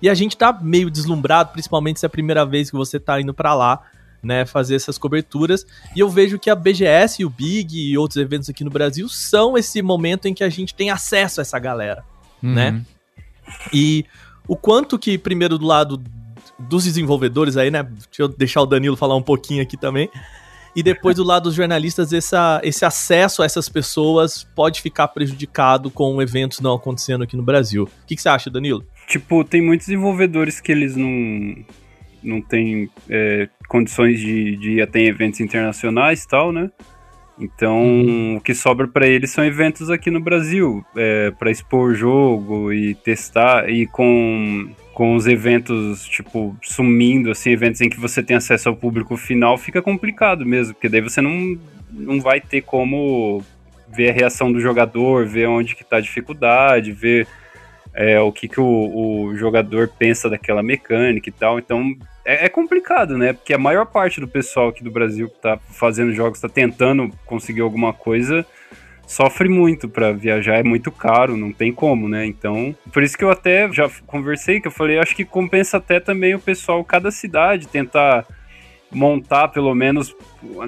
E 0.00 0.08
a 0.08 0.14
gente 0.14 0.36
tá 0.36 0.52
meio 0.52 0.90
deslumbrado, 0.90 1.52
principalmente 1.52 2.00
se 2.00 2.06
é 2.06 2.08
a 2.08 2.10
primeira 2.10 2.44
vez 2.44 2.70
que 2.70 2.76
você 2.76 2.98
tá 2.98 3.20
indo 3.20 3.34
para 3.34 3.54
lá 3.54 3.82
né, 4.24 4.46
fazer 4.46 4.74
essas 4.74 4.98
coberturas. 4.98 5.66
E 5.94 6.00
eu 6.00 6.08
vejo 6.08 6.38
que 6.38 6.50
a 6.50 6.54
BGS 6.54 7.22
e 7.22 7.24
o 7.24 7.30
Big 7.30 7.78
e 7.78 7.98
outros 7.98 8.16
eventos 8.16 8.48
aqui 8.48 8.64
no 8.64 8.70
Brasil 8.70 9.08
são 9.08 9.56
esse 9.56 9.82
momento 9.82 10.26
em 10.26 10.34
que 10.34 10.42
a 10.42 10.48
gente 10.48 10.74
tem 10.74 10.90
acesso 10.90 11.40
a 11.40 11.42
essa 11.42 11.58
galera, 11.58 12.04
uhum. 12.42 12.54
né? 12.54 12.82
E 13.72 14.04
o 14.48 14.56
quanto 14.56 14.98
que, 14.98 15.18
primeiro, 15.18 15.58
do 15.58 15.66
lado 15.66 16.02
dos 16.58 16.84
desenvolvedores 16.84 17.56
aí, 17.56 17.70
né? 17.70 17.82
Deixa 17.82 18.22
eu 18.22 18.28
deixar 18.28 18.62
o 18.62 18.66
Danilo 18.66 18.96
falar 18.96 19.16
um 19.16 19.22
pouquinho 19.22 19.62
aqui 19.62 19.76
também. 19.76 20.08
E 20.76 20.82
depois, 20.82 21.16
do 21.16 21.22
lado 21.22 21.44
dos 21.44 21.54
jornalistas, 21.54 22.12
essa, 22.12 22.60
esse 22.64 22.84
acesso 22.84 23.42
a 23.42 23.44
essas 23.44 23.68
pessoas 23.68 24.42
pode 24.56 24.82
ficar 24.82 25.06
prejudicado 25.08 25.88
com 25.88 26.20
eventos 26.20 26.60
não 26.60 26.74
acontecendo 26.74 27.22
aqui 27.22 27.36
no 27.36 27.44
Brasil. 27.44 27.84
O 27.84 28.06
que, 28.06 28.16
que 28.16 28.22
você 28.22 28.28
acha, 28.28 28.50
Danilo? 28.50 28.84
Tipo, 29.06 29.44
tem 29.44 29.62
muitos 29.62 29.86
desenvolvedores 29.86 30.60
que 30.60 30.72
eles 30.72 30.96
não, 30.96 31.64
não 32.22 32.42
têm 32.42 32.90
é, 33.08 33.48
condições 33.68 34.20
de, 34.20 34.56
de 34.56 34.70
ir 34.72 34.82
até 34.82 35.00
eventos 35.00 35.40
internacionais 35.40 36.22
e 36.22 36.28
tal, 36.28 36.52
né? 36.52 36.70
Então, 37.38 37.82
uhum. 37.82 38.36
o 38.36 38.40
que 38.40 38.54
sobra 38.54 38.86
para 38.86 39.06
eles 39.06 39.30
são 39.30 39.44
eventos 39.44 39.90
aqui 39.90 40.10
no 40.10 40.20
Brasil, 40.20 40.84
é, 40.96 41.32
para 41.32 41.50
expor 41.50 41.90
o 41.90 41.94
jogo 41.94 42.72
e 42.72 42.94
testar, 42.94 43.68
e 43.68 43.86
com, 43.86 44.70
com 44.92 45.16
os 45.16 45.26
eventos, 45.26 46.06
tipo, 46.06 46.56
sumindo, 46.62 47.30
assim, 47.30 47.50
eventos 47.50 47.80
em 47.80 47.88
que 47.88 47.98
você 47.98 48.22
tem 48.22 48.36
acesso 48.36 48.68
ao 48.68 48.76
público 48.76 49.16
final, 49.16 49.58
fica 49.58 49.82
complicado 49.82 50.46
mesmo, 50.46 50.74
porque 50.74 50.88
daí 50.88 51.00
você 51.00 51.20
não, 51.20 51.58
não 51.90 52.20
vai 52.20 52.40
ter 52.40 52.60
como 52.60 53.42
ver 53.88 54.10
a 54.10 54.12
reação 54.12 54.52
do 54.52 54.60
jogador, 54.60 55.26
ver 55.26 55.48
onde 55.48 55.74
que 55.74 55.84
tá 55.84 55.96
a 55.96 56.00
dificuldade, 56.00 56.92
ver 56.92 57.26
é, 57.94 58.18
o 58.20 58.32
que, 58.32 58.48
que 58.48 58.60
o, 58.60 58.64
o 59.26 59.36
jogador 59.36 59.88
pensa 59.88 60.28
daquela 60.28 60.62
mecânica 60.62 61.28
e 61.28 61.32
tal. 61.32 61.58
Então, 61.58 61.94
é, 62.24 62.46
é, 62.46 62.48
complicado, 62.48 63.16
né? 63.16 63.32
Porque 63.32 63.54
a 63.54 63.58
maior 63.58 63.86
parte 63.86 64.20
do 64.20 64.26
pessoal 64.26 64.68
aqui 64.68 64.82
do 64.82 64.90
Brasil 64.90 65.28
que 65.28 65.38
tá 65.40 65.58
fazendo 65.70 66.12
jogos, 66.12 66.40
tá 66.40 66.48
tentando 66.48 67.10
conseguir 67.24 67.60
alguma 67.60 67.92
coisa, 67.92 68.44
sofre 69.06 69.48
muito 69.48 69.88
para 69.88 70.12
viajar, 70.12 70.58
é 70.58 70.62
muito 70.62 70.90
caro, 70.90 71.36
não 71.36 71.52
tem 71.52 71.72
como, 71.72 72.08
né? 72.08 72.26
Então, 72.26 72.74
por 72.92 73.02
isso 73.02 73.16
que 73.16 73.24
eu 73.24 73.30
até 73.30 73.70
já 73.72 73.88
conversei, 74.06 74.60
que 74.60 74.66
eu 74.66 74.72
falei, 74.72 74.98
acho 74.98 75.14
que 75.14 75.24
compensa 75.24 75.76
até 75.76 76.00
também 76.00 76.34
o 76.34 76.40
pessoal, 76.40 76.82
cada 76.84 77.10
cidade, 77.10 77.68
tentar 77.68 78.26
montar 78.90 79.48
pelo 79.48 79.74
menos 79.74 80.14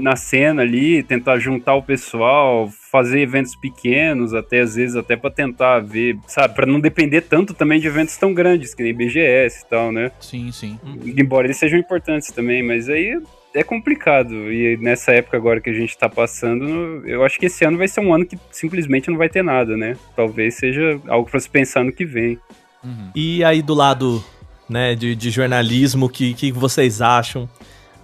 na 0.01 0.17
cena 0.17 0.63
ali, 0.63 1.03
tentar 1.03 1.39
juntar 1.39 1.75
o 1.75 1.83
pessoal, 1.83 2.69
fazer 2.97 3.21
eventos 3.21 3.55
pequenos, 3.55 4.33
até 4.33 4.61
às 4.61 4.75
vezes 4.75 4.97
até 4.97 5.17
para 5.17 5.31
tentar 5.31 5.81
ver, 5.81 6.17
sabe, 6.27 6.55
para 6.55 6.65
não 6.65 6.81
depender 6.81 7.21
tanto 7.21 7.53
também 7.53 7.79
de 7.79 7.87
eventos 7.87 8.17
tão 8.17 8.33
grandes 8.33 8.75
que 8.75 8.83
nem 8.83 8.95
BGS 8.95 9.65
e 9.65 9.69
tal, 9.69 9.93
né? 9.93 10.11
Sim, 10.19 10.51
sim. 10.51 10.79
Embora 11.05 11.47
eles 11.47 11.59
sejam 11.59 11.79
importantes 11.79 12.31
também, 12.31 12.63
mas 12.63 12.89
aí 12.89 13.21
é 13.55 13.63
complicado. 13.63 14.51
E 14.51 14.79
nessa 14.79 15.13
época 15.13 15.37
agora 15.37 15.61
que 15.61 15.69
a 15.69 15.75
gente 15.75 15.97
tá 15.99 16.09
passando, 16.09 17.07
eu 17.07 17.23
acho 17.23 17.39
que 17.39 17.47
esse 17.47 17.65
ano 17.67 17.77
vai 17.77 17.87
ser 17.87 18.01
um 18.01 18.15
ano 18.15 18.25
que 18.25 18.39
simplesmente 18.51 19.11
não 19.11 19.19
vai 19.19 19.29
ter 19.29 19.45
nada, 19.45 19.77
né? 19.77 19.95
Talvez 20.15 20.55
seja 20.55 20.99
algo 21.07 21.31
para 21.31 21.39
se 21.39 21.51
pensar 21.51 21.85
no 21.85 21.93
que 21.93 22.07
vem. 22.07 22.39
Uhum. 22.83 23.11
E 23.15 23.45
aí 23.45 23.61
do 23.61 23.75
lado, 23.75 24.25
né, 24.69 24.95
de, 24.95 25.15
de 25.15 25.31
jornalismo, 25.31 26.07
o 26.07 26.09
que, 26.09 26.33
que 26.33 26.51
vocês 26.51 27.03
acham? 27.03 27.47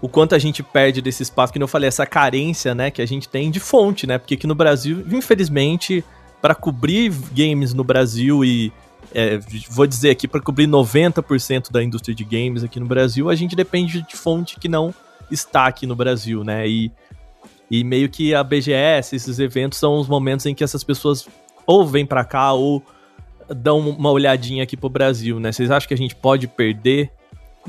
O 0.03 0.09
quanto 0.09 0.35
a 0.35 0.39
gente 0.39 0.65
perde 0.65 1.01
desse 1.01 1.23
espaço, 1.23 1.53
que 1.53 1.63
eu 1.63 1.69
falei, 1.69 1.87
essa 1.87 2.05
carência, 2.05 2.75
né, 2.75 2.91
que 2.91 3.01
a 3.01 3.07
gente 3.07 3.29
tem 3.29 3.53
de 3.53 3.61
fonte, 3.61 4.05
né? 4.05 4.19
Porque 4.19 4.35
aqui 4.35 4.49
no 4.49 4.55
Brasil, 4.55 5.07
infelizmente, 5.09 6.05
para 6.41 6.57
cobrir 6.57 7.15
games 7.33 7.73
no 7.73 7.85
Brasil 7.85 8.45
e 8.45 8.73
é, 9.15 9.39
vou 9.71 9.87
dizer 9.87 10.11
aqui, 10.11 10.27
para 10.27 10.41
cobrir 10.41 10.67
90% 10.67 11.71
da 11.71 11.83
indústria 11.83 12.15
de 12.15 12.25
games 12.25 12.65
aqui 12.65 12.81
no 12.81 12.87
Brasil, 12.87 13.31
a 13.31 13.35
gente 13.37 13.55
depende 13.55 14.03
de 14.03 14.17
fonte 14.17 14.59
que 14.59 14.69
não 14.69 14.93
está 15.31 15.67
aqui 15.67 15.87
no 15.87 15.95
Brasil, 15.95 16.43
né? 16.43 16.67
E, 16.69 16.91
e 17.71 17.85
meio 17.85 18.09
que 18.09 18.35
a 18.35 18.43
BGS, 18.43 19.15
esses 19.15 19.39
eventos 19.39 19.79
são 19.79 19.99
os 19.99 20.09
momentos 20.09 20.47
em 20.47 20.55
que 20.55 20.65
essas 20.65 20.83
pessoas 20.83 21.29
ou 21.65 21.87
vêm 21.87 22.05
para 22.05 22.25
cá 22.25 22.53
ou 22.53 22.83
dão 23.49 23.79
uma 23.79 24.11
olhadinha 24.11 24.65
aqui 24.65 24.77
pro 24.77 24.89
Brasil, 24.89 25.39
né? 25.39 25.53
Vocês 25.53 25.71
acham 25.71 25.87
que 25.87 25.95
a 25.95 25.99
gente 25.99 26.17
pode 26.17 26.49
perder 26.49 27.09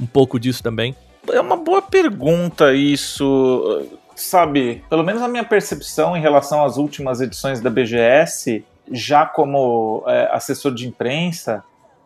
um 0.01 0.07
pouco 0.07 0.39
disso 0.39 0.63
também? 0.63 0.95
É 1.31 1.39
uma 1.39 1.55
boa 1.55 1.81
pergunta 1.81 2.73
isso, 2.73 3.87
sabe? 4.15 4.83
Pelo 4.89 5.03
menos 5.03 5.21
a 5.21 5.27
minha 5.27 5.43
percepção 5.43 6.17
em 6.17 6.21
relação 6.21 6.63
às 6.63 6.77
últimas 6.77 7.21
edições 7.21 7.61
da 7.61 7.69
BGS, 7.69 8.63
já 8.91 9.25
como 9.25 10.03
é, 10.07 10.29
assessor 10.31 10.73
de 10.73 10.87
imprensa, 10.87 11.63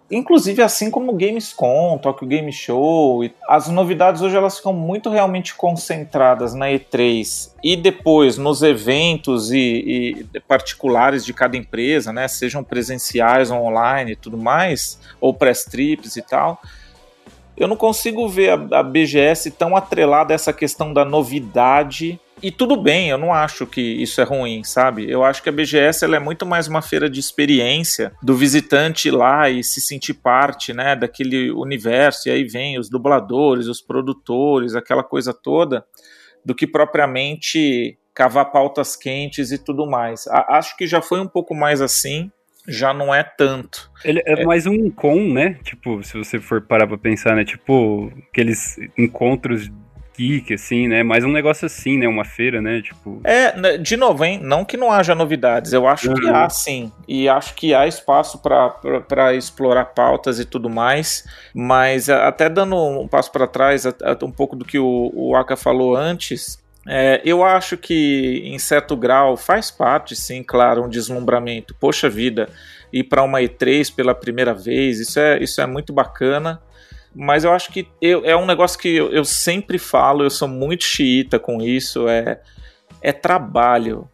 inclusive 0.09 0.61
assim 0.61 0.89
como 0.89 1.13
Gamescom, 1.13 1.97
Tokyo 1.97 2.27
Game 2.27 2.51
Show, 2.53 3.21
as 3.49 3.67
novidades 3.67 4.21
hoje 4.21 4.37
elas 4.37 4.57
ficam 4.57 4.71
muito 4.71 5.09
realmente 5.09 5.53
concentradas 5.55 6.53
na 6.53 6.67
E3 6.67 7.51
e 7.63 7.75
depois 7.75 8.37
nos 8.37 8.61
eventos 8.61 9.51
e, 9.51 10.27
e 10.33 10.39
particulares 10.41 11.25
de 11.25 11.33
cada 11.33 11.57
empresa, 11.57 12.13
né, 12.13 12.27
sejam 12.27 12.63
presenciais 12.63 13.51
online 13.51 14.13
e 14.13 14.15
tudo 14.15 14.37
mais, 14.37 14.99
ou 15.19 15.33
press 15.33 15.65
trips 15.65 16.15
e 16.15 16.21
tal 16.21 16.61
eu 17.57 17.67
não 17.67 17.75
consigo 17.75 18.27
ver 18.29 18.51
a, 18.51 18.79
a 18.79 18.83
BGS 18.83 19.51
tão 19.51 19.75
atrelada 19.75 20.33
a 20.33 20.35
essa 20.35 20.53
questão 20.53 20.93
da 20.93 21.03
novidade 21.03 22.19
e 22.41 22.51
tudo 22.51 22.77
bem, 22.77 23.09
eu 23.09 23.17
não 23.17 23.33
acho 23.33 23.65
que 23.65 23.81
isso 23.81 24.21
é 24.21 24.23
ruim, 24.23 24.63
sabe? 24.63 25.09
Eu 25.09 25.23
acho 25.23 25.41
que 25.41 25.49
a 25.49 25.51
BGS 25.51 26.05
ela 26.05 26.17
é 26.17 26.19
muito 26.19 26.45
mais 26.45 26.67
uma 26.67 26.83
feira 26.83 27.09
de 27.09 27.19
experiência 27.19 28.13
do 28.21 28.35
visitante 28.35 29.07
ir 29.07 29.11
lá 29.11 29.49
e 29.49 29.63
se 29.63 29.81
sentir 29.81 30.13
parte, 30.13 30.71
né, 30.71 30.95
daquele 30.95 31.49
universo. 31.49 32.29
E 32.29 32.31
aí 32.31 32.43
vem 32.43 32.77
os 32.77 32.89
dubladores, 32.89 33.65
os 33.65 33.81
produtores, 33.81 34.75
aquela 34.75 35.03
coisa 35.03 35.33
toda, 35.33 35.83
do 36.45 36.53
que 36.53 36.67
propriamente 36.67 37.97
cavar 38.13 38.51
pautas 38.51 38.95
quentes 38.95 39.51
e 39.51 39.57
tudo 39.57 39.87
mais. 39.87 40.27
A, 40.27 40.57
acho 40.57 40.77
que 40.77 40.85
já 40.85 41.01
foi 41.01 41.19
um 41.19 41.27
pouco 41.27 41.55
mais 41.55 41.81
assim, 41.81 42.31
já 42.67 42.93
não 42.93 43.13
é 43.13 43.23
tanto. 43.23 43.89
Ele 44.03 44.21
é, 44.25 44.41
é, 44.41 44.45
mais 44.45 44.65
um 44.65 44.89
com, 44.89 45.15
né? 45.31 45.57
Tipo, 45.63 46.03
se 46.03 46.17
você 46.17 46.39
for 46.39 46.61
parar 46.61 46.85
pra 46.85 46.97
pensar, 46.97 47.35
né? 47.35 47.45
Tipo, 47.45 48.11
aqueles 48.29 48.77
encontros 48.97 49.71
geek, 50.17 50.53
assim, 50.53 50.87
né? 50.87 51.03
Mais 51.03 51.23
um 51.23 51.31
negócio 51.31 51.67
assim, 51.67 51.97
né? 51.97 52.07
Uma 52.07 52.25
feira, 52.25 52.61
né? 52.61 52.81
Tipo. 52.81 53.21
É, 53.23 53.55
né, 53.55 53.77
de 53.77 53.95
novo, 53.95 54.25
hein? 54.25 54.39
Não 54.41 54.65
que 54.65 54.75
não 54.75 54.91
haja 54.91 55.13
novidades. 55.13 55.71
Eu 55.71 55.87
acho 55.87 56.09
uhum. 56.09 56.15
que 56.15 56.29
há 56.29 56.49
sim. 56.49 56.91
E 57.07 57.29
acho 57.29 57.53
que 57.53 57.73
há 57.73 57.87
espaço 57.87 58.41
para 58.41 59.33
explorar 59.35 59.85
pautas 59.85 60.39
e 60.39 60.45
tudo 60.45 60.69
mais. 60.69 61.23
Mas 61.53 62.09
até 62.09 62.49
dando 62.49 62.75
um 62.75 63.07
passo 63.07 63.31
para 63.31 63.47
trás, 63.47 63.85
um 64.23 64.31
pouco 64.31 64.55
do 64.55 64.65
que 64.65 64.79
o, 64.79 65.11
o 65.13 65.35
Aka 65.35 65.55
falou 65.55 65.95
antes. 65.95 66.65
É, 66.87 67.21
eu 67.25 67.43
acho 67.43 67.77
que, 67.77 68.41
em 68.45 68.57
certo 68.57 68.95
grau, 68.95 69.35
faz 69.35 69.69
parte, 69.69 70.15
sim, 70.15 70.41
claro, 70.41 70.83
um 70.85 70.89
deslumbramento. 70.89 71.75
Poxa 71.79 72.09
vida, 72.09 72.49
ir 72.93 73.03
para 73.03 73.23
uma 73.23 73.39
E3 73.39 73.93
pela 73.93 74.15
primeira 74.15 74.53
vez, 74.53 74.99
isso 74.99 75.19
é, 75.19 75.41
isso 75.43 75.59
é 75.59 75.65
muito 75.65 75.91
bacana 75.91 76.61
mas 77.19 77.43
eu 77.43 77.51
acho 77.51 77.71
que 77.71 77.87
eu, 77.99 78.23
é 78.23 78.35
um 78.35 78.45
negócio 78.45 78.77
que 78.77 78.95
eu, 78.95 79.11
eu, 79.11 79.25
sempre 79.25 79.79
falo, 79.79 80.23
eu 80.23 80.29
sou 80.29 80.47
muito 80.47 80.83
xiita 80.83 81.39
com 81.39 81.59
isso, 81.59 82.07
é, 82.07 82.39
é 83.01 83.11
trabalho. 83.11 84.07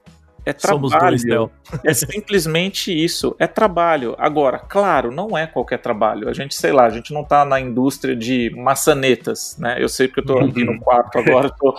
É 0.46 0.52
trabalho. 0.52 0.90
Somos 0.90 1.02
dois, 1.02 1.24
Del. 1.24 1.52
É 1.86 1.94
simplesmente 1.94 2.92
isso. 2.92 3.36
É 3.40 3.48
trabalho. 3.48 4.14
Agora, 4.18 4.60
claro, 4.60 5.12
não 5.12 5.38
é 5.38 5.48
qualquer 5.48 5.80
trabalho. 5.80 6.28
A 6.28 6.34
gente, 6.34 6.54
sei 6.54 6.72
lá, 6.72 6.86
a 6.86 6.90
gente 6.90 7.14
não 7.14 7.24
tá 7.24 7.46
na 7.46 7.60
indústria 7.60 8.16
de 8.16 8.52
maçanetas, 8.56 9.58
né? 9.58 9.78
Eu 9.80 9.88
sei 9.88 10.08
porque 10.08 10.20
eu 10.20 10.26
tô 10.26 10.40
aqui 10.40 10.64
no 10.66 10.80
quarto 10.80 11.18
agora. 11.18 11.50
Tô... 11.50 11.76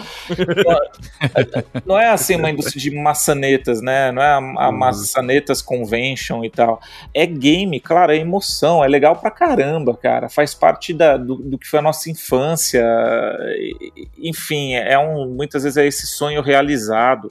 não 1.85 1.99
é 1.99 2.11
assim 2.11 2.37
uma 2.37 2.51
indústria 2.51 2.81
de 2.81 2.91
maçanetas, 2.91 3.83
né? 3.83 4.11
Não 4.11 4.23
é 4.23 4.29
a, 4.29 4.37
a 4.37 4.39
uhum. 4.39 4.79
maçanetas 4.79 5.61
convention 5.61 6.43
e 6.45 6.51
tal. 6.51 6.81
É 7.13 7.27
game, 7.27 7.79
claro, 7.81 8.13
é 8.13 8.17
emoção. 8.17 8.83
É 8.83 8.89
legal 8.89 9.17
pra 9.17 9.31
caramba, 9.31 9.95
cara. 9.95 10.31
Faz 10.31 10.55
parte 10.55 10.95
da, 10.95 11.19
do, 11.19 11.37
do 11.37 11.59
que 11.59 11.69
foi 11.69 11.81
a 11.81 11.83
nossa 11.83 12.11
infância. 12.11 12.85
Enfim, 14.19 14.75
é 14.75 14.99
um, 14.99 15.29
muitas 15.29 15.65
vezes 15.65 15.77
é 15.77 15.87
esse 15.87 16.07
sonho 16.07 16.41
realizado 16.41 17.31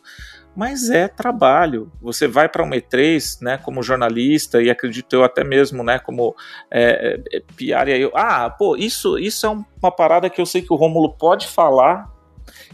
mas 0.56 0.90
é 0.90 1.08
trabalho. 1.08 1.92
Você 2.02 2.28
vai 2.28 2.48
para 2.48 2.64
um 2.64 2.70
E3, 2.70 3.42
né, 3.42 3.58
como 3.58 3.82
jornalista 3.82 4.62
e 4.62 4.70
acredito 4.70 5.14
eu 5.14 5.24
até 5.24 5.44
mesmo, 5.44 5.84
né, 5.84 6.00
como 6.00 6.36
é, 6.70 7.20
é, 7.32 7.40
PR 7.40 7.90
e 7.90 7.94
aí, 7.94 8.12
ah, 8.14 8.50
pô, 8.50 8.76
isso, 8.76 9.18
isso 9.18 9.46
é 9.46 9.50
uma 9.50 9.92
parada 9.92 10.30
que 10.30 10.40
eu 10.40 10.46
sei 10.46 10.62
que 10.62 10.72
o 10.72 10.76
Rômulo 10.76 11.14
pode 11.14 11.48
falar 11.48 12.12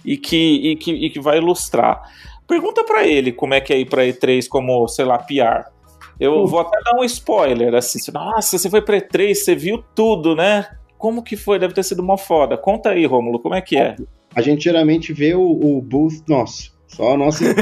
e 0.03 0.17
que, 0.17 0.71
e 0.71 0.75
que, 0.75 0.91
e 0.91 1.09
que 1.09 1.19
vai 1.19 1.37
ilustrar. 1.37 2.01
Pergunta 2.47 2.83
para 2.83 3.05
ele 3.05 3.31
como 3.31 3.53
é 3.53 3.61
que 3.61 3.71
é 3.71 3.79
ir 3.79 3.85
para 3.85 4.05
E3 4.05 4.47
como, 4.47 4.87
sei 4.87 5.05
lá, 5.05 5.17
PR. 5.17 5.69
Eu 6.19 6.45
vou 6.45 6.59
até 6.59 6.81
dar 6.83 6.99
um 6.99 7.03
spoiler, 7.05 7.73
assim, 7.73 7.99
nossa, 8.11 8.57
você 8.57 8.69
foi 8.69 8.81
para 8.81 8.97
E3, 8.97 9.35
você 9.35 9.55
viu 9.55 9.81
tudo, 9.95 10.35
né? 10.35 10.67
Como 10.97 11.23
que 11.23 11.37
foi? 11.37 11.57
Deve 11.57 11.73
ter 11.73 11.83
sido 11.83 12.01
uma 12.01 12.17
foda. 12.17 12.57
Conta 12.57 12.89
aí, 12.89 13.05
Rômulo, 13.05 13.39
como 13.39 13.55
é 13.55 13.61
que 13.61 13.77
é? 13.77 13.95
A 14.35 14.41
gente 14.41 14.65
geralmente 14.65 15.13
vê 15.13 15.33
o, 15.33 15.41
o 15.41 15.81
booth 15.81 16.21
nosso 16.27 16.77
só 16.89 17.13
a 17.13 17.17
nossa. 17.17 17.45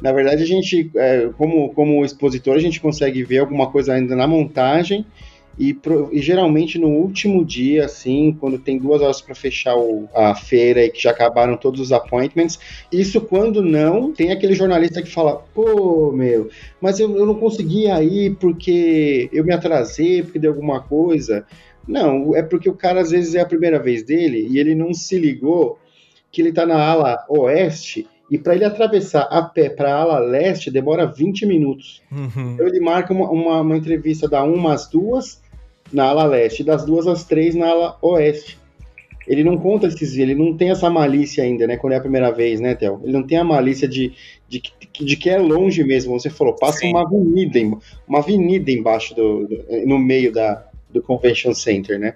na 0.00 0.12
verdade, 0.12 0.42
a 0.42 0.46
gente, 0.46 0.90
é, 0.94 1.28
como, 1.36 1.74
como 1.74 2.04
expositor, 2.04 2.56
a 2.56 2.60
gente 2.60 2.80
consegue 2.80 3.22
ver 3.24 3.38
alguma 3.38 3.70
coisa 3.70 3.92
ainda 3.94 4.16
na 4.16 4.26
montagem. 4.26 5.04
E, 5.58 5.76
e, 6.12 6.22
geralmente 6.22 6.78
no 6.78 6.88
último 6.88 7.44
dia, 7.44 7.84
assim, 7.84 8.34
quando 8.40 8.58
tem 8.58 8.78
duas 8.78 9.02
horas 9.02 9.20
para 9.20 9.34
fechar 9.34 9.76
o, 9.76 10.08
a 10.14 10.34
feira 10.34 10.82
e 10.82 10.90
que 10.90 11.02
já 11.02 11.10
acabaram 11.10 11.56
todos 11.56 11.80
os 11.80 11.92
appointments, 11.92 12.58
isso 12.90 13.20
quando 13.20 13.62
não, 13.62 14.10
tem 14.10 14.30
aquele 14.30 14.54
jornalista 14.54 15.02
que 15.02 15.10
fala: 15.10 15.44
pô, 15.52 16.12
meu, 16.12 16.48
mas 16.80 16.98
eu, 16.98 17.14
eu 17.14 17.26
não 17.26 17.34
consegui 17.34 17.88
ir 17.88 18.36
porque 18.36 19.28
eu 19.32 19.44
me 19.44 19.52
atrasei, 19.52 20.22
porque 20.22 20.38
deu 20.38 20.52
alguma 20.52 20.80
coisa. 20.80 21.44
Não, 21.86 22.34
é 22.34 22.42
porque 22.42 22.70
o 22.70 22.74
cara 22.74 23.00
às 23.00 23.10
vezes 23.10 23.34
é 23.34 23.40
a 23.40 23.46
primeira 23.46 23.78
vez 23.78 24.02
dele 24.02 24.46
e 24.48 24.58
ele 24.58 24.74
não 24.74 24.94
se 24.94 25.18
ligou 25.18 25.78
que 26.30 26.40
ele 26.40 26.50
está 26.50 26.64
na 26.64 26.82
ala 26.82 27.24
oeste 27.28 28.06
e 28.30 28.38
para 28.38 28.54
ele 28.54 28.64
atravessar 28.64 29.22
a 29.22 29.42
pé 29.42 29.68
para 29.68 29.92
a 29.92 30.00
ala 30.00 30.18
leste 30.20 30.70
demora 30.70 31.04
20 31.04 31.46
minutos. 31.46 32.00
Uhum. 32.12 32.52
Então 32.54 32.66
ele 32.66 32.80
marca 32.80 33.12
uma, 33.12 33.28
uma, 33.28 33.60
uma, 33.60 33.76
entrevista 33.76 34.28
da 34.28 34.44
1 34.44 34.68
às 34.68 34.88
2 34.88 35.42
na 35.92 36.04
ala 36.04 36.24
leste, 36.24 36.62
das 36.62 36.84
2 36.84 37.08
às 37.08 37.24
3 37.24 37.56
na 37.56 37.68
ala 37.68 37.98
oeste. 38.00 38.58
Ele 39.26 39.44
não 39.44 39.58
conta 39.58 39.86
esses 39.86 40.16
ele 40.16 40.34
não 40.34 40.56
tem 40.56 40.70
essa 40.70 40.88
malícia 40.88 41.44
ainda, 41.44 41.66
né? 41.66 41.76
Quando 41.76 41.92
é 41.92 41.96
a 41.96 42.00
primeira 42.00 42.32
vez, 42.32 42.58
né, 42.58 42.74
Theo? 42.74 43.00
Ele 43.02 43.12
não 43.12 43.22
tem 43.22 43.38
a 43.38 43.44
malícia 43.44 43.86
de, 43.86 44.12
de, 44.48 44.60
de, 44.60 45.04
de 45.04 45.16
que 45.16 45.28
é 45.28 45.38
longe 45.38 45.84
mesmo. 45.84 46.18
Você 46.18 46.30
falou, 46.30 46.54
passa 46.56 46.78
Sim. 46.78 46.90
uma 46.90 47.02
avenida, 47.02 47.58
uma 48.08 48.18
avenida 48.18 48.70
embaixo 48.70 49.14
do, 49.14 49.46
do 49.46 49.64
no 49.86 49.98
meio 49.98 50.32
da, 50.32 50.64
do 50.92 51.02
Convention 51.02 51.54
Center, 51.54 51.98
né? 51.98 52.14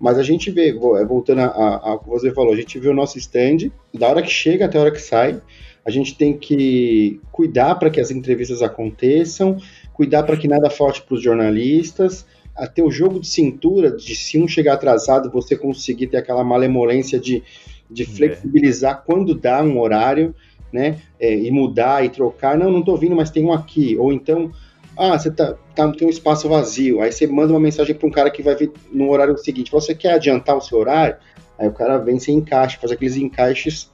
Mas 0.00 0.18
a 0.18 0.22
gente 0.22 0.50
vê, 0.50 0.68
é, 0.70 1.04
voltando 1.04 1.40
ao 1.40 1.98
que 2.00 2.08
você 2.08 2.30
falou, 2.32 2.52
a 2.52 2.56
gente 2.56 2.78
vê 2.78 2.88
o 2.88 2.94
nosso 2.94 3.18
stand, 3.18 3.70
da 3.92 4.08
hora 4.08 4.22
que 4.22 4.30
chega 4.30 4.66
até 4.66 4.78
a 4.78 4.82
hora 4.82 4.90
que 4.90 5.00
sai, 5.00 5.40
a 5.84 5.90
gente 5.90 6.16
tem 6.16 6.36
que 6.36 7.20
cuidar 7.30 7.74
para 7.74 7.90
que 7.90 8.00
as 8.00 8.10
entrevistas 8.10 8.62
aconteçam, 8.62 9.58
cuidar 9.92 10.22
para 10.22 10.36
que 10.36 10.48
nada 10.48 10.70
falte 10.70 11.02
para 11.02 11.14
os 11.14 11.22
jornalistas, 11.22 12.24
até 12.56 12.82
o 12.82 12.90
jogo 12.90 13.20
de 13.20 13.26
cintura, 13.26 13.90
de 13.90 14.14
se 14.14 14.38
um 14.38 14.48
chegar 14.48 14.74
atrasado, 14.74 15.30
você 15.30 15.56
conseguir 15.56 16.06
ter 16.06 16.18
aquela 16.18 16.44
malemolência 16.44 17.18
de, 17.18 17.42
de 17.90 18.04
é. 18.04 18.06
flexibilizar 18.06 19.02
é. 19.02 19.06
quando 19.06 19.34
dá 19.34 19.62
um 19.62 19.78
horário, 19.78 20.34
né? 20.72 21.00
É, 21.20 21.32
e 21.32 21.50
mudar 21.50 22.04
e 22.04 22.08
trocar. 22.08 22.56
Não, 22.56 22.70
não 22.70 22.80
estou 22.80 22.96
vindo, 22.96 23.14
mas 23.14 23.30
tem 23.30 23.44
um 23.44 23.52
aqui. 23.52 23.96
Ou 23.96 24.12
então, 24.12 24.50
ah, 24.96 25.18
você 25.18 25.30
tá, 25.30 25.54
tá, 25.74 25.90
tem 25.92 26.06
um 26.06 26.10
espaço 26.10 26.48
vazio. 26.48 27.00
Aí 27.00 27.12
você 27.12 27.26
manda 27.26 27.52
uma 27.52 27.60
mensagem 27.60 27.94
para 27.94 28.06
um 28.06 28.10
cara 28.10 28.30
que 28.30 28.42
vai 28.42 28.54
vir 28.54 28.72
no 28.92 29.10
horário 29.10 29.36
seguinte. 29.36 29.70
Você 29.70 29.94
quer 29.94 30.14
adiantar 30.14 30.56
o 30.56 30.60
seu 30.60 30.78
horário? 30.78 31.16
Aí 31.58 31.68
o 31.68 31.72
cara 31.72 31.98
vem 31.98 32.18
sem 32.18 32.36
encaixe, 32.38 32.78
faz 32.78 32.92
aqueles 32.92 33.16
encaixes 33.16 33.90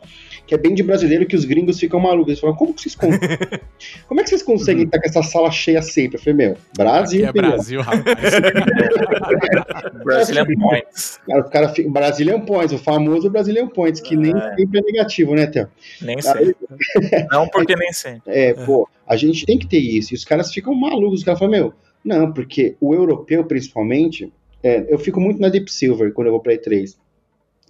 que 0.51 0.55
é 0.57 0.59
bem 0.59 0.75
de 0.75 0.83
brasileiro 0.83 1.27
que 1.27 1.37
os 1.37 1.45
gringos 1.45 1.79
ficam 1.79 2.01
malucos. 2.01 2.31
Eles 2.31 2.41
falam, 2.41 2.57
como 2.57 2.75
que 2.75 2.83
vocês 2.83 2.97
conseguem? 2.97 3.39
como 4.09 4.21
é 4.21 4.25
que 4.25 4.31
vocês 4.31 4.43
conseguem 4.43 4.83
estar 4.83 4.99
com 4.99 5.09
essa 5.09 5.23
sala 5.23 5.49
cheia 5.49 5.81
sempre? 5.81 6.17
Eu 6.17 6.21
falei, 6.21 6.35
meu, 6.35 6.57
Brasil. 6.77 7.29
Aqui 7.29 7.39
é 7.39 7.43
Brasil, 7.43 7.81
rapaz. 7.81 8.19
Brazilian 10.03 10.47
Points. 10.47 11.21
Cara, 11.25 11.41
o 11.41 11.51
cara 11.51 11.75
Brazilian 11.87 12.41
Points, 12.41 12.73
o 12.73 12.79
famoso 12.79 13.31
Brazilian 13.31 13.69
Points, 13.69 14.01
que 14.01 14.17
nem 14.17 14.37
é. 14.37 14.57
sempre 14.57 14.81
é 14.81 14.83
negativo, 14.83 15.37
né, 15.37 15.47
Theo? 15.47 15.69
Nem 16.03 16.21
sempre. 16.21 16.57
Não, 17.31 17.47
porque 17.47 17.77
nem 17.77 17.93
sempre. 17.93 18.23
É, 18.27 18.53
pô, 18.53 18.89
a 19.07 19.15
gente 19.15 19.47
tem 19.47 19.57
que 19.57 19.69
ter 19.69 19.79
isso. 19.79 20.13
E 20.13 20.17
os 20.17 20.25
caras 20.25 20.53
ficam 20.53 20.75
malucos. 20.75 21.21
Os 21.21 21.25
caras 21.25 21.39
falam, 21.39 21.53
meu, 21.53 21.75
não, 22.05 22.33
porque 22.33 22.75
o 22.81 22.93
europeu, 22.93 23.45
principalmente, 23.45 24.33
é, 24.65 24.85
eu 24.89 24.99
fico 24.99 25.21
muito 25.21 25.41
na 25.41 25.49
Deep 25.49 25.71
Silver 25.71 26.13
quando 26.13 26.27
eu 26.27 26.33
vou 26.33 26.41
pra 26.41 26.55
E3 26.55 26.97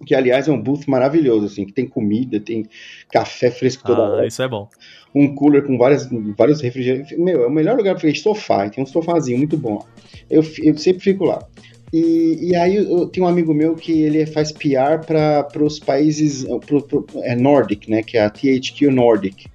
que 0.05 0.15
aliás 0.15 0.47
é 0.47 0.51
um 0.51 0.61
booth 0.61 0.87
maravilhoso, 0.87 1.45
assim, 1.45 1.65
que 1.65 1.73
tem 1.73 1.87
comida, 1.87 2.39
tem 2.39 2.65
café 3.11 3.51
fresco 3.51 3.83
toda 3.85 4.01
ah, 4.01 4.09
hora. 4.09 4.27
Isso 4.27 4.41
é 4.41 4.47
bom. 4.47 4.69
Um 5.13 5.33
cooler 5.35 5.65
com 5.65 5.77
várias, 5.77 6.09
vários 6.37 6.61
refrigerantes. 6.61 7.17
Meu, 7.17 7.43
é 7.43 7.47
o 7.47 7.51
melhor 7.51 7.77
lugar 7.77 7.95
para 7.95 8.09
ir 8.09 8.15
sofá, 8.15 8.69
tem 8.69 8.83
um 8.83 8.87
sofazinho 8.87 9.37
muito 9.37 9.57
bom. 9.57 9.85
Eu, 10.29 10.43
eu 10.63 10.77
sempre 10.77 11.01
fico 11.01 11.25
lá. 11.25 11.45
E, 11.93 12.37
e 12.49 12.55
aí 12.55 12.77
eu 12.77 13.05
tenho 13.07 13.25
um 13.25 13.29
amigo 13.29 13.53
meu 13.53 13.75
que 13.75 13.91
ele 14.01 14.25
faz 14.25 14.51
PR 14.51 15.05
para 15.05 15.63
os 15.63 15.77
países 15.77 16.45
pro, 16.65 16.81
pro, 16.81 17.05
é 17.23 17.35
Nordic, 17.35 17.89
né, 17.89 18.01
que 18.01 18.17
é 18.17 18.23
a 18.23 18.29
THQ 18.29 18.89
Nordic. 18.89 19.47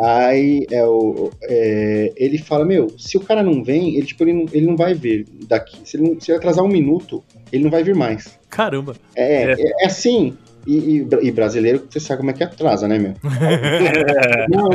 Aí 0.00 0.66
é 0.70 0.84
o, 0.84 1.30
é, 1.42 2.12
ele 2.16 2.38
fala, 2.38 2.64
meu, 2.64 2.92
se 2.96 3.16
o 3.16 3.20
cara 3.20 3.42
não 3.42 3.64
vem, 3.64 3.96
ele, 3.96 4.06
tipo, 4.06 4.22
ele, 4.22 4.32
não, 4.32 4.46
ele 4.52 4.66
não 4.66 4.76
vai 4.76 4.94
vir 4.94 5.26
daqui. 5.48 5.78
Se 5.84 5.96
ele, 5.96 6.08
não, 6.08 6.20
se 6.20 6.30
ele 6.30 6.38
atrasar 6.38 6.64
um 6.64 6.68
minuto, 6.68 7.22
ele 7.52 7.64
não 7.64 7.70
vai 7.70 7.82
vir 7.82 7.94
mais. 7.94 8.38
Caramba. 8.48 8.94
É, 9.14 9.52
é, 9.52 9.56
é 9.82 9.86
assim. 9.86 10.36
E, 10.64 10.76
e, 10.76 11.08
e, 11.22 11.30
brasileiro, 11.32 11.84
você 11.90 11.98
sabe 11.98 12.20
como 12.20 12.30
é 12.30 12.34
que 12.34 12.44
atrasa, 12.44 12.86
né, 12.86 12.96
meu? 12.96 13.14
não, 14.48 14.68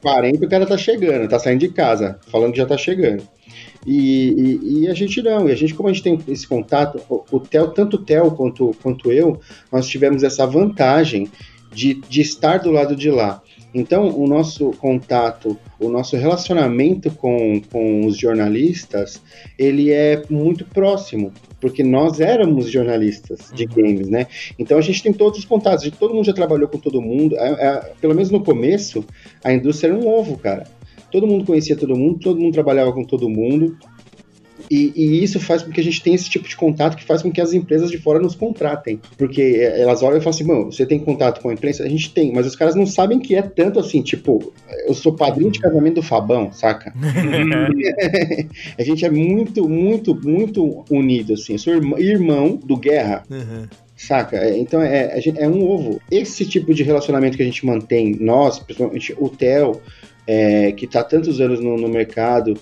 40 0.00 0.44
o 0.44 0.48
cara 0.48 0.64
tá 0.64 0.78
chegando, 0.78 1.28
tá 1.28 1.38
saindo 1.38 1.60
de 1.60 1.68
casa, 1.68 2.18
falando 2.30 2.52
que 2.52 2.58
já 2.58 2.64
tá 2.64 2.78
chegando. 2.78 3.22
E, 3.86 4.30
e, 4.62 4.80
e, 4.80 4.88
a 4.88 4.94
gente 4.94 5.20
não, 5.20 5.46
e 5.46 5.52
a 5.52 5.54
gente, 5.54 5.74
como 5.74 5.90
a 5.90 5.92
gente 5.92 6.02
tem 6.02 6.18
esse 6.28 6.48
contato, 6.48 6.98
o, 7.10 7.22
o 7.30 7.40
Theo, 7.40 7.68
tanto 7.68 7.96
o 7.96 7.98
Theo 7.98 8.30
quanto, 8.30 8.74
quanto 8.82 9.12
eu, 9.12 9.38
nós 9.70 9.86
tivemos 9.86 10.22
essa 10.22 10.46
vantagem 10.46 11.28
de, 11.70 11.94
de 12.08 12.22
estar 12.22 12.58
do 12.58 12.70
lado 12.70 12.96
de 12.96 13.10
lá. 13.10 13.42
Então, 13.74 14.08
o 14.16 14.26
nosso 14.28 14.70
contato, 14.72 15.58
o 15.80 15.88
nosso 15.88 16.16
relacionamento 16.16 17.10
com, 17.10 17.60
com 17.72 18.06
os 18.06 18.16
jornalistas, 18.16 19.20
ele 19.58 19.90
é 19.90 20.22
muito 20.30 20.64
próximo 20.64 21.32
porque 21.60 21.82
nós 21.82 22.20
éramos 22.20 22.70
jornalistas 22.70 23.50
de 23.54 23.64
games, 23.64 24.06
né? 24.10 24.26
Então 24.58 24.76
a 24.76 24.82
gente 24.82 25.02
tem 25.02 25.14
todos 25.14 25.38
os 25.38 25.44
contatos, 25.46 25.82
gente- 25.82 25.96
todo 25.96 26.12
mundo 26.14 26.26
já 26.26 26.34
trabalhou 26.34 26.68
com 26.68 26.76
todo 26.78 27.00
mundo, 27.00 27.34
é- 27.38 27.66
é- 27.66 27.92
pelo 28.02 28.14
menos 28.14 28.30
no 28.30 28.44
começo, 28.44 29.02
a 29.42 29.50
indústria 29.50 29.88
era 29.88 29.96
um 29.98 30.06
ovo, 30.06 30.36
cara. 30.36 30.66
Todo 31.10 31.26
mundo 31.26 31.46
conhecia 31.46 31.74
todo 31.74 31.96
mundo, 31.96 32.18
todo 32.18 32.38
mundo 32.38 32.52
trabalhava 32.52 32.92
com 32.92 33.02
todo 33.02 33.30
mundo. 33.30 33.78
E, 34.74 34.92
e 34.96 35.22
isso 35.22 35.38
faz 35.38 35.62
com 35.62 35.70
que 35.70 35.80
a 35.80 35.84
gente 35.84 36.02
tenha 36.02 36.16
esse 36.16 36.28
tipo 36.28 36.48
de 36.48 36.56
contato 36.56 36.96
que 36.96 37.04
faz 37.04 37.22
com 37.22 37.30
que 37.30 37.40
as 37.40 37.52
empresas 37.52 37.90
de 37.90 37.98
fora 37.98 38.18
nos 38.18 38.34
contratem. 38.34 39.00
Porque 39.16 39.40
é, 39.40 39.80
elas 39.80 40.02
olham 40.02 40.16
e 40.18 40.20
falam 40.20 40.30
assim: 40.34 40.44
Mano, 40.44 40.72
você 40.72 40.84
tem 40.84 40.98
contato 40.98 41.40
com 41.40 41.48
a 41.48 41.52
imprensa? 41.54 41.84
A 41.84 41.88
gente 41.88 42.12
tem, 42.12 42.32
mas 42.32 42.46
os 42.46 42.56
caras 42.56 42.74
não 42.74 42.86
sabem 42.86 43.18
que 43.20 43.34
é 43.34 43.42
tanto 43.42 43.78
assim, 43.78 44.02
tipo, 44.02 44.52
eu 44.86 44.94
sou 44.94 45.12
padrinho 45.14 45.50
de 45.50 45.60
casamento 45.60 45.94
do 45.96 46.02
Fabão, 46.02 46.50
saca? 46.52 46.92
a 48.78 48.82
gente 48.82 49.04
é 49.04 49.10
muito, 49.10 49.68
muito, 49.68 50.14
muito 50.22 50.84
unido, 50.90 51.34
assim. 51.34 51.52
Eu 51.54 51.58
sou 51.58 51.72
irmã- 51.74 51.98
irmão 51.98 52.56
do 52.56 52.76
Guerra. 52.76 53.22
Saca? 53.96 54.36
É, 54.38 54.58
Então 54.58 54.82
é, 54.82 55.20
gente- 55.20 55.38
é 55.40 55.48
um 55.48 55.62
ovo. 55.68 56.00
Esse 56.10 56.44
tipo 56.44 56.74
de 56.74 56.82
relacionamento 56.82 57.36
que 57.36 57.42
a 57.42 57.46
gente 57.46 57.64
mantém, 57.64 58.16
nós, 58.20 58.58
principalmente 58.58 59.14
o 59.18 59.28
Theo, 59.28 59.80
é, 60.26 60.72
que 60.72 60.84
está 60.86 61.02
tantos 61.04 61.40
anos 61.40 61.60
no, 61.60 61.76
no 61.76 61.88
mercado, 61.88 62.54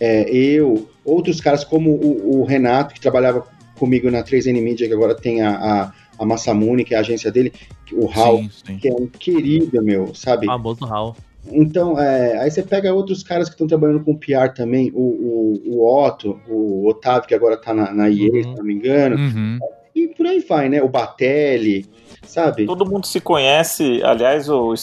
é, 0.00 0.28
eu, 0.30 0.88
outros 1.04 1.40
caras 1.40 1.64
como 1.64 1.90
o, 1.90 2.40
o 2.40 2.44
Renato, 2.44 2.94
que 2.94 3.00
trabalhava 3.00 3.44
comigo 3.78 4.10
na 4.10 4.22
3N 4.22 4.60
Media, 4.62 4.86
que 4.88 4.94
agora 4.94 5.14
tem 5.14 5.40
a, 5.42 5.50
a, 5.50 5.92
a 6.18 6.24
Massamune, 6.26 6.84
que 6.84 6.94
é 6.94 6.96
a 6.96 7.00
agência 7.00 7.30
dele, 7.30 7.52
o 7.92 8.06
Raul, 8.06 8.42
Sim, 8.44 8.50
sim. 8.66 8.76
que 8.78 8.88
é 8.88 8.92
um 8.94 9.06
querido, 9.06 9.82
meu, 9.82 10.14
sabe? 10.14 10.46
Famoso 10.46 10.84
Hal. 10.84 11.16
Então, 11.50 11.98
é, 11.98 12.38
aí 12.38 12.50
você 12.50 12.62
pega 12.62 12.92
outros 12.92 13.22
caras 13.22 13.48
que 13.48 13.54
estão 13.54 13.66
trabalhando 13.66 14.04
com 14.04 14.14
PR 14.16 14.52
também, 14.54 14.90
o, 14.94 15.00
o, 15.00 15.62
o 15.76 16.04
Otto, 16.04 16.38
o 16.48 16.86
Otávio, 16.88 17.26
que 17.28 17.34
agora 17.34 17.56
tá 17.56 17.72
na, 17.72 17.92
na 17.92 18.10
EA, 18.10 18.30
Uhum. 18.32 18.42
se 18.42 18.54
não 18.56 18.64
me 18.64 18.74
engano, 18.74 19.16
Uhum. 19.16 19.58
e 19.94 20.08
por 20.08 20.26
aí 20.26 20.40
vai, 20.40 20.68
né? 20.68 20.82
O 20.82 20.88
Batelli, 20.88 21.86
sabe? 22.28 22.66
Todo 22.66 22.86
mundo 22.86 23.06
se 23.06 23.20
conhece, 23.20 24.02
aliás, 24.04 24.48
o, 24.48 24.74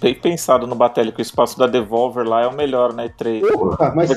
bem 0.00 0.14
pensado 0.14 0.66
no 0.66 0.74
Batelli, 0.74 1.12
que 1.12 1.20
o 1.20 1.22
espaço 1.22 1.58
da 1.58 1.66
Devolver 1.66 2.26
lá 2.26 2.42
é 2.42 2.46
o 2.46 2.54
melhor 2.54 2.92
E3. 2.94 3.40
Porra, 3.46 3.92
mas 3.94 4.10
o 4.10 4.14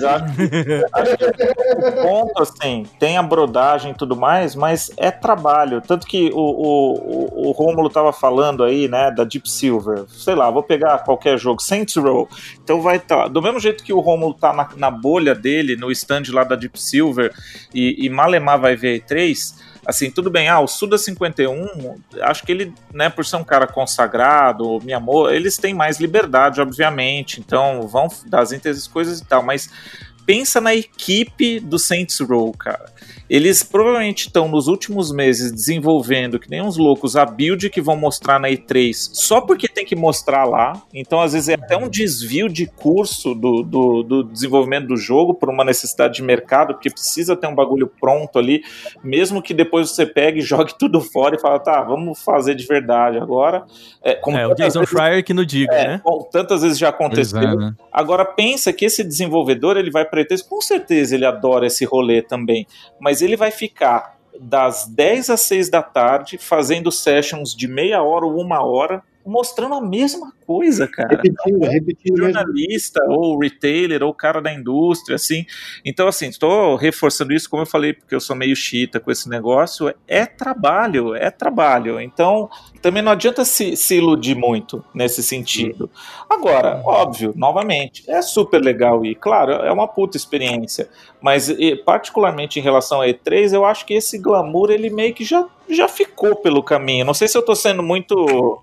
ponto, 2.01 2.41
assim, 2.41 2.85
tem 2.97 3.18
a 3.18 3.23
brodagem 3.23 3.91
e 3.91 3.95
tudo 3.95 4.15
mais, 4.15 4.56
mas 4.56 4.89
é 4.97 5.11
trabalho. 5.11 5.81
Tanto 5.81 6.07
que 6.07 6.31
o, 6.34 6.39
o, 6.39 7.49
o, 7.49 7.51
Rômulo 7.51 7.89
tava 7.89 8.14
falando 8.14 8.64
aí, 8.64 8.88
né, 8.88 9.11
da 9.11 9.23
Deep 9.23 9.49
Silver. 9.49 10.06
Sei 10.07 10.35
lá, 10.35 10.49
vou 10.49 10.64
pegar 10.64 10.99
qualquer 10.99 11.38
jogo, 11.38 11.61
Saints 11.61 11.95
Row. 11.95 12.27
Então 12.64 12.81
vai 12.81 12.97
estar. 12.97 13.27
do 13.27 13.41
mesmo 13.41 13.60
jeito 13.60 13.84
que 13.84 13.93
o 13.93 13.99
Rômulo 13.99 14.34
tá 14.34 14.53
na, 14.53 14.69
na 14.77 14.89
bolha 14.89 15.35
dele, 15.35 15.76
no 15.76 15.91
stand 15.91 16.23
lá 16.30 16.43
da 16.43 16.56
Deep 16.56 16.80
Silver, 16.80 17.34
e, 17.73 18.06
e 18.06 18.10
Malemar 18.10 18.60
vai 18.60 18.76
ver 18.76 19.01
E3. 19.01 19.69
Assim, 19.85 20.11
tudo 20.11 20.30
bem, 20.30 20.49
ah, 20.49 20.60
o 20.60 20.68
Suda 20.68 20.97
51, 20.97 21.97
acho 22.22 22.43
que 22.43 22.51
ele, 22.51 22.73
né, 22.93 23.10
por 23.10 23.26
ser 23.26 23.38
um 23.38 23.43
cara 23.43 23.65
consagrado, 23.65 24.68
o 24.68 24.84
Miyamoto, 24.84 25.31
eles 25.31 25.57
têm 25.57 25.73
mais 25.73 25.99
liberdade, 25.99 26.61
obviamente, 26.61 27.39
então 27.39 27.88
vão 27.88 28.07
dar 28.26 28.41
as 28.41 28.51
coisas 28.88 29.19
e 29.19 29.26
tal, 29.26 29.41
mas 29.41 29.69
pensa 30.26 30.61
na 30.61 30.76
equipe 30.76 31.60
do 31.60 31.80
Saints 31.80 32.19
Row, 32.19 32.51
cara. 32.53 32.91
Eles 33.30 33.61
provavelmente 33.64 34.27
estão 34.27 34.47
nos 34.47 34.68
últimos 34.68 35.11
meses 35.11 35.51
desenvolvendo, 35.51 36.39
que 36.39 36.49
nem 36.49 36.61
uns 36.61 36.77
loucos, 36.77 37.15
a 37.15 37.26
build 37.26 37.69
que 37.69 37.80
vão 37.81 37.95
mostrar 37.95 38.39
na 38.39 38.49
E3 38.49 38.93
só 39.14 39.39
porque 39.41 39.68
tem 39.68 39.85
que 39.85 39.95
mostrar 39.95 40.45
lá. 40.45 40.81
Então, 40.93 41.22
às 41.22 41.34
vezes, 41.34 41.49
é 41.49 41.53
até 41.53 41.77
um 41.77 41.88
desvio 41.88 42.49
de 42.49 42.65
curso 42.65 43.35
do, 43.35 43.61
do, 43.61 44.03
do 44.03 44.23
desenvolvimento 44.23 44.88
do 44.88 44.97
jogo 44.97 45.34
por 45.34 45.49
uma 45.49 45.64
necessidade 45.64 46.15
de 46.15 46.23
mercado, 46.23 46.73
porque 46.73 46.89
precisa 46.89 47.35
ter 47.35 47.47
um 47.47 47.53
bagulho 47.56 47.88
pronto 47.99 48.39
ali, 48.39 48.64
mesmo 49.03 49.41
que 49.41 49.53
depois 49.53 49.89
você 49.91 50.06
pegue 50.06 50.39
e 50.39 50.41
jogue 50.43 50.73
tudo 50.77 50.99
fora 51.01 51.35
e 51.35 51.39
fala, 51.39 51.60
tá, 51.60 51.81
vamos 51.84 52.19
fazer 52.23 52.56
de 52.56 52.65
verdade 52.65 53.18
agora. 53.18 53.64
É, 54.03 54.15
como 54.15 54.38
É, 54.38 54.47
o 54.47 54.56
Jason 54.56 54.80
vezes- 54.80 54.89
Fryer 54.89 55.23
que 55.23 55.34
não 55.34 55.45
diga, 55.45 55.73
é, 55.73 55.88
né? 55.88 56.01
como 56.03 56.23
tantas 56.23 56.61
vezes 56.64 56.77
já 56.80 56.89
aconteceu. 56.89 57.39
é, 57.39 57.56
né? 57.56 57.73
Agora 57.91 58.26
pensa 58.26 58.73
que 58.73 58.85
esse 58.85 59.03
desenvolvedor 59.03 59.77
ele 59.77 59.91
vai 59.91 60.06
para 60.06 60.23
E3, 60.26 60.39
com 60.47 60.61
certeza 60.61 61.14
ele 61.15 61.26
adora 61.26 61.68
esse 61.68 61.85
rolê 61.85 62.22
também, 62.22 62.65
mas 62.99 63.19
ele 63.22 63.36
vai 63.36 63.52
ficar 63.52 64.18
das 64.40 64.86
10 64.88 65.30
às 65.32 65.41
6 65.41 65.70
da 65.70 65.82
tarde 65.82 66.38
fazendo 66.38 66.91
sessions 66.91 67.56
de 67.56 67.68
meia 67.68 68.02
hora 68.02 68.26
ou 68.26 68.40
uma 68.40 68.64
hora 68.64 69.04
mostrando 69.30 69.76
a 69.76 69.81
mesma 69.81 70.34
coisa, 70.45 70.88
cara. 70.88 71.10
repetindo, 71.10 71.60
repetindo 71.65 72.18
mesmo. 72.18 72.34
Jornalista, 72.34 73.01
ou 73.07 73.38
retailer, 73.38 74.01
ou 74.03 74.14
cara 74.14 74.41
da 74.41 74.51
indústria, 74.51 75.15
assim. 75.15 75.45
Então, 75.85 76.07
assim, 76.07 76.27
estou 76.27 76.76
reforçando 76.76 77.31
isso, 77.31 77.49
como 77.49 77.61
eu 77.61 77.68
falei, 77.68 77.93
porque 77.93 78.15
eu 78.15 78.19
sou 78.19 78.35
meio 78.35 78.56
chita 78.56 78.99
com 78.99 79.11
esse 79.11 79.30
negócio. 79.30 79.93
É 80.07 80.26
trabalho, 80.26 81.14
é 81.14 81.30
trabalho. 81.30 82.01
Então, 82.01 82.49
também 82.81 83.03
não 83.03 83.11
adianta 83.11 83.45
se, 83.45 83.76
se 83.76 83.95
iludir 83.95 84.35
muito 84.35 84.84
nesse 84.93 85.22
sentido. 85.22 85.89
Agora, 86.27 86.81
óbvio, 86.84 87.34
novamente, 87.35 88.03
é 88.07 88.22
super 88.22 88.60
legal 88.60 89.06
e, 89.06 89.14
claro, 89.14 89.51
é 89.51 89.72
uma 89.72 89.88
puta 89.88 90.18
experiência. 90.18 90.89
Mas, 91.22 91.49
e, 91.49 91.76
particularmente 91.76 92.60
em 92.60 92.64
relação 92.64 93.01
a 93.01 93.06
E3, 93.06 93.53
eu 93.53 93.65
acho 93.65 93.85
que 93.85 93.93
esse 93.93 94.18
glamour, 94.18 94.72
ele 94.72 94.89
meio 94.89 95.14
que 95.14 95.23
já, 95.23 95.47
já 95.69 95.88
ficou 95.88 96.35
pelo 96.38 96.64
caminho. 96.64 97.06
Não 97.06 97.14
sei 97.14 97.27
se 97.27 97.38
eu 97.38 97.43
tô 97.43 97.56
sendo 97.56 97.84
muito 97.84 98.60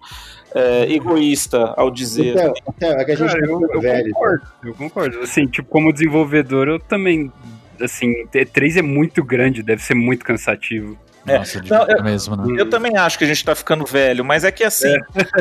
é, 0.55 0.93
egoísta 0.93 1.75
ao 1.77 1.91
dizer. 1.91 2.35
Então, 2.37 2.53
então, 2.77 2.91
é 3.01 3.05
que 3.05 3.13
a 3.13 3.17
gente 3.17 3.29
Cara, 3.29 3.41
tá 3.41 3.47
eu, 3.47 3.69
eu 3.73 3.81
velho. 3.81 4.13
concordo, 4.13 4.43
eu 4.65 4.75
concordo. 4.75 5.21
Assim, 5.21 5.47
tipo, 5.47 5.69
como 5.69 5.93
desenvolvedor, 5.93 6.69
eu 6.69 6.79
também. 6.79 7.31
Assim, 7.81 8.13
E3 8.35 8.79
é 8.79 8.83
muito 8.83 9.23
grande, 9.23 9.63
deve 9.63 9.83
ser 9.83 9.95
muito 9.95 10.25
cansativo. 10.25 10.97
É, 11.29 11.39
Nossa, 11.39 11.61
não, 11.69 11.85
eu- 11.89 12.03
mesmo, 12.05 12.37
né? 12.37 12.55
Eu 12.57 12.71
também 12.71 12.97
acho 12.97 13.19
que 13.19 13.25
a 13.25 13.27
gente 13.27 13.45
tá 13.45 13.53
ficando 13.55 13.85
velho, 13.85 14.25
mas 14.25 14.45
é 14.45 14.53
que 14.53 14.63
assim, 14.63 14.95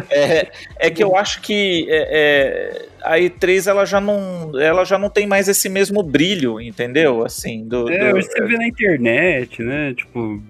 é, 0.09 0.51
é 0.79 0.89
que 0.89 1.03
eu 1.03 1.15
acho 1.15 1.41
que 1.41 1.85
é, 1.87 2.07
é, 2.11 2.85
a 3.03 3.19
E3 3.19 3.67
ela 3.67 3.85
já 3.85 4.01
não, 4.01 4.59
ela 4.59 4.83
já 4.83 4.97
não 4.97 5.09
tem 5.11 5.27
mais 5.27 5.47
esse 5.47 5.69
mesmo 5.69 6.01
brilho, 6.01 6.59
entendeu? 6.59 7.23
Assim, 7.23 7.67
do, 7.67 7.87
É, 7.89 8.09
do- 8.11 8.17
hoje 8.17 8.27
você 8.31 8.41
vê 8.43 8.57
na 8.57 8.67
internet, 8.67 9.61
né? 9.61 9.93
Tipo, 9.93 10.41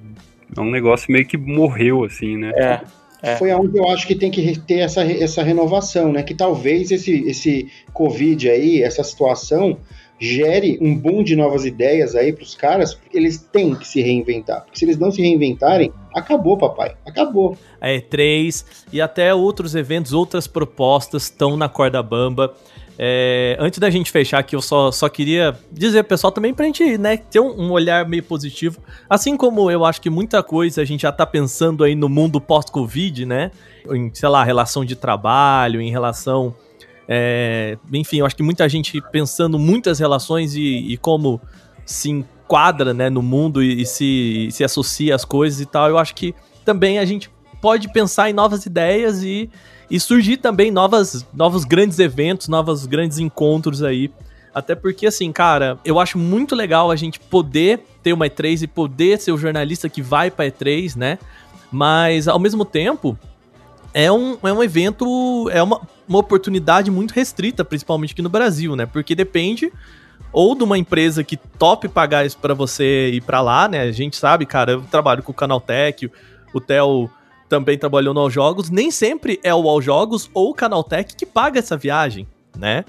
é 0.57 0.61
um 0.61 0.71
negócio 0.71 1.11
meio 1.11 1.25
que 1.27 1.35
morreu, 1.37 2.05
assim, 2.05 2.37
né? 2.37 2.51
é, 2.55 2.79
É. 3.25 3.37
Foi 3.37 3.49
aonde 3.49 3.77
eu 3.77 3.87
acho 3.89 4.05
que 4.05 4.13
tem 4.13 4.29
que 4.29 4.59
ter 4.59 4.79
essa, 4.79 5.03
essa 5.03 5.41
renovação, 5.41 6.11
né? 6.11 6.21
Que 6.21 6.35
talvez 6.35 6.91
esse, 6.91 7.27
esse 7.27 7.67
Covid 7.91 8.49
aí, 8.49 8.83
essa 8.83 9.03
situação, 9.03 9.77
gere 10.19 10.77
um 10.79 10.95
boom 10.95 11.23
de 11.23 11.35
novas 11.35 11.65
ideias 11.65 12.15
aí 12.15 12.31
pros 12.31 12.55
caras, 12.55 12.93
porque 12.93 13.17
eles 13.17 13.37
têm 13.37 13.75
que 13.75 13.87
se 13.87 14.01
reinventar. 14.01 14.63
Porque 14.63 14.77
se 14.77 14.85
eles 14.85 14.97
não 14.97 15.11
se 15.11 15.21
reinventarem, 15.21 15.91
acabou, 16.13 16.57
papai. 16.57 16.95
Acabou. 17.05 17.57
A 17.81 17.87
E3 17.87 18.63
e 18.93 19.01
até 19.01 19.33
outros 19.33 19.75
eventos, 19.75 20.13
outras 20.13 20.47
propostas 20.47 21.23
estão 21.23 21.57
na 21.57 21.67
corda 21.67 22.01
bamba. 22.01 22.53
É, 22.97 23.57
antes 23.59 23.77
da 23.79 23.89
gente 23.89 24.09
fechar 24.09 24.39
aqui, 24.39 24.55
eu 24.55 24.61
só, 24.61 24.91
só 24.91 25.09
queria 25.09 25.57
dizer, 25.71 26.03
pessoal, 26.03 26.31
também 26.31 26.53
pra 26.53 26.65
gente 26.65 26.97
né, 26.97 27.17
ter 27.17 27.39
um, 27.39 27.63
um 27.63 27.71
olhar 27.71 28.07
meio 28.07 28.23
positivo. 28.23 28.79
Assim 29.09 29.35
como 29.35 29.69
eu 29.69 29.83
acho 29.83 30.01
que 30.01 30.09
muita 30.09 30.41
coisa 30.41 30.81
a 30.81 30.85
gente 30.85 31.01
já 31.01 31.11
tá 31.11 31.25
pensando 31.25 31.83
aí 31.83 31.95
no 31.95 32.07
mundo 32.07 32.39
pós-Covid, 32.39 33.25
né? 33.25 33.51
Em, 33.89 34.09
sei 34.13 34.29
lá, 34.29 34.43
relação 34.43 34.85
de 34.85 34.95
trabalho, 34.95 35.81
em 35.81 35.91
relação. 35.91 36.55
é, 37.07 37.77
enfim, 37.91 38.19
eu 38.19 38.25
acho 38.25 38.35
que 38.35 38.43
muita 38.43 38.67
gente 38.69 39.01
pensando 39.11 39.59
muitas 39.59 39.99
relações 39.99 40.55
e, 40.55 40.93
e 40.93 40.97
como 40.97 41.41
se 41.85 42.09
enquadra 42.09 42.93
né, 42.93 43.09
no 43.09 43.21
mundo 43.21 43.61
e, 43.61 43.81
e 43.81 43.85
se, 43.85 44.47
se 44.51 44.63
associa 44.63 45.15
às 45.15 45.25
coisas 45.25 45.59
e 45.59 45.65
tal. 45.65 45.89
Eu 45.89 45.97
acho 45.97 46.15
que 46.15 46.33
também 46.63 46.97
a 46.97 47.05
gente 47.05 47.29
pode 47.61 47.91
pensar 47.91 48.29
em 48.29 48.33
novas 48.33 48.65
ideias 48.65 49.23
e, 49.23 49.49
e 49.89 49.99
surgir 49.99 50.37
também 50.37 50.71
novas, 50.71 51.25
novos 51.33 51.63
grandes 51.63 51.99
eventos, 51.99 52.47
novos 52.47 52.85
grandes 52.85 53.19
encontros 53.19 53.83
aí. 53.83 54.11
Até 54.53 54.73
porque, 54.73 55.07
assim, 55.07 55.31
cara, 55.31 55.77
eu 55.83 55.99
acho 55.99 56.17
muito 56.17 56.55
legal 56.55 56.89
a 56.89 56.95
gente 56.95 57.19
poder 57.19 57.85
ter 58.01 58.13
uma 58.13 58.27
E3 58.27 58.63
e 58.63 58.67
poder 58.67 59.19
ser 59.19 59.31
o 59.31 59.37
jornalista 59.37 59.89
que 59.89 60.01
vai 60.01 60.31
pra 60.31 60.45
E3, 60.45 60.95
né? 60.95 61.19
Mas, 61.71 62.27
ao 62.27 62.39
mesmo 62.39 62.63
tempo, 62.63 63.19
é 63.93 64.11
um, 64.11 64.37
é 64.41 64.53
um 64.53 64.63
evento, 64.63 65.49
é 65.51 65.61
uma, 65.61 65.81
uma 66.07 66.19
oportunidade 66.19 66.89
muito 66.89 67.11
restrita, 67.11 67.65
principalmente 67.65 68.13
aqui 68.13 68.21
no 68.21 68.29
Brasil, 68.29 68.75
né? 68.75 68.85
Porque 68.85 69.13
depende 69.13 69.71
ou 70.31 70.53
de 70.53 70.63
uma 70.63 70.77
empresa 70.77 71.23
que 71.23 71.37
top 71.37 71.87
pagar 71.87 72.25
isso 72.25 72.37
pra 72.37 72.53
você 72.53 73.09
ir 73.13 73.21
pra 73.21 73.41
lá, 73.41 73.67
né? 73.67 73.81
A 73.81 73.91
gente 73.91 74.17
sabe, 74.17 74.45
cara, 74.45 74.73
eu 74.73 74.81
trabalho 74.81 75.23
com 75.23 75.31
o 75.31 75.35
Canaltech, 75.35 76.11
o 76.53 76.59
Theo 76.59 77.09
também 77.47 77.77
trabalhou 77.77 78.13
no 78.13 78.19
All 78.19 78.29
Jogos, 78.29 78.69
nem 78.69 78.89
sempre 78.91 79.39
é 79.43 79.53
o 79.53 79.67
All 79.67 79.81
Jogos 79.81 80.29
ou 80.33 80.49
o 80.49 80.53
Canaltech 80.53 81.15
que 81.15 81.25
paga 81.25 81.59
essa 81.59 81.77
viagem, 81.77 82.27
né? 82.57 82.85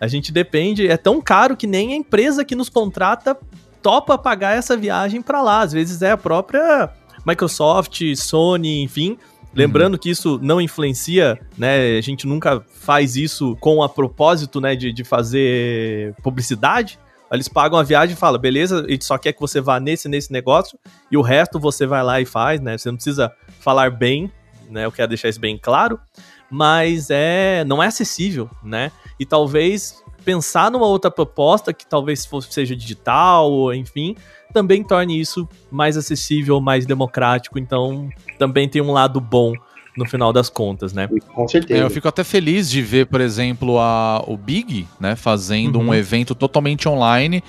A 0.00 0.06
gente 0.06 0.32
depende, 0.32 0.88
é 0.88 0.96
tão 0.96 1.20
caro 1.20 1.56
que 1.56 1.66
nem 1.66 1.92
a 1.92 1.96
empresa 1.96 2.44
que 2.44 2.54
nos 2.54 2.68
contrata 2.68 3.36
topa 3.82 4.16
pagar 4.16 4.56
essa 4.56 4.76
viagem 4.76 5.20
pra 5.20 5.42
lá. 5.42 5.60
Às 5.60 5.72
vezes 5.72 6.00
é 6.02 6.10
a 6.10 6.16
própria 6.16 6.90
Microsoft, 7.26 8.00
Sony, 8.16 8.82
enfim. 8.82 9.18
Lembrando 9.52 9.98
que 9.98 10.08
isso 10.08 10.38
não 10.40 10.60
influencia, 10.60 11.38
né? 11.58 11.98
A 11.98 12.00
gente 12.00 12.26
nunca 12.26 12.64
faz 12.72 13.16
isso 13.16 13.56
com 13.60 13.82
a 13.82 13.88
propósito, 13.88 14.60
né, 14.60 14.76
de, 14.76 14.92
de 14.92 15.02
fazer 15.02 16.14
publicidade, 16.22 16.98
Eles 17.32 17.48
pagam 17.48 17.78
a 17.78 17.82
viagem 17.82 18.14
e 18.14 18.18
falam, 18.18 18.40
beleza, 18.40 18.84
a 18.84 18.90
gente 18.90 19.04
só 19.04 19.16
quer 19.16 19.32
que 19.32 19.40
você 19.40 19.60
vá 19.60 19.78
nesse, 19.78 20.08
nesse 20.08 20.32
negócio, 20.32 20.78
e 21.10 21.16
o 21.16 21.22
resto 21.22 21.58
você 21.60 21.86
vai 21.86 22.02
lá 22.02 22.20
e 22.20 22.24
faz, 22.24 22.60
né? 22.60 22.76
Você 22.76 22.88
não 22.88 22.96
precisa 22.96 23.32
falar 23.60 23.90
bem, 23.90 24.30
né? 24.68 24.84
Eu 24.84 24.92
quero 24.92 25.08
deixar 25.08 25.28
isso 25.28 25.40
bem 25.40 25.56
claro, 25.56 26.00
mas 26.50 27.08
é 27.10 27.64
não 27.64 27.82
é 27.82 27.86
acessível, 27.86 28.50
né? 28.62 28.90
E 29.18 29.24
talvez 29.24 30.02
pensar 30.24 30.70
numa 30.70 30.86
outra 30.86 31.10
proposta 31.10 31.72
que 31.72 31.86
talvez 31.86 32.26
fosse, 32.26 32.52
seja 32.52 32.76
digital, 32.76 33.50
ou 33.50 33.74
enfim, 33.74 34.16
também 34.52 34.82
torne 34.82 35.18
isso 35.18 35.48
mais 35.70 35.96
acessível, 35.96 36.60
mais 36.60 36.86
democrático. 36.86 37.58
Então, 37.58 38.08
também 38.38 38.68
tem 38.68 38.82
um 38.82 38.92
lado 38.92 39.20
bom 39.20 39.52
no 39.96 40.06
final 40.06 40.32
das 40.32 40.48
contas, 40.48 40.92
né? 40.92 41.08
Com 41.34 41.46
certeza. 41.48 41.80
É, 41.80 41.84
eu 41.84 41.90
fico 41.90 42.06
até 42.08 42.22
feliz 42.24 42.70
de 42.70 42.80
ver, 42.82 43.06
por 43.06 43.20
exemplo, 43.20 43.78
a, 43.78 44.22
o 44.26 44.36
Big, 44.36 44.86
né, 45.00 45.16
fazendo 45.16 45.78
Uhum. 45.78 45.88
um 45.88 45.94
evento 45.94 46.34
totalmente 46.34 46.88
online, 46.88 47.42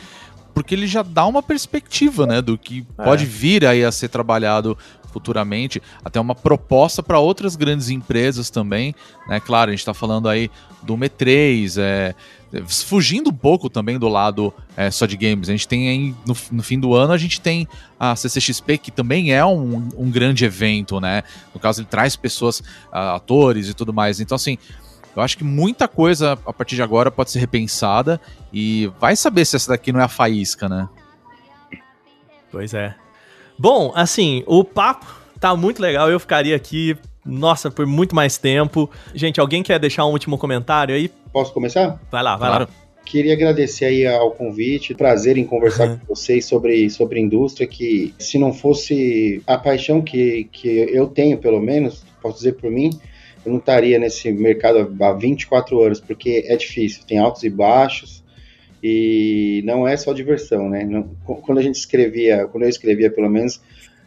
porque 0.53 0.75
ele 0.75 0.87
já 0.87 1.01
dá 1.01 1.25
uma 1.25 1.41
perspectiva, 1.43 2.25
né, 2.27 2.41
do 2.41 2.57
que 2.57 2.85
É. 2.97 3.03
pode 3.03 3.25
vir 3.25 3.65
aí 3.65 3.83
a 3.83 3.91
ser 3.91 4.09
trabalhado 4.09 4.77
futuramente, 5.11 5.81
até 6.05 6.19
uma 6.21 6.33
proposta 6.33 7.03
para 7.03 7.19
outras 7.19 7.57
grandes 7.57 7.89
empresas 7.89 8.49
também, 8.49 8.95
né? 9.27 9.41
Claro, 9.41 9.69
a 9.69 9.73
gente 9.73 9.81
está 9.81 9.93
falando 9.93 10.29
aí 10.29 10.49
do 10.81 10.95
M3, 10.95 11.75
é, 11.77 12.15
fugindo 12.65 13.29
um 13.29 13.33
pouco 13.33 13.69
também 13.69 13.99
do 13.99 14.07
lado 14.07 14.53
é, 14.77 14.89
só 14.89 15.05
de 15.05 15.17
games. 15.17 15.49
A 15.49 15.51
gente 15.51 15.67
tem 15.67 15.89
aí, 15.89 16.15
no, 16.25 16.35
no 16.53 16.63
fim 16.63 16.79
do 16.79 16.93
ano, 16.95 17.11
a 17.11 17.17
gente 17.17 17.41
tem 17.41 17.67
a 17.99 18.15
CCXP, 18.15 18.77
que 18.77 18.89
também 18.91 19.33
é 19.33 19.45
um, 19.45 19.89
um 19.97 20.09
grande 20.09 20.45
evento, 20.45 21.01
né? 21.01 21.23
No 21.53 21.59
caso, 21.59 21.81
ele 21.81 21.87
traz 21.89 22.15
pessoas, 22.15 22.63
atores 22.89 23.67
e 23.67 23.73
tudo 23.73 23.91
mais. 23.93 24.21
Então, 24.21 24.35
assim, 24.37 24.57
eu 25.15 25.21
acho 25.21 25.37
que 25.37 25.43
muita 25.43 25.87
coisa 25.87 26.33
a 26.45 26.53
partir 26.53 26.75
de 26.75 26.81
agora 26.81 27.11
pode 27.11 27.31
ser 27.31 27.39
repensada 27.39 28.19
e 28.53 28.91
vai 28.99 29.15
saber 29.15 29.45
se 29.45 29.55
essa 29.55 29.71
daqui 29.71 29.91
não 29.91 29.99
é 29.99 30.03
a 30.03 30.07
faísca, 30.07 30.67
né? 30.69 30.87
Pois 32.51 32.73
é. 32.73 32.93
Bom, 33.57 33.91
assim, 33.95 34.43
o 34.47 34.63
papo 34.63 35.05
tá 35.39 35.55
muito 35.55 35.81
legal. 35.81 36.09
Eu 36.09 36.19
ficaria 36.19 36.55
aqui, 36.55 36.97
nossa, 37.25 37.69
por 37.71 37.85
muito 37.85 38.15
mais 38.15 38.37
tempo. 38.37 38.89
Gente, 39.13 39.39
alguém 39.39 39.63
quer 39.63 39.79
deixar 39.79 40.05
um 40.05 40.11
último 40.11 40.37
comentário 40.37 40.93
aí? 40.95 41.09
Posso 41.31 41.53
começar? 41.53 41.99
Vai 42.11 42.23
lá, 42.23 42.35
vai 42.35 42.49
Claro. 42.49 42.65
lá. 42.65 42.81
Queria 43.05 43.33
agradecer 43.33 43.85
aí 43.85 44.05
ao 44.07 44.31
convite, 44.31 44.93
prazer 44.93 45.37
em 45.37 45.43
conversar 45.45 45.87
Uhum. 45.89 45.97
com 45.97 46.05
vocês 46.15 46.45
sobre, 46.45 46.89
sobre 46.89 47.19
indústria, 47.19 47.67
que 47.67 48.13
se 48.19 48.37
não 48.37 48.53
fosse 48.53 49.41
a 49.47 49.57
paixão 49.57 50.01
que, 50.01 50.47
que 50.51 50.67
eu 50.67 51.07
tenho, 51.07 51.37
pelo 51.37 51.59
menos, 51.59 52.03
posso 52.21 52.37
dizer 52.37 52.53
por 52.53 52.69
mim, 52.71 52.89
eu 53.45 53.51
não 53.51 53.59
estaria 53.59 53.97
nesse 53.99 54.31
mercado 54.31 54.95
há 55.01 55.13
24 55.13 55.81
anos, 55.83 55.99
porque 55.99 56.43
é 56.47 56.55
difícil, 56.55 57.03
tem 57.07 57.17
altos 57.17 57.43
e 57.43 57.49
baixos, 57.49 58.23
e 58.83 59.61
não 59.65 59.87
é 59.87 59.95
só 59.95 60.13
diversão, 60.13 60.69
né? 60.69 60.83
Não- 60.83 61.09
quando 61.43 61.59
a 61.59 61.61
gente 61.61 61.75
escrevia, 61.75 62.47
quando 62.47 62.63
eu 62.63 62.69
escrevia, 62.69 63.11
pelo 63.11 63.29
menos, 63.29 63.61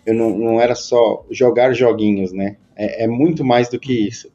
eu 0.04 0.14
não, 0.14 0.36
não 0.36 0.60
era 0.60 0.74
só 0.74 1.24
jogar 1.30 1.72
joguinhos, 1.72 2.32
né? 2.32 2.56
É, 2.76 3.04
é 3.04 3.06
muito 3.06 3.44
mais 3.44 3.68
do 3.68 3.78
que 3.78 3.92
isso. 3.92 4.32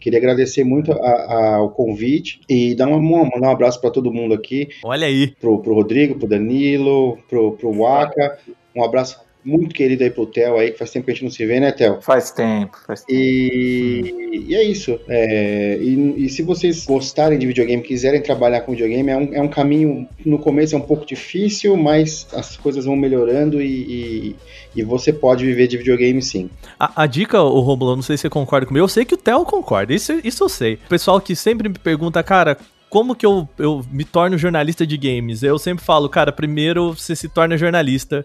Queria 0.00 0.18
agradecer 0.18 0.64
muito 0.64 0.92
a- 0.92 0.96
a- 0.96 1.54
ao 1.56 1.70
convite 1.70 2.40
e 2.48 2.74
dar, 2.74 2.86
uma, 2.88 3.24
mandar 3.24 3.48
um 3.48 3.50
abraço 3.50 3.80
para 3.80 3.90
todo 3.90 4.12
mundo 4.12 4.34
aqui, 4.34 4.68
Olha 4.84 5.06
aí. 5.06 5.28
pro, 5.40 5.58
pro 5.60 5.74
Rodrigo, 5.74 6.18
pro 6.18 6.28
Danilo, 6.28 7.18
pro, 7.28 7.52
pro 7.52 7.72
Waka. 7.72 8.38
Um 8.76 8.84
abraço 8.84 9.23
muito 9.44 9.74
querido 9.74 10.02
aí 10.02 10.10
pro 10.10 10.26
Theo 10.26 10.56
aí, 10.56 10.72
que 10.72 10.78
faz 10.78 10.90
tempo 10.90 11.04
que 11.04 11.10
a 11.10 11.14
gente 11.14 11.24
não 11.24 11.30
se 11.30 11.44
vê, 11.44 11.60
né, 11.60 11.70
Theo? 11.70 12.00
Faz 12.00 12.30
tempo, 12.30 12.78
faz 12.86 13.02
tempo. 13.02 13.12
E, 13.14 14.44
e 14.48 14.54
é 14.54 14.62
isso. 14.62 14.98
É, 15.08 15.78
e, 15.80 16.24
e 16.24 16.28
se 16.28 16.42
vocês 16.42 16.84
gostarem 16.86 17.38
de 17.38 17.46
videogame, 17.46 17.82
quiserem 17.82 18.22
trabalhar 18.22 18.62
com 18.62 18.72
videogame, 18.72 19.10
é 19.10 19.16
um, 19.16 19.34
é 19.34 19.42
um 19.42 19.48
caminho, 19.48 20.08
no 20.24 20.38
começo 20.38 20.74
é 20.74 20.78
um 20.78 20.82
pouco 20.82 21.04
difícil, 21.04 21.76
mas 21.76 22.26
as 22.32 22.56
coisas 22.56 22.86
vão 22.86 22.96
melhorando 22.96 23.60
e, 23.60 23.66
e, 23.66 24.36
e 24.76 24.82
você 24.82 25.12
pode 25.12 25.44
viver 25.44 25.66
de 25.66 25.76
videogame 25.76 26.22
sim. 26.22 26.48
A, 26.78 27.02
a 27.02 27.06
dica, 27.06 27.40
o 27.42 27.60
Romulo, 27.60 27.96
não 27.96 28.02
sei 28.02 28.16
se 28.16 28.22
você 28.22 28.30
concorda 28.30 28.66
comigo, 28.66 28.84
eu 28.84 28.88
sei 28.88 29.04
que 29.04 29.14
o 29.14 29.18
Theo 29.18 29.44
concorda, 29.44 29.92
isso, 29.92 30.12
isso 30.24 30.44
eu 30.44 30.48
sei. 30.48 30.74
O 30.74 30.88
pessoal 30.88 31.20
que 31.20 31.36
sempre 31.36 31.68
me 31.68 31.78
pergunta, 31.78 32.22
cara, 32.22 32.56
como 32.88 33.14
que 33.14 33.26
eu, 33.26 33.48
eu 33.58 33.84
me 33.90 34.04
torno 34.04 34.38
jornalista 34.38 34.86
de 34.86 34.96
games? 34.96 35.42
Eu 35.42 35.58
sempre 35.58 35.84
falo, 35.84 36.08
cara, 36.08 36.30
primeiro 36.30 36.94
você 36.94 37.16
se 37.16 37.28
torna 37.28 37.58
jornalista, 37.58 38.24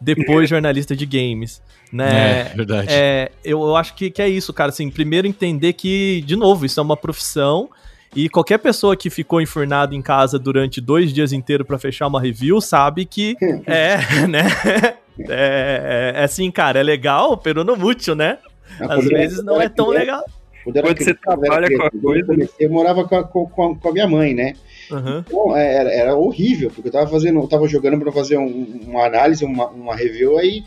depois 0.00 0.48
jornalista 0.50 0.94
de 0.96 1.06
games, 1.06 1.62
né? 1.92 2.40
É, 2.40 2.44
verdade. 2.54 2.88
É, 2.90 3.30
eu, 3.44 3.60
eu 3.60 3.76
acho 3.76 3.94
que, 3.94 4.10
que 4.10 4.22
é 4.22 4.28
isso, 4.28 4.52
cara. 4.52 4.70
Assim, 4.70 4.90
primeiro 4.90 5.26
entender 5.26 5.72
que, 5.72 6.22
de 6.26 6.36
novo, 6.36 6.66
isso 6.66 6.78
é 6.80 6.82
uma 6.82 6.96
profissão. 6.96 7.68
E 8.16 8.28
qualquer 8.28 8.58
pessoa 8.58 8.96
que 8.96 9.10
ficou 9.10 9.40
enfurnado 9.40 9.94
em 9.94 10.00
casa 10.00 10.38
durante 10.38 10.80
dois 10.80 11.12
dias 11.12 11.32
inteiros 11.32 11.66
pra 11.66 11.78
fechar 11.78 12.06
uma 12.06 12.20
review 12.20 12.60
sabe 12.60 13.04
que 13.04 13.36
é, 13.66 14.26
né? 14.26 14.44
É, 15.28 16.12
é, 16.14 16.20
é 16.20 16.22
assim, 16.22 16.48
cara, 16.48 16.78
é 16.78 16.82
legal, 16.84 17.36
pero 17.36 17.64
não 17.64 17.74
muito, 17.74 18.14
né? 18.14 18.38
Às 18.78 19.04
vezes 19.04 19.42
não 19.44 19.60
é 19.60 19.68
tão 19.68 19.88
legal. 19.88 20.24
Quando, 20.62 20.76
eu 20.76 20.82
você 20.84 20.94
criança, 20.94 21.10
eu 21.10 21.16
trabalha 21.16 21.76
com 21.76 21.82
a 21.82 21.90
eu 21.92 22.00
coisa- 22.00 22.26
comecei, 22.26 22.66
eu 22.66 22.70
morava 22.70 23.02
com 23.02 23.16
a, 23.16 23.24
com, 23.24 23.74
com 23.74 23.88
a 23.88 23.92
minha 23.92 24.06
mãe, 24.06 24.32
né? 24.32 24.52
Uhum. 24.90 25.24
Bom, 25.30 25.56
era, 25.56 25.90
era 25.92 26.16
horrível, 26.16 26.70
porque 26.70 26.88
eu 26.88 26.92
tava 26.92 27.10
fazendo, 27.10 27.40
eu 27.40 27.48
tava 27.48 27.68
jogando 27.68 27.98
pra 28.00 28.12
fazer 28.12 28.38
um- 28.38 28.80
uma 28.86 29.04
análise, 29.06 29.44
uma, 29.44 29.66
uma 29.68 29.94
review, 29.94 30.38
aí 30.38 30.62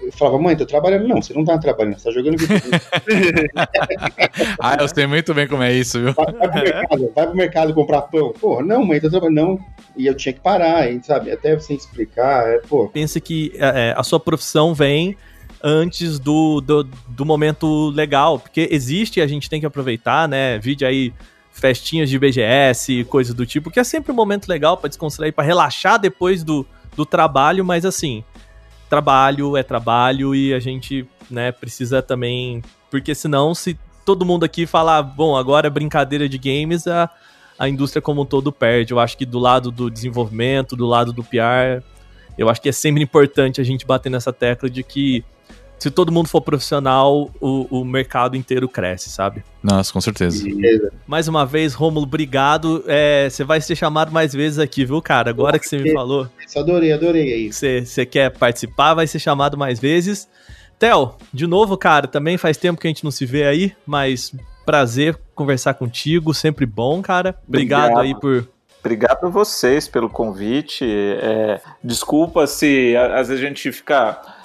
eu 0.00 0.12
falava, 0.12 0.38
mãe, 0.38 0.56
tô 0.56 0.64
trabalhando. 0.64 1.08
Não, 1.08 1.20
você 1.20 1.34
não 1.34 1.44
tá 1.44 1.58
trabalhando, 1.58 1.98
você 1.98 2.04
tá 2.04 2.10
jogando. 2.12 2.36
Ah, 4.60 4.76
eu 4.80 4.88
sei 4.88 5.06
muito 5.06 5.32
bem 5.34 5.46
como 5.46 5.62
é 5.62 5.72
isso, 5.72 6.00
viu? 6.00 6.12
vai, 6.12 6.26
vai 6.32 6.48
pro 6.48 6.62
mercado, 6.62 7.12
vai 7.14 7.26
pro 7.26 7.36
mercado 7.36 7.74
comprar 7.74 8.02
pão. 8.02 8.32
Porra, 8.32 8.64
não, 8.64 8.84
mãe, 8.84 9.00
tô 9.00 9.10
trabalhando. 9.10 9.34
Não. 9.34 9.58
E 9.96 10.06
eu 10.06 10.14
tinha 10.14 10.32
que 10.32 10.40
parar, 10.40 10.90
hein, 10.90 11.00
sabe? 11.02 11.30
Até 11.30 11.58
sem 11.58 11.76
explicar, 11.76 12.46
é, 12.48 12.58
pô. 12.68 12.88
Pense 12.88 13.20
que 13.20 13.52
é, 13.56 13.94
a 13.96 14.02
sua 14.02 14.20
profissão 14.20 14.74
vem 14.74 15.16
antes 15.62 16.18
do, 16.18 16.60
do, 16.60 16.84
do 16.84 17.24
momento 17.24 17.90
legal, 17.90 18.38
porque 18.38 18.68
existe 18.70 19.18
e 19.18 19.22
a 19.22 19.26
gente 19.26 19.50
tem 19.50 19.60
que 19.60 19.66
aproveitar, 19.66 20.28
né? 20.28 20.58
Vídeo 20.58 20.86
aí, 20.86 21.12
festinhas 21.58 22.08
de 22.08 22.18
BGS, 22.18 23.04
coisas 23.04 23.34
do 23.34 23.44
tipo, 23.44 23.70
que 23.70 23.80
é 23.80 23.84
sempre 23.84 24.12
um 24.12 24.14
momento 24.14 24.48
legal 24.48 24.76
pra 24.76 24.88
descontrair, 24.88 25.32
pra 25.32 25.44
relaxar 25.44 25.98
depois 25.98 26.44
do, 26.44 26.66
do 26.96 27.04
trabalho, 27.04 27.64
mas 27.64 27.84
assim, 27.84 28.24
trabalho 28.88 29.56
é 29.56 29.62
trabalho 29.62 30.34
e 30.34 30.54
a 30.54 30.60
gente, 30.60 31.06
né, 31.30 31.52
precisa 31.52 32.00
também. 32.00 32.62
Porque 32.90 33.14
senão, 33.14 33.54
se 33.54 33.78
todo 34.04 34.24
mundo 34.24 34.44
aqui 34.44 34.66
falar, 34.66 35.02
bom, 35.02 35.36
agora 35.36 35.66
é 35.66 35.70
brincadeira 35.70 36.28
de 36.28 36.38
games, 36.38 36.86
a, 36.86 37.10
a 37.58 37.68
indústria 37.68 38.00
como 38.00 38.22
um 38.22 38.26
todo 38.26 38.52
perde. 38.52 38.92
Eu 38.92 39.00
acho 39.00 39.18
que 39.18 39.26
do 39.26 39.38
lado 39.38 39.70
do 39.70 39.90
desenvolvimento, 39.90 40.76
do 40.76 40.86
lado 40.86 41.12
do 41.12 41.24
PR, 41.24 41.82
eu 42.38 42.48
acho 42.48 42.62
que 42.62 42.68
é 42.68 42.72
sempre 42.72 43.02
importante 43.02 43.60
a 43.60 43.64
gente 43.64 43.84
bater 43.84 44.10
nessa 44.10 44.32
tecla 44.32 44.70
de 44.70 44.82
que 44.84 45.24
se 45.78 45.90
todo 45.90 46.10
mundo 46.12 46.28
for 46.28 46.40
profissional, 46.40 47.30
o, 47.40 47.80
o 47.80 47.84
mercado 47.84 48.36
inteiro 48.36 48.68
cresce, 48.68 49.10
sabe? 49.10 49.44
Nossa, 49.62 49.92
com 49.92 50.00
certeza. 50.00 50.44
Mais 51.06 51.28
uma 51.28 51.44
vez, 51.46 51.74
Rômulo, 51.74 52.06
obrigado. 52.06 52.84
É, 52.86 53.28
Você 53.30 53.44
vai 53.44 53.60
ser 53.60 53.76
chamado 53.76 54.10
mais 54.12 54.32
vezes 54.32 54.58
aqui, 54.58 54.84
viu, 54.84 55.00
cara? 55.00 55.30
Agora 55.30 55.58
que 55.58 55.68
você 55.68 55.78
me 55.78 55.92
falou 55.92 56.28
adorei, 56.56 56.92
adorei 56.92 57.32
aí. 57.32 57.52
você, 57.52 58.06
quer 58.06 58.30
participar, 58.30 58.94
vai 58.94 59.06
ser 59.06 59.18
chamado 59.18 59.56
mais 59.56 59.78
vezes. 59.78 60.28
Theo, 60.78 61.14
de 61.32 61.46
novo, 61.46 61.76
cara, 61.76 62.06
também 62.06 62.36
faz 62.36 62.56
tempo 62.56 62.80
que 62.80 62.86
a 62.86 62.90
gente 62.90 63.04
não 63.04 63.10
se 63.10 63.26
vê 63.26 63.44
aí, 63.44 63.72
mas 63.84 64.32
prazer 64.64 65.18
conversar 65.34 65.74
contigo, 65.74 66.32
sempre 66.32 66.64
bom, 66.66 67.02
cara. 67.02 67.36
Obrigado, 67.46 67.92
Obrigado. 67.92 68.04
aí 68.04 68.20
por. 68.20 68.48
Obrigado 68.80 69.26
a 69.26 69.28
vocês 69.28 69.88
pelo 69.88 70.08
convite. 70.08 70.84
É, 70.84 71.60
desculpa 71.82 72.46
se 72.46 72.94
às 72.96 73.28
vezes 73.28 73.44
a 73.44 73.48
gente 73.48 73.72
fica 73.72 74.22
é, 74.22 74.28
é, 74.28 74.37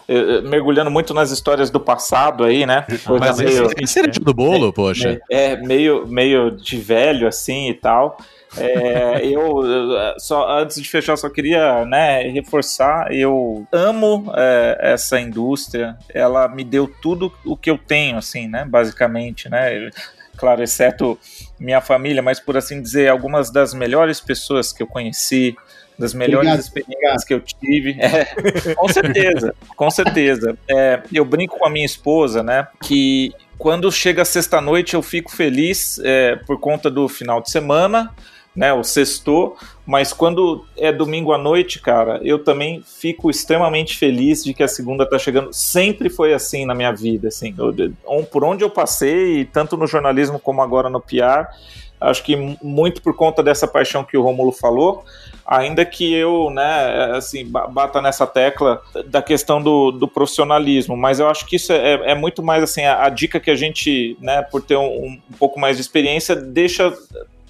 mergulhando 0.44 0.92
muito 0.92 1.14
nas 1.14 1.32
histórias 1.32 1.70
do 1.70 1.80
passado 1.80 2.44
aí, 2.44 2.66
né? 2.66 2.86
Coisa 3.06 3.26
Mas 3.26 3.38
meio- 3.38 3.66
esse 3.66 3.84
é 3.84 3.88
cereja 3.88 4.20
do 4.20 4.34
bolo, 4.34 4.74
poxa. 4.74 5.20
É, 5.30 5.56
meio, 5.58 6.08
meio 6.08 6.52
de 6.52 6.78
velho, 6.78 7.28
assim, 7.28 7.70
e 7.70 7.74
tal. 7.74 8.18
É, 8.58 9.22
eu, 9.26 9.66
eu, 9.66 10.20
só 10.20 10.50
antes 10.60 10.82
de 10.82 10.88
fechar, 10.88 11.18
só 11.18 11.30
queria 11.30 11.86
né, 11.86 12.24
reforçar, 12.30 13.14
eu 13.14 13.66
amo 13.72 14.32
é, 14.36 14.78
essa 14.94 15.20
indústria, 15.20 15.98
ela 16.14 16.48
me 16.48 16.64
deu 16.64 16.88
tudo 17.02 17.32
o 17.46 17.58
que 17.58 17.70
eu 17.70 17.78
tenho, 17.78 18.18
assim, 18.18 18.48
né, 18.48 18.66
basicamente, 18.66 19.50
né, 19.50 19.90
claro, 20.38 20.62
exceto 20.64 21.18
minha 21.60 21.82
família, 21.82 22.22
mas 22.22 22.40
por 22.40 22.58
assim 22.58 22.82
dizer, 22.82 23.10
algumas 23.10 23.52
das 23.52 23.74
melhores 23.74 24.20
pessoas 24.20 24.72
que 24.72 24.84
eu 24.84 24.88
conheci, 24.88 25.56
das 25.98 26.14
melhores 26.14 26.48
Obrigado, 26.48 26.60
experiências 26.60 27.24
que 27.24 27.34
eu 27.34 27.40
tive. 27.40 27.98
É, 28.00 28.26
com 28.76 28.88
certeza, 28.88 29.56
com 29.76 29.92
certeza. 29.92 30.58
É, 30.70 31.02
eu 31.14 31.26
brinco 31.26 31.58
com 31.58 31.66
a 31.66 31.70
minha 31.70 31.86
esposa, 31.86 32.42
né? 32.42 32.68
Que 32.82 33.34
quando 33.58 33.92
chega 33.92 34.26
sexta-noite 34.26 34.94
eu 34.94 35.02
fico 35.02 35.32
feliz 35.32 36.00
é, 36.04 36.36
por 36.36 36.60
conta 36.60 36.90
do 36.90 37.08
final 37.08 37.42
de 37.42 37.50
semana, 37.50 38.12
né? 38.56 38.74
O 38.74 38.84
sextou, 38.84 39.58
mas 39.86 40.14
quando 40.14 40.66
é 40.78 40.92
domingo 40.92 41.34
à 41.34 41.38
noite, 41.38 41.80
cara, 41.80 42.20
eu 42.24 42.40
também 42.40 42.84
fico 42.86 43.30
extremamente 43.30 43.98
feliz 43.98 44.44
de 44.44 44.54
que 44.54 44.64
a 44.64 44.68
segunda 44.68 45.08
tá 45.08 45.18
chegando. 45.18 45.52
Sempre 45.52 46.10
foi 46.10 46.34
assim 46.34 46.66
na 46.66 46.76
minha 46.76 46.92
vida, 46.92 47.28
assim. 47.28 47.54
Eu, 47.58 48.24
por 48.26 48.44
onde 48.44 48.64
eu 48.64 48.70
passei, 48.70 49.46
tanto 49.46 49.78
no 49.78 49.88
jornalismo 49.88 50.40
como 50.40 50.62
agora 50.62 50.90
no 50.90 51.02
PR, 51.02 51.48
acho 52.00 52.24
que 52.24 52.36
muito 52.62 53.02
por 53.02 53.16
conta 53.16 53.42
dessa 53.42 53.68
paixão 53.68 54.04
que 54.04 54.18
o 54.18 54.22
Rômulo 54.22 54.52
falou, 54.52 55.04
ainda 55.46 55.86
que 55.86 56.14
eu, 56.14 56.50
né, 56.50 57.12
assim, 57.16 57.46
bata 57.46 58.02
nessa 58.02 58.26
tecla 58.26 58.82
da 59.08 59.22
questão 59.22 59.62
do, 59.62 59.92
do 59.92 60.08
profissionalismo, 60.08 60.96
mas 60.96 61.20
eu 61.20 61.28
acho 61.30 61.46
que 61.46 61.58
isso 61.58 61.74
é, 61.74 62.12
é 62.12 62.16
muito 62.16 62.42
mais, 62.42 62.64
assim, 62.64 62.84
a, 62.84 63.04
a, 63.04 63.10
dica 63.10 63.40
que 63.40 63.52
a 63.52 63.56
gente, 63.56 64.18
né, 64.22 64.42
por 64.42 64.62
ter 64.62 64.78
um, 64.78 65.20
um 65.30 65.38
pouco 65.38 65.60
mais 65.60 65.78
de 65.78 65.82
experiência, 65.82 66.36
deixa 66.36 66.94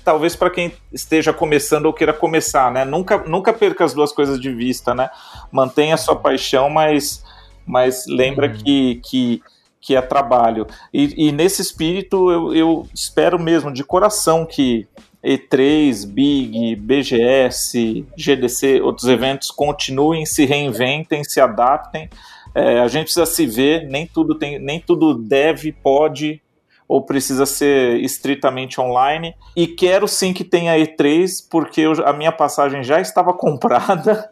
talvez 0.03 0.35
para 0.35 0.49
quem 0.49 0.71
esteja 0.91 1.31
começando 1.31 1.85
ou 1.85 1.93
queira 1.93 2.13
começar, 2.13 2.71
né, 2.71 2.83
nunca, 2.83 3.19
nunca 3.19 3.53
perca 3.53 3.85
as 3.85 3.93
duas 3.93 4.11
coisas 4.11 4.39
de 4.39 4.51
vista, 4.51 4.95
né, 4.95 5.09
mantenha 5.51 5.93
a 5.93 5.97
sua 5.97 6.15
paixão, 6.15 6.69
mas, 6.69 7.23
mas 7.65 8.05
lembra 8.07 8.47
uhum. 8.47 8.57
que, 8.57 9.01
que 9.03 9.43
que 9.85 9.97
é 9.97 10.01
trabalho. 10.01 10.65
E, 10.93 11.27
e 11.27 11.31
nesse 11.33 11.61
espírito, 11.61 12.31
eu, 12.31 12.55
eu, 12.55 12.87
espero 12.95 13.37
mesmo, 13.37 13.69
de 13.69 13.83
coração, 13.83 14.45
que 14.45 14.87
E3, 15.23 16.05
Big, 16.05 16.75
BGS, 16.75 18.05
GDC, 18.17 18.81
outros 18.81 19.07
eventos 19.07 19.49
continuem, 19.51 20.25
se 20.25 20.45
reinventem, 20.45 21.23
se 21.23 21.39
adaptem. 21.39 22.09
É, 22.53 22.79
a 22.79 22.87
gente 22.87 23.05
precisa 23.05 23.25
se 23.25 23.45
ver, 23.45 23.87
nem 23.87 24.05
tudo 24.05 24.35
tem, 24.35 24.59
nem 24.59 24.79
tudo 24.79 25.13
deve, 25.15 25.71
pode 25.71 26.41
ou 26.87 27.01
precisa 27.01 27.45
ser 27.45 27.99
estritamente 28.01 28.79
online. 28.79 29.33
E 29.55 29.65
quero 29.65 30.07
sim 30.07 30.33
que 30.33 30.43
tenha 30.43 30.77
E3, 30.77 31.47
porque 31.49 31.81
eu, 31.81 31.93
a 32.05 32.13
minha 32.13 32.31
passagem 32.31 32.83
já 32.83 32.99
estava 32.99 33.33
comprada. 33.33 34.29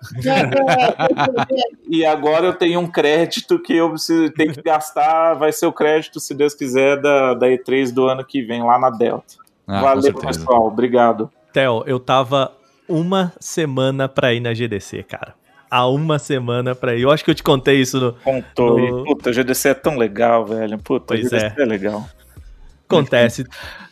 e 1.89 2.05
agora 2.05 2.47
eu 2.47 2.53
tenho 2.53 2.80
um 2.80 2.88
crédito 2.88 3.57
que 3.59 3.73
eu 3.73 3.89
preciso, 3.89 4.31
tenho 4.34 4.53
que 4.53 4.61
gastar. 4.61 5.34
Vai 5.35 5.51
ser 5.51 5.65
o 5.65 5.73
crédito, 5.73 6.19
se 6.19 6.34
Deus 6.34 6.53
quiser, 6.53 7.01
da, 7.01 7.34
da 7.34 7.47
E3 7.47 7.91
do 7.91 8.07
ano 8.07 8.23
que 8.23 8.43
vem, 8.43 8.61
lá 8.61 8.77
na 8.77 8.89
Delta. 8.89 9.41
Ah, 9.72 9.81
Valeu, 9.81 10.14
pessoal. 10.14 10.68
Obrigado. 10.68 11.31
Theo, 11.53 11.84
eu 11.85 11.99
tava 11.99 12.52
uma 12.88 13.31
semana 13.39 14.10
pra 14.10 14.34
ir 14.34 14.39
na 14.39 14.53
GDC, 14.53 15.03
cara 15.03 15.34
há 15.72 15.88
uma 15.88 16.19
semana 16.19 16.76
pra 16.76 16.93
ir. 16.93 17.03
Eu 17.03 17.11
acho 17.11 17.23
que 17.23 17.31
eu 17.31 17.35
te 17.35 17.41
contei 17.41 17.80
isso 17.80 17.98
no. 17.98 18.14
Contou. 18.14 18.77
No... 18.77 19.06
Puta, 19.06 19.30
a 19.30 19.34
GDC 19.34 19.69
é 19.69 19.73
tão 19.73 19.98
legal, 19.98 20.45
velho. 20.45 20.77
Puta, 20.77 21.06
pois 21.07 21.31
a 21.31 21.38
GDC 21.38 21.60
é. 21.60 21.64
é 21.64 21.65
legal. 21.65 22.06
Acontece. 22.85 23.45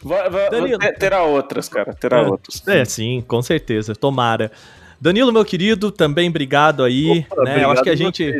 Danilo... 0.51 0.77
Terá 0.99 1.23
outras, 1.23 1.69
cara. 1.69 1.93
Terá 1.93 2.17
é, 2.17 2.27
outras. 2.27 2.67
É, 2.67 2.83
sim, 2.83 3.23
com 3.25 3.41
certeza. 3.41 3.95
Tomara. 3.95 4.51
Danilo, 4.99 5.31
meu 5.31 5.45
querido, 5.45 5.89
também 5.89 6.29
obrigado 6.29 6.83
aí. 6.83 7.25
Opa, 7.29 7.35
né? 7.43 7.51
Obrigado 7.51 7.61
Eu 7.61 7.71
acho 7.71 7.83
que 7.83 7.89
a 7.89 7.95
gente. 7.95 8.33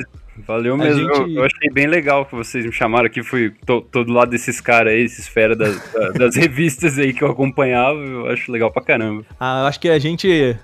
Valeu 0.46 0.78
mesmo. 0.78 1.02
Gente... 1.02 1.20
Eu, 1.20 1.30
eu, 1.30 1.44
achei 1.44 1.70
bem 1.72 1.88
legal 1.88 2.26
que 2.26 2.36
vocês 2.36 2.66
me 2.66 2.72
chamaram 2.72 3.06
aqui. 3.06 3.24
Fui 3.24 3.54
tô, 3.66 3.82
tô 3.82 4.04
do 4.04 4.14
lado 4.14 4.32
desses 4.32 4.60
caras 4.60 4.94
aí, 4.94 5.02
esses 5.02 5.28
fera 5.28 5.56
das, 5.56 5.80
das 6.18 6.36
revistas 6.36 6.98
aí 6.98 7.14
que 7.14 7.24
eu 7.24 7.30
acompanhava. 7.30 8.00
Eu 8.00 8.28
acho 8.28 8.52
legal 8.52 8.72
pra 8.72 8.84
caramba. 8.84 9.26
Ah, 9.40 9.62
eu 9.62 9.68
acho 9.68 9.80
que 9.80 9.90
a 9.90 10.00
gente 10.00 10.58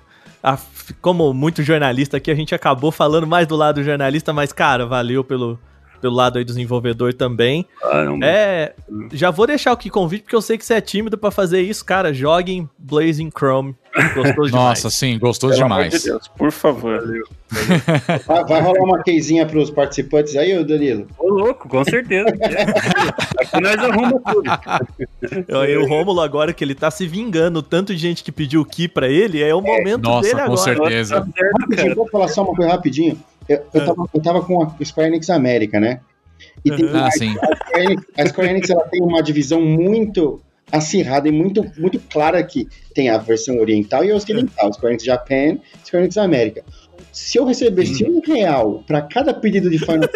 como 1.00 1.32
muito 1.34 1.62
jornalista 1.62 2.16
aqui, 2.18 2.30
a 2.30 2.34
gente 2.34 2.54
acabou 2.54 2.92
falando 2.92 3.26
mais 3.26 3.46
do 3.46 3.56
lado 3.56 3.76
do 3.76 3.84
jornalista, 3.84 4.32
mas, 4.32 4.52
cara, 4.52 4.86
valeu 4.86 5.24
pelo, 5.24 5.58
pelo 6.06 6.14
lado 6.14 6.38
aí 6.38 6.44
do 6.44 6.48
desenvolvedor 6.48 7.12
também. 7.14 7.66
Caramba. 7.80 8.24
É, 8.24 8.74
já 9.12 9.30
vou 9.30 9.46
deixar 9.46 9.72
aqui 9.72 9.90
convite 9.90 10.22
porque 10.22 10.36
eu 10.36 10.42
sei 10.42 10.56
que 10.56 10.64
você 10.64 10.74
é 10.74 10.80
tímido 10.80 11.18
para 11.18 11.32
fazer 11.32 11.60
isso, 11.60 11.84
cara. 11.84 12.14
Joguem 12.14 12.68
Blazing 12.78 13.30
Chrome. 13.36 13.74
Gostoso 14.14 14.32
demais. 14.32 14.52
Nossa, 14.52 14.90
sim, 14.90 15.18
gostoso 15.18 15.54
Pelo 15.54 15.64
demais. 15.64 15.92
De 15.92 16.10
Deus, 16.10 16.28
por 16.28 16.52
favor. 16.52 17.02
Vai, 18.26 18.44
vai 18.44 18.60
rolar 18.60 18.82
uma 18.82 19.02
casinha 19.02 19.46
para 19.46 19.58
os 19.58 19.70
participantes 19.70 20.36
aí, 20.36 20.62
Danilo? 20.62 21.08
Ô, 21.18 21.28
louco, 21.28 21.68
com 21.68 21.82
certeza. 21.82 22.28
Aqui 23.40 23.60
nós 23.60 23.78
arrumamos 23.78 24.22
tudo. 24.30 24.50
E 25.66 25.76
o 25.76 25.88
Rômulo 25.88 26.20
agora 26.20 26.52
que 26.52 26.62
ele 26.62 26.74
tá 26.74 26.90
se 26.90 27.06
vingando, 27.06 27.62
tanto 27.62 27.94
de 27.94 28.00
gente 28.00 28.22
que 28.22 28.30
pediu 28.30 28.60
o 28.60 28.64
Ki 28.64 28.86
pra 28.86 29.08
ele, 29.08 29.42
é 29.42 29.54
o 29.54 29.60
é. 29.60 29.62
momento 29.62 30.02
Nossa, 30.02 30.28
dele 30.28 30.40
agora. 30.40 30.50
com 30.50 30.56
certeza. 30.56 31.20
Nossa, 31.20 31.32
rapidinho, 31.60 31.94
vou 31.94 32.08
falar 32.08 32.28
só 32.28 32.42
uma 32.42 32.54
coisa 32.54 32.70
rapidinho. 32.70 33.18
Eu, 33.48 33.64
eu, 33.72 33.82
ah. 33.82 33.84
tava, 33.84 34.08
eu 34.14 34.22
tava 34.22 34.42
com 34.42 34.62
a 34.62 34.84
Square 34.84 35.08
Enix 35.08 35.30
América, 35.30 35.80
né? 35.80 36.00
E 36.64 36.70
tem, 36.70 36.88
ah, 36.92 37.06
a, 37.06 37.10
sim. 37.10 37.34
A, 37.38 37.56
Square 37.56 37.84
Enix, 37.84 38.02
a 38.18 38.26
Square 38.26 38.50
Enix 38.50 38.70
ela 38.70 38.88
tem 38.88 39.02
uma 39.02 39.22
divisão 39.22 39.60
muito 39.60 40.40
acirrada 40.70 41.28
e 41.28 41.32
muito, 41.32 41.64
muito 41.78 41.98
clara 42.00 42.42
que 42.42 42.68
tem 42.94 43.08
a 43.08 43.18
versão 43.18 43.58
oriental 43.58 44.04
e 44.04 44.10
a 44.10 44.16
ocidental, 44.16 44.72
Square 44.72 44.94
Enix 44.94 45.04
Japan, 45.04 45.58
Square 45.84 46.04
Enix 46.04 46.18
América. 46.18 46.64
Se 47.12 47.38
eu 47.38 47.44
recebesse 47.44 48.04
hum. 48.04 48.16
um 48.16 48.32
real 48.32 48.82
para 48.86 49.02
cada 49.02 49.32
pedido 49.32 49.70
de 49.70 49.78
Final 49.78 50.08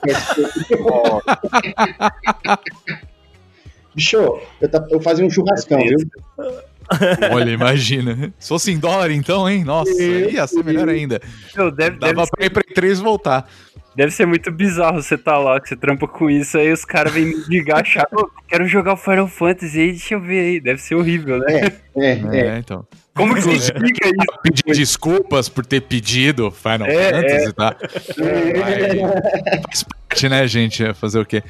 Fantasy, 0.00 0.66
bicho, 3.94 4.16
eu, 4.16 4.40
eu 4.90 5.00
fazia 5.00 5.24
um 5.24 5.30
churrascão, 5.30 5.78
viu? 5.78 5.98
Olha, 7.32 7.50
imagina. 7.50 8.32
Se 8.38 8.48
fosse 8.48 8.72
em 8.72 8.78
dólar, 8.78 9.10
então, 9.10 9.48
hein? 9.48 9.64
Nossa, 9.64 10.02
ia 10.02 10.46
ser 10.46 10.64
melhor 10.64 10.88
ainda. 10.88 11.20
Meu, 11.56 11.70
deve, 11.70 11.98
Dava 11.98 12.14
deve 12.14 12.30
pra 12.30 12.42
ser... 12.42 12.46
ir 12.46 12.50
pra 12.50 12.62
E3 12.62 13.02
voltar. 13.02 13.48
Deve 13.96 14.12
ser 14.12 14.26
muito 14.26 14.52
bizarro 14.52 15.02
você 15.02 15.16
tá 15.16 15.38
lá, 15.38 15.58
que 15.58 15.70
você 15.70 15.76
trampa 15.76 16.06
com 16.06 16.28
isso, 16.28 16.58
aí 16.58 16.70
os 16.70 16.84
caras 16.84 17.14
vêm 17.14 17.24
me 17.24 17.44
ligar, 17.48 17.80
achar, 17.80 18.06
quero 18.46 18.66
jogar 18.66 18.92
o 18.92 18.96
Final 18.96 19.26
Fantasy 19.26 19.80
aí, 19.80 19.90
deixa 19.92 20.14
eu 20.14 20.20
ver 20.20 20.40
aí. 20.40 20.60
Deve 20.60 20.82
ser 20.82 20.96
horrível, 20.96 21.38
né? 21.38 21.72
É, 21.96 22.02
é, 22.02 22.10
é. 22.10 22.46
é 22.48 22.58
então. 22.58 22.86
Como 23.14 23.34
que 23.34 23.40
você 23.40 23.52
explica 23.52 24.06
isso? 24.06 24.40
Pedir 24.42 24.76
desculpas 24.76 25.48
por 25.48 25.64
ter 25.64 25.80
pedido 25.80 26.50
Final 26.50 26.86
é, 26.86 27.10
Fantasy, 27.10 27.48
é. 27.48 27.52
tá? 27.52 27.76
É, 28.20 29.62
faz 29.62 29.82
parte, 29.82 30.28
né, 30.28 30.46
gente? 30.46 30.92
Fazer 30.92 31.18
o 31.18 31.24
quê? 31.24 31.42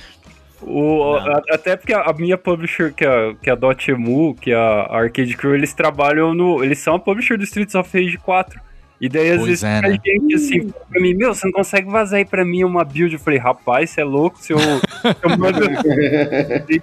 O, 0.62 1.14
a, 1.14 1.42
até 1.50 1.76
porque 1.76 1.92
a, 1.92 2.12
minha 2.12 2.38
publisher, 2.38 2.92
que 2.92 3.04
é, 3.04 3.34
que 3.42 3.50
é 3.50 3.52
a 3.52 3.56
Dotemu, 3.56 4.34
que 4.34 4.52
é 4.52 4.56
a 4.56 4.86
Arcade 4.90 5.36
Crew, 5.36 5.54
eles 5.54 5.74
trabalham 5.74 6.34
no. 6.34 6.64
Eles 6.64 6.78
são 6.78 6.94
a 6.94 6.98
publisher 6.98 7.36
do 7.36 7.44
Streets 7.44 7.74
of 7.74 7.90
Rage 7.92 8.16
4. 8.18 8.60
E 8.98 9.08
daí, 9.10 9.30
às 9.30 9.36
pois 9.36 9.48
vezes, 9.48 9.64
é, 9.64 9.80
né? 9.82 9.98
gente 10.04 10.34
assim, 10.34 10.72
pra 10.90 11.00
mim, 11.00 11.12
meu, 11.12 11.34
você 11.34 11.46
não 11.46 11.52
consegue 11.52 11.90
vazar 11.90 12.16
aí 12.16 12.24
pra 12.24 12.44
mim 12.46 12.64
uma 12.64 12.82
build? 12.82 13.12
Eu 13.12 13.20
falei, 13.20 13.38
rapaz, 13.38 13.90
você 13.90 14.00
é 14.00 14.04
louco, 14.04 14.38
se 14.40 14.54
eu, 14.54 14.58
eu 14.58 15.38
mando 15.38 15.60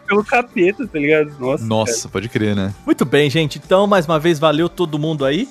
pelo 0.07 0.23
capeta, 0.23 0.85
tá 0.85 0.99
ligado? 0.99 1.33
Nossa, 1.39 1.65
Nossa 1.65 2.09
pode 2.09 2.29
crer, 2.29 2.55
né? 2.55 2.71
Muito 2.85 3.03
bem, 3.03 3.29
gente. 3.31 3.59
Então, 3.63 3.87
mais 3.87 4.05
uma 4.05 4.19
vez, 4.19 4.37
valeu 4.37 4.69
todo 4.69 4.99
mundo 4.99 5.25
aí. 5.25 5.49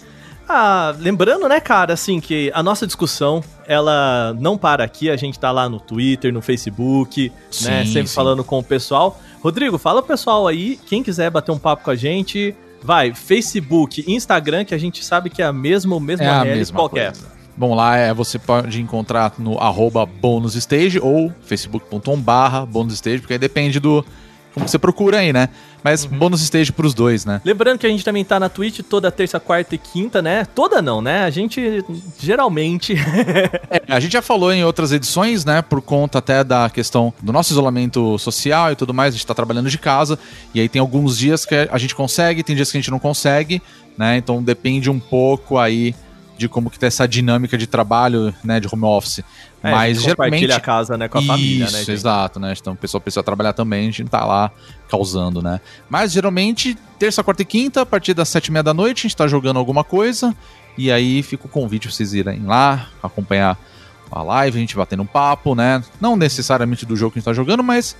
Ah, 0.48 0.94
lembrando, 0.98 1.48
né, 1.48 1.60
cara, 1.60 1.94
assim, 1.94 2.20
que 2.20 2.50
a 2.54 2.62
nossa 2.62 2.86
discussão, 2.86 3.42
ela 3.66 4.36
não 4.38 4.58
para 4.58 4.84
aqui, 4.84 5.08
a 5.10 5.16
gente 5.16 5.38
tá 5.38 5.50
lá 5.50 5.68
no 5.68 5.80
Twitter, 5.80 6.32
no 6.32 6.42
Facebook, 6.42 7.28
né, 7.28 7.34
sim, 7.50 7.68
né, 7.68 7.84
sempre 7.84 8.08
sim. 8.08 8.14
falando 8.14 8.44
com 8.44 8.58
o 8.58 8.62
pessoal. 8.62 9.20
Rodrigo, 9.40 9.78
fala 9.78 10.02
pro 10.02 10.08
pessoal 10.08 10.46
aí, 10.46 10.78
quem 10.86 11.02
quiser 11.02 11.30
bater 11.30 11.52
um 11.52 11.58
papo 11.58 11.84
com 11.84 11.90
a 11.90 11.96
gente, 11.96 12.54
vai, 12.82 13.14
Facebook, 13.14 14.04
Instagram, 14.06 14.64
que 14.64 14.74
a 14.74 14.78
gente 14.78 15.04
sabe 15.04 15.30
que 15.30 15.40
é 15.40 15.46
a 15.46 15.52
mesma, 15.52 15.98
mesma 15.98 16.24
é 16.24 16.28
a 16.28 16.44
mesma 16.44 16.78
qualquer. 16.78 17.12
Coisa. 17.12 17.32
Bom, 17.56 17.74
lá 17.74 17.96
é, 17.96 18.14
você 18.14 18.38
pode 18.38 18.80
encontrar 18.80 19.34
no 19.38 19.58
arroba 19.58 20.06
bonusstage 20.06 20.98
ou 20.98 21.32
facebook.com 21.42 22.18
barra 22.18 22.64
bonusstage, 22.64 23.18
porque 23.20 23.34
aí 23.34 23.38
depende 23.38 23.78
do, 23.78 24.04
como 24.52 24.68
você 24.68 24.78
procura 24.78 25.18
aí, 25.18 25.32
né? 25.32 25.48
Mas 25.82 26.04
uhum. 26.04 26.18
bônus 26.18 26.42
stage 26.42 26.70
pros 26.70 26.94
dois, 26.94 27.24
né? 27.24 27.40
Lembrando 27.44 27.78
que 27.78 27.86
a 27.86 27.90
gente 27.90 28.04
também 28.04 28.24
tá 28.24 28.38
na 28.38 28.48
Twitch 28.48 28.80
toda 28.88 29.10
terça, 29.10 29.40
quarta 29.40 29.74
e 29.74 29.78
quinta, 29.78 30.22
né? 30.22 30.44
Toda 30.44 30.80
não, 30.80 31.00
né? 31.00 31.24
A 31.24 31.30
gente 31.30 31.84
geralmente. 32.18 32.94
é, 33.70 33.82
a 33.88 33.98
gente 33.98 34.12
já 34.12 34.22
falou 34.22 34.52
em 34.52 34.64
outras 34.64 34.92
edições, 34.92 35.44
né? 35.44 35.62
Por 35.62 35.80
conta 35.80 36.18
até 36.18 36.44
da 36.44 36.70
questão 36.70 37.12
do 37.22 37.32
nosso 37.32 37.52
isolamento 37.52 38.18
social 38.18 38.70
e 38.72 38.76
tudo 38.76 38.94
mais. 38.94 39.14
A 39.14 39.16
gente 39.16 39.26
tá 39.26 39.34
trabalhando 39.34 39.70
de 39.70 39.78
casa. 39.78 40.18
E 40.54 40.60
aí 40.60 40.68
tem 40.68 40.80
alguns 40.80 41.18
dias 41.18 41.44
que 41.44 41.54
a 41.70 41.78
gente 41.78 41.94
consegue, 41.94 42.42
tem 42.42 42.54
dias 42.54 42.70
que 42.70 42.76
a 42.76 42.80
gente 42.80 42.90
não 42.90 42.98
consegue, 42.98 43.60
né? 43.96 44.16
Então 44.16 44.42
depende 44.42 44.90
um 44.90 45.00
pouco 45.00 45.58
aí 45.58 45.94
de 46.42 46.48
como 46.48 46.68
que 46.68 46.78
tá 46.78 46.88
essa 46.88 47.06
dinâmica 47.06 47.56
de 47.56 47.68
trabalho, 47.68 48.34
né, 48.42 48.58
de 48.58 48.66
home 48.70 48.84
office. 48.84 49.20
É, 49.62 49.70
Mas 49.70 50.02
geralmente 50.02 50.50
a 50.50 50.58
casa, 50.58 50.98
né, 50.98 51.06
com 51.06 51.18
a 51.18 51.20
Isso, 51.20 51.30
família, 51.30 51.66
né? 51.66 51.78
Gente? 51.78 51.92
exato, 51.92 52.40
né? 52.40 52.52
Então 52.58 52.72
o 52.72 52.76
pessoal 52.76 53.00
precisa 53.00 53.22
trabalhar 53.22 53.52
também, 53.52 53.82
a 53.82 53.84
gente 53.84 54.02
não 54.02 54.08
tá 54.08 54.24
lá 54.24 54.50
causando, 54.88 55.40
né? 55.40 55.60
Mas 55.88 56.10
geralmente 56.12 56.76
terça, 56.98 57.22
quarta 57.22 57.42
e 57.42 57.44
quinta, 57.44 57.82
a 57.82 57.86
partir 57.86 58.12
das 58.12 58.28
sete 58.28 58.48
e 58.48 58.50
meia 58.52 58.62
da 58.62 58.74
noite, 58.74 59.00
a 59.00 59.02
gente 59.02 59.16
tá 59.16 59.28
jogando 59.28 59.58
alguma 59.58 59.84
coisa 59.84 60.34
e 60.76 60.90
aí 60.90 61.22
fica 61.22 61.46
o 61.46 61.48
convite 61.48 61.86
pra 61.86 61.94
vocês 61.94 62.12
irem 62.12 62.44
lá 62.44 62.88
acompanhar 63.00 63.56
a 64.10 64.22
live, 64.22 64.58
a 64.58 64.60
gente 64.60 64.76
batendo 64.76 65.04
um 65.04 65.06
papo, 65.06 65.54
né? 65.54 65.82
Não 66.00 66.16
necessariamente 66.16 66.84
do 66.84 66.96
jogo 66.96 67.12
que 67.12 67.18
a 67.18 67.20
gente 67.20 67.26
tá 67.26 67.32
jogando, 67.32 67.62
mas 67.62 67.96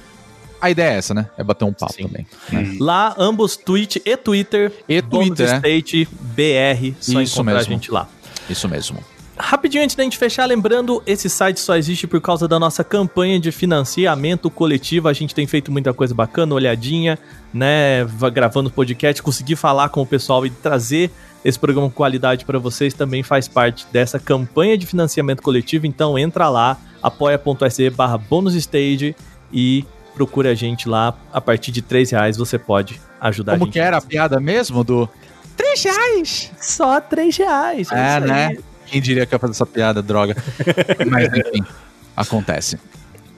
a 0.60 0.68
ideia 0.68 0.94
é 0.94 0.98
essa, 0.98 1.14
né? 1.14 1.28
É 1.38 1.44
bater 1.44 1.64
um 1.64 1.72
papo 1.72 1.92
Sim. 1.94 2.08
também. 2.08 2.26
Né? 2.50 2.76
Lá, 2.80 3.14
ambos 3.18 3.56
Twitch 3.56 3.96
e 4.04 4.16
Twitter. 4.16 4.72
E 4.88 5.00
Twitter. 5.00 5.48
É. 5.48 5.56
State 5.56 6.08
BR. 6.20 6.94
Só 7.00 7.20
Isso 7.20 7.34
encontrar 7.34 7.54
mesmo. 7.54 7.58
a 7.58 7.74
gente 7.74 7.90
lá. 7.90 8.08
Isso 8.48 8.68
mesmo. 8.68 8.98
Rapidinho 9.36 9.82
antes 9.82 9.96
da 9.96 10.02
gente 10.02 10.18
fechar, 10.18 10.44
lembrando, 10.44 11.02
esse 11.06 11.28
site 11.28 11.58
só 11.58 11.74
existe 11.74 12.06
por 12.06 12.20
causa 12.20 12.46
da 12.46 12.58
nossa 12.58 12.84
campanha 12.84 13.40
de 13.40 13.50
financiamento 13.50 14.50
coletivo. 14.50 15.08
A 15.08 15.12
gente 15.12 15.34
tem 15.34 15.46
feito 15.46 15.72
muita 15.72 15.92
coisa 15.94 16.14
bacana, 16.14 16.54
olhadinha, 16.54 17.18
né? 17.52 18.04
Gravando 18.32 18.70
podcast, 18.70 19.22
conseguir 19.22 19.56
falar 19.56 19.88
com 19.88 20.02
o 20.02 20.06
pessoal 20.06 20.44
e 20.44 20.50
trazer 20.50 21.10
esse 21.44 21.58
programa 21.58 21.88
com 21.88 21.94
qualidade 21.94 22.44
para 22.44 22.58
vocês 22.58 22.94
também 22.94 23.22
faz 23.22 23.48
parte 23.48 23.86
dessa 23.90 24.18
campanha 24.18 24.76
de 24.76 24.86
financiamento 24.86 25.42
coletivo. 25.42 25.86
Então 25.86 26.18
entra 26.18 26.48
lá, 26.48 26.76
apoia.se 27.02 27.90
barra 27.90 28.18
bonusstage 28.18 29.16
e 29.52 29.84
procura 30.14 30.50
a 30.50 30.54
gente 30.54 30.88
lá. 30.88 31.16
A 31.32 31.40
partir 31.40 31.72
de 31.72 31.80
3 31.80 32.10
reais 32.10 32.36
você 32.36 32.58
pode 32.58 33.00
ajudar 33.18 33.52
a 33.52 33.54
Como 33.56 33.64
gente. 33.64 33.72
que 33.72 33.80
era 33.80 33.96
a 33.96 34.02
piada 34.02 34.38
mesmo 34.38 34.84
do... 34.84 35.08
Três 35.56 35.82
reais! 35.82 36.52
Só 36.60 37.00
3 37.00 37.36
reais. 37.36 37.88
É, 37.92 38.18
isso 38.18 38.26
né? 38.26 38.56
Quem 38.86 39.00
diria 39.00 39.24
que 39.24 39.34
ia 39.34 39.38
fazer 39.38 39.52
essa 39.52 39.66
piada, 39.66 40.02
droga. 40.02 40.36
Mas 41.08 41.28
enfim, 41.32 41.64
acontece. 42.16 42.78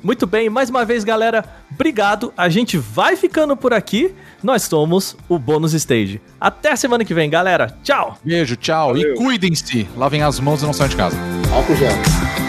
Muito 0.02 0.26
bem, 0.26 0.50
mais 0.50 0.68
uma 0.68 0.84
vez, 0.84 1.02
galera, 1.02 1.42
obrigado. 1.70 2.30
A 2.36 2.50
gente 2.50 2.76
vai 2.76 3.16
ficando 3.16 3.56
por 3.56 3.72
aqui. 3.72 4.14
Nós 4.42 4.64
somos 4.64 5.16
o 5.28 5.38
Bônus 5.38 5.72
Stage. 5.72 6.20
Até 6.38 6.76
semana 6.76 7.06
que 7.06 7.14
vem, 7.14 7.30
galera. 7.30 7.74
Tchau! 7.82 8.18
Beijo, 8.22 8.54
tchau. 8.56 8.98
E 8.98 9.14
cuidem-se. 9.14 9.88
Lavem 9.96 10.22
as 10.22 10.38
mãos 10.38 10.62
e 10.62 10.66
não 10.66 10.74
saiam 10.74 10.90
de 10.90 10.96
casa. 10.96 11.16
Álcool 11.50 11.76
gel. 11.76 12.43